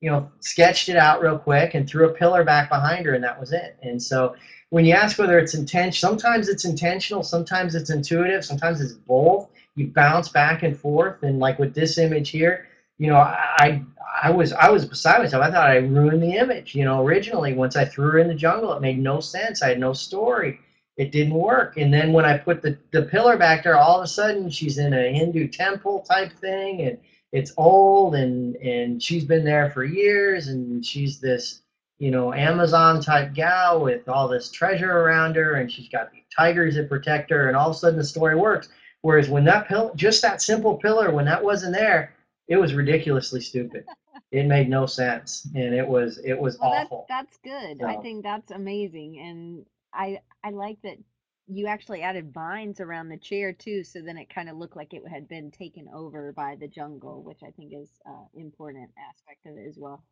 you 0.01 0.11
know, 0.11 0.29
sketched 0.41 0.89
it 0.89 0.97
out 0.97 1.21
real 1.21 1.39
quick 1.39 1.73
and 1.73 1.87
threw 1.87 2.09
a 2.09 2.13
pillar 2.13 2.43
back 2.43 2.67
behind 2.67 3.05
her, 3.05 3.13
and 3.13 3.23
that 3.23 3.39
was 3.39 3.53
it. 3.53 3.77
And 3.81 4.03
so 4.03 4.35
when 4.71 4.83
you 4.83 4.93
ask 4.93 5.17
whether 5.17 5.39
it's 5.39 5.53
intentional, 5.53 6.11
sometimes 6.11 6.49
it's 6.49 6.65
intentional, 6.65 7.23
sometimes 7.23 7.75
it's 7.75 7.91
intuitive, 7.91 8.43
sometimes 8.43 8.81
it's 8.81 8.91
both. 8.91 9.47
You 9.75 9.87
bounce 9.87 10.29
back 10.29 10.63
and 10.63 10.77
forth, 10.77 11.23
and 11.23 11.39
like 11.39 11.59
with 11.59 11.73
this 11.73 11.97
image 11.97 12.29
here, 12.29 12.67
you 12.97 13.07
know, 13.09 13.17
I 13.17 13.83
I 14.21 14.31
was 14.31 14.53
I 14.53 14.69
was 14.69 14.85
beside 14.85 15.19
myself. 15.19 15.43
I 15.43 15.51
thought 15.51 15.69
I 15.69 15.77
ruined 15.77 16.21
the 16.23 16.33
image. 16.37 16.75
You 16.75 16.85
know, 16.85 17.03
originally 17.05 17.53
once 17.53 17.75
I 17.75 17.85
threw 17.85 18.11
her 18.11 18.19
in 18.19 18.27
the 18.27 18.35
jungle, 18.35 18.73
it 18.73 18.81
made 18.81 18.99
no 18.99 19.19
sense. 19.19 19.61
I 19.63 19.69
had 19.69 19.79
no 19.79 19.93
story. 19.93 20.59
it 20.97 21.11
didn't 21.11 21.33
work. 21.33 21.77
And 21.77 21.93
then 21.93 22.13
when 22.13 22.25
I 22.25 22.37
put 22.37 22.61
the, 22.61 22.77
the 22.91 23.03
pillar 23.03 23.37
back 23.37 23.63
there, 23.63 23.77
all 23.77 23.97
of 23.99 24.03
a 24.03 24.07
sudden 24.07 24.49
she's 24.49 24.77
in 24.77 24.93
a 24.93 25.11
Hindu 25.11 25.47
temple 25.47 26.01
type 26.01 26.33
thing 26.33 26.81
and 26.83 26.97
it's 27.31 27.51
old 27.57 28.15
and 28.15 28.55
and 28.57 29.01
she's 29.01 29.25
been 29.25 29.43
there 29.43 29.71
for 29.71 29.83
years 29.83 30.47
and 30.49 30.85
she's 30.85 31.19
this 31.19 31.61
you 31.97 32.11
know 32.11 32.31
Amazon 32.33 33.01
type 33.01 33.33
gal 33.33 33.81
with 33.81 34.07
all 34.07 34.27
this 34.27 34.51
treasure 34.51 34.91
around 34.91 35.35
her 35.35 35.55
and 35.55 35.71
she's 35.71 35.89
got 35.89 36.11
the 36.11 36.19
tigers 36.35 36.75
that 36.75 36.89
protect 36.89 37.31
her 37.31 37.47
and 37.47 37.57
all 37.57 37.69
of 37.71 37.75
a 37.75 37.79
sudden 37.79 37.97
the 37.97 38.03
story 38.05 38.35
works. 38.35 38.69
Whereas 39.03 39.29
when 39.29 39.45
that 39.45 39.67
pill 39.69 39.93
just 39.95 40.23
that 40.23 40.41
simple 40.41 40.77
pillar 40.77 41.11
when 41.11 41.25
that 41.27 41.43
wasn't 41.43 41.75
there, 41.75 42.15
it 42.49 42.57
was 42.57 42.73
ridiculously 42.73 43.41
stupid. 43.41 43.85
it 44.31 44.47
made 44.47 44.69
no 44.69 44.87
sense 44.87 45.47
and 45.55 45.75
it 45.75 45.87
was 45.87 46.17
it 46.19 46.39
was 46.39 46.57
Well, 46.59 46.71
awful. 46.71 47.07
that's 47.07 47.33
that's 47.33 47.37
good. 47.43 47.83
I 47.83 47.97
think 47.97 48.23
that's 48.23 48.51
amazing, 48.51 49.19
and 49.19 49.65
I 49.93 50.21
I 50.43 50.51
like 50.51 50.81
that 50.83 50.97
you 51.47 51.67
actually 51.67 52.01
added 52.01 52.33
vines 52.33 52.79
around 52.79 53.09
the 53.09 53.17
chair 53.17 53.53
too, 53.53 53.83
so 53.83 54.01
then 54.01 54.17
it 54.17 54.29
kind 54.33 54.49
of 54.49 54.57
looked 54.57 54.75
like 54.77 54.93
it 54.93 55.07
had 55.07 55.27
been 55.27 55.51
taken 55.51 55.89
over 55.93 56.31
by 56.33 56.55
the 56.55 56.67
jungle, 56.67 57.23
which 57.23 57.43
I 57.43 57.51
think 57.51 57.73
is 57.73 57.89
uh, 58.07 58.25
important 58.35 58.91
aspect 59.09 59.45
of 59.45 59.57
it 59.57 59.67
as 59.67 59.77
well. 59.77 60.03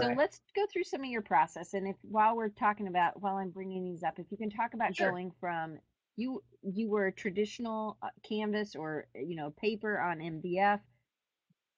So 0.00 0.08
let's 0.12 0.40
go 0.54 0.66
through 0.66 0.84
some 0.84 1.00
of 1.02 1.10
your 1.10 1.22
process, 1.22 1.74
and 1.74 1.88
if 1.88 1.96
while 2.02 2.36
we're 2.36 2.50
talking 2.50 2.86
about 2.88 3.20
while 3.20 3.36
I'm 3.36 3.50
bringing 3.50 3.84
these 3.84 4.04
up, 4.04 4.18
if 4.20 4.30
you 4.30 4.38
can 4.38 4.50
talk 4.50 4.74
about 4.74 4.94
Sure. 4.94 5.08
going 5.08 5.32
from 5.40 5.78
you 6.18 6.44
you 6.62 6.90
were 6.90 7.08
a 7.08 7.12
traditional 7.12 7.98
uh, 8.02 8.10
canvas 8.28 8.76
or 8.76 9.08
you 9.16 9.36
know 9.36 9.52
paper 9.52 10.00
on 10.00 10.22
MDF 10.22 10.80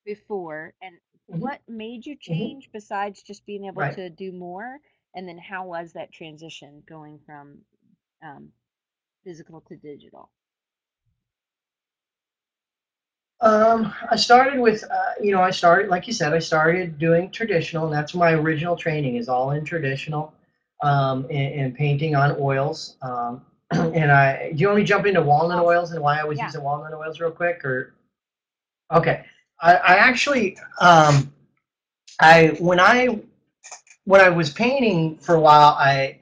before 0.05 0.74
and 0.82 0.97
hmm 1.32 1.41
what 1.41 1.61
made 1.68 2.07
you 2.07 2.16
hmm 2.28 2.49
change 2.49 2.70
besides 2.72 3.22
just 3.22 3.47
being 3.47 3.66
able 3.66 3.86
Right. 3.86 3.99
to 3.99 4.11
do 4.11 4.32
more 4.32 4.78
and 5.14 5.28
then 5.28 5.38
how 5.38 5.66
was 5.66 5.93
that 5.93 6.12
transition 6.12 6.82
going 6.88 7.18
from 7.26 7.59
um, 8.22 8.51
physical 9.24 9.61
to 9.62 9.76
digital 9.76 10.30
Um, 13.41 13.93
I 14.11 14.16
started 14.16 14.61
with, 14.61 14.84
uh, 14.84 15.12
you 15.22 15.32
know, 15.32 15.43
I 15.43 15.51
started, 15.51 15.91
like 15.91 16.07
you 16.07 16.12
said, 16.12 16.32
I 16.34 16.38
started 16.41 16.99
doing 16.99 17.30
traditional, 17.30 17.86
and 17.86 17.95
that's 17.95 18.14
my 18.14 18.32
original 18.32 18.76
training 18.76 19.16
is 19.16 19.28
all 19.28 19.53
in 19.53 19.64
traditional, 19.64 20.32
um, 20.82 21.24
and, 21.30 21.55
and 21.61 21.74
painting 21.74 22.14
on 22.16 22.36
oils. 22.41 22.97
Um, 23.03 23.43
and 23.94 24.10
I, 24.10 24.52
do 24.52 24.58
you 24.58 24.66
want 24.66 24.78
me 24.78 24.82
to 24.82 24.88
jump 24.88 25.06
into 25.06 25.22
walnut 25.22 25.62
oils 25.64 25.92
and 25.92 26.02
why 26.02 26.18
I 26.18 26.24
was 26.24 26.38
yeah 26.38 26.46
using 26.46 26.62
walnut 26.62 26.92
oils 26.94 27.20
real 27.20 27.30
quick, 27.30 27.64
or 27.64 27.94
okay? 28.92 29.24
I, 29.60 29.74
I 29.74 29.94
actually, 29.96 30.56
um, 30.80 31.32
I 32.20 32.56
when 32.58 32.80
I 32.80 33.20
when 34.04 34.20
I 34.20 34.28
was 34.28 34.50
painting 34.50 35.16
for 35.18 35.36
a 35.36 35.40
while, 35.40 35.76
I 35.78 36.18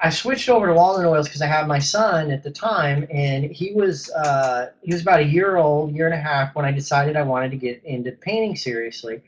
I 0.00 0.10
switched 0.10 0.48
over 0.48 0.66
to 0.66 0.74
walnut 0.74 1.06
oils 1.06 1.28
because 1.28 1.42
I 1.42 1.46
had 1.46 1.66
my 1.68 1.78
son 1.78 2.30
at 2.32 2.42
the 2.42 2.50
time, 2.50 3.06
and 3.10 3.44
he 3.44 3.72
was 3.72 4.10
uh, 4.10 4.72
he 4.82 4.92
was 4.92 5.02
about 5.02 5.20
a 5.20 5.24
year 5.24 5.56
old, 5.56 5.94
year 5.94 6.06
and 6.06 6.14
a 6.14 6.18
half 6.18 6.54
when 6.54 6.64
I 6.64 6.72
decided 6.72 7.16
I 7.16 7.22
wanted 7.22 7.52
to 7.52 7.56
get 7.56 7.82
into 7.84 8.12
painting 8.12 8.56
seriously. 8.56 9.22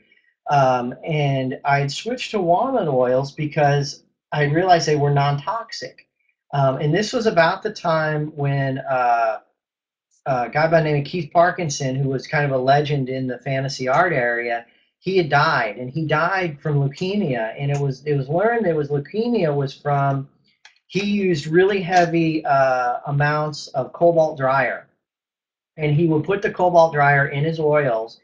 Um, 0.51 0.93
and 1.03 1.59
I 1.65 1.79
had 1.79 1.91
switched 1.91 2.31
to 2.31 2.39
walnut 2.39 2.87
oils 2.87 3.31
because 3.31 4.03
I 4.31 4.43
realized 4.43 4.87
they 4.87 4.95
were 4.95 5.09
non-toxic. 5.09 6.07
Um, 6.53 6.77
and 6.77 6.93
this 6.93 7.11
was 7.11 7.25
about 7.25 7.63
the 7.63 7.71
time 7.71 8.27
when 8.35 8.79
uh, 8.79 9.39
a 10.25 10.49
guy 10.49 10.67
by 10.67 10.81
the 10.81 10.83
name 10.83 11.01
of 11.01 11.05
Keith 11.05 11.31
Parkinson, 11.31 11.95
who 11.95 12.09
was 12.09 12.27
kind 12.27 12.45
of 12.45 12.51
a 12.51 12.57
legend 12.57 13.09
in 13.09 13.27
the 13.27 13.39
fantasy 13.39 13.87
art 13.87 14.13
area, 14.13 14.65
he 14.99 15.17
had 15.17 15.29
died, 15.29 15.77
and 15.77 15.89
he 15.89 16.05
died 16.05 16.59
from 16.59 16.79
leukemia. 16.79 17.53
And 17.59 17.71
it 17.71 17.79
was 17.79 18.03
it 18.05 18.15
was 18.15 18.27
learned 18.27 18.65
that 18.65 18.75
was 18.75 18.89
leukemia 18.89 19.53
was 19.55 19.73
from 19.73 20.27
he 20.87 21.05
used 21.05 21.47
really 21.47 21.81
heavy 21.81 22.45
uh, 22.45 22.99
amounts 23.07 23.67
of 23.67 23.91
cobalt 23.93 24.37
dryer, 24.37 24.87
and 25.77 25.95
he 25.95 26.07
would 26.07 26.23
put 26.23 26.41
the 26.41 26.51
cobalt 26.51 26.93
dryer 26.93 27.27
in 27.27 27.43
his 27.43 27.59
oils, 27.59 28.19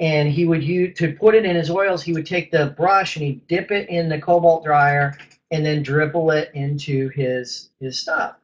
and 0.00 0.28
he 0.28 0.44
would 0.44 0.62
use 0.62 0.98
to 0.98 1.12
put 1.12 1.34
it 1.34 1.44
in 1.44 1.56
his 1.56 1.70
oils. 1.70 2.02
He 2.02 2.12
would 2.12 2.26
take 2.26 2.50
the 2.50 2.74
brush 2.76 3.16
and 3.16 3.24
he'd 3.24 3.46
dip 3.46 3.70
it 3.70 3.88
in 3.88 4.08
the 4.08 4.20
cobalt 4.20 4.64
dryer, 4.64 5.16
and 5.50 5.64
then 5.64 5.82
dribble 5.82 6.30
it 6.30 6.50
into 6.54 7.08
his 7.10 7.70
his 7.80 7.98
stuff. 7.98 8.36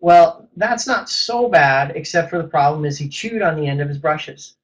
Well, 0.00 0.48
that's 0.56 0.86
not 0.86 1.08
so 1.08 1.48
bad, 1.48 1.92
except 1.94 2.30
for 2.30 2.38
the 2.38 2.48
problem 2.48 2.84
is 2.84 2.98
he 2.98 3.08
chewed 3.08 3.42
on 3.42 3.56
the 3.56 3.66
end 3.66 3.80
of 3.80 3.88
his 3.88 3.98
brushes 3.98 4.56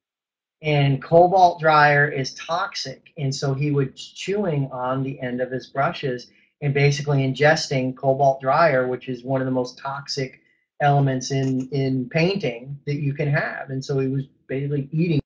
and 0.61 1.01
cobalt 1.01 1.59
dryer 1.59 2.07
is 2.07 2.33
toxic 2.33 3.11
and 3.17 3.33
so 3.33 3.53
he 3.53 3.71
was 3.71 3.89
chewing 3.95 4.69
on 4.71 5.03
the 5.03 5.19
end 5.21 5.39
of 5.39 5.51
his 5.51 5.67
brushes 5.67 6.31
and 6.61 6.73
basically 6.73 7.19
ingesting 7.19 7.95
cobalt 7.95 8.41
dryer 8.41 8.87
which 8.87 9.07
is 9.07 9.23
one 9.23 9.41
of 9.41 9.45
the 9.45 9.51
most 9.51 9.77
toxic 9.77 10.41
elements 10.81 11.31
in 11.31 11.67
in 11.69 12.09
painting 12.09 12.77
that 12.85 12.95
you 12.95 13.13
can 13.13 13.29
have 13.29 13.69
and 13.69 13.83
so 13.83 13.99
he 13.99 14.07
was 14.07 14.25
basically 14.47 14.89
eating 14.91 15.18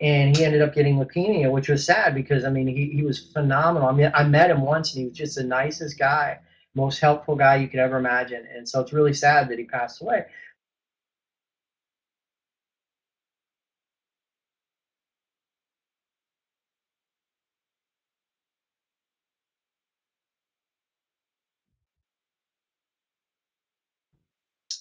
and 0.00 0.36
he 0.36 0.44
ended 0.44 0.62
up 0.62 0.74
getting 0.74 0.96
leukemia 0.96 1.50
which 1.50 1.68
was 1.68 1.84
sad 1.84 2.14
because 2.14 2.44
i 2.44 2.50
mean 2.50 2.66
he, 2.66 2.90
he 2.90 3.02
was 3.02 3.18
phenomenal. 3.32 3.88
I 3.88 3.92
mean 3.92 4.10
i 4.14 4.22
met 4.24 4.50
him 4.50 4.62
once 4.62 4.94
and 4.94 5.00
he 5.02 5.08
was 5.08 5.16
just 5.16 5.36
the 5.36 5.44
nicest 5.44 5.98
guy 5.98 6.38
most 6.74 7.00
helpful 7.00 7.34
guy 7.34 7.56
you 7.56 7.68
could 7.68 7.80
ever 7.80 7.96
imagine. 7.96 8.46
And 8.54 8.68
so 8.68 8.80
it's 8.80 8.92
really 8.92 9.12
sad 9.14 9.48
that 9.48 9.58
he 9.58 9.64
passed 9.64 10.00
away. 10.00 10.26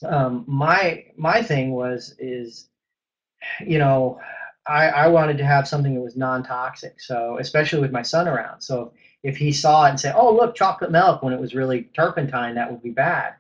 Um, 0.05 0.43
my 0.47 1.05
my 1.17 1.41
thing 1.41 1.71
was 1.71 2.13
is 2.19 2.67
you 3.61 3.79
know 3.79 4.19
I, 4.67 4.87
I 4.87 5.07
wanted 5.07 5.37
to 5.37 5.45
have 5.45 5.67
something 5.67 5.95
that 5.95 6.01
was 6.01 6.15
non-toxic 6.15 6.99
so 6.99 7.37
especially 7.39 7.79
with 7.79 7.91
my 7.91 8.01
son 8.01 8.27
around 8.27 8.61
so 8.61 8.93
if 9.23 9.37
he 9.37 9.51
saw 9.51 9.85
it 9.85 9.91
and 9.91 9.99
said 9.99 10.15
oh 10.17 10.33
look 10.33 10.55
chocolate 10.55 10.91
milk 10.91 11.23
when 11.23 11.33
it 11.33 11.39
was 11.39 11.55
really 11.55 11.83
turpentine 11.95 12.55
that 12.55 12.71
would 12.71 12.83
be 12.83 12.91
bad 12.91 13.35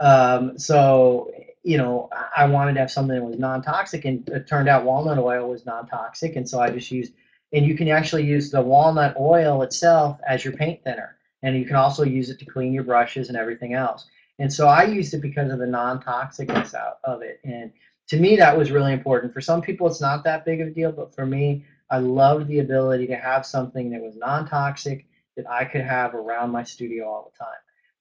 um, 0.00 0.58
so 0.58 1.30
you 1.62 1.76
know 1.76 2.08
i 2.36 2.46
wanted 2.46 2.74
to 2.74 2.80
have 2.80 2.90
something 2.90 3.16
that 3.16 3.24
was 3.24 3.38
non-toxic 3.38 4.04
and 4.04 4.28
it 4.30 4.46
turned 4.46 4.68
out 4.68 4.84
walnut 4.84 5.18
oil 5.18 5.48
was 5.48 5.66
non-toxic 5.66 6.36
and 6.36 6.48
so 6.48 6.60
i 6.60 6.70
just 6.70 6.90
used 6.90 7.12
and 7.52 7.66
you 7.66 7.76
can 7.76 7.88
actually 7.88 8.24
use 8.24 8.50
the 8.50 8.60
walnut 8.60 9.14
oil 9.18 9.62
itself 9.62 10.18
as 10.26 10.44
your 10.44 10.54
paint 10.54 10.82
thinner 10.84 11.16
and 11.42 11.56
you 11.56 11.64
can 11.64 11.76
also 11.76 12.04
use 12.04 12.30
it 12.30 12.38
to 12.38 12.44
clean 12.44 12.72
your 12.72 12.84
brushes 12.84 13.28
and 13.28 13.36
everything 13.36 13.74
else 13.74 14.06
and 14.40 14.50
so 14.50 14.66
I 14.66 14.84
used 14.84 15.12
it 15.12 15.20
because 15.20 15.52
of 15.52 15.58
the 15.58 15.66
non-toxicness 15.66 16.74
out 16.74 16.98
of 17.04 17.20
it. 17.20 17.40
And 17.44 17.70
to 18.10 18.18
me, 18.18 18.36
that 18.36 18.56
was 18.56 18.70
really 18.70 18.92
important. 18.92 19.32
For 19.32 19.40
some 19.40 19.62
people, 19.62 19.86
it's 19.86 20.00
not 20.00 20.24
that 20.24 20.44
big 20.44 20.60
of 20.60 20.68
a 20.68 20.70
deal, 20.70 20.92
but 20.92 21.14
for 21.14 21.24
me, 21.24 21.64
I 21.90 21.98
loved 21.98 22.48
the 22.48 22.58
ability 22.58 23.06
to 23.08 23.16
have 23.16 23.46
something 23.46 23.90
that 23.90 24.00
was 24.00 24.16
non-toxic 24.16 25.06
that 25.36 25.48
I 25.48 25.64
could 25.64 25.82
have 25.82 26.14
around 26.14 26.50
my 26.50 26.64
studio 26.64 27.08
all 27.08 27.32
the 27.32 27.38
time. 27.38 27.54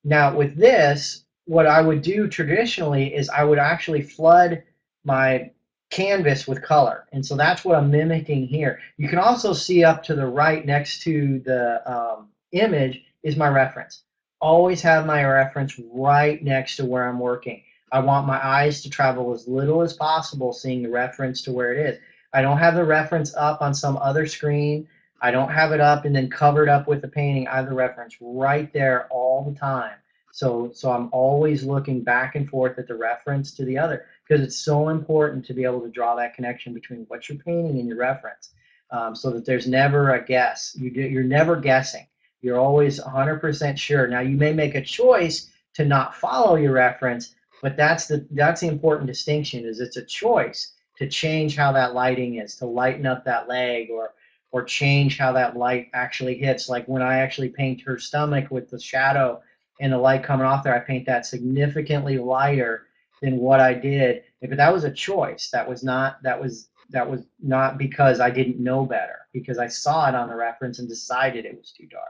Now, 0.04 0.36
with 0.36 0.56
this, 0.56 1.26
what 1.46 1.68
I 1.68 1.82
would 1.82 2.02
do 2.02 2.28
traditionally 2.28 3.14
is 3.16 3.30
I 3.30 3.44
would 3.44 3.60
actually 3.60 4.02
flood 4.02 4.64
my 5.04 5.52
canvas 5.90 6.48
with 6.48 6.62
color. 6.62 7.08
And 7.12 7.26
so 7.26 7.36
that's 7.36 7.64
what 7.64 7.78
I'm 7.78 7.90
mimicking 7.90 8.46
here. 8.48 8.80
You 8.98 9.10
can 9.10 9.20
also 9.20 9.54
see 9.54 9.84
up 9.84 10.04
to 10.04 10.16
the 10.16 10.28
right 10.28 10.66
next 10.66 11.02
to 11.04 11.40
the 11.46 11.82
um, 11.92 12.30
image 12.52 13.04
is 13.24 13.38
my 13.38 13.48
reference 13.48 14.04
always 14.42 14.82
have 14.82 15.06
my 15.06 15.24
reference 15.24 15.80
right 15.92 16.44
next 16.44 16.78
to 16.78 16.86
where 16.86 17.08
I'm 17.08 17.20
working. 17.20 17.64
I 17.92 18.00
want 18.00 18.28
my 18.28 18.44
eyes 18.46 18.82
to 18.84 18.90
travel 18.90 19.34
as 19.34 19.48
little 19.48 19.82
as 19.82 19.94
possible 19.94 20.54
seeing 20.54 20.84
the 20.84 20.90
reference 20.90 21.42
to 21.44 21.52
where 21.52 21.74
it 21.74 21.86
is. 21.86 22.00
I 22.34 22.42
don't 22.42 22.58
have 22.58 22.76
the 22.76 22.84
reference 22.84 23.36
up 23.36 23.62
on 23.62 23.74
some 23.74 23.98
other 23.98 24.28
screen. 24.28 24.88
I 25.22 25.32
don't 25.32 25.52
have 25.52 25.72
it 25.72 25.82
up 25.82 26.06
and 26.06 26.16
then 26.16 26.30
covered 26.30 26.70
up 26.70 26.88
with 26.88 27.02
the 27.02 27.08
painting. 27.08 27.48
I 27.48 27.58
have 27.58 27.70
the 27.70 27.76
reference 27.76 28.16
right 28.22 28.72
there 28.72 29.08
all 29.08 29.44
the 29.44 29.58
time. 29.58 29.96
So 30.32 30.72
so 30.74 30.92
I'm 30.92 31.10
always 31.12 31.64
looking 31.64 32.04
back 32.04 32.36
and 32.36 32.48
forth 32.48 32.78
at 32.78 32.88
the 32.88 32.96
reference 32.96 33.52
to 33.56 33.66
the 33.66 33.78
other 33.78 34.06
because 34.28 34.44
it's 34.44 34.58
so 34.58 34.90
important 34.90 35.44
to 35.46 35.54
be 35.54 35.64
able 35.64 35.82
to 35.82 35.90
draw 35.90 36.16
that 36.16 36.36
connection 36.36 36.74
between 36.74 37.06
what 37.08 37.28
you're 37.28 37.40
painting 37.40 37.80
and 37.80 37.88
your 37.88 37.98
reference 37.98 38.54
um, 38.92 39.16
so 39.16 39.32
that 39.32 39.46
there's 39.46 39.68
never 39.68 40.14
a 40.14 40.24
guess. 40.24 40.76
You 40.80 40.92
do, 40.92 41.02
you're 41.02 41.24
never 41.24 41.56
guessing 41.56 42.06
you're 42.42 42.60
always 42.60 43.00
100% 43.00 43.78
sure. 43.78 44.08
Now 44.08 44.22
you 44.22 44.38
may 44.38 44.54
make 44.54 44.76
a 44.76 44.82
choice 44.82 45.50
to 45.74 45.86
not 45.86 46.16
follow 46.16 46.56
your 46.56 46.72
reference, 46.74 47.36
but 47.62 47.78
that's 47.78 48.08
the 48.08 48.28
that's 48.32 48.62
the 48.62 48.68
important 48.68 49.08
distinction 49.08 49.66
is 49.66 49.80
it's 49.80 49.98
a 49.98 50.06
choice 50.06 50.74
to 50.98 51.08
change 51.08 51.56
how 51.56 51.72
that 51.72 51.94
lighting 51.94 52.36
is, 52.36 52.56
to 52.56 52.66
lighten 52.66 53.06
up 53.06 53.24
that 53.26 53.48
leg 53.48 53.90
or 53.90 54.14
or 54.52 54.64
change 54.64 55.18
how 55.18 55.32
that 55.32 55.58
light 55.58 55.90
actually 55.94 56.36
hits. 56.36 56.70
Like 56.70 56.86
when 56.88 57.02
I 57.02 57.20
actually 57.20 57.50
paint 57.50 57.82
her 57.82 58.00
stomach 58.00 58.50
with 58.50 58.70
the 58.70 58.80
shadow 58.80 59.42
and 59.80 59.94
the 59.94 59.98
light 59.98 60.24
coming 60.24 60.46
off 60.46 60.64
there, 60.64 60.76
I 60.76 60.80
paint 60.80 61.06
that 61.06 61.26
significantly 61.26 62.18
lighter 62.18 62.88
than 63.22 63.38
what 63.38 63.60
I 63.60 63.74
did. 63.74 64.24
But 64.42 64.58
that 64.58 64.74
was 64.74 64.84
a 64.86 64.92
choice. 64.92 65.50
That 65.52 65.68
was 65.68 65.84
not 65.84 66.22
that 66.24 66.40
was 66.40 66.70
that 66.90 67.10
was 67.10 67.22
not 67.42 67.78
because 67.78 68.20
I 68.20 68.30
didn't 68.30 68.60
know 68.60 68.86
better, 68.86 69.20
because 69.32 69.58
I 69.58 69.68
saw 69.68 70.10
it 70.10 70.16
on 70.16 70.28
the 70.28 70.36
reference 70.36 70.80
and 70.80 70.90
decided 70.90 71.46
it 71.46 71.58
was 71.58 71.72
too 71.72 71.88
dark. 71.88 72.10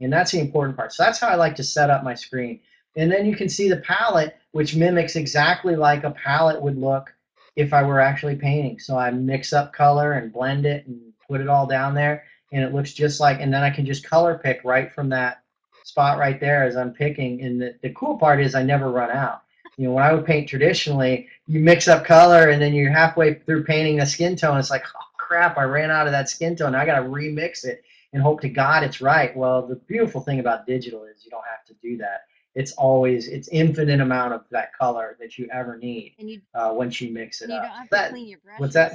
And 0.00 0.12
that's 0.12 0.32
the 0.32 0.40
important 0.40 0.76
part. 0.76 0.92
So 0.92 1.04
that's 1.04 1.20
how 1.20 1.28
I 1.28 1.36
like 1.36 1.56
to 1.56 1.64
set 1.64 1.90
up 1.90 2.04
my 2.04 2.14
screen. 2.14 2.60
And 2.96 3.10
then 3.10 3.26
you 3.26 3.36
can 3.36 3.48
see 3.48 3.68
the 3.68 3.78
palette, 3.78 4.36
which 4.56 4.74
mimics 4.74 5.16
exactly 5.16 5.76
like 5.76 6.04
a 6.04 6.10
palette 6.12 6.62
would 6.62 6.78
look 6.78 7.14
if 7.56 7.74
I 7.74 7.82
were 7.82 8.00
actually 8.00 8.36
painting. 8.36 8.78
So 8.78 8.96
I 8.96 9.10
mix 9.10 9.52
up 9.52 9.74
color 9.74 10.12
and 10.12 10.32
blend 10.32 10.64
it 10.64 10.86
and 10.86 11.12
put 11.28 11.42
it 11.42 11.48
all 11.48 11.66
down 11.66 11.94
there, 11.94 12.24
and 12.52 12.64
it 12.64 12.72
looks 12.72 12.94
just 12.94 13.20
like, 13.20 13.38
and 13.38 13.52
then 13.52 13.62
I 13.62 13.68
can 13.68 13.84
just 13.84 14.08
color 14.08 14.40
pick 14.42 14.62
right 14.64 14.90
from 14.90 15.10
that 15.10 15.42
spot 15.84 16.16
right 16.16 16.40
there 16.40 16.64
as 16.64 16.74
I'm 16.74 16.94
picking. 16.94 17.42
And 17.42 17.60
the, 17.60 17.74
the 17.82 17.90
cool 17.90 18.16
part 18.16 18.40
is 18.40 18.54
I 18.54 18.62
never 18.62 18.90
run 18.90 19.10
out. 19.10 19.42
You 19.76 19.88
know, 19.88 19.92
when 19.92 20.04
I 20.04 20.14
would 20.14 20.24
paint 20.24 20.48
traditionally, 20.48 21.28
you 21.46 21.60
mix 21.60 21.86
up 21.86 22.06
color 22.06 22.48
and 22.48 22.60
then 22.60 22.72
you're 22.72 22.90
halfway 22.90 23.34
through 23.34 23.64
painting 23.64 24.00
a 24.00 24.06
skin 24.06 24.36
tone. 24.36 24.56
It's 24.58 24.70
like, 24.70 24.84
oh 24.86 25.04
crap, 25.18 25.58
I 25.58 25.64
ran 25.64 25.90
out 25.90 26.06
of 26.06 26.12
that 26.12 26.30
skin 26.30 26.56
tone. 26.56 26.74
I 26.74 26.86
got 26.86 26.98
to 27.00 27.06
remix 27.06 27.66
it 27.66 27.84
and 28.14 28.22
hope 28.22 28.40
to 28.40 28.48
God 28.48 28.84
it's 28.84 29.02
right. 29.02 29.36
Well, 29.36 29.66
the 29.66 29.76
beautiful 29.76 30.22
thing 30.22 30.40
about 30.40 30.66
digital 30.66 31.04
is 31.04 31.24
you 31.26 31.30
don't 31.30 31.44
have 31.44 31.66
to 31.66 31.74
do 31.82 31.98
that. 31.98 32.22
It's 32.56 32.72
always 32.72 33.28
it's 33.28 33.48
infinite 33.48 34.00
amount 34.00 34.32
of 34.32 34.44
that 34.50 34.72
color 34.72 35.16
that 35.20 35.36
you 35.38 35.46
ever 35.52 35.76
need 35.76 36.14
And 36.18 36.28
you, 36.30 36.40
uh, 36.54 36.72
once 36.74 37.00
you 37.02 37.12
mix 37.12 37.42
it 37.42 37.44
and 37.44 37.52
you 37.52 37.58
up. 37.58 37.64
don't 37.64 37.72
have 37.72 37.84
to 37.84 37.90
That- 37.90 38.10
clean 38.10 38.28
your 38.28 38.38
brushes. 38.40 38.60
what's 38.60 38.74
that? 38.74 38.92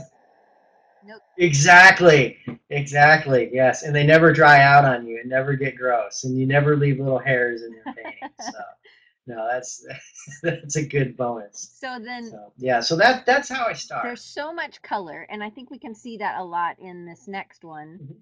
Nope. 1.03 1.21
Exactly, 1.37 2.37
exactly. 2.69 3.49
Yes, 3.53 3.83
and 3.83 3.95
they 3.95 4.03
never 4.05 4.33
dry 4.33 4.61
out 4.63 4.83
on 4.85 5.05
you 5.07 5.19
and 5.19 5.29
never 5.29 5.53
get 5.55 5.75
gross, 5.75 6.23
and 6.23 6.37
you 6.39 6.45
never 6.45 6.75
leave 6.75 6.99
little 6.99 7.19
hairs 7.19 7.61
in 7.63 7.71
your 7.73 7.83
painting. 7.95 8.29
So, 8.39 8.59
no, 9.27 9.47
that's 9.51 9.85
that's 10.43 10.75
a 10.75 10.85
good 10.85 11.15
bonus. 11.15 11.77
So 11.79 11.99
then 11.99 12.25
So, 12.31 12.53
yeah, 12.57 12.79
so 12.79 12.95
that 12.97 13.25
that's 13.27 13.47
how 13.49 13.65
I 13.67 13.73
start. 13.73 14.03
there's 14.03 14.23
so 14.23 14.51
much 14.53 14.81
color, 14.81 15.27
and 15.29 15.43
I 15.43 15.49
think 15.51 15.69
we 15.69 15.77
can 15.79 15.93
see 15.95 16.17
that 16.17 16.39
a 16.39 16.43
lot 16.43 16.77
in 16.79 17.05
this 17.05 17.27
next 17.27 17.63
one. 17.63 17.99
Mhm. 18.01 18.15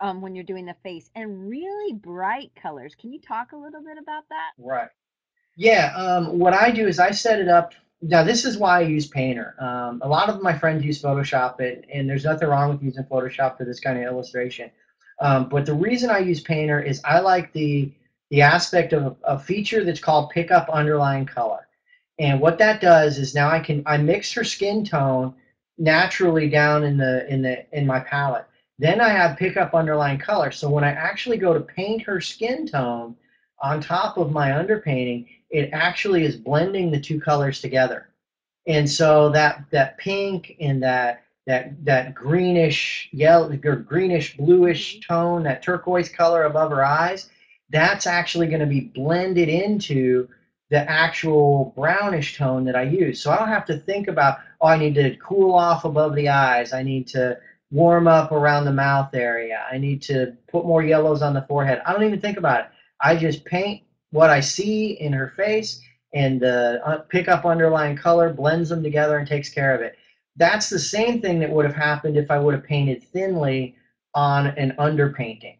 Um, 0.00 0.20
when 0.20 0.34
you're 0.34 0.44
doing 0.44 0.66
the 0.66 0.74
face 0.82 1.08
and 1.14 1.48
really 1.48 1.92
bright 1.94 2.50
colors. 2.60 2.94
Can 3.00 3.12
you 3.12 3.20
talk 3.20 3.52
a 3.52 3.56
little 3.56 3.80
bit 3.80 3.96
about 3.96 4.24
that? 4.28 4.50
Right. 4.58 4.88
Yeah. 5.56 5.94
Um, 5.96 6.38
what 6.38 6.52
I 6.52 6.70
do 6.70 6.86
is 6.86 6.98
I 6.98 7.12
set 7.12 7.38
it 7.38 7.48
up. 7.48 7.74
Now, 8.02 8.22
this 8.22 8.44
is 8.44 8.58
why 8.58 8.78
I 8.78 8.82
use 8.82 9.06
Painter. 9.06 9.54
Um, 9.58 10.02
a 10.04 10.08
lot 10.08 10.28
of 10.28 10.42
my 10.42 10.56
friends 10.58 10.84
use 10.84 11.00
Photoshop, 11.00 11.60
and, 11.60 11.86
and 11.90 12.10
there's 12.10 12.24
nothing 12.24 12.48
wrong 12.48 12.70
with 12.70 12.82
using 12.82 13.04
Photoshop 13.04 13.56
for 13.56 13.64
this 13.64 13.80
kind 13.80 13.96
of 13.96 14.04
illustration. 14.04 14.70
Um, 15.20 15.48
but 15.48 15.64
the 15.64 15.74
reason 15.74 16.10
I 16.10 16.18
use 16.18 16.40
Painter 16.40 16.80
is 16.80 17.00
I 17.04 17.20
like 17.20 17.52
the 17.52 17.92
the 18.30 18.42
aspect 18.42 18.92
of 18.92 19.16
a 19.24 19.38
feature 19.38 19.84
that's 19.84 20.00
called 20.00 20.30
pick 20.30 20.50
up 20.50 20.68
underlying 20.68 21.26
color. 21.26 21.68
And 22.18 22.40
what 22.40 22.58
that 22.58 22.80
does 22.80 23.18
is 23.18 23.34
now 23.34 23.48
I 23.48 23.60
can 23.60 23.82
I 23.86 23.96
mix 23.96 24.32
her 24.32 24.44
skin 24.44 24.84
tone 24.84 25.34
naturally 25.78 26.48
down 26.48 26.84
in 26.84 26.96
the 26.96 27.26
in 27.32 27.42
the 27.42 27.64
in 27.76 27.86
my 27.86 28.00
palette. 28.00 28.46
Then 28.78 29.00
I 29.00 29.08
have 29.08 29.38
pick 29.38 29.56
up 29.56 29.74
underlying 29.74 30.18
color. 30.18 30.50
So 30.50 30.68
when 30.68 30.84
I 30.84 30.90
actually 30.90 31.36
go 31.36 31.54
to 31.54 31.60
paint 31.60 32.02
her 32.02 32.20
skin 32.20 32.66
tone 32.66 33.16
on 33.62 33.80
top 33.80 34.16
of 34.16 34.32
my 34.32 34.50
underpainting, 34.50 35.26
it 35.50 35.70
actually 35.72 36.24
is 36.24 36.36
blending 36.36 36.90
the 36.90 37.00
two 37.00 37.20
colors 37.20 37.60
together. 37.60 38.10
And 38.66 38.90
so 38.90 39.28
that 39.30 39.64
that 39.70 39.98
pink 39.98 40.56
and 40.60 40.82
that 40.82 41.22
that 41.46 41.84
that 41.84 42.14
greenish 42.14 43.08
yellow 43.12 43.56
or 43.64 43.76
greenish 43.76 44.36
bluish 44.36 44.96
mm-hmm. 44.96 45.12
tone, 45.12 45.42
that 45.44 45.62
turquoise 45.62 46.08
color 46.08 46.44
above 46.44 46.70
her 46.70 46.84
eyes, 46.84 47.30
that's 47.70 48.06
actually 48.06 48.46
going 48.46 48.60
to 48.60 48.66
be 48.66 48.80
blended 48.80 49.48
into 49.48 50.28
the 50.70 50.90
actual 50.90 51.72
brownish 51.76 52.36
tone 52.36 52.64
that 52.64 52.74
I 52.74 52.82
use. 52.82 53.22
So 53.22 53.30
I 53.30 53.36
don't 53.36 53.48
have 53.48 53.66
to 53.66 53.78
think 53.78 54.08
about, 54.08 54.38
oh, 54.60 54.68
I 54.68 54.78
need 54.78 54.94
to 54.94 55.14
cool 55.16 55.54
off 55.54 55.84
above 55.84 56.14
the 56.14 56.30
eyes. 56.30 56.72
I 56.72 56.82
need 56.82 57.06
to 57.08 57.38
warm 57.70 58.06
up 58.06 58.32
around 58.32 58.64
the 58.64 58.72
mouth 58.72 59.14
area. 59.14 59.64
I 59.70 59.78
need 59.78 60.02
to 60.02 60.36
put 60.48 60.64
more 60.64 60.82
yellows 60.82 61.22
on 61.22 61.34
the 61.34 61.42
forehead. 61.42 61.82
I 61.86 61.92
don't 61.92 62.04
even 62.04 62.20
think 62.20 62.38
about 62.38 62.60
it. 62.60 62.66
I 63.00 63.16
just 63.16 63.44
paint 63.44 63.82
what 64.10 64.30
I 64.30 64.40
see 64.40 64.92
in 64.92 65.12
her 65.12 65.32
face 65.36 65.80
and 66.12 66.44
uh, 66.44 66.98
pick 67.08 67.28
up 67.28 67.44
underlying 67.44 67.96
color, 67.96 68.32
blends 68.32 68.68
them 68.68 68.82
together, 68.82 69.18
and 69.18 69.26
takes 69.26 69.48
care 69.48 69.74
of 69.74 69.80
it. 69.80 69.98
That's 70.36 70.68
the 70.68 70.78
same 70.78 71.20
thing 71.20 71.40
that 71.40 71.50
would 71.50 71.64
have 71.64 71.74
happened 71.74 72.16
if 72.16 72.30
I 72.30 72.38
would 72.38 72.54
have 72.54 72.64
painted 72.64 73.02
thinly 73.02 73.76
on 74.14 74.46
an 74.46 74.74
underpainting, 74.78 75.58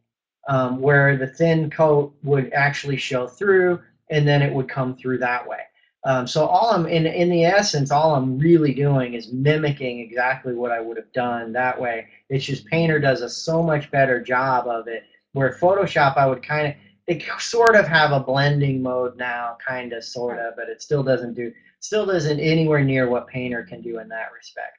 um, 0.49 0.81
where 0.81 1.17
the 1.17 1.27
thin 1.27 1.71
coat 1.71 2.15
would 2.23 2.53
actually 2.53 2.97
show 2.97 3.27
through, 3.27 3.81
and 4.11 4.27
then 4.27 4.43
it 4.43 4.53
would 4.53 4.69
come 4.69 4.97
through 4.97 5.19
that 5.19 5.47
way. 5.47 5.61
Um, 6.07 6.27
so 6.27 6.47
all 6.47 6.71
I'm 6.71 6.87
in 6.87 7.07
in 7.07 7.31
the 7.31 7.45
essence, 7.45 7.91
all 7.91 8.15
I'm 8.15 8.39
really 8.39 8.75
doing 8.75 9.15
is 9.15 9.33
mimicking 9.33 10.01
exactly 10.01 10.55
what 10.55 10.71
I 10.71 10.81
would 10.81 10.99
have 10.99 11.13
done 11.13 11.53
that 11.53 11.81
way. 11.81 12.09
It's 12.29 12.45
just 12.45 12.67
Painter 12.67 12.99
does 12.99 13.23
a 13.23 13.29
so 13.29 13.63
much 13.63 13.91
better 13.91 14.23
job 14.23 14.67
of 14.67 14.87
it. 14.87 15.05
Where 15.33 15.57
Photoshop, 15.61 16.17
I 16.17 16.27
would 16.27 16.47
kind 16.47 16.69
of 16.69 16.75
they 17.07 17.23
sort 17.39 17.77
of 17.77 17.87
have 17.87 18.13
a 18.13 18.21
blending 18.21 18.83
mode 18.83 19.17
now, 19.17 19.59
kind 19.67 19.93
of, 19.93 20.05
sort 20.05 20.39
of, 20.39 20.55
but 20.57 20.69
it 20.69 20.81
still 20.81 21.03
doesn't 21.03 21.35
do, 21.35 21.53
still 21.81 22.07
doesn't 22.07 22.41
anywhere 22.41 22.83
near 22.83 23.09
what 23.09 23.29
Painter 23.29 23.63
can 23.63 23.83
do 23.83 23.99
in 23.99 24.09
that 24.09 24.33
respect. 24.33 24.79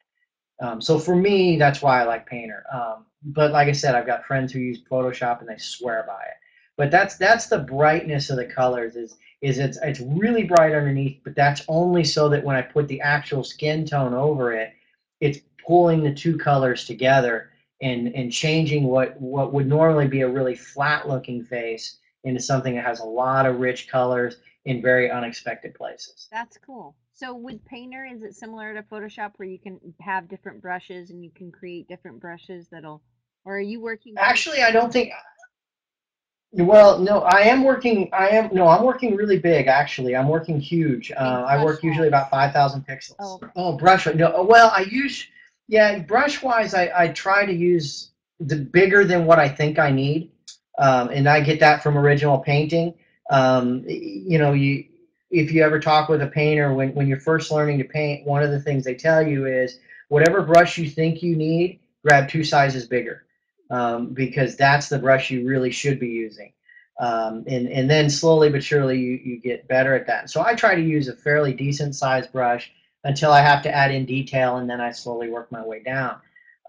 Um, 0.60 0.82
so 0.82 0.98
for 0.98 1.16
me, 1.16 1.58
that's 1.58 1.82
why 1.82 2.02
I 2.02 2.06
like 2.06 2.26
Painter. 2.26 2.64
Um, 2.74 3.06
but 3.24 3.52
like 3.52 3.68
I 3.68 3.74
said, 3.74 3.94
I've 3.94 4.08
got 4.08 4.26
friends 4.26 4.52
who 4.52 4.60
use 4.60 4.82
Photoshop 4.90 5.40
and 5.40 5.50
they 5.50 5.58
swear 5.58 6.04
by 6.08 6.24
it. 6.24 6.38
But 6.78 6.92
that's 6.92 7.16
that's 7.16 7.48
the 7.48 7.60
brightness 7.60 8.30
of 8.30 8.38
the 8.38 8.46
colors 8.46 8.96
is 8.96 9.18
is 9.42 9.60
it's 9.60 9.78
it's 9.82 10.00
really 10.00 10.44
bright 10.44 10.74
underneath, 10.74 11.20
but 11.24 11.36
that's 11.36 11.64
only 11.68 12.04
so 12.04 12.30
that 12.30 12.44
when 12.44 12.56
I 12.56 12.62
put 12.62 12.88
the 12.88 13.02
actual 13.02 13.44
skin 13.44 13.86
tone 13.86 14.14
over 14.14 14.54
it, 14.54 14.74
it's 15.20 15.40
pulling 15.66 16.04
the 16.04 16.14
two 16.14 16.38
colors 16.38 16.86
together 16.86 17.52
and 17.82 18.08
and 18.16 18.32
changing 18.32 18.86
what 18.86 19.20
what 19.20 19.54
would 19.54 19.68
normally 19.68 20.08
be 20.08 20.22
a 20.22 20.30
really 20.30 20.56
flat 20.56 21.08
looking 21.08 21.44
face 21.44 21.98
into 22.24 22.42
something 22.42 22.76
that 22.76 22.86
has 22.86 23.00
a 23.00 23.06
lot 23.06 23.46
of 23.46 23.60
rich 23.60 23.88
colors 23.88 24.38
in 24.66 24.82
very 24.82 25.12
unexpected 25.12 25.76
places. 25.76 26.28
That's 26.32 26.58
cool. 26.58 26.96
So 27.14 27.34
with 27.34 27.64
Painter, 27.66 28.06
is 28.06 28.24
it 28.24 28.36
similar 28.36 28.74
to 28.74 28.82
Photoshop 28.84 29.34
where 29.38 29.48
you 29.48 29.60
can 29.60 29.80
have 30.02 30.28
different 30.28 30.62
brushes 30.62 31.12
and 31.12 31.24
you 31.24 31.32
can 31.34 31.52
create 31.52 31.88
different 31.88 32.20
brushes 32.20 32.68
that'll, 32.70 33.02
or 33.46 33.58
are 33.58 33.62
you 33.62 33.80
working? 33.80 34.16
Actually, 34.18 34.64
I 34.64 34.72
don't 34.72 34.92
think. 34.92 35.12
Well, 36.64 37.00
no, 37.00 37.20
I 37.22 37.42
am 37.42 37.64
working. 37.64 38.10
I 38.14 38.30
am 38.30 38.50
no, 38.54 38.68
I'm 38.70 38.84
working 38.84 39.16
really 39.16 39.38
big. 39.38 39.68
Actually, 39.68 40.16
I'm 40.16 40.30
working 40.30 40.60
huge. 40.60 41.12
Uh, 41.12 41.46
I 41.48 41.62
work 41.62 41.84
usually 41.84 42.08
about 42.08 42.30
five 42.30 42.54
thousand 42.54 42.88
pixels. 42.88 43.16
Oh. 43.20 43.42
Oh, 43.56 43.78
brush. 43.78 44.06
No, 44.08 44.44
well, 44.44 44.72
I 44.74 44.82
use. 44.82 45.28
Yeah, 45.68 46.00
brush 46.00 46.42
wise, 46.42 46.74
I 46.74 46.92
I 46.96 47.08
try 47.10 47.46
to 47.46 47.54
use 47.54 48.12
the 48.40 48.56
bigger 48.56 49.04
than 49.04 49.26
what 49.26 49.38
I 49.38 49.50
think 49.50 49.80
I 49.80 49.92
need, 49.92 50.32
um, 50.78 51.10
and 51.10 51.28
I 51.28 51.42
get 51.42 51.60
that 51.60 51.84
from 51.84 51.98
original 51.98 52.40
painting. 52.40 52.94
Um, 53.32 53.84
you 53.86 54.38
know, 54.38 54.54
you 54.54 54.86
if 55.32 55.52
you 55.52 55.62
ever 55.62 55.80
talk 55.80 56.08
with 56.08 56.22
a 56.22 56.28
painter 56.28 56.74
when 56.74 56.94
when 56.94 57.08
you're 57.08 57.20
first 57.20 57.52
learning 57.52 57.80
to 57.80 57.84
paint, 57.84 58.26
one 58.26 58.44
of 58.44 58.52
the 58.52 58.62
things 58.62 58.86
they 58.86 58.96
tell 58.96 59.22
you 59.22 59.46
is 59.46 59.80
whatever 60.08 60.42
brush 60.42 60.78
you 60.78 60.90
think 60.90 61.22
you 61.22 61.36
need, 61.36 61.80
grab 62.02 62.30
two 62.30 62.46
sizes 62.46 62.88
bigger 62.88 63.25
um, 63.70 64.14
because 64.14 64.56
that's 64.56 64.90
the 64.90 65.00
brush 65.00 65.32
you 65.32 65.48
really 65.48 65.72
should 65.72 66.00
be 66.00 66.10
using. 66.10 66.52
Um, 67.00 67.44
and, 67.48 67.68
and 67.68 67.90
then 67.90 68.10
slowly 68.10 68.50
but 68.50 68.64
surely 68.64 68.98
you, 68.98 69.20
you 69.24 69.40
get 69.40 69.68
better 69.68 69.96
at 69.96 70.08
that. 70.08 70.30
So 70.30 70.42
I 70.42 70.56
try 70.56 70.76
to 70.76 70.82
use 70.82 71.08
a 71.08 71.16
fairly 71.16 71.54
decent 71.54 71.96
sized 71.96 72.32
brush 72.32 72.72
until 73.04 73.32
I 73.32 73.42
have 73.42 73.62
to 73.64 73.76
add 73.76 73.92
in 73.92 74.06
detail 74.06 74.58
and 74.58 74.70
then 74.70 74.80
I 74.80 74.92
slowly 74.92 75.30
work 75.30 75.52
my 75.52 75.64
way 75.64 75.84
down. 75.84 76.18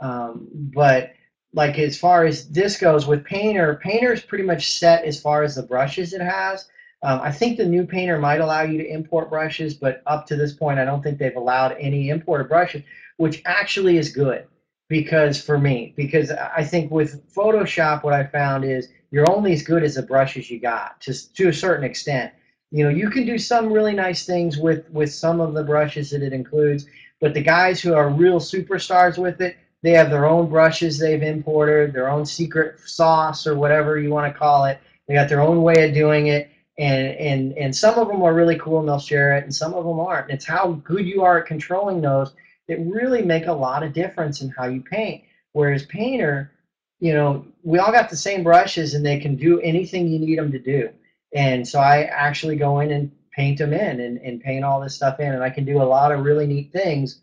Um, 0.02 0.48
but 0.52 1.12
like 1.52 1.78
as 1.78 1.96
far 1.96 2.26
as 2.26 2.48
this 2.48 2.76
goes 2.76 3.06
with 3.06 3.24
Painter, 3.24 3.80
Painter 3.82 4.12
is 4.12 4.20
pretty 4.20 4.44
much 4.44 4.72
set 4.72 5.04
as 5.04 5.20
far 5.20 5.42
as 5.42 5.54
the 5.54 5.62
brushes 5.62 6.12
it 6.12 6.20
has. 6.20 6.68
Um, 7.02 7.20
I 7.20 7.30
think 7.30 7.56
the 7.56 7.64
new 7.64 7.86
Painter 7.86 8.18
might 8.18 8.40
allow 8.40 8.62
you 8.62 8.78
to 8.78 8.86
import 8.86 9.30
brushes, 9.30 9.74
but 9.74 10.02
up 10.06 10.26
to 10.26 10.36
this 10.36 10.52
point, 10.52 10.80
I 10.80 10.84
don't 10.84 11.02
think 11.02 11.18
they've 11.18 11.36
allowed 11.36 11.76
any 11.78 12.08
imported 12.08 12.48
brushes, 12.48 12.82
which 13.16 13.42
actually 13.46 13.96
is 13.96 14.10
good 14.10 14.46
because 14.88 15.40
for 15.42 15.58
me 15.58 15.92
because 15.96 16.30
i 16.30 16.62
think 16.62 16.90
with 16.90 17.28
photoshop 17.34 18.04
what 18.04 18.14
i 18.14 18.24
found 18.24 18.64
is 18.64 18.88
you're 19.10 19.30
only 19.30 19.52
as 19.52 19.62
good 19.62 19.82
as 19.82 19.94
the 19.94 20.02
brushes 20.02 20.50
you 20.50 20.58
got 20.58 21.00
to, 21.00 21.34
to 21.34 21.48
a 21.48 21.52
certain 21.52 21.84
extent. 21.84 22.32
You 22.70 22.84
know 22.84 22.90
you 22.90 23.08
can 23.10 23.24
do 23.24 23.38
some 23.38 23.72
really 23.72 23.94
nice 23.94 24.26
things 24.26 24.58
with 24.58 24.90
with 24.90 25.12
some 25.12 25.40
of 25.40 25.54
the 25.54 25.62
brushes 25.62 26.10
that 26.10 26.22
it 26.22 26.32
includes 26.32 26.86
but 27.20 27.32
the 27.32 27.40
guys 27.40 27.80
who 27.80 27.94
are 27.94 28.10
real 28.10 28.40
superstars 28.40 29.16
with 29.16 29.40
it 29.40 29.56
they 29.82 29.92
have 29.92 30.10
their 30.10 30.26
own 30.26 30.48
brushes 30.48 30.98
they've 30.98 31.22
imported 31.22 31.92
their 31.92 32.10
own 32.10 32.26
secret 32.26 32.78
sauce 32.80 33.46
or 33.46 33.54
whatever 33.54 33.98
you 33.98 34.10
want 34.10 34.30
to 34.32 34.38
call 34.38 34.64
it. 34.64 34.80
They 35.06 35.14
got 35.14 35.28
their 35.28 35.40
own 35.40 35.62
way 35.62 35.88
of 35.88 35.94
doing 35.94 36.26
it 36.26 36.50
and 36.78 37.16
and 37.16 37.56
and 37.56 37.74
some 37.74 37.98
of 37.98 38.08
them 38.08 38.22
are 38.22 38.34
really 38.34 38.58
cool 38.58 38.80
and 38.80 38.88
they'll 38.88 38.98
share 38.98 39.36
it 39.36 39.44
and 39.44 39.54
some 39.54 39.72
of 39.72 39.84
them 39.84 40.00
aren't. 40.00 40.28
And 40.28 40.34
it's 40.34 40.44
how 40.44 40.72
good 40.84 41.06
you 41.06 41.22
are 41.22 41.38
at 41.38 41.46
controlling 41.46 42.00
those 42.00 42.32
that 42.68 42.78
really 42.80 43.22
make 43.22 43.46
a 43.46 43.52
lot 43.52 43.82
of 43.82 43.92
difference 43.92 44.40
in 44.42 44.50
how 44.50 44.66
you 44.66 44.80
paint. 44.82 45.24
Whereas 45.52 45.84
painter, 45.86 46.52
you 47.00 47.14
know, 47.14 47.46
we 47.62 47.78
all 47.78 47.92
got 47.92 48.10
the 48.10 48.16
same 48.16 48.42
brushes 48.42 48.94
and 48.94 49.04
they 49.04 49.18
can 49.18 49.36
do 49.36 49.60
anything 49.60 50.08
you 50.08 50.18
need 50.18 50.38
them 50.38 50.52
to 50.52 50.58
do. 50.58 50.90
And 51.34 51.66
so 51.66 51.78
I 51.80 52.04
actually 52.04 52.56
go 52.56 52.80
in 52.80 52.90
and 52.90 53.12
paint 53.32 53.58
them 53.58 53.72
in 53.72 54.00
and, 54.00 54.18
and 54.18 54.40
paint 54.40 54.64
all 54.64 54.80
this 54.80 54.94
stuff 54.94 55.20
in. 55.20 55.32
And 55.32 55.42
I 55.42 55.50
can 55.50 55.64
do 55.64 55.82
a 55.82 55.84
lot 55.84 56.12
of 56.12 56.24
really 56.24 56.46
neat 56.46 56.72
things 56.72 57.20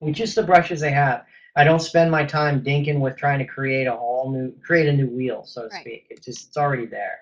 with 0.00 0.14
just 0.14 0.34
the 0.34 0.42
brushes 0.42 0.80
they 0.80 0.92
have. 0.92 1.24
I 1.56 1.64
don't 1.64 1.80
spend 1.80 2.10
my 2.10 2.24
time 2.24 2.62
dinking 2.62 3.00
with 3.00 3.16
trying 3.16 3.38
to 3.38 3.44
create 3.44 3.86
a 3.86 3.96
whole 3.96 4.30
new, 4.30 4.52
create 4.64 4.88
a 4.88 4.92
new 4.92 5.06
wheel, 5.08 5.44
so 5.44 5.62
to 5.62 5.68
Right. 5.68 5.80
speak. 5.82 6.06
It's 6.10 6.24
just, 6.24 6.48
it's 6.48 6.56
already 6.56 6.86
there. 6.86 7.20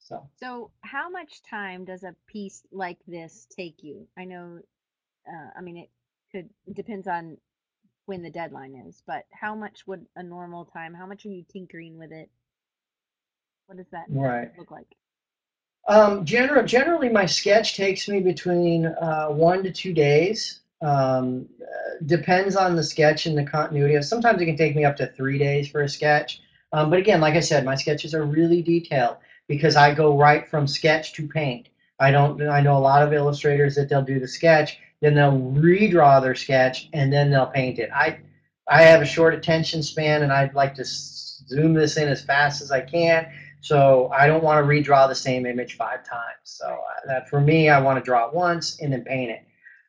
So, 0.00 0.28
So, 0.40 0.70
how 0.82 1.08
much 1.08 1.42
time 1.42 1.84
does 1.84 2.02
a 2.02 2.14
piece 2.26 2.62
like 2.72 2.98
this 3.06 3.46
take 3.54 3.82
you? 3.82 4.08
I 4.16 4.24
know, 4.24 4.58
uh, 5.28 5.50
I 5.56 5.60
mean, 5.60 5.76
it 5.76 5.90
could, 6.30 6.48
it 6.66 6.74
depends 6.74 7.06
on 7.06 7.36
when 8.06 8.22
the 8.22 8.30
deadline 8.30 8.74
is, 8.86 9.02
but 9.06 9.24
how 9.32 9.54
much 9.54 9.86
would 9.86 10.04
a 10.16 10.22
normal 10.22 10.64
time, 10.64 10.94
how 10.94 11.06
much 11.06 11.24
are 11.26 11.30
you 11.30 11.44
tinkering 11.52 11.98
with 11.98 12.12
it? 12.12 12.28
What 13.66 13.78
does 13.78 13.90
that 13.92 14.06
right. 14.08 14.50
look 14.58 14.70
like? 14.70 14.96
Um, 15.88 16.24
general, 16.24 16.64
generally, 16.64 17.08
my 17.08 17.26
sketch 17.26 17.76
takes 17.76 18.08
me 18.08 18.20
between 18.20 18.86
uh, 18.86 19.28
one 19.28 19.62
to 19.62 19.72
two 19.72 19.92
days. 19.92 20.60
Um, 20.82 21.46
uh, 21.60 22.04
depends 22.06 22.56
on 22.56 22.74
the 22.74 22.82
sketch 22.82 23.26
and 23.26 23.36
the 23.36 23.44
continuity. 23.44 24.00
Sometimes 24.02 24.40
it 24.40 24.46
can 24.46 24.56
take 24.56 24.74
me 24.74 24.84
up 24.84 24.96
to 24.96 25.06
three 25.08 25.38
days 25.38 25.68
for 25.68 25.82
a 25.82 25.88
sketch. 25.88 26.40
Um, 26.72 26.90
but 26.90 26.98
again, 26.98 27.20
like 27.20 27.34
I 27.34 27.40
said, 27.40 27.64
my 27.64 27.74
sketches 27.74 28.14
are 28.14 28.24
really 28.24 28.62
detailed 28.62 29.16
because 29.48 29.76
I 29.76 29.92
go 29.92 30.16
right 30.16 30.48
from 30.48 30.66
sketch 30.66 31.12
to 31.14 31.26
paint. 31.26 31.68
I 31.98 32.10
don't. 32.10 32.40
I 32.48 32.60
know 32.60 32.76
a 32.76 32.78
lot 32.78 33.02
of 33.02 33.12
illustrators 33.12 33.74
that 33.74 33.88
they'll 33.88 34.02
do 34.02 34.18
the 34.18 34.28
sketch, 34.28 34.78
then 35.00 35.14
they'll 35.14 35.32
redraw 35.32 36.20
their 36.20 36.34
sketch, 36.34 36.88
and 36.92 37.12
then 37.12 37.30
they'll 37.30 37.46
paint 37.46 37.78
it. 37.78 37.90
I 37.94 38.18
I 38.68 38.82
have 38.82 39.02
a 39.02 39.06
short 39.06 39.34
attention 39.34 39.82
span, 39.82 40.22
and 40.22 40.32
I'd 40.32 40.54
like 40.54 40.74
to 40.76 40.84
zoom 40.84 41.74
this 41.74 41.96
in 41.96 42.08
as 42.08 42.22
fast 42.22 42.62
as 42.62 42.70
I 42.70 42.80
can. 42.80 43.26
So 43.60 44.10
I 44.16 44.26
don't 44.26 44.42
want 44.42 44.64
to 44.64 44.68
redraw 44.68 45.08
the 45.08 45.14
same 45.14 45.44
image 45.44 45.76
five 45.76 46.04
times. 46.04 46.38
So 46.44 46.66
uh, 46.66 47.06
that 47.06 47.28
for 47.28 47.40
me, 47.40 47.68
I 47.68 47.80
want 47.80 47.98
to 47.98 48.04
draw 48.04 48.28
it 48.28 48.34
once 48.34 48.80
and 48.80 48.92
then 48.92 49.04
paint 49.04 49.30
it. 49.30 49.44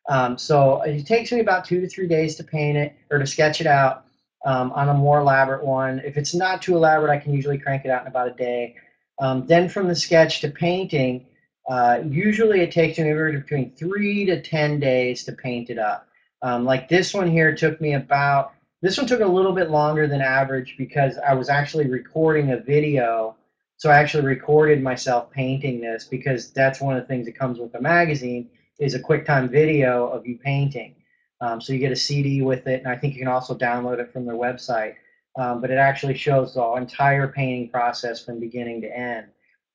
Um, 0.08 0.36
so 0.36 0.82
it 0.82 1.06
takes 1.06 1.32
me 1.32 1.40
about 1.40 1.64
two 1.64 1.80
to 1.80 1.88
three 1.88 2.08
days 2.08 2.34
to 2.36 2.44
paint 2.44 2.76
it 2.76 2.94
or 3.10 3.18
to 3.18 3.26
sketch 3.26 3.60
it 3.60 3.66
out 3.66 4.04
um, 4.44 4.72
on 4.72 4.88
a 4.88 4.94
more 4.94 5.20
elaborate 5.20 5.64
one. 5.64 6.00
If 6.04 6.16
it's 6.16 6.34
not 6.34 6.60
too 6.60 6.76
elaborate, 6.76 7.10
I 7.10 7.18
can 7.18 7.32
usually 7.32 7.58
crank 7.58 7.84
it 7.84 7.90
out 7.90 8.02
in 8.02 8.08
about 8.08 8.28
a 8.28 8.34
day. 8.34 8.76
Um, 9.20 9.46
then 9.46 9.68
from 9.68 9.88
the 9.88 9.94
sketch 9.94 10.40
to 10.40 10.50
painting, 10.50 11.26
uh, 11.68 12.00
usually 12.04 12.60
it 12.60 12.72
takes 12.72 12.98
me 12.98 13.12
between 13.12 13.72
three 13.72 14.24
to 14.26 14.42
10 14.42 14.80
days 14.80 15.24
to 15.24 15.32
paint 15.32 15.70
it 15.70 15.78
up. 15.78 16.08
Um, 16.42 16.64
like 16.64 16.88
this 16.88 17.14
one 17.14 17.30
here 17.30 17.54
took 17.54 17.80
me 17.80 17.94
about, 17.94 18.52
this 18.80 18.98
one 18.98 19.06
took 19.06 19.20
a 19.20 19.26
little 19.26 19.52
bit 19.52 19.70
longer 19.70 20.08
than 20.08 20.20
average 20.20 20.74
because 20.76 21.16
I 21.18 21.34
was 21.34 21.48
actually 21.48 21.88
recording 21.88 22.50
a 22.50 22.58
video. 22.58 23.36
So 23.76 23.90
I 23.90 23.98
actually 23.98 24.26
recorded 24.26 24.82
myself 24.82 25.30
painting 25.30 25.80
this 25.80 26.04
because 26.04 26.52
that's 26.52 26.80
one 26.80 26.96
of 26.96 27.02
the 27.02 27.06
things 27.06 27.26
that 27.26 27.38
comes 27.38 27.58
with 27.58 27.72
the 27.72 27.80
magazine 27.80 28.48
is 28.78 28.94
a 28.94 29.00
QuickTime 29.00 29.50
video 29.50 30.08
of 30.08 30.26
you 30.26 30.38
painting. 30.38 30.96
Um, 31.40 31.60
so 31.60 31.72
you 31.72 31.78
get 31.78 31.92
a 31.92 31.96
CD 31.96 32.42
with 32.42 32.66
it, 32.66 32.80
and 32.80 32.88
I 32.88 32.96
think 32.96 33.14
you 33.14 33.20
can 33.20 33.28
also 33.28 33.56
download 33.56 33.98
it 33.98 34.12
from 34.12 34.24
their 34.24 34.36
website. 34.36 34.94
Um, 35.36 35.60
but 35.60 35.70
it 35.70 35.78
actually 35.78 36.16
shows 36.16 36.54
the 36.54 36.72
entire 36.74 37.26
painting 37.28 37.70
process 37.70 38.24
from 38.24 38.38
beginning 38.38 38.82
to 38.82 38.96
end. 38.96 39.26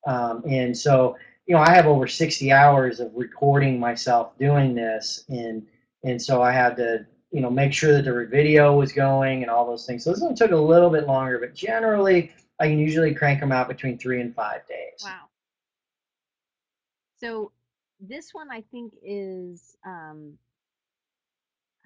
Um, 0.06 0.44
and 0.48 0.78
so, 0.78 1.18
you 1.48 1.56
know, 1.56 1.62
I 1.62 1.72
have 1.72 1.88
over 1.88 2.08
60 2.08 2.52
hours 2.52 3.00
of 3.00 3.12
recording 3.16 3.80
myself 3.80 4.38
doing 4.38 4.76
this, 4.76 5.24
and 5.30 5.66
and 6.04 6.22
so 6.22 6.42
I 6.42 6.52
had 6.52 6.76
to, 6.78 7.06
you 7.32 7.42
know, 7.42 7.50
make 7.50 7.74
sure 7.74 7.94
that 7.94 8.06
the 8.06 8.28
video 8.30 8.76
was 8.76 8.92
going 8.92 9.42
and 9.42 9.50
all 9.50 9.66
those 9.66 9.86
things. 9.86 10.04
So 10.04 10.12
this 10.12 10.22
one 10.22 10.36
took 10.36 10.52
a 10.52 10.56
little 10.56 10.90
bit 10.90 11.08
longer, 11.08 11.40
but 11.40 11.56
generally, 11.56 12.32
I 12.60 12.68
can 12.68 12.78
usually 12.78 13.16
crank 13.16 13.40
them 13.40 13.52
out 13.52 13.68
between 13.68 13.98
three 13.98 14.22
and 14.22 14.36
five 14.36 14.68
days. 14.68 15.04
Wow. 15.04 15.22
So 17.20 17.52
this 18.00 18.34
one 18.34 18.52
I 18.52 18.62
think 18.70 18.94
is 19.02 19.76
um 19.86 20.34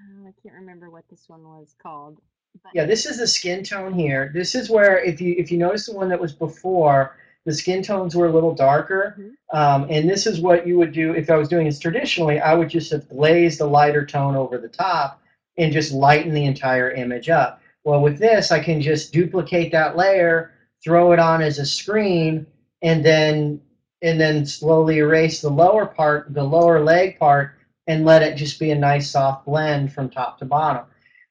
oh, 0.01 0.27
I 0.27 0.33
can't 0.41 0.55
remember 0.55 0.89
what 0.89 1.05
this 1.09 1.25
one 1.27 1.43
was 1.43 1.75
called. 1.81 2.19
But 2.63 2.71
Yeah, 2.73 2.85
this 2.85 3.05
is 3.05 3.19
the 3.19 3.27
skin 3.27 3.63
tone 3.63 3.93
here. 3.93 4.31
This 4.33 4.55
is 4.55 4.69
where 4.71 4.97
if 5.03 5.21
you 5.21 5.35
if 5.37 5.51
you 5.51 5.59
notice 5.59 5.85
the 5.85 5.93
one 5.93 6.09
that 6.09 6.19
was 6.19 6.33
before, 6.33 7.15
the 7.45 7.53
skin 7.53 7.81
tones 7.81 8.15
were 8.15 8.27
a 8.27 8.31
little 8.31 8.53
darker. 8.53 9.15
Mhm. 9.17 9.31
Um, 9.53 9.87
and 9.89 10.09
this 10.09 10.27
is 10.27 10.39
what 10.41 10.67
you 10.67 10.77
would 10.77 10.91
do 10.91 11.13
if 11.13 11.29
I 11.29 11.35
was 11.35 11.49
doing 11.49 11.65
this 11.65 11.79
traditionally. 11.79 12.39
I 12.39 12.53
would 12.53 12.69
just 12.69 12.91
have 12.91 13.07
glazed 13.09 13.61
a 13.61 13.65
lighter 13.65 14.05
tone 14.05 14.35
over 14.35 14.57
the 14.57 14.67
top 14.67 15.19
and 15.57 15.73
just 15.73 15.91
lighten 15.91 16.33
the 16.33 16.45
entire 16.45 16.91
image 16.91 17.29
up. 17.29 17.59
Well, 17.83 18.01
with 18.01 18.19
this, 18.19 18.51
I 18.51 18.59
can 18.59 18.79
just 18.81 19.11
duplicate 19.11 19.71
that 19.71 19.97
layer, 19.97 20.51
throw 20.83 21.11
it 21.13 21.19
on 21.19 21.41
as 21.41 21.57
a 21.59 21.65
screen, 21.65 22.45
and 22.81 23.03
then 23.03 23.59
and 24.03 24.19
then 24.19 24.45
slowly 24.47 24.97
erase 24.97 25.41
the 25.41 25.49
lower 25.49 25.85
part, 25.85 26.33
the 26.33 26.43
lower 26.43 26.83
leg 26.83 27.19
part, 27.19 27.51
and 27.85 28.03
let 28.03 28.23
it 28.23 28.35
just 28.35 28.59
be 28.59 28.71
a 28.71 28.75
nice 28.75 29.11
soft 29.11 29.45
blend 29.45 29.93
from 29.93 30.09
top 30.09 30.39
to 30.39 30.45
bottom. 30.45 30.85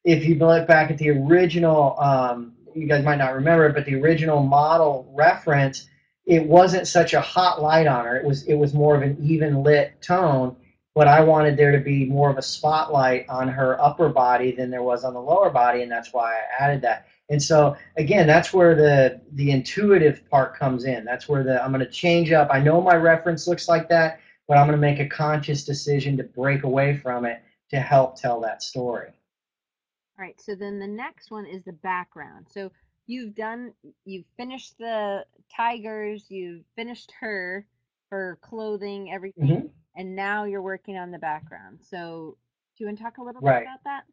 If 0.04 0.24
you 0.24 0.36
look 0.36 0.68
back 0.68 0.90
at 0.90 0.98
the 0.98 1.10
original, 1.10 1.98
um, 1.98 2.52
you 2.74 2.86
guys 2.86 3.04
might 3.04 3.18
not 3.18 3.34
remember 3.34 3.66
it, 3.66 3.74
but 3.74 3.86
the 3.86 3.96
original 3.96 4.40
model 4.40 5.10
reference, 5.14 5.88
it 6.26 6.46
wasn't 6.46 6.86
such 6.86 7.14
a 7.14 7.20
hot 7.20 7.62
light 7.62 7.86
on 7.86 8.04
her. 8.04 8.16
It 8.16 8.24
was 8.24 8.44
it 8.44 8.54
was 8.54 8.74
more 8.74 8.94
of 8.96 9.02
an 9.02 9.16
even 9.20 9.62
lit 9.62 10.00
tone, 10.02 10.56
but 10.94 11.08
I 11.08 11.20
wanted 11.20 11.56
there 11.56 11.72
to 11.72 11.78
be 11.78 12.06
more 12.06 12.30
of 12.30 12.38
a 12.38 12.42
spotlight 12.42 13.28
on 13.28 13.48
her 13.48 13.80
upper 13.80 14.08
body 14.08 14.52
than 14.52 14.70
there 14.70 14.82
was 14.82 15.04
on 15.04 15.14
the 15.14 15.20
lower 15.20 15.50
body, 15.50 15.82
and 15.82 15.90
that's 15.90 16.12
why 16.12 16.34
I 16.34 16.64
added 16.64 16.82
that. 16.82 17.06
And 17.30 17.42
so 17.42 17.76
again, 17.96 18.26
that's 18.26 18.52
where 18.52 18.74
the 18.74 19.20
the 19.32 19.50
intuitive 19.50 20.28
part 20.30 20.58
comes 20.58 20.84
in. 20.84 21.04
That's 21.04 21.28
where 21.28 21.42
the 21.42 21.62
I'm 21.62 21.72
going 21.72 21.84
to 21.84 21.90
change 21.90 22.32
up. 22.32 22.48
I 22.50 22.60
know 22.60 22.80
my 22.80 22.96
reference 22.96 23.46
looks 23.46 23.68
like 23.68 23.88
that, 23.88 24.20
but 24.48 24.58
I'm 24.58 24.66
going 24.66 24.76
to 24.76 24.80
make 24.80 24.98
a 25.00 25.08
conscious 25.08 25.64
decision 25.64 26.16
to 26.16 26.24
break 26.24 26.64
away 26.64 26.96
from 26.96 27.24
it 27.24 27.42
to 27.70 27.80
help 27.80 28.20
tell 28.20 28.40
that 28.40 28.62
story. 28.62 29.08
all 30.18 30.24
right, 30.24 30.40
so 30.40 30.54
then 30.54 30.78
the 30.78 30.86
next 30.86 31.30
one 31.30 31.46
is 31.46 31.62
the 31.64 31.72
background. 31.72 32.46
So 32.50 32.70
you've 33.10 33.34
done 33.34 33.72
you've 34.04 34.26
finished 34.36 34.78
the 34.78 35.24
tigers, 35.54 36.26
you've 36.28 36.64
finished 36.76 37.12
her, 37.20 37.66
her 38.10 38.38
clothing, 38.40 39.12
everything, 39.12 39.48
Mhm. 39.48 39.70
and 39.96 40.14
now 40.14 40.44
you're 40.44 40.62
working 40.62 40.96
on 40.96 41.10
the 41.10 41.18
background. 41.18 41.80
So 41.82 42.36
do 42.76 42.84
you 42.84 42.86
want 42.86 42.98
to 42.98 43.04
talk 43.04 43.18
a 43.18 43.22
little 43.22 43.42
bit 43.42 43.62
about 43.62 43.82
that? 43.84 44.04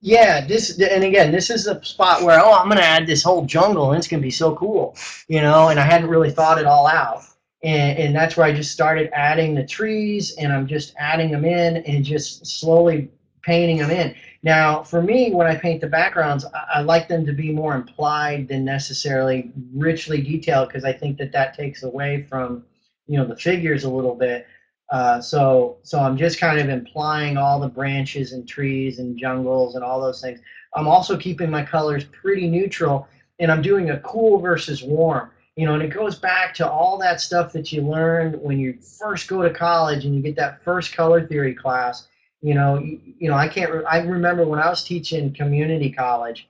Yeah, 0.00 0.46
this 0.46 0.78
and 0.80 1.04
again, 1.04 1.30
this 1.30 1.50
is 1.50 1.66
a 1.66 1.82
spot 1.84 2.22
where 2.22 2.40
oh, 2.42 2.54
I'm 2.54 2.68
gonna 2.68 2.80
add 2.80 3.06
this 3.06 3.22
whole 3.22 3.44
jungle, 3.44 3.90
and 3.90 3.98
it's 3.98 4.08
gonna 4.08 4.22
be 4.22 4.30
so 4.30 4.56
cool, 4.56 4.96
you 5.28 5.42
know. 5.42 5.68
And 5.68 5.78
I 5.78 5.84
hadn't 5.84 6.08
really 6.08 6.30
thought 6.30 6.58
it 6.58 6.64
all 6.66 6.86
out, 6.86 7.22
and 7.62 7.98
and 7.98 8.14
that's 8.16 8.36
where 8.36 8.46
I 8.46 8.52
just 8.52 8.72
started 8.72 9.10
adding 9.12 9.54
the 9.54 9.66
trees, 9.66 10.36
and 10.36 10.52
I'm 10.52 10.66
just 10.66 10.94
adding 10.98 11.30
them 11.30 11.44
in, 11.44 11.78
and 11.84 12.02
just 12.02 12.46
slowly 12.46 13.10
painting 13.42 13.76
them 13.78 13.90
in. 13.90 14.14
Now, 14.42 14.82
for 14.82 15.02
me, 15.02 15.32
when 15.32 15.46
I 15.46 15.54
paint 15.54 15.80
the 15.80 15.86
backgrounds, 15.86 16.44
I, 16.46 16.78
I 16.78 16.80
like 16.80 17.08
them 17.08 17.26
to 17.26 17.32
be 17.32 17.52
more 17.52 17.74
implied 17.74 18.48
than 18.48 18.64
necessarily 18.64 19.52
richly 19.74 20.22
detailed, 20.22 20.68
because 20.68 20.84
I 20.84 20.92
think 20.92 21.18
that 21.18 21.32
that 21.32 21.54
takes 21.54 21.82
away 21.82 22.22
from, 22.22 22.64
you 23.06 23.18
know, 23.18 23.26
the 23.26 23.36
figures 23.36 23.84
a 23.84 23.90
little 23.90 24.14
bit. 24.14 24.46
Uh, 24.90 25.20
so, 25.20 25.76
so 25.82 26.00
I'm 26.00 26.16
just 26.16 26.40
kind 26.40 26.58
of 26.58 26.68
implying 26.68 27.36
all 27.36 27.60
the 27.60 27.68
branches 27.68 28.32
and 28.32 28.48
trees 28.48 28.98
and 28.98 29.16
jungles 29.18 29.74
and 29.74 29.84
all 29.84 30.00
those 30.00 30.20
things. 30.20 30.40
I'm 30.74 30.88
also 30.88 31.16
keeping 31.16 31.50
my 31.50 31.64
colors 31.64 32.04
pretty 32.04 32.48
neutral, 32.48 33.06
and 33.38 33.52
I'm 33.52 33.62
doing 33.62 33.90
a 33.90 34.00
cool 34.00 34.40
versus 34.40 34.82
warm. 34.82 35.30
You 35.56 35.66
know, 35.66 35.74
and 35.74 35.82
it 35.82 35.88
goes 35.88 36.18
back 36.18 36.54
to 36.54 36.70
all 36.70 36.96
that 36.98 37.20
stuff 37.20 37.52
that 37.52 37.70
you 37.70 37.82
learned 37.82 38.40
when 38.40 38.58
you 38.58 38.78
first 38.98 39.28
go 39.28 39.42
to 39.42 39.50
college 39.50 40.06
and 40.06 40.14
you 40.14 40.22
get 40.22 40.36
that 40.36 40.62
first 40.64 40.94
color 40.94 41.26
theory 41.26 41.54
class. 41.54 42.08
You 42.42 42.54
know, 42.54 42.78
you, 42.78 43.00
you 43.18 43.28
know, 43.28 43.36
I 43.36 43.48
can't. 43.48 43.72
Re- 43.72 43.84
I 43.84 43.98
remember 43.98 44.46
when 44.46 44.60
I 44.60 44.68
was 44.68 44.82
teaching 44.82 45.32
community 45.32 45.90
college, 45.90 46.48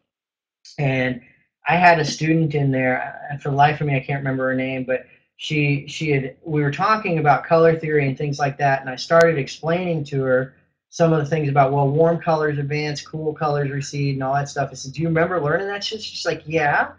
and 0.79 1.21
I 1.67 1.77
had 1.77 1.99
a 1.99 2.05
student 2.05 2.55
in 2.55 2.71
there. 2.71 3.27
And 3.31 3.43
for 3.43 3.51
the 3.51 3.57
life 3.57 3.81
of 3.81 3.87
me, 3.87 3.97
I 3.97 4.01
can't 4.01 4.21
remember 4.21 4.49
her 4.49 4.55
name, 4.55 4.85
but 4.85 5.07
she 5.41 5.87
she 5.89 6.11
had 6.11 6.37
we 6.45 6.61
were 6.61 6.71
talking 6.71 7.19
about 7.19 7.47
color 7.47 7.75
theory 7.75 8.07
and 8.07 8.19
things 8.19 8.39
like 8.39 8.59
that 8.59 8.83
and 8.83 8.91
i 8.91 8.95
started 8.95 9.39
explaining 9.39 10.05
to 10.05 10.23
her 10.23 10.55
some 10.91 11.15
of 11.15 11.19
the 11.19 11.25
things 11.25 11.49
about 11.49 11.73
well 11.73 11.89
warm 11.89 12.21
colors 12.21 12.59
advance 12.59 13.01
cool 13.01 13.33
colors 13.33 13.71
recede 13.71 14.17
and 14.17 14.23
all 14.23 14.35
that 14.35 14.51
stuff 14.51 14.69
i 14.71 14.75
said 14.75 14.93
do 14.93 15.01
you 15.01 15.09
remember 15.09 15.41
learning 15.41 15.67
that 15.67 15.83
shit 15.83 16.03
she's 16.03 16.27
like 16.27 16.43
yeah 16.45 16.91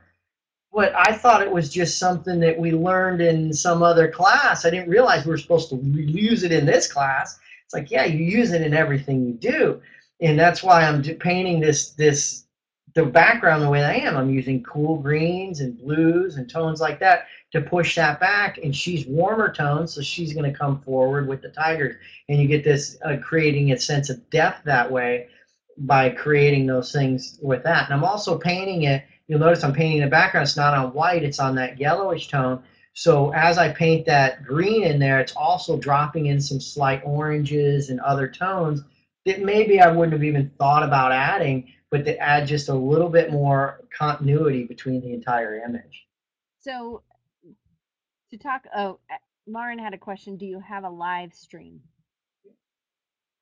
but 0.73 0.91
i 0.95 1.15
thought 1.15 1.43
it 1.43 1.51
was 1.51 1.72
just 1.72 1.99
something 1.99 2.39
that 2.39 2.57
we 2.57 2.72
learned 2.72 3.22
in 3.22 3.53
some 3.53 3.84
other 3.84 4.07
class 4.07 4.65
i 4.65 4.72
didn't 4.72 4.89
realize 4.89 5.23
we 5.23 5.30
were 5.30 5.38
supposed 5.38 5.69
to 5.69 5.76
use 5.76 6.41
it 6.41 6.51
in 6.51 6.65
this 6.65 6.91
class 6.91 7.38
it's 7.72 7.73
like 7.73 7.91
yeah 7.91 8.06
you 8.06 8.23
use 8.23 8.52
it 8.52 8.61
in 8.61 8.73
everything 8.73 9.26
you 9.26 9.34
do. 9.34 9.81
And 10.19 10.38
that's 10.38 10.61
why 10.61 10.84
i'm 10.84 11.02
painting 11.02 11.60
this 11.60 11.91
this 11.91 12.45
the 12.93 13.06
background 13.06 13.64
the 13.64 13.69
way 13.69 13.84
i 13.84 13.93
am. 13.93 14.18
I'm 14.18 14.30
using 14.30 14.61
cool 14.64 14.98
greens 14.98 15.61
and 15.61 15.77
blues 15.77 16.35
and 16.35 16.49
tones 16.49 16.81
like 16.81 16.99
that 16.99 17.27
to 17.53 17.61
push 17.61 17.95
that 17.95 18.19
back. 18.19 18.57
And 18.57 18.76
she's 18.76 19.06
warmer 19.06 19.53
tones 19.53 19.93
so 19.93 20.02
she's 20.02 20.34
going 20.34 20.52
to 20.52 20.57
come 20.57 20.81
forward 20.81 21.27
with 21.27 21.41
the 21.41 21.49
tigers. 21.49 21.95
And 22.27 22.41
you 22.41 22.48
get 22.48 22.64
this 22.64 22.98
uh, 23.06 23.18
creating 23.23 23.72
a 23.72 23.80
sense 23.80 24.10
of 24.10 24.30
depth 24.30 24.65
that 24.65 24.91
way 24.91 25.27
by 25.77 26.10
creating 26.10 26.68
those 26.68 26.91
things 26.91 27.39
with 27.41 27.64
that. 27.64 27.85
And 27.85 27.93
i'm 27.93 28.03
also 28.03 28.38
painting 28.38 28.84
it 28.84 29.06
you'll 29.27 29.39
notice 29.39 29.64
i'm 29.64 29.73
painting 29.73 30.02
the 30.02 30.07
background. 30.07 30.45
It's 30.45 30.57
not 30.57 30.73
on 30.73 30.93
white 30.93 31.23
it's 31.23 31.39
on 31.39 31.56
that 31.56 31.80
yellowish 31.80 32.27
tone 32.27 32.61
so 32.93 33.31
as 33.34 33.57
i 33.57 33.72
paint 33.72 34.05
that 34.05 34.43
green 34.43 34.84
in 34.84 34.99
there 34.99 35.19
it's 35.19 35.34
also 35.34 35.77
dropping 35.77 36.27
in 36.27 36.41
some 36.41 36.59
slight 36.59 37.01
oranges 37.05 37.89
and 37.89 37.99
other 38.01 38.27
tones 38.27 38.81
that 39.26 39.41
maybe 39.41 39.80
i 39.80 39.88
wouldn't 39.91 40.13
have 40.13 40.23
even 40.23 40.51
thought 40.57 40.84
about 40.84 41.11
adding 41.11 41.72
but 41.89 42.05
to 42.05 42.18
add 42.19 42.47
just 42.47 42.69
a 42.69 42.73
little 42.73 43.09
bit 43.09 43.31
more 43.31 43.81
continuity 43.97 44.63
between 44.65 45.01
the 45.01 45.13
entire 45.13 45.57
image 45.63 46.05
So 46.59 47.03
To 48.31 48.38
talk, 48.38 48.65
oh, 48.76 48.99
Lauren 49.45 49.77
had 49.77 49.93
a 49.93 49.97
question. 49.97 50.38
Do 50.38 50.45
you 50.45 50.59
have 50.61 50.85
a 50.85 50.89
live 50.89 51.34
stream? 51.34 51.81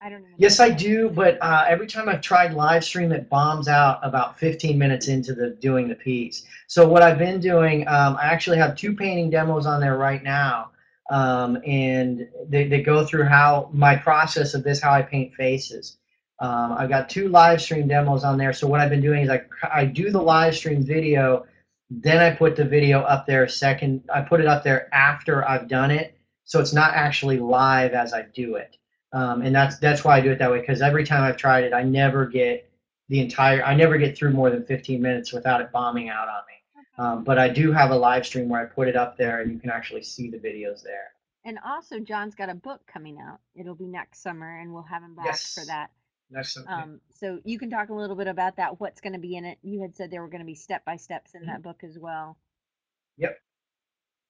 I 0.02 0.10
don't 0.10 0.22
know. 0.22 0.30
Yes, 0.38 0.62
I 0.62 0.70
do, 0.70 1.10
but 1.10 1.38
uh, 1.42 1.66
every 1.68 1.86
time 1.86 2.08
I've 2.08 2.22
tried 2.22 2.54
live 2.54 2.86
stream, 2.86 3.12
it 3.12 3.28
bombs 3.30 3.68
out 3.68 4.00
about 4.02 4.40
15 4.40 4.78
minutes 4.78 5.10
into 5.10 5.34
the 5.34 5.50
doing 5.50 5.90
the 5.90 5.96
piece. 5.96 6.46
So 6.68 6.88
what 6.88 7.02
I've 7.02 7.18
been 7.18 7.42
doing, 7.42 7.86
um, 7.88 8.16
I 8.16 8.28
actually 8.28 8.58
have 8.60 8.78
two 8.78 8.96
painting 8.96 9.30
demos 9.30 9.66
on 9.66 9.82
there 9.82 9.98
right 9.98 10.24
now, 10.24 10.72
um, 11.10 11.58
and 11.66 12.30
they, 12.48 12.70
they 12.70 12.82
go 12.82 13.06
through 13.06 13.26
how 13.26 13.70
my 13.74 13.98
process 13.98 14.54
of 14.54 14.64
this, 14.64 14.82
how 14.82 14.94
I 14.94 15.02
paint 15.02 15.34
faces. 15.34 15.98
Um, 16.40 16.72
I've 16.78 16.88
got 16.88 17.10
two 17.10 17.28
live 17.28 17.62
stream 17.62 17.90
demos 17.90 18.24
on 18.24 18.38
there. 18.38 18.54
So 18.54 18.68
what 18.68 18.80
I've 18.80 18.90
been 18.90 19.02
doing 19.02 19.24
is 19.24 19.30
I, 19.30 19.42
I 19.70 19.84
do 19.84 20.12
the 20.12 20.22
live 20.22 20.56
stream 20.56 20.86
video, 20.86 21.46
then 21.90 22.20
I 22.20 22.34
put 22.34 22.56
the 22.56 22.64
video 22.64 23.02
up 23.02 23.26
there 23.26 23.46
second. 23.50 24.04
I 24.14 24.22
put 24.22 24.40
it 24.40 24.48
up 24.48 24.64
there 24.64 24.94
after 24.94 25.46
I've 25.46 25.68
done 25.68 25.92
it, 25.92 26.18
so 26.46 26.62
it's 26.62 26.72
not 26.72 26.94
actually 26.94 27.40
live 27.40 27.92
as 27.92 28.14
I 28.14 28.22
do 28.34 28.56
it. 28.56 28.78
Um, 29.12 29.42
and 29.42 29.56
that's 29.56 29.80
that's 29.80 30.04
why 30.04 30.18
I 30.18 30.22
do 30.22 30.32
it 30.32 30.40
that 30.40 30.52
way 30.52 30.60
because 30.60 30.82
every 30.82 31.04
time 31.04 31.24
I've 31.24 31.38
tried 31.38 31.64
it, 31.64 31.74
I 31.74 31.84
never 31.84 32.26
get 32.28 32.70
the 33.08 33.20
entire. 33.20 33.64
I 33.64 33.76
never 33.76 33.98
get 33.98 34.18
through 34.18 34.32
more 34.32 34.50
than 34.52 34.64
15 34.66 35.02
minutes 35.02 35.34
without 35.34 35.62
it 35.62 35.72
bombing 35.72 36.10
out 36.10 36.28
on 36.28 36.42
me. 36.48 36.84
Um, 36.98 37.24
but 37.24 37.40
I 37.40 37.48
do 37.50 37.72
have 37.72 37.92
a 37.92 37.96
live 37.96 38.26
stream 38.26 38.50
where 38.50 38.62
I 38.62 38.66
put 38.66 38.88
it 38.88 38.96
up 38.96 39.18
there, 39.18 39.42
and 39.42 39.52
you 39.52 39.58
can 39.60 39.70
actually 39.72 40.04
see 40.04 40.30
the 40.30 40.38
videos 40.38 40.84
there. 40.84 41.12
And 41.46 41.58
also, 41.66 42.00
John's 42.00 42.36
got 42.36 42.50
a 42.50 42.54
book 42.54 42.82
coming 42.86 43.18
out. 43.20 43.40
It'll 43.56 43.74
be 43.74 43.88
next 43.88 44.22
summer, 44.22 44.60
and 44.60 44.74
we'll 44.74 44.84
have 44.84 45.02
him 45.02 45.16
back 45.16 45.26
Yes. 45.26 45.54
for 45.54 45.66
that. 45.66 45.92
That's 46.30 46.54
something. 46.54 46.72
Um, 46.74 47.02
so 47.16 47.40
you 47.46 47.58
can 47.58 47.70
talk 47.72 47.90
a 47.90 47.94
little 47.94 48.18
bit 48.18 48.28
about 48.28 48.58
that. 48.58 48.80
What's 48.80 49.02
going 49.02 49.14
to 49.14 49.20
be 49.20 49.38
in 49.38 49.46
it? 49.46 49.58
You 49.64 49.82
had 49.82 49.96
said 49.96 50.12
there 50.12 50.22
were 50.22 50.28
going 50.28 50.42
to 50.42 50.46
be 50.46 50.56
step 50.56 50.84
by 50.86 50.98
steps 50.98 51.34
in 51.34 51.42
Mm-hmm. 51.42 51.50
that 51.52 51.64
book 51.64 51.84
as 51.84 51.98
well. 51.98 52.38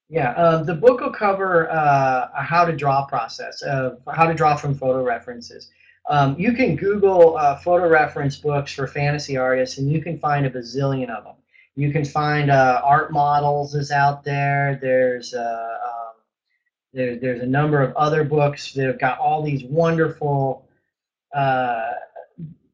Yeah, 0.09 0.33
um, 0.33 0.65
the 0.65 0.73
book 0.73 1.01
will 1.01 1.11
cover 1.11 1.69
uh, 1.69 2.29
a 2.35 2.41
how 2.41 2.65
to 2.65 2.75
draw 2.75 3.05
process 3.05 3.61
of 3.61 4.01
how 4.11 4.25
to 4.25 4.33
draw 4.33 4.55
from 4.55 4.73
photo 4.73 5.03
references. 5.03 5.69
Um, 6.09 6.35
you 6.39 6.53
can 6.53 6.75
Google 6.75 7.37
uh, 7.37 7.57
photo 7.57 7.87
reference 7.87 8.35
books 8.35 8.73
for 8.73 8.87
fantasy 8.87 9.37
artists, 9.37 9.77
and 9.77 9.91
you 9.91 10.01
can 10.01 10.17
find 10.17 10.47
a 10.47 10.49
bazillion 10.49 11.09
of 11.11 11.23
them. 11.23 11.35
You 11.75 11.91
can 11.91 12.03
find 12.03 12.49
uh, 12.49 12.81
art 12.83 13.13
models 13.13 13.75
is 13.75 13.91
out 13.91 14.23
there. 14.23 14.79
There's 14.81 15.35
uh, 15.35 15.77
um, 15.85 16.13
there, 16.91 17.15
there's 17.17 17.41
a 17.41 17.45
number 17.45 17.83
of 17.83 17.95
other 17.95 18.23
books 18.23 18.73
that 18.73 18.87
have 18.87 18.99
got 18.99 19.19
all 19.19 19.43
these 19.43 19.63
wonderful 19.63 20.67
uh, 21.35 21.91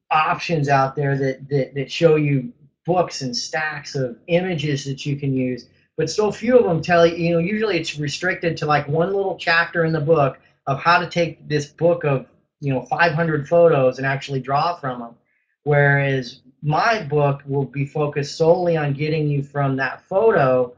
options 0.09 0.69
out 0.69 0.95
there 0.95 1.17
that, 1.17 1.49
that 1.49 1.73
that 1.75 1.91
show 1.91 2.15
you 2.15 2.53
books 2.85 3.21
and 3.21 3.35
stacks 3.35 3.93
of 3.93 4.17
images 4.27 4.85
that 4.85 5.05
you 5.05 5.17
can 5.17 5.33
use 5.33 5.67
but 5.97 6.09
so 6.09 6.31
few 6.31 6.57
of 6.57 6.65
them 6.65 6.81
tell 6.81 7.05
you, 7.05 7.15
you 7.15 7.31
know, 7.31 7.39
usually 7.39 7.77
it's 7.77 7.97
restricted 7.97 8.57
to 8.57 8.65
like 8.65 8.87
one 8.87 9.13
little 9.13 9.37
chapter 9.37 9.85
in 9.85 9.93
the 9.93 9.99
book 9.99 10.39
of 10.67 10.79
how 10.79 10.99
to 10.99 11.09
take 11.09 11.47
this 11.47 11.65
book 11.65 12.03
of, 12.03 12.27
you 12.59 12.73
know, 12.73 12.81
500 12.83 13.47
photos 13.47 13.97
and 13.97 14.05
actually 14.05 14.39
draw 14.39 14.75
from 14.75 14.99
them. 14.99 15.15
Whereas 15.63 16.41
my 16.61 17.03
book 17.03 17.41
will 17.45 17.65
be 17.65 17.85
focused 17.85 18.37
solely 18.37 18.75
on 18.75 18.93
getting 18.93 19.27
you 19.27 19.43
from 19.43 19.75
that 19.77 20.01
photo 20.07 20.73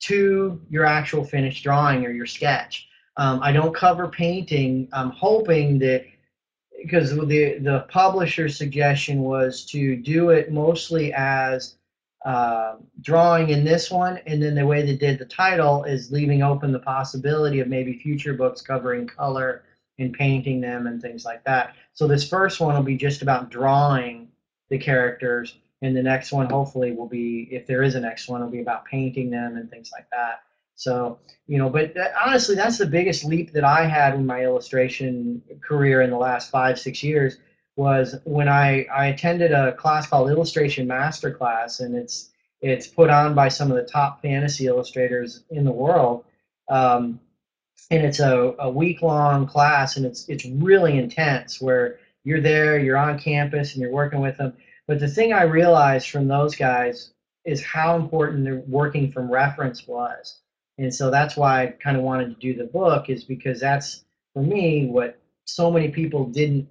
to 0.00 0.60
your 0.70 0.84
actual 0.84 1.24
finished 1.24 1.62
drawing 1.62 2.04
or 2.04 2.10
your 2.10 2.26
sketch. 2.26 2.88
Um, 3.16 3.40
I 3.42 3.52
don't 3.52 3.74
cover 3.74 4.08
painting. 4.08 4.88
I'm 4.92 5.10
hoping 5.10 5.78
that 5.80 6.04
because 6.82 7.10
the 7.10 7.58
the 7.58 7.86
publisher's 7.88 8.56
suggestion 8.56 9.20
was 9.20 9.64
to 9.66 9.96
do 9.96 10.30
it 10.30 10.52
mostly 10.52 11.12
as 11.14 11.76
uh, 12.24 12.76
drawing 13.02 13.50
in 13.50 13.64
this 13.64 13.90
one, 13.90 14.18
and 14.26 14.42
then 14.42 14.54
the 14.54 14.66
way 14.66 14.82
they 14.82 14.96
did 14.96 15.18
the 15.18 15.26
title 15.26 15.84
is 15.84 16.10
leaving 16.10 16.42
open 16.42 16.72
the 16.72 16.78
possibility 16.78 17.60
of 17.60 17.68
maybe 17.68 17.98
future 17.98 18.32
books 18.32 18.62
covering 18.62 19.06
color 19.06 19.64
and 19.98 20.12
painting 20.12 20.60
them 20.60 20.86
and 20.86 21.02
things 21.02 21.24
like 21.24 21.44
that. 21.44 21.74
So 21.92 22.08
this 22.08 22.28
first 22.28 22.60
one 22.60 22.74
will 22.74 22.82
be 22.82 22.96
just 22.96 23.22
about 23.22 23.50
drawing 23.50 24.28
the 24.70 24.78
characters, 24.78 25.58
and 25.82 25.94
the 25.94 26.02
next 26.02 26.32
one 26.32 26.48
hopefully 26.48 26.92
will 26.92 27.08
be, 27.08 27.48
if 27.50 27.66
there 27.66 27.82
is 27.82 27.94
a 27.94 28.00
next 28.00 28.28
one, 28.28 28.40
will 28.40 28.48
be 28.48 28.62
about 28.62 28.86
painting 28.86 29.30
them 29.30 29.56
and 29.56 29.70
things 29.70 29.90
like 29.92 30.08
that. 30.10 30.44
So 30.76 31.18
you 31.46 31.58
know, 31.58 31.68
but 31.68 31.94
that, 31.94 32.14
honestly, 32.24 32.54
that's 32.54 32.78
the 32.78 32.86
biggest 32.86 33.24
leap 33.24 33.52
that 33.52 33.64
I 33.64 33.84
had 33.84 34.14
in 34.14 34.24
my 34.24 34.44
illustration 34.44 35.42
career 35.62 36.00
in 36.00 36.10
the 36.10 36.16
last 36.16 36.50
five 36.50 36.78
six 36.78 37.02
years 37.02 37.36
was 37.76 38.16
when 38.24 38.48
I, 38.48 38.84
I 38.84 39.06
attended 39.06 39.52
a 39.52 39.72
class 39.72 40.06
called 40.06 40.30
Illustration 40.30 40.86
Masterclass, 40.86 41.80
and 41.80 41.94
it's 41.94 42.30
it's 42.60 42.86
put 42.86 43.10
on 43.10 43.34
by 43.34 43.48
some 43.48 43.70
of 43.70 43.76
the 43.76 43.82
top 43.82 44.22
fantasy 44.22 44.66
illustrators 44.66 45.44
in 45.50 45.64
the 45.64 45.72
world, 45.72 46.24
um, 46.68 47.20
and 47.90 48.04
it's 48.04 48.20
a, 48.20 48.54
a 48.58 48.70
week 48.70 49.02
long 49.02 49.46
class, 49.46 49.96
and 49.96 50.06
it's 50.06 50.28
it's 50.28 50.44
really 50.44 50.98
intense 50.98 51.60
where 51.60 51.98
you're 52.22 52.40
there, 52.40 52.78
you're 52.78 52.96
on 52.96 53.18
campus, 53.18 53.72
and 53.72 53.82
you're 53.82 53.90
working 53.90 54.20
with 54.20 54.36
them. 54.36 54.54
But 54.86 55.00
the 55.00 55.08
thing 55.08 55.32
I 55.32 55.42
realized 55.42 56.10
from 56.10 56.28
those 56.28 56.54
guys 56.54 57.10
is 57.44 57.62
how 57.62 57.96
important 57.96 58.44
their 58.44 58.56
working 58.68 59.10
from 59.10 59.30
reference 59.30 59.86
was, 59.86 60.38
and 60.78 60.94
so 60.94 61.10
that's 61.10 61.36
why 61.36 61.62
I 61.62 61.66
kind 61.66 61.96
of 61.96 62.04
wanted 62.04 62.26
to 62.28 62.40
do 62.40 62.54
the 62.56 62.70
book 62.70 63.10
is 63.10 63.24
because 63.24 63.58
that's 63.60 64.04
for 64.32 64.42
me 64.42 64.86
what 64.86 65.18
so 65.44 65.70
many 65.70 65.88
people 65.88 66.26
didn't 66.26 66.68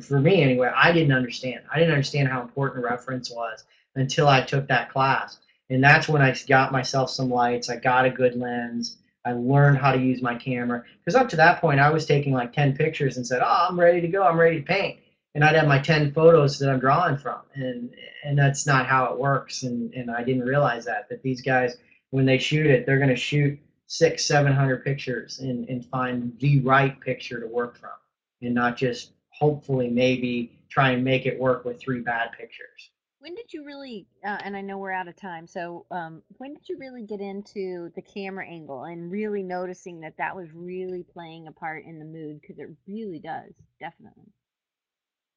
for 0.00 0.20
me 0.20 0.42
anyway 0.42 0.70
i 0.74 0.92
didn't 0.92 1.12
understand. 1.12 1.60
I 1.72 1.78
didn't 1.78 1.92
understand 1.92 2.28
how 2.28 2.42
important 2.42 2.84
reference 2.84 3.30
was 3.30 3.64
until 3.94 4.28
i 4.28 4.42
took 4.42 4.68
that 4.68 4.90
class. 4.90 5.38
And 5.70 5.82
that's 5.82 6.08
when 6.08 6.22
i 6.22 6.34
got 6.48 6.72
myself 6.72 7.10
some 7.10 7.30
lights 7.30 7.70
i 7.70 7.76
got 7.76 8.04
a 8.04 8.10
good 8.10 8.36
lens 8.36 8.98
i 9.24 9.32
learned 9.32 9.78
how 9.78 9.92
to 9.92 9.98
use 9.98 10.22
my 10.22 10.34
camera. 10.34 10.84
Because 10.98 11.20
up 11.20 11.28
to 11.30 11.36
that 11.36 11.60
point 11.60 11.80
i 11.80 11.90
was 11.90 12.06
taking 12.06 12.32
like 12.32 12.52
10 12.52 12.76
pictures 12.76 13.16
and 13.16 13.26
said 13.26 13.42
oh 13.42 13.66
i'm 13.68 13.78
ready 13.78 14.00
to 14.00 14.08
go 14.08 14.22
i'm 14.22 14.38
ready 14.38 14.60
to 14.60 14.66
paint. 14.66 14.98
And 15.34 15.44
i'd 15.44 15.56
have 15.56 15.68
my 15.68 15.78
10 15.78 16.12
photos 16.12 16.58
that 16.58 16.70
i'm 16.70 16.80
drawing 16.80 17.16
from. 17.16 17.40
And 17.54 17.90
and 18.24 18.38
that's 18.38 18.66
not 18.66 18.86
how 18.86 19.12
it 19.12 19.18
works. 19.18 19.62
And 19.62 19.92
and 19.94 20.10
i 20.10 20.22
didn't 20.22 20.44
realize 20.44 20.84
that 20.84 21.08
that 21.08 21.22
these 21.22 21.40
guys 21.40 21.76
when 22.10 22.26
they 22.26 22.38
shoot 22.38 22.66
it 22.66 22.86
they're 22.86 22.98
going 22.98 23.08
to 23.08 23.16
shoot 23.16 23.58
six 23.86 24.24
seven 24.26 24.52
hundred 24.52 24.84
pictures 24.84 25.38
and, 25.38 25.68
and 25.68 25.84
find 25.86 26.36
the 26.40 26.60
right 26.60 27.00
picture 27.00 27.40
to 27.40 27.46
work 27.46 27.78
from 27.78 27.90
and 28.42 28.54
not 28.54 28.76
just 28.76 29.12
hopefully 29.38 29.88
maybe 29.88 30.52
try 30.68 30.90
and 30.90 31.04
make 31.04 31.26
it 31.26 31.38
work 31.38 31.64
with 31.64 31.80
three 31.80 32.00
bad 32.00 32.32
pictures. 32.32 32.90
When 33.18 33.34
did 33.34 33.52
you 33.52 33.64
really, 33.64 34.06
uh, 34.24 34.38
and 34.44 34.56
I 34.56 34.60
know 34.60 34.78
we're 34.78 34.92
out 34.92 35.08
of 35.08 35.16
time, 35.16 35.46
so 35.46 35.86
um, 35.90 36.22
when 36.36 36.54
did 36.54 36.68
you 36.68 36.76
really 36.78 37.02
get 37.02 37.20
into 37.20 37.90
the 37.96 38.02
camera 38.02 38.46
angle 38.46 38.84
and 38.84 39.10
really 39.10 39.42
noticing 39.42 40.00
that 40.00 40.14
that 40.18 40.36
was 40.36 40.48
really 40.54 41.02
playing 41.02 41.48
a 41.48 41.52
part 41.52 41.84
in 41.84 41.98
the 41.98 42.04
mood? 42.04 42.40
Because 42.40 42.58
it 42.58 42.68
really 42.86 43.18
does, 43.18 43.52
definitely. 43.80 44.30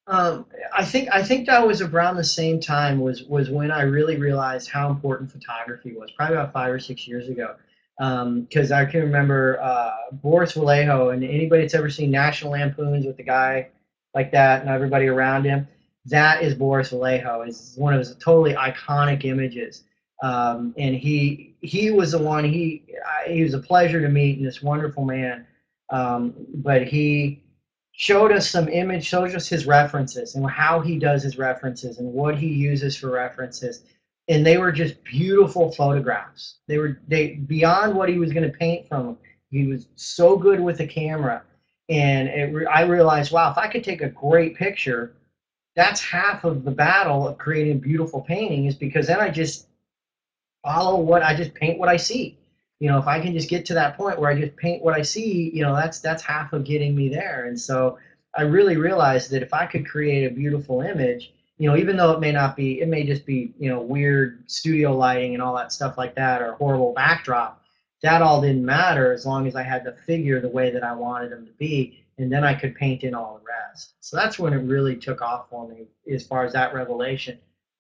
Um, 0.08 0.46
I 0.74 0.84
think 0.86 1.10
I 1.12 1.24
think 1.24 1.46
that 1.48 1.66
was 1.66 1.82
around 1.82 2.16
the 2.16 2.24
same 2.24 2.60
time 2.60 3.00
was 3.00 3.24
was 3.24 3.50
when 3.50 3.72
I 3.72 3.84
really 3.84 4.18
realized 4.18 4.70
how 4.70 4.90
important 4.90 5.32
photography 5.32 5.94
was. 5.94 6.12
Probably 6.12 6.36
about 6.36 6.52
five 6.52 6.74
or 6.74 6.80
six 6.80 7.08
years 7.08 7.30
ago, 7.30 7.56
because 7.98 8.72
I 8.72 8.86
can 8.86 9.02
remember 9.02 9.60
uh, 9.62 9.92
Boris 10.12 10.54
Vallejo 10.54 11.10
and 11.10 11.24
anybody 11.24 11.62
that's 11.62 11.76
ever 11.76 11.90
seen 11.90 12.12
National 12.12 12.52
Lampoons 12.54 13.06
with 13.06 13.18
the 13.18 13.24
guy 13.24 13.70
like 14.14 14.32
that 14.32 14.62
and 14.62 14.70
everybody 14.70 15.08
around 15.08 15.46
him. 15.46 15.68
That 16.06 16.42
is 16.42 16.56
Boris 16.56 16.90
Vallejo. 16.90 17.44
Is 17.44 17.76
one 17.78 17.94
of 17.94 18.00
his 18.00 18.16
totally 18.16 18.54
iconic 18.54 19.26
images. 19.26 19.84
Um, 20.24 20.74
and 20.78 20.96
he 20.96 21.56
he 21.62 21.92
was 21.92 22.12
the 22.12 22.20
one. 22.20 22.44
He 22.44 22.84
I, 23.06 23.30
he 23.30 23.44
was 23.44 23.54
a 23.54 23.60
pleasure 23.60 24.02
to 24.02 24.10
meet 24.10 24.38
and 24.38 24.48
this 24.48 24.62
wonderful 24.62 25.06
man. 25.06 25.46
Um, 25.92 26.34
but 26.56 26.84
he 26.88 27.44
showed 27.92 28.32
us 28.32 28.50
some 28.50 28.70
image, 28.70 29.06
showed 29.06 29.34
us 29.36 29.48
his 29.48 29.66
references 29.66 30.36
and 30.36 30.50
how 30.50 30.80
he 30.80 30.98
does 30.98 31.24
his 31.24 31.38
references 31.38 32.00
and 32.00 32.14
what 32.14 32.38
he 32.38 32.48
uses 32.48 32.96
for 32.96 33.10
references. 33.12 33.84
And 34.28 34.46
they 34.46 34.58
were 34.58 34.72
just 34.72 35.04
beautiful 35.04 35.72
photographs. 35.72 36.60
They 36.68 36.78
were 36.78 37.02
they 37.08 37.36
beyond 37.48 37.96
what 37.96 38.10
he 38.10 38.20
was 38.20 38.32
going 38.32 38.50
to 38.50 38.58
paint 38.58 38.88
from. 38.88 39.18
He 39.52 39.66
was 39.68 39.88
so 39.96 40.38
good 40.38 40.60
with 40.60 40.78
the 40.78 40.88
camera 40.88 41.44
and 41.90 42.28
it, 42.28 42.68
I 42.68 42.84
realized, 42.84 43.32
wow, 43.32 43.52
if 43.52 43.58
I 43.58 43.68
could 43.68 43.84
take 43.84 44.02
a 44.02 44.10
great 44.10 44.56
picture, 44.56 45.14
that's 45.76 46.02
half 46.02 46.44
of 46.44 46.64
the 46.64 46.72
battle 46.72 47.28
of 47.28 47.38
creating 47.38 47.80
beautiful 47.80 48.22
painting. 48.22 48.66
Is 48.66 48.76
because 48.76 49.08
then 49.08 49.20
I 49.20 49.30
just 49.30 49.68
follow 50.64 51.00
what 51.00 51.24
I 51.24 51.36
just 51.36 51.54
paint 51.54 51.80
what 51.80 51.90
I 51.90 51.98
see. 51.98 52.38
You 52.80 52.90
know, 52.90 52.98
if 52.98 53.08
I 53.08 53.20
can 53.20 53.34
just 53.34 53.50
get 53.50 53.66
to 53.68 53.74
that 53.74 53.98
point 53.98 54.20
where 54.20 54.32
I 54.32 54.40
just 54.40 54.56
paint 54.56 54.84
what 54.84 54.94
I 54.94 55.02
see, 55.02 55.52
you 55.54 55.64
know, 55.64 55.76
that's 55.76 56.00
that's 56.00 56.24
half 56.24 56.54
of 56.54 56.64
getting 56.64 56.96
me 56.96 57.10
there. 57.10 57.48
And 57.48 57.60
so 57.60 57.98
I 58.38 58.44
really 58.44 58.78
realized 58.78 59.32
that 59.32 59.42
if 59.42 59.54
I 59.54 59.66
could 59.66 59.88
create 59.88 60.26
a 60.26 60.34
beautiful 60.34 60.82
image, 60.82 61.34
you 61.58 61.70
know, 61.70 61.76
even 61.76 61.98
though 61.98 62.12
it 62.12 62.20
may 62.20 62.32
not 62.32 62.56
be, 62.56 62.80
it 62.82 62.88
may 62.88 63.04
just 63.04 63.26
be, 63.26 63.52
you 63.60 63.70
know, 63.70 63.82
weird 63.82 64.44
studio 64.50 64.96
lighting 64.96 65.34
and 65.34 65.44
all 65.44 65.56
that 65.58 65.74
stuff 65.74 65.98
like 65.98 66.16
that, 66.16 66.42
or 66.42 66.54
horrible 66.54 66.94
backdrop 66.94 67.59
that 68.02 68.22
all 68.22 68.42
didn't 68.42 68.66
matter 68.66 69.12
as 69.12 69.26
long 69.26 69.48
as 69.48 69.56
I 69.56 69.64
had 69.64 69.84
the 69.84 69.96
figure 70.06 70.40
the 70.40 70.50
way 70.50 70.72
that 70.72 70.84
I 70.84 70.94
wanted 70.94 71.32
them 71.32 71.46
to 71.46 71.52
be, 71.54 72.04
and 72.18 72.32
then 72.32 72.44
I 72.44 72.54
could 72.54 72.76
paint 72.76 73.04
in 73.04 73.14
all 73.14 73.40
the 73.40 73.46
rest. 73.46 73.96
So 74.00 74.16
that's 74.16 74.40
when 74.40 74.54
it 74.54 74.58
really 74.58 74.96
took 74.96 75.22
off 75.22 75.50
for 75.50 75.68
me 75.68 75.88
as 76.12 76.26
far 76.26 76.46
as 76.46 76.54
that 76.54 76.74
revelation. 76.74 77.38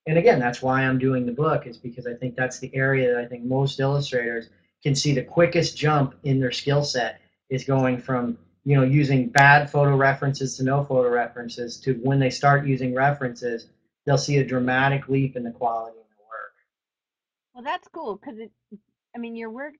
And 0.07 0.17
again, 0.17 0.39
that's 0.39 0.61
why 0.61 0.83
I'm 0.83 0.97
doing 0.97 1.25
the 1.25 1.31
book 1.31 1.67
is 1.67 1.77
because 1.77 2.07
I 2.07 2.13
think 2.13 2.35
that's 2.35 2.59
the 2.59 2.73
area 2.75 3.13
that 3.13 3.21
I 3.21 3.25
think 3.25 3.43
most 3.43 3.79
illustrators, 3.79 4.49
can 4.81 4.95
see 4.95 5.13
the 5.13 5.23
quickest 5.23 5.77
jump 5.77 6.15
in 6.23 6.39
their 6.39 6.51
skill 6.51 6.83
set 6.83 7.19
is 7.49 7.65
going 7.65 7.97
from 7.97 8.37
you 8.63 8.77
know 8.77 8.83
using 8.83 9.27
bad 9.27 9.69
photo 9.69 9.95
references 9.95 10.55
to 10.55 10.63
no 10.63 10.85
photo 10.85 11.09
references 11.09 11.77
to 11.81 11.95
when 11.95 12.17
they 12.17 12.29
start 12.29 12.65
using 12.65 12.93
references 12.95 13.67
they'll 14.05 14.17
see 14.17 14.37
a 14.37 14.43
dramatic 14.45 15.09
leap 15.09 15.35
in 15.35 15.43
the 15.43 15.51
quality 15.51 15.97
of 15.97 16.05
the 16.15 16.23
work 16.23 16.53
Well, 17.53 17.63
that's 17.63 17.89
cool 17.89 18.15
because 18.15 18.39
it, 18.39 18.51
I 19.15 19.19
mean, 19.19 19.35
your 19.35 19.49
work 19.49 19.73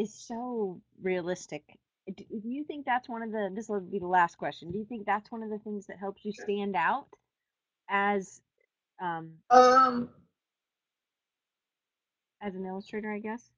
is 0.00 0.14
so 0.14 0.80
realistic. 1.02 1.62
Do 2.06 2.24
do 2.30 2.48
you 2.48 2.64
think 2.64 2.86
that's 2.86 3.08
one 3.08 3.22
of 3.22 3.30
the, 3.32 3.50
this 3.54 3.68
will 3.68 3.80
be 3.80 3.98
the 3.98 4.06
last 4.06 4.38
question. 4.38 4.70
Do 4.70 4.78
you 4.78 4.84
think 4.84 5.06
that's 5.06 5.30
one 5.30 5.42
of 5.42 5.50
the 5.50 5.58
things 5.58 5.86
that 5.86 5.98
helps 5.98 6.24
you 6.24 6.32
stand 6.32 6.74
out 6.74 7.06
as, 7.88 8.40
um, 9.00 9.32
um 9.50 10.08
as 12.40 12.54
an 12.54 12.64
illustrator, 12.64 13.12
I 13.12 13.18
guess? 13.18 13.50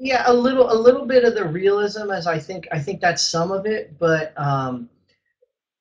yeah 0.00 0.24
a 0.26 0.32
little 0.32 0.72
a 0.72 0.74
little 0.74 1.04
bit 1.04 1.24
of 1.24 1.34
the 1.34 1.46
realism 1.46 2.10
as 2.10 2.26
i 2.26 2.38
think 2.38 2.66
i 2.72 2.78
think 2.78 3.00
that's 3.00 3.22
some 3.22 3.52
of 3.52 3.66
it 3.66 3.96
but 3.98 4.32
um 4.38 4.88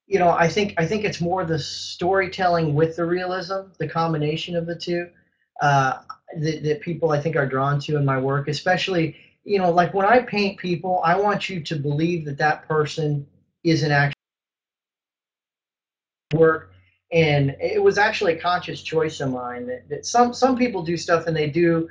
you 0.08 0.20
know 0.20 0.30
i 0.32 0.48
think 0.48 0.74
i 0.78 0.86
think 0.86 1.06
it's 1.06 1.22
more 1.22 1.46
the 1.46 1.58
storytelling 1.58 2.76
with 2.76 2.98
the 2.98 3.06
realism 3.06 3.62
the 3.80 3.88
combination 3.88 4.58
of 4.58 4.66
the 4.66 4.76
two 4.76 5.08
uh 5.62 6.00
that, 6.38 6.64
that 6.64 6.82
people 6.82 7.12
i 7.12 7.20
think 7.20 7.36
are 7.36 7.46
drawn 7.46 7.80
to 7.80 7.98
in 7.98 8.06
my 8.06 8.20
work 8.20 8.48
especially 8.48 9.16
you 9.44 9.58
know 9.58 9.72
like 9.72 9.94
when 9.94 10.06
i 10.06 10.20
paint 10.20 10.58
people 10.60 11.02
i 11.04 11.18
want 11.18 11.50
you 11.50 11.62
to 11.62 11.76
believe 11.76 12.26
that 12.26 12.38
that 12.38 12.68
person 12.68 13.26
is 13.64 13.84
an 13.84 13.92
actual 13.92 14.14
work 16.34 16.72
and 17.12 17.56
it 17.60 17.82
was 17.82 17.98
actually 17.98 18.34
a 18.34 18.40
conscious 18.40 18.82
choice 18.84 19.20
of 19.20 19.32
mine 19.32 19.66
that, 19.66 19.88
that 19.90 20.06
some 20.06 20.34
some 20.34 20.56
people 20.56 20.84
do 20.84 20.96
stuff 20.96 21.26
and 21.28 21.36
they 21.36 21.50
do 21.50 21.90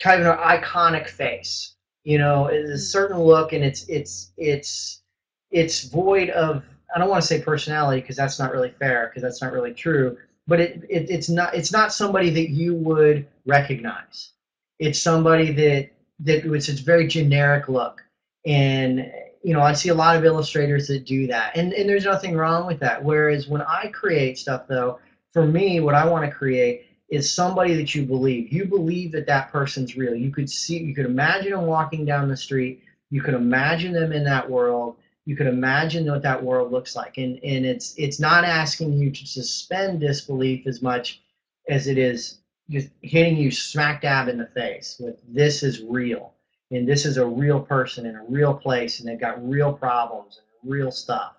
kind 0.00 0.22
of 0.22 0.28
an 0.28 0.38
iconic 0.38 1.08
face 1.08 1.74
you 2.04 2.18
know 2.18 2.46
it's 2.46 2.70
a 2.70 2.74
Mm. 2.74 2.78
certain 2.78 3.18
look 3.20 3.52
and 3.52 3.64
it's 3.64 3.88
it's 3.88 4.32
it's 4.36 5.02
it's 5.50 5.84
void 5.84 6.30
of 6.30 6.64
i 6.94 6.98
don't 6.98 7.08
want 7.10 7.20
to 7.20 7.26
say 7.26 7.40
personality 7.42 8.00
because 8.00 8.16
that's 8.16 8.38
not 8.38 8.52
really 8.52 8.70
fair 8.70 9.08
because 9.08 9.22
that's 9.22 9.42
not 9.42 9.52
really 9.52 9.74
true 9.74 10.16
but 10.46 10.60
it, 10.60 10.84
it 10.88 11.10
it's 11.10 11.28
not 11.28 11.54
it's 11.54 11.72
not 11.72 11.92
somebody 11.92 12.30
that 12.30 12.50
you 12.50 12.74
would 12.74 13.26
recognize. 13.46 14.32
It's 14.78 14.98
somebody 14.98 15.52
that 15.52 15.90
that 16.20 16.44
it's 16.44 16.68
a 16.68 16.72
very 16.82 17.06
generic 17.06 17.68
look. 17.68 18.02
And 18.46 19.10
you 19.42 19.54
know 19.54 19.60
i 19.62 19.72
see 19.72 19.88
a 19.88 19.94
lot 19.94 20.16
of 20.16 20.24
illustrators 20.24 20.86
that 20.88 21.06
do 21.06 21.26
that. 21.28 21.56
And 21.56 21.72
and 21.72 21.88
there's 21.88 22.04
nothing 22.04 22.36
wrong 22.36 22.66
with 22.66 22.80
that. 22.80 23.02
Whereas 23.02 23.48
when 23.48 23.62
i 23.62 23.88
create 23.88 24.38
stuff 24.38 24.66
though 24.66 24.98
for 25.32 25.46
me 25.46 25.80
what 25.80 25.94
i 25.94 26.06
want 26.06 26.24
to 26.24 26.30
create 26.30 26.86
is 27.10 27.30
somebody 27.30 27.74
that 27.74 27.94
you 27.94 28.04
believe. 28.04 28.52
You 28.52 28.64
believe 28.64 29.12
that 29.12 29.26
that 29.26 29.50
person's 29.50 29.96
real. 29.96 30.14
You 30.14 30.30
could 30.30 30.48
see 30.48 30.78
you 30.78 30.94
could 30.94 31.06
imagine 31.06 31.52
them 31.52 31.66
walking 31.66 32.04
down 32.04 32.28
the 32.28 32.36
street. 32.36 32.82
You 33.10 33.20
could 33.20 33.34
imagine 33.34 33.92
them 33.92 34.12
in 34.12 34.24
that 34.24 34.48
world 34.48 34.96
you 35.24 35.36
could 35.36 35.46
imagine 35.46 36.06
what 36.06 36.22
that 36.22 36.42
world 36.42 36.72
looks 36.72 36.96
like. 36.96 37.18
And 37.18 37.38
and 37.44 37.66
it's 37.66 37.94
it's 37.96 38.20
not 38.20 38.44
asking 38.44 38.94
you 38.94 39.10
to 39.10 39.26
suspend 39.26 40.00
disbelief 40.00 40.66
as 40.66 40.82
much 40.82 41.22
as 41.68 41.86
it 41.86 41.98
is 41.98 42.38
just 42.68 42.88
hitting 43.02 43.36
you 43.36 43.50
smack 43.50 44.02
dab 44.02 44.28
in 44.28 44.38
the 44.38 44.46
face 44.46 44.96
with 45.00 45.16
this 45.28 45.62
is 45.62 45.82
real. 45.82 46.34
And 46.70 46.88
this 46.88 47.04
is 47.04 47.16
a 47.16 47.26
real 47.26 47.60
person 47.60 48.06
in 48.06 48.14
a 48.14 48.24
real 48.28 48.54
place 48.54 49.00
and 49.00 49.08
they've 49.08 49.20
got 49.20 49.46
real 49.48 49.72
problems 49.72 50.38
and 50.62 50.70
real 50.72 50.92
stuff 50.92 51.34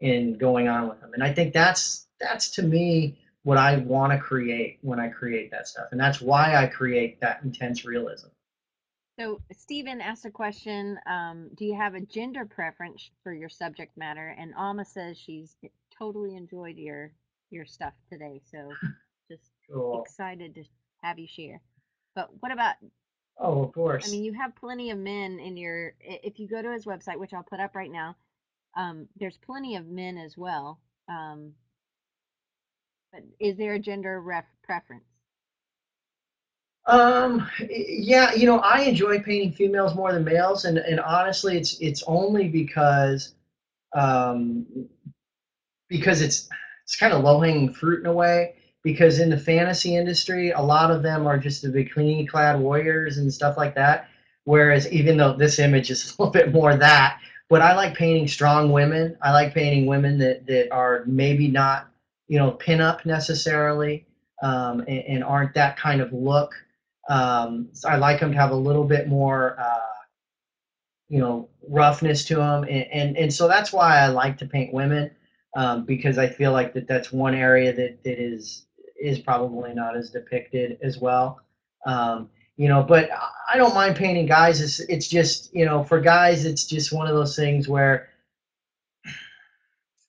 and 0.00 0.38
going 0.38 0.68
on 0.68 0.88
with 0.88 1.00
them. 1.00 1.12
And 1.14 1.22
i 1.22 1.32
think 1.32 1.54
that's 1.54 2.08
that's 2.20 2.50
to 2.50 2.62
me 2.62 3.18
what 3.44 3.58
i 3.58 3.76
want 3.78 4.12
to 4.12 4.18
create 4.18 4.78
when 4.82 4.98
i 4.98 5.08
create 5.08 5.50
that 5.52 5.68
stuff. 5.68 5.88
And 5.92 6.00
that's 6.00 6.20
why 6.20 6.56
i 6.56 6.66
create 6.66 7.20
that 7.20 7.40
intense 7.44 7.84
realism 7.84 8.28
So 9.18 9.42
Stephen 9.52 10.00
asked 10.00 10.24
a 10.24 10.30
question, 10.30 10.98
um, 11.06 11.50
do 11.54 11.64
you 11.66 11.76
have 11.76 11.94
a 11.94 12.00
gender 12.00 12.46
preference 12.46 13.10
for 13.22 13.34
your 13.34 13.50
subject 13.50 13.96
matter? 13.96 14.34
And 14.38 14.54
Alma 14.54 14.84
says 14.84 15.18
she's 15.18 15.54
totally 15.96 16.34
enjoyed 16.34 16.78
your, 16.78 17.12
your 17.50 17.66
stuff 17.66 17.92
today. 18.10 18.40
So 18.50 18.70
just 19.30 19.50
cool. 19.70 20.02
excited 20.02 20.54
to 20.54 20.64
have 21.02 21.18
you 21.18 21.26
share. 21.26 21.60
But 22.14 22.30
what 22.40 22.52
about 22.52 22.76
oh 23.38 23.64
of 23.64 23.72
course 23.72 24.06
I 24.06 24.10
mean, 24.10 24.24
you 24.24 24.32
have 24.34 24.54
plenty 24.56 24.90
of 24.90 24.98
men 24.98 25.38
in 25.38 25.56
your. 25.56 25.94
If 26.00 26.38
you 26.38 26.48
go 26.48 26.62
to 26.62 26.72
his 26.72 26.84
website, 26.84 27.18
which 27.18 27.32
I'll 27.32 27.42
put 27.42 27.60
up 27.60 27.74
right 27.74 27.90
now, 27.90 28.16
um, 28.76 29.08
there's 29.16 29.38
plenty 29.38 29.76
of 29.76 29.86
men 29.86 30.18
as 30.18 30.36
well. 30.36 30.80
Um, 31.08 31.52
but 33.12 33.22
is 33.40 33.56
there 33.56 33.74
a 33.74 33.78
gender 33.78 34.20
ref 34.20 34.44
preference? 34.62 35.04
Um, 36.86 37.48
yeah, 37.68 38.34
you 38.34 38.46
know, 38.46 38.58
I 38.58 38.82
enjoy 38.82 39.20
painting 39.20 39.52
females 39.52 39.94
more 39.94 40.12
than 40.12 40.24
males, 40.24 40.64
and 40.64 40.78
and 40.78 40.98
honestly, 41.00 41.56
it's 41.56 41.78
it's 41.80 42.02
only 42.06 42.48
because, 42.48 43.34
um, 43.94 44.66
because 45.88 46.22
it's 46.22 46.48
it's 46.84 46.96
kind 46.96 47.12
of 47.12 47.22
low 47.22 47.40
hanging 47.40 47.72
fruit 47.72 48.00
in 48.00 48.06
a 48.06 48.12
way. 48.12 48.54
Because 48.82 49.20
in 49.20 49.30
the 49.30 49.38
fantasy 49.38 49.96
industry, 49.96 50.50
a 50.50 50.60
lot 50.60 50.90
of 50.90 51.04
them 51.04 51.24
are 51.28 51.38
just 51.38 51.62
the 51.62 51.68
bikini 51.68 52.28
clad 52.28 52.58
warriors 52.58 53.18
and 53.18 53.32
stuff 53.32 53.56
like 53.56 53.76
that. 53.76 54.08
Whereas, 54.42 54.92
even 54.92 55.16
though 55.16 55.34
this 55.34 55.60
image 55.60 55.88
is 55.90 56.04
a 56.18 56.22
little 56.22 56.32
bit 56.32 56.52
more 56.52 56.76
that, 56.76 57.20
but 57.48 57.62
I 57.62 57.74
like 57.76 57.94
painting 57.94 58.26
strong 58.26 58.72
women. 58.72 59.16
I 59.22 59.30
like 59.30 59.54
painting 59.54 59.86
women 59.86 60.18
that 60.18 60.46
that 60.46 60.72
are 60.72 61.04
maybe 61.06 61.46
not, 61.46 61.90
you 62.26 62.38
know, 62.38 62.50
pin 62.52 62.80
up 62.80 63.06
necessarily, 63.06 64.04
um, 64.42 64.80
and, 64.80 65.04
and 65.06 65.24
aren't 65.24 65.54
that 65.54 65.76
kind 65.76 66.00
of 66.00 66.12
look. 66.12 66.54
Um, 67.12 67.68
so 67.74 67.90
I 67.90 67.96
like 67.96 68.20
them 68.20 68.32
to 68.32 68.38
have 68.38 68.52
a 68.52 68.56
little 68.56 68.84
bit 68.84 69.06
more, 69.06 69.54
uh, 69.60 69.78
you 71.10 71.18
know, 71.18 71.50
roughness 71.68 72.24
to 72.24 72.36
them, 72.36 72.62
and, 72.64 72.86
and 72.90 73.16
and 73.18 73.32
so 73.32 73.46
that's 73.48 73.70
why 73.70 73.98
I 73.98 74.06
like 74.06 74.38
to 74.38 74.46
paint 74.46 74.72
women 74.72 75.10
um, 75.54 75.84
because 75.84 76.16
I 76.16 76.26
feel 76.26 76.52
like 76.52 76.72
that 76.72 76.88
that's 76.88 77.12
one 77.12 77.34
area 77.34 77.70
that 77.74 78.02
that 78.04 78.18
is 78.18 78.64
is 78.98 79.18
probably 79.18 79.74
not 79.74 79.94
as 79.94 80.08
depicted 80.08 80.78
as 80.82 80.96
well. 80.96 81.38
Um, 81.84 82.30
you 82.56 82.68
know, 82.68 82.82
but 82.82 83.10
I 83.52 83.58
don't 83.58 83.74
mind 83.74 83.94
painting 83.94 84.24
guys. 84.24 84.62
It's 84.62 84.80
it's 84.80 85.06
just 85.06 85.54
you 85.54 85.66
know 85.66 85.84
for 85.84 86.00
guys 86.00 86.46
it's 86.46 86.64
just 86.64 86.94
one 86.94 87.08
of 87.08 87.14
those 87.14 87.36
things 87.36 87.68
where 87.68 88.08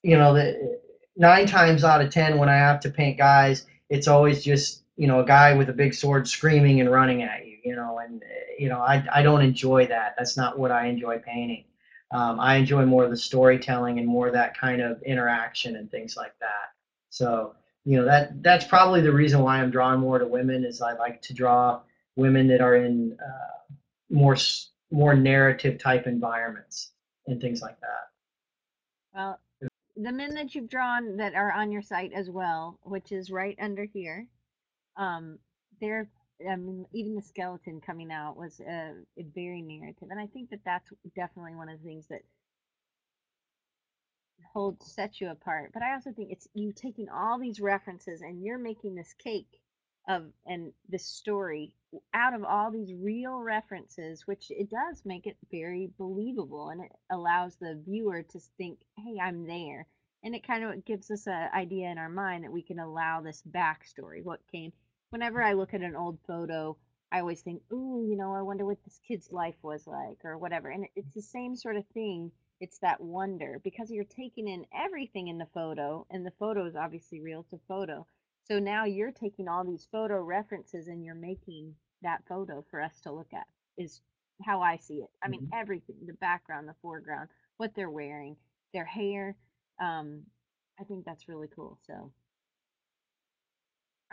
you 0.02 0.16
know 0.16 0.32
the 0.32 0.80
nine 1.18 1.44
times 1.46 1.84
out 1.84 2.00
of 2.00 2.10
ten 2.10 2.38
when 2.38 2.48
I 2.48 2.56
have 2.56 2.80
to 2.80 2.90
paint 2.90 3.18
guys, 3.18 3.66
it's 3.90 4.08
always 4.08 4.42
just 4.42 4.83
you 4.96 5.06
know 5.06 5.20
a 5.20 5.24
guy 5.24 5.54
with 5.54 5.68
a 5.68 5.72
big 5.72 5.94
sword 5.94 6.28
screaming 6.28 6.80
and 6.80 6.90
running 6.90 7.22
at 7.22 7.46
you. 7.46 7.58
You 7.64 7.76
know, 7.76 7.98
and 7.98 8.22
you 8.58 8.68
know 8.68 8.80
I 8.80 9.04
I 9.12 9.22
don't 9.22 9.42
enjoy 9.42 9.86
that. 9.86 10.14
That's 10.16 10.36
not 10.36 10.58
what 10.58 10.70
I 10.70 10.86
enjoy 10.86 11.18
painting. 11.18 11.64
Um, 12.10 12.38
I 12.38 12.56
enjoy 12.56 12.84
more 12.86 13.04
of 13.04 13.10
the 13.10 13.16
storytelling 13.16 13.98
and 13.98 14.06
more 14.06 14.30
that 14.30 14.56
kind 14.56 14.80
of 14.80 15.02
interaction 15.02 15.76
and 15.76 15.90
things 15.90 16.16
like 16.16 16.38
that. 16.40 16.72
So 17.10 17.54
you 17.84 17.98
know 17.98 18.04
that 18.04 18.42
that's 18.42 18.64
probably 18.66 19.00
the 19.00 19.12
reason 19.12 19.40
why 19.40 19.60
I'm 19.60 19.70
drawn 19.70 20.00
more 20.00 20.18
to 20.18 20.26
women 20.26 20.64
is 20.64 20.80
I 20.80 20.92
like 20.92 21.22
to 21.22 21.34
draw 21.34 21.80
women 22.16 22.46
that 22.48 22.60
are 22.60 22.76
in 22.76 23.16
uh, 23.20 23.74
more 24.10 24.36
more 24.90 25.14
narrative 25.14 25.78
type 25.78 26.06
environments 26.06 26.92
and 27.26 27.40
things 27.40 27.60
like 27.62 27.80
that. 27.80 28.10
Well, 29.14 29.40
the 29.96 30.12
men 30.12 30.34
that 30.34 30.54
you've 30.54 30.68
drawn 30.68 31.16
that 31.16 31.34
are 31.34 31.52
on 31.52 31.72
your 31.72 31.82
site 31.82 32.12
as 32.12 32.30
well, 32.30 32.78
which 32.82 33.12
is 33.12 33.30
right 33.30 33.56
under 33.60 33.84
here, 33.84 34.26
um, 34.96 35.38
they're 35.80 36.08
I 36.50 36.56
mean, 36.56 36.84
even 36.92 37.14
the 37.14 37.22
skeleton 37.22 37.80
coming 37.80 38.10
out 38.10 38.36
was 38.36 38.60
a, 38.60 38.92
a 39.18 39.22
very 39.34 39.62
narrative, 39.62 40.08
and 40.10 40.20
I 40.20 40.26
think 40.26 40.50
that 40.50 40.64
that's 40.64 40.90
definitely 41.14 41.54
one 41.54 41.68
of 41.68 41.80
the 41.80 41.84
things 41.88 42.06
that 42.08 42.22
holds 44.52 44.86
sets 44.92 45.20
you 45.20 45.30
apart. 45.30 45.70
But 45.72 45.82
I 45.82 45.94
also 45.94 46.12
think 46.12 46.30
it's 46.30 46.48
you 46.54 46.72
taking 46.72 47.08
all 47.08 47.38
these 47.38 47.60
references 47.60 48.22
and 48.22 48.42
you're 48.42 48.58
making 48.58 48.94
this 48.94 49.14
cake 49.14 49.60
of 50.08 50.26
and 50.46 50.72
this 50.88 51.06
story 51.06 51.72
out 52.12 52.34
of 52.34 52.44
all 52.44 52.70
these 52.70 52.92
real 52.94 53.38
references, 53.38 54.26
which 54.26 54.50
it 54.50 54.70
does 54.70 55.02
make 55.04 55.26
it 55.26 55.36
very 55.50 55.90
believable 55.98 56.68
and 56.70 56.82
it 56.82 56.92
allows 57.10 57.56
the 57.56 57.80
viewer 57.86 58.22
to 58.22 58.40
think, 58.58 58.78
hey, 58.98 59.18
I'm 59.22 59.46
there. 59.46 59.86
And 60.22 60.34
it 60.34 60.46
kind 60.46 60.64
of 60.64 60.84
gives 60.84 61.10
us 61.10 61.26
an 61.26 61.50
idea 61.54 61.90
in 61.90 61.98
our 61.98 62.08
mind 62.08 62.44
that 62.44 62.52
we 62.52 62.62
can 62.62 62.78
allow 62.78 63.20
this 63.20 63.42
backstory. 63.50 64.22
What 64.22 64.40
came 64.50 64.72
whenever 65.10 65.42
I 65.42 65.52
look 65.54 65.74
at 65.74 65.82
an 65.82 65.96
old 65.96 66.18
photo, 66.26 66.76
I 67.12 67.20
always 67.20 67.42
think, 67.42 67.62
ooh, 67.72 68.04
you 68.08 68.16
know, 68.16 68.34
I 68.34 68.42
wonder 68.42 68.64
what 68.64 68.82
this 68.84 68.98
kid's 69.06 69.30
life 69.32 69.56
was 69.62 69.86
like 69.86 70.24
or 70.24 70.36
whatever. 70.38 70.68
And 70.70 70.84
it- 70.84 70.92
it's 70.96 71.14
the 71.14 71.22
same 71.22 71.56
sort 71.56 71.76
of 71.76 71.86
thing 71.88 72.32
it's 72.60 72.78
that 72.78 73.00
wonder 73.00 73.58
because 73.64 73.90
you're 73.90 74.04
taking 74.04 74.48
in 74.48 74.66
everything 74.72 75.28
in 75.28 75.38
the 75.38 75.46
photo 75.46 76.06
and 76.10 76.24
the 76.24 76.30
photo 76.32 76.64
is 76.66 76.76
obviously 76.76 77.20
real 77.20 77.40
it's 77.40 77.52
a 77.52 77.58
photo 77.68 78.06
so 78.44 78.58
now 78.58 78.84
you're 78.84 79.10
taking 79.12 79.48
all 79.48 79.64
these 79.64 79.86
photo 79.90 80.22
references 80.22 80.86
and 80.88 81.04
you're 81.04 81.14
making 81.16 81.74
that 82.02 82.24
photo 82.28 82.62
for 82.70 82.80
us 82.80 83.00
to 83.00 83.12
look 83.12 83.32
at 83.34 83.46
is 83.76 84.00
how 84.44 84.60
i 84.62 84.76
see 84.76 85.02
it 85.02 85.10
i 85.22 85.28
mean 85.28 85.40
Mhm. 85.40 85.52
everything 85.52 85.96
the 86.06 86.12
background 86.14 86.68
the 86.68 86.74
foreground 86.80 87.28
what 87.56 87.74
they're 87.74 87.90
wearing 87.90 88.36
their 88.72 88.84
hair 88.84 89.36
um 89.80 90.22
i 90.80 90.84
think 90.84 91.04
that's 91.04 91.28
really 91.28 91.48
cool 91.48 91.78
so 91.82 92.12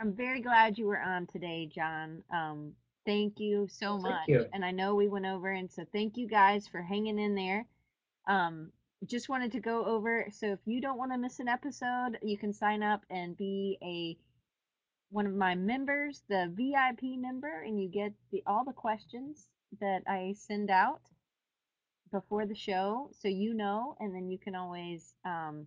i'm 0.00 0.12
very 0.14 0.40
glad 0.40 0.78
you 0.78 0.86
were 0.86 1.00
on 1.00 1.26
today 1.26 1.68
john 1.72 2.22
um 2.32 2.72
Thank 3.04 3.40
you 3.40 3.66
so 3.68 3.92
thank 3.92 4.02
much. 4.02 4.28
you. 4.28 4.46
And 4.52 4.64
I 4.64 4.70
know 4.70 4.94
we 4.94 5.08
went 5.08 5.26
over, 5.26 5.50
and 5.50 5.70
so 5.70 5.84
thank 5.92 6.16
you 6.16 6.28
guys 6.28 6.68
for 6.68 6.82
hanging 6.82 7.18
in 7.18 7.34
there. 7.34 7.66
Um, 8.28 8.70
just 9.06 9.28
wanted 9.28 9.50
to 9.52 9.60
go 9.60 9.84
over. 9.84 10.26
So 10.30 10.52
if 10.52 10.60
you 10.64 10.80
don't 10.80 10.98
want 10.98 11.12
to 11.12 11.18
miss 11.18 11.40
an 11.40 11.48
episode, 11.48 12.18
you 12.22 12.38
can 12.38 12.52
sign 12.52 12.82
up 12.82 13.04
and 13.10 13.36
be 13.36 13.78
a 13.82 14.16
one 15.10 15.26
of 15.26 15.34
my 15.34 15.54
members, 15.54 16.22
the 16.28 16.50
VIP 16.54 17.18
member, 17.18 17.62
and 17.62 17.80
you 17.80 17.88
get 17.88 18.12
the 18.30 18.42
all 18.46 18.64
the 18.64 18.72
questions 18.72 19.48
that 19.80 20.02
I 20.06 20.34
send 20.36 20.70
out 20.70 21.00
before 22.12 22.46
the 22.46 22.54
show, 22.54 23.10
so 23.12 23.26
you 23.26 23.52
know, 23.54 23.96
and 23.98 24.14
then 24.14 24.30
you 24.30 24.38
can 24.38 24.54
always 24.54 25.14
um, 25.24 25.66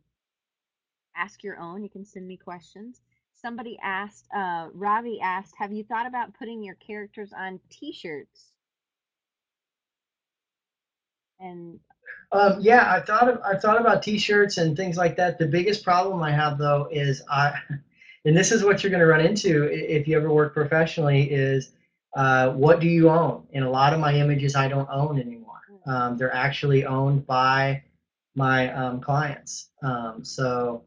ask 1.17 1.43
your 1.43 1.59
own. 1.59 1.83
You 1.83 1.89
can 1.89 2.05
send 2.05 2.27
me 2.27 2.37
questions. 2.37 3.01
Somebody 3.45 3.77
asked, 3.83 4.25
uh, 4.35 4.69
Ravi 4.73 5.21
asked, 5.21 5.53
have 5.59 5.71
you 5.71 5.83
thought 5.83 6.07
about 6.07 6.33
putting 6.33 6.63
your 6.63 6.73
characters 6.75 7.29
on 7.31 7.59
T-shirts? 7.69 8.53
And 11.39 11.79
Um, 12.31 12.57
yeah, 12.59 12.91
I 12.91 13.01
thought 13.01 13.29
of, 13.29 13.39
I 13.45 13.55
thought 13.55 13.79
about 13.79 14.01
T-shirts 14.01 14.57
and 14.57 14.75
things 14.75 14.97
like 14.97 15.15
that. 15.17 15.37
The 15.37 15.45
biggest 15.45 15.83
problem 15.83 16.23
I 16.23 16.31
have 16.31 16.57
though 16.57 16.87
is 16.91 17.21
I, 17.29 17.53
and 18.25 18.35
this 18.35 18.51
is 18.51 18.63
what 18.63 18.81
you're 18.81 18.89
going 18.89 19.01
to 19.01 19.05
run 19.05 19.23
into 19.23 19.65
if 19.65 20.07
you 20.07 20.17
ever 20.17 20.33
work 20.33 20.55
professionally 20.55 21.29
is 21.29 21.73
uh, 22.15 22.49
what 22.49 22.79
do 22.79 22.87
you 22.87 23.11
own? 23.11 23.45
And 23.53 23.63
a 23.63 23.69
lot 23.69 23.93
of 23.93 23.99
my 23.99 24.15
images 24.15 24.55
I 24.55 24.67
don't 24.67 24.89
own 24.91 25.19
anymore. 25.19 25.61
Um, 25.85 26.17
they're 26.17 26.33
actually 26.33 26.83
owned 26.87 27.27
by 27.27 27.83
my 28.35 28.73
um, 28.73 29.01
clients. 29.01 29.69
Um, 29.83 30.25
so 30.25 30.83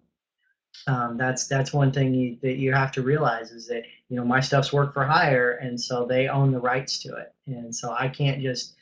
um, 0.87 1.17
that's 1.17 1.47
that's 1.47 1.73
one 1.73 1.93
thing 1.93 2.15
you, 2.15 2.39
that 2.43 2.57
you 2.57 2.73
have 2.73 2.93
to 2.93 3.03
realize 3.03 3.51
is 3.51 3.67
that 3.69 3.85
you 4.09 4.17
know 4.17 4.25
my 4.25 4.41
stuff's 4.41 4.73
work 4.73 4.95
for 4.95 5.05
hire, 5.05 5.53
and 5.53 5.81
so 5.81 6.07
they 6.07 6.29
own 6.29 6.51
the 6.53 6.61
rights 6.61 6.99
to 7.01 7.17
it, 7.17 7.35
and 7.47 7.75
so 7.75 7.95
I 7.99 8.09
can't 8.09 8.41
just 8.41 8.75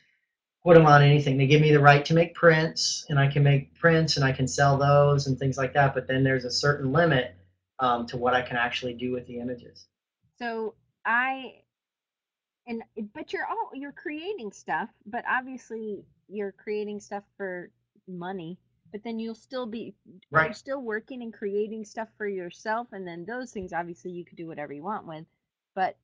put 0.63 0.75
them 0.75 0.85
on 0.85 1.01
anything. 1.01 1.37
They 1.37 1.47
give 1.47 1.61
me 1.61 1.71
the 1.71 1.79
right 1.79 2.03
to 2.05 2.13
make 2.13 2.35
prints, 2.35 3.05
and 3.09 3.19
I 3.19 3.27
can 3.27 3.43
make 3.43 3.73
prints, 3.75 4.17
and 4.17 4.25
I 4.25 4.31
can 4.31 4.47
sell 4.47 4.77
those 4.77 5.27
and 5.27 5.37
things 5.37 5.57
like 5.57 5.73
that. 5.73 5.93
But 5.93 6.07
then 6.07 6.23
there's 6.23 6.45
a 6.45 6.51
certain 6.51 6.91
limit 6.91 7.35
um, 7.79 8.05
to 8.07 8.17
what 8.17 8.33
I 8.33 8.41
can 8.41 8.57
actually 8.57 8.93
do 8.93 9.11
with 9.11 9.25
the 9.27 9.39
images. 9.39 9.87
so 10.39 10.75
I, 11.05 11.55
and 12.67 12.83
but 13.13 13.33
you're 13.33 13.45
all 13.45 13.71
you're 13.73 13.91
creating 13.91 14.51
stuff, 14.51 14.89
but 15.05 15.23
obviously 15.29 16.03
you're 16.27 16.51
creating 16.51 16.99
stuff 16.99 17.23
for 17.37 17.71
money. 18.07 18.57
But 18.91 19.03
then 19.03 19.19
you'll 19.19 19.35
still 19.35 19.65
be 19.65 19.95
you're 20.31 20.31
Right. 20.31 20.53
still 20.53 20.81
working 20.81 21.21
and 21.21 21.33
creating 21.33 21.85
stuff 21.85 22.09
for 22.17 22.27
yourself, 22.27 22.87
and 22.93 23.07
then 23.07 23.25
those 23.25 23.51
things 23.51 23.73
obviously 23.73 24.11
you 24.11 24.25
could 24.25 24.37
do 24.37 24.47
whatever 24.47 24.73
you 24.73 24.83
want 24.83 25.05
with. 25.07 25.25
But 25.75 25.97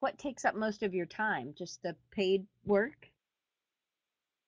what 0.00 0.18
takes 0.18 0.44
up 0.44 0.54
most 0.54 0.82
of 0.82 0.94
your 0.94 1.06
time? 1.06 1.54
Just 1.54 1.82
the 1.82 1.96
paid 2.10 2.46
work? 2.64 3.10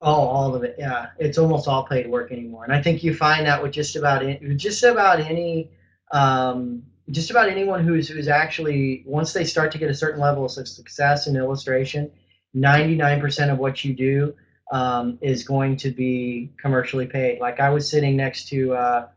Oh, 0.00 0.12
all 0.26 0.54
of 0.54 0.64
it. 0.64 0.74
Yeah, 0.78 1.10
it's 1.18 1.38
almost 1.38 1.68
all 1.68 1.84
paid 1.86 2.08
work 2.10 2.32
anymore, 2.32 2.64
and 2.64 2.72
I 2.72 2.82
think 2.82 3.04
you 3.04 3.14
find 3.14 3.46
that 3.46 3.62
with 3.62 3.72
just 3.72 3.94
about 3.94 4.22
any, 4.24 4.56
just 4.56 4.82
about 4.82 5.20
any, 5.20 5.70
um, 6.10 6.82
just 7.10 7.30
about 7.30 7.48
anyone 7.48 7.84
who's 7.84 8.08
who's 8.08 8.26
actually 8.26 9.04
once 9.06 9.32
they 9.32 9.44
start 9.44 9.70
to 9.72 9.78
get 9.78 9.90
a 9.90 9.94
certain 9.94 10.20
level 10.20 10.44
of 10.44 10.50
success 10.50 11.28
in 11.28 11.36
illustration, 11.36 12.10
ninety 12.52 12.96
nine 12.96 13.20
percent 13.20 13.52
of 13.52 13.58
what 13.58 13.84
you 13.84 13.94
do 13.94 14.34
um, 14.70 15.18
is 15.20 15.44
going 15.44 15.76
to 15.78 15.90
be 15.90 16.50
commercially 16.60 17.06
paid. 17.06 17.40
Like 17.40 17.60
I 17.60 17.70
was 17.70 17.88
sitting 17.88 18.16
next 18.16 18.48
to, 18.48 18.74
uh, 18.74 19.08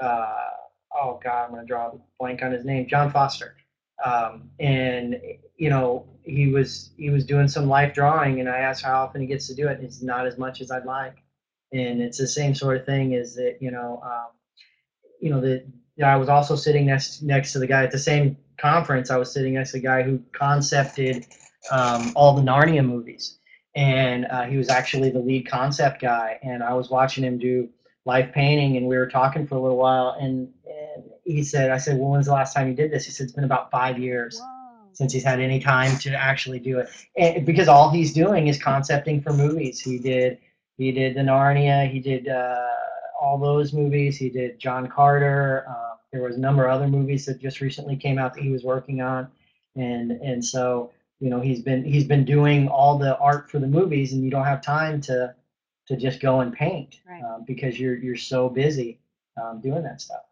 uh, 0.00 0.36
oh 1.00 1.20
God, 1.22 1.44
I'm 1.44 1.50
gonna 1.50 1.66
draw 1.66 1.88
a 1.88 1.98
blank 2.18 2.42
on 2.42 2.52
his 2.52 2.64
name, 2.64 2.86
John 2.88 3.10
Foster, 3.10 3.56
um, 4.04 4.50
and 4.60 5.20
you 5.56 5.70
know 5.70 6.06
he 6.22 6.48
was 6.48 6.90
he 6.96 7.10
was 7.10 7.24
doing 7.24 7.48
some 7.48 7.66
life 7.66 7.92
drawing 7.94 8.38
and 8.38 8.48
i 8.48 8.58
asked 8.58 8.84
how 8.84 9.02
often 9.02 9.20
he 9.20 9.26
gets 9.26 9.46
to 9.48 9.54
do 9.54 9.66
it 9.66 9.80
it's 9.82 10.02
not 10.02 10.26
as 10.26 10.38
much 10.38 10.60
as 10.60 10.70
i'd 10.70 10.84
like. 10.84 11.16
And 11.70 12.00
it's 12.00 12.16
the 12.16 12.26
same 12.26 12.54
sort 12.54 12.78
of 12.78 12.86
thing 12.86 13.12
is 13.12 13.34
that 13.34 13.58
you 13.60 13.70
know 13.70 14.00
um, 14.02 14.28
you 15.20 15.30
know 15.30 15.40
that 15.40 15.64
i 16.02 16.16
was 16.16 16.28
also 16.28 16.54
sitting 16.54 16.86
next 16.86 17.22
next 17.22 17.52
to 17.52 17.58
the 17.58 17.66
guy 17.66 17.82
at 17.82 17.90
the 17.90 17.98
same 17.98 18.36
conference 18.58 19.10
i 19.10 19.16
was 19.16 19.32
sitting 19.32 19.54
next 19.54 19.72
to 19.72 19.78
the 19.78 19.82
guy 19.82 20.02
who 20.02 20.20
concepted 20.32 21.26
um, 21.70 22.12
all 22.14 22.34
the 22.34 22.42
narnia 22.42 22.84
movies 22.84 23.37
and 23.78 24.26
uh, 24.26 24.42
he 24.42 24.56
was 24.56 24.68
actually 24.68 25.10
the 25.10 25.18
lead 25.18 25.48
concept 25.48 26.00
guy 26.00 26.38
and 26.42 26.62
i 26.62 26.74
was 26.74 26.90
watching 26.90 27.24
him 27.24 27.38
do 27.38 27.68
life 28.04 28.32
painting 28.32 28.76
and 28.76 28.86
we 28.86 28.96
were 28.96 29.08
talking 29.08 29.46
for 29.46 29.54
a 29.54 29.60
little 29.60 29.76
while 29.76 30.16
and, 30.20 30.52
and 30.66 31.04
he 31.24 31.42
said 31.42 31.70
i 31.70 31.78
said 31.78 31.98
well 31.98 32.10
when's 32.10 32.26
the 32.26 32.32
last 32.32 32.54
time 32.54 32.68
you 32.68 32.74
did 32.74 32.90
this 32.90 33.06
he 33.06 33.12
said 33.12 33.24
it's 33.24 33.32
been 33.32 33.44
about 33.44 33.70
five 33.70 33.98
years 33.98 34.40
since 34.98 35.12
he's 35.12 35.22
had 35.22 35.38
any 35.38 35.60
time 35.60 35.96
to 35.98 36.12
actually 36.12 36.58
do 36.58 36.80
it. 36.80 36.88
And 37.16 37.46
because 37.46 37.68
all 37.68 37.88
he's 37.88 38.12
doing 38.12 38.48
is 38.48 38.60
concepting 38.60 39.22
for 39.22 39.32
movies. 39.32 39.80
He 39.80 39.96
did 39.96 40.38
he 40.76 40.90
did 40.90 41.14
the 41.14 41.20
Narnia, 41.20 41.90
he 41.90 42.00
did 42.00 42.28
uh, 42.28 42.66
all 43.20 43.38
those 43.38 43.72
movies. 43.72 44.16
He 44.16 44.28
did 44.28 44.58
John 44.58 44.88
Carter. 44.88 45.64
Uh, 45.68 45.96
there 46.12 46.22
was 46.22 46.36
a 46.36 46.40
number 46.40 46.66
of 46.66 46.74
other 46.74 46.88
movies 46.88 47.26
that 47.26 47.40
just 47.40 47.60
recently 47.60 47.96
came 47.96 48.18
out 48.18 48.34
that 48.34 48.42
he 48.42 48.50
was 48.50 48.64
working 48.64 49.00
on, 49.00 49.28
and 49.76 50.10
and 50.12 50.44
so 50.44 50.90
you 51.20 51.30
know 51.30 51.40
he's 51.40 51.62
been 51.62 51.84
he's 51.84 52.04
been 52.04 52.24
doing 52.24 52.68
all 52.68 52.98
the 52.98 53.18
art 53.18 53.50
for 53.50 53.58
the 53.58 53.66
movies, 53.66 54.12
and 54.12 54.24
you 54.24 54.30
don't 54.30 54.44
have 54.44 54.62
time 54.62 55.00
to 55.02 55.34
to 55.86 55.96
just 55.96 56.20
go 56.20 56.40
and 56.40 56.52
paint 56.52 57.00
Right. 57.08 57.22
um, 57.24 57.44
because 57.46 57.78
you're 57.80 57.96
you're 57.96 58.16
so 58.16 58.48
busy 58.48 59.00
um, 59.40 59.60
doing 59.60 59.82
that 59.82 60.00
stuff. 60.00 60.22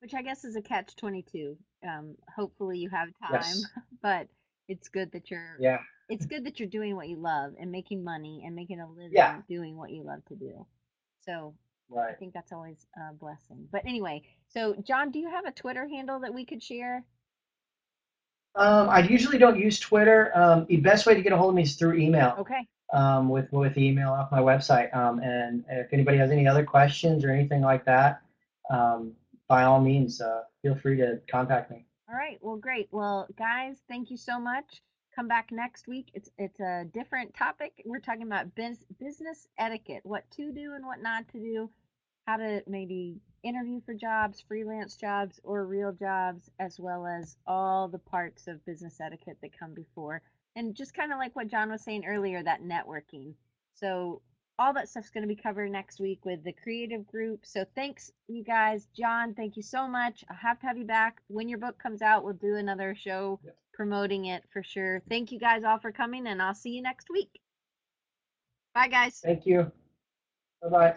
Which 0.00 0.14
I 0.14 0.22
guess 0.22 0.44
is 0.44 0.56
a 0.56 0.62
catch 0.62 0.96
22. 0.96 1.56
Um, 1.88 2.16
hopefully 2.34 2.78
you 2.78 2.90
have 2.90 3.08
time, 3.22 3.32
Yes. 3.32 3.64
but 4.02 4.28
it's 4.68 4.88
good 4.88 5.12
that 5.12 5.30
you're 5.30 5.56
Yeah. 5.58 5.78
it's 6.08 6.26
good 6.26 6.44
that 6.44 6.58
you're 6.60 6.68
doing 6.68 6.96
what 6.96 7.08
you 7.08 7.16
love 7.16 7.54
and 7.58 7.70
making 7.72 8.04
money 8.04 8.42
and 8.44 8.54
making 8.54 8.80
a 8.80 8.88
living 8.88 9.12
Yeah. 9.12 9.40
doing 9.48 9.76
what 9.76 9.90
you 9.90 10.02
love 10.02 10.24
to 10.26 10.34
do. 10.34 10.66
So 11.20 11.54
I 11.96 12.12
think 12.14 12.34
that's 12.34 12.52
always 12.52 12.86
a 12.96 13.14
blessing. 13.14 13.68
But 13.70 13.86
anyway, 13.86 14.22
so 14.48 14.74
John, 14.82 15.10
do 15.10 15.18
you 15.18 15.30
have 15.30 15.46
a 15.46 15.52
Twitter 15.52 15.86
handle 15.88 16.20
that 16.20 16.34
we 16.34 16.44
could 16.44 16.62
share? 16.62 17.04
Um, 18.56 18.88
I 18.88 19.00
usually 19.00 19.38
don't 19.38 19.58
use 19.58 19.80
Twitter. 19.80 20.30
Um, 20.34 20.66
the 20.68 20.76
best 20.76 21.06
way 21.06 21.14
to 21.14 21.22
get 21.22 21.32
a 21.32 21.36
hold 21.36 21.50
of 21.50 21.56
me 21.56 21.62
is 21.62 21.74
through 21.74 21.94
email. 21.94 22.34
Okay. 22.38 22.66
Um, 22.92 23.28
with 23.28 23.50
with 23.52 23.74
the 23.74 23.84
email 23.84 24.10
off 24.10 24.30
my 24.30 24.38
website. 24.38 24.94
Um, 24.94 25.18
and 25.18 25.64
if 25.68 25.92
anybody 25.92 26.18
has 26.18 26.30
any 26.30 26.46
other 26.46 26.64
questions 26.64 27.24
or 27.24 27.30
anything 27.30 27.60
like 27.60 27.84
that, 27.86 28.22
um, 28.70 29.12
by 29.48 29.64
all 29.64 29.80
means, 29.80 30.20
uh, 30.20 30.42
feel 30.62 30.76
free 30.76 30.96
to 30.98 31.20
contact 31.28 31.70
me. 31.70 31.84
All 32.08 32.14
right. 32.14 32.38
Well, 32.40 32.56
great. 32.56 32.88
Well, 32.92 33.26
guys, 33.36 33.78
thank 33.88 34.10
you 34.10 34.16
so 34.16 34.38
much. 34.38 34.82
Come 35.16 35.26
back 35.26 35.50
next 35.50 35.88
week. 35.88 36.10
It's 36.14 36.30
it's 36.38 36.60
a 36.60 36.84
different 36.92 37.34
topic. 37.34 37.82
We're 37.84 38.00
talking 38.00 38.22
about 38.22 38.54
biz, 38.54 38.78
business 39.00 39.48
etiquette, 39.58 40.00
what 40.04 40.30
to 40.32 40.52
do 40.52 40.74
and 40.74 40.86
what 40.86 41.02
not 41.02 41.28
to 41.32 41.38
do, 41.38 41.70
how 42.26 42.36
to 42.36 42.62
maybe 42.66 43.16
interview 43.42 43.80
for 43.84 43.94
jobs, 43.94 44.42
freelance 44.46 44.96
jobs, 44.96 45.40
or 45.44 45.66
real 45.66 45.92
jobs, 45.92 46.50
as 46.58 46.80
well 46.80 47.06
as 47.06 47.36
all 47.46 47.88
the 47.88 47.98
parts 47.98 48.46
of 48.46 48.64
business 48.64 49.00
etiquette 49.00 49.36
that 49.42 49.58
come 49.58 49.74
before. 49.74 50.22
And 50.56 50.74
just 50.74 50.94
kind 50.94 51.12
of 51.12 51.18
like 51.18 51.36
what 51.36 51.48
John 51.48 51.70
was 51.70 51.82
saying 51.82 52.06
earlier, 52.06 52.42
that 52.42 52.62
networking. 52.62 53.34
So 53.74 54.22
all 54.58 54.72
that 54.72 54.88
stuff's 54.88 55.10
going 55.10 55.22
to 55.22 55.34
be 55.34 55.40
covered 55.40 55.70
next 55.70 56.00
week 56.00 56.24
with 56.24 56.44
the 56.44 56.52
creative 56.52 57.06
group. 57.06 57.40
So 57.44 57.64
thanks, 57.74 58.12
you 58.28 58.44
guys. 58.44 58.86
John, 58.96 59.34
thank 59.34 59.56
you 59.56 59.62
so 59.62 59.88
much. 59.88 60.24
I'll 60.30 60.36
have 60.36 60.60
to 60.60 60.66
have 60.66 60.78
you 60.78 60.84
back. 60.84 61.20
When 61.26 61.48
your 61.48 61.58
book 61.58 61.78
comes 61.78 62.02
out, 62.02 62.24
we'll 62.24 62.34
do 62.34 62.54
another 62.54 62.94
show 62.94 63.40
Yep. 63.44 63.56
promoting 63.74 64.26
it 64.26 64.44
for 64.52 64.62
sure. 64.62 65.02
Thank 65.08 65.32
you 65.32 65.40
guys 65.40 65.64
all 65.64 65.78
for 65.78 65.90
coming, 65.90 66.28
and 66.28 66.40
I'll 66.40 66.54
see 66.54 66.70
you 66.70 66.82
next 66.82 67.10
week. 67.10 67.40
Bye, 68.74 68.88
guys. 68.88 69.20
Thank 69.20 69.44
you. 69.44 69.70
Bye 70.62 70.68
bye. 70.68 70.94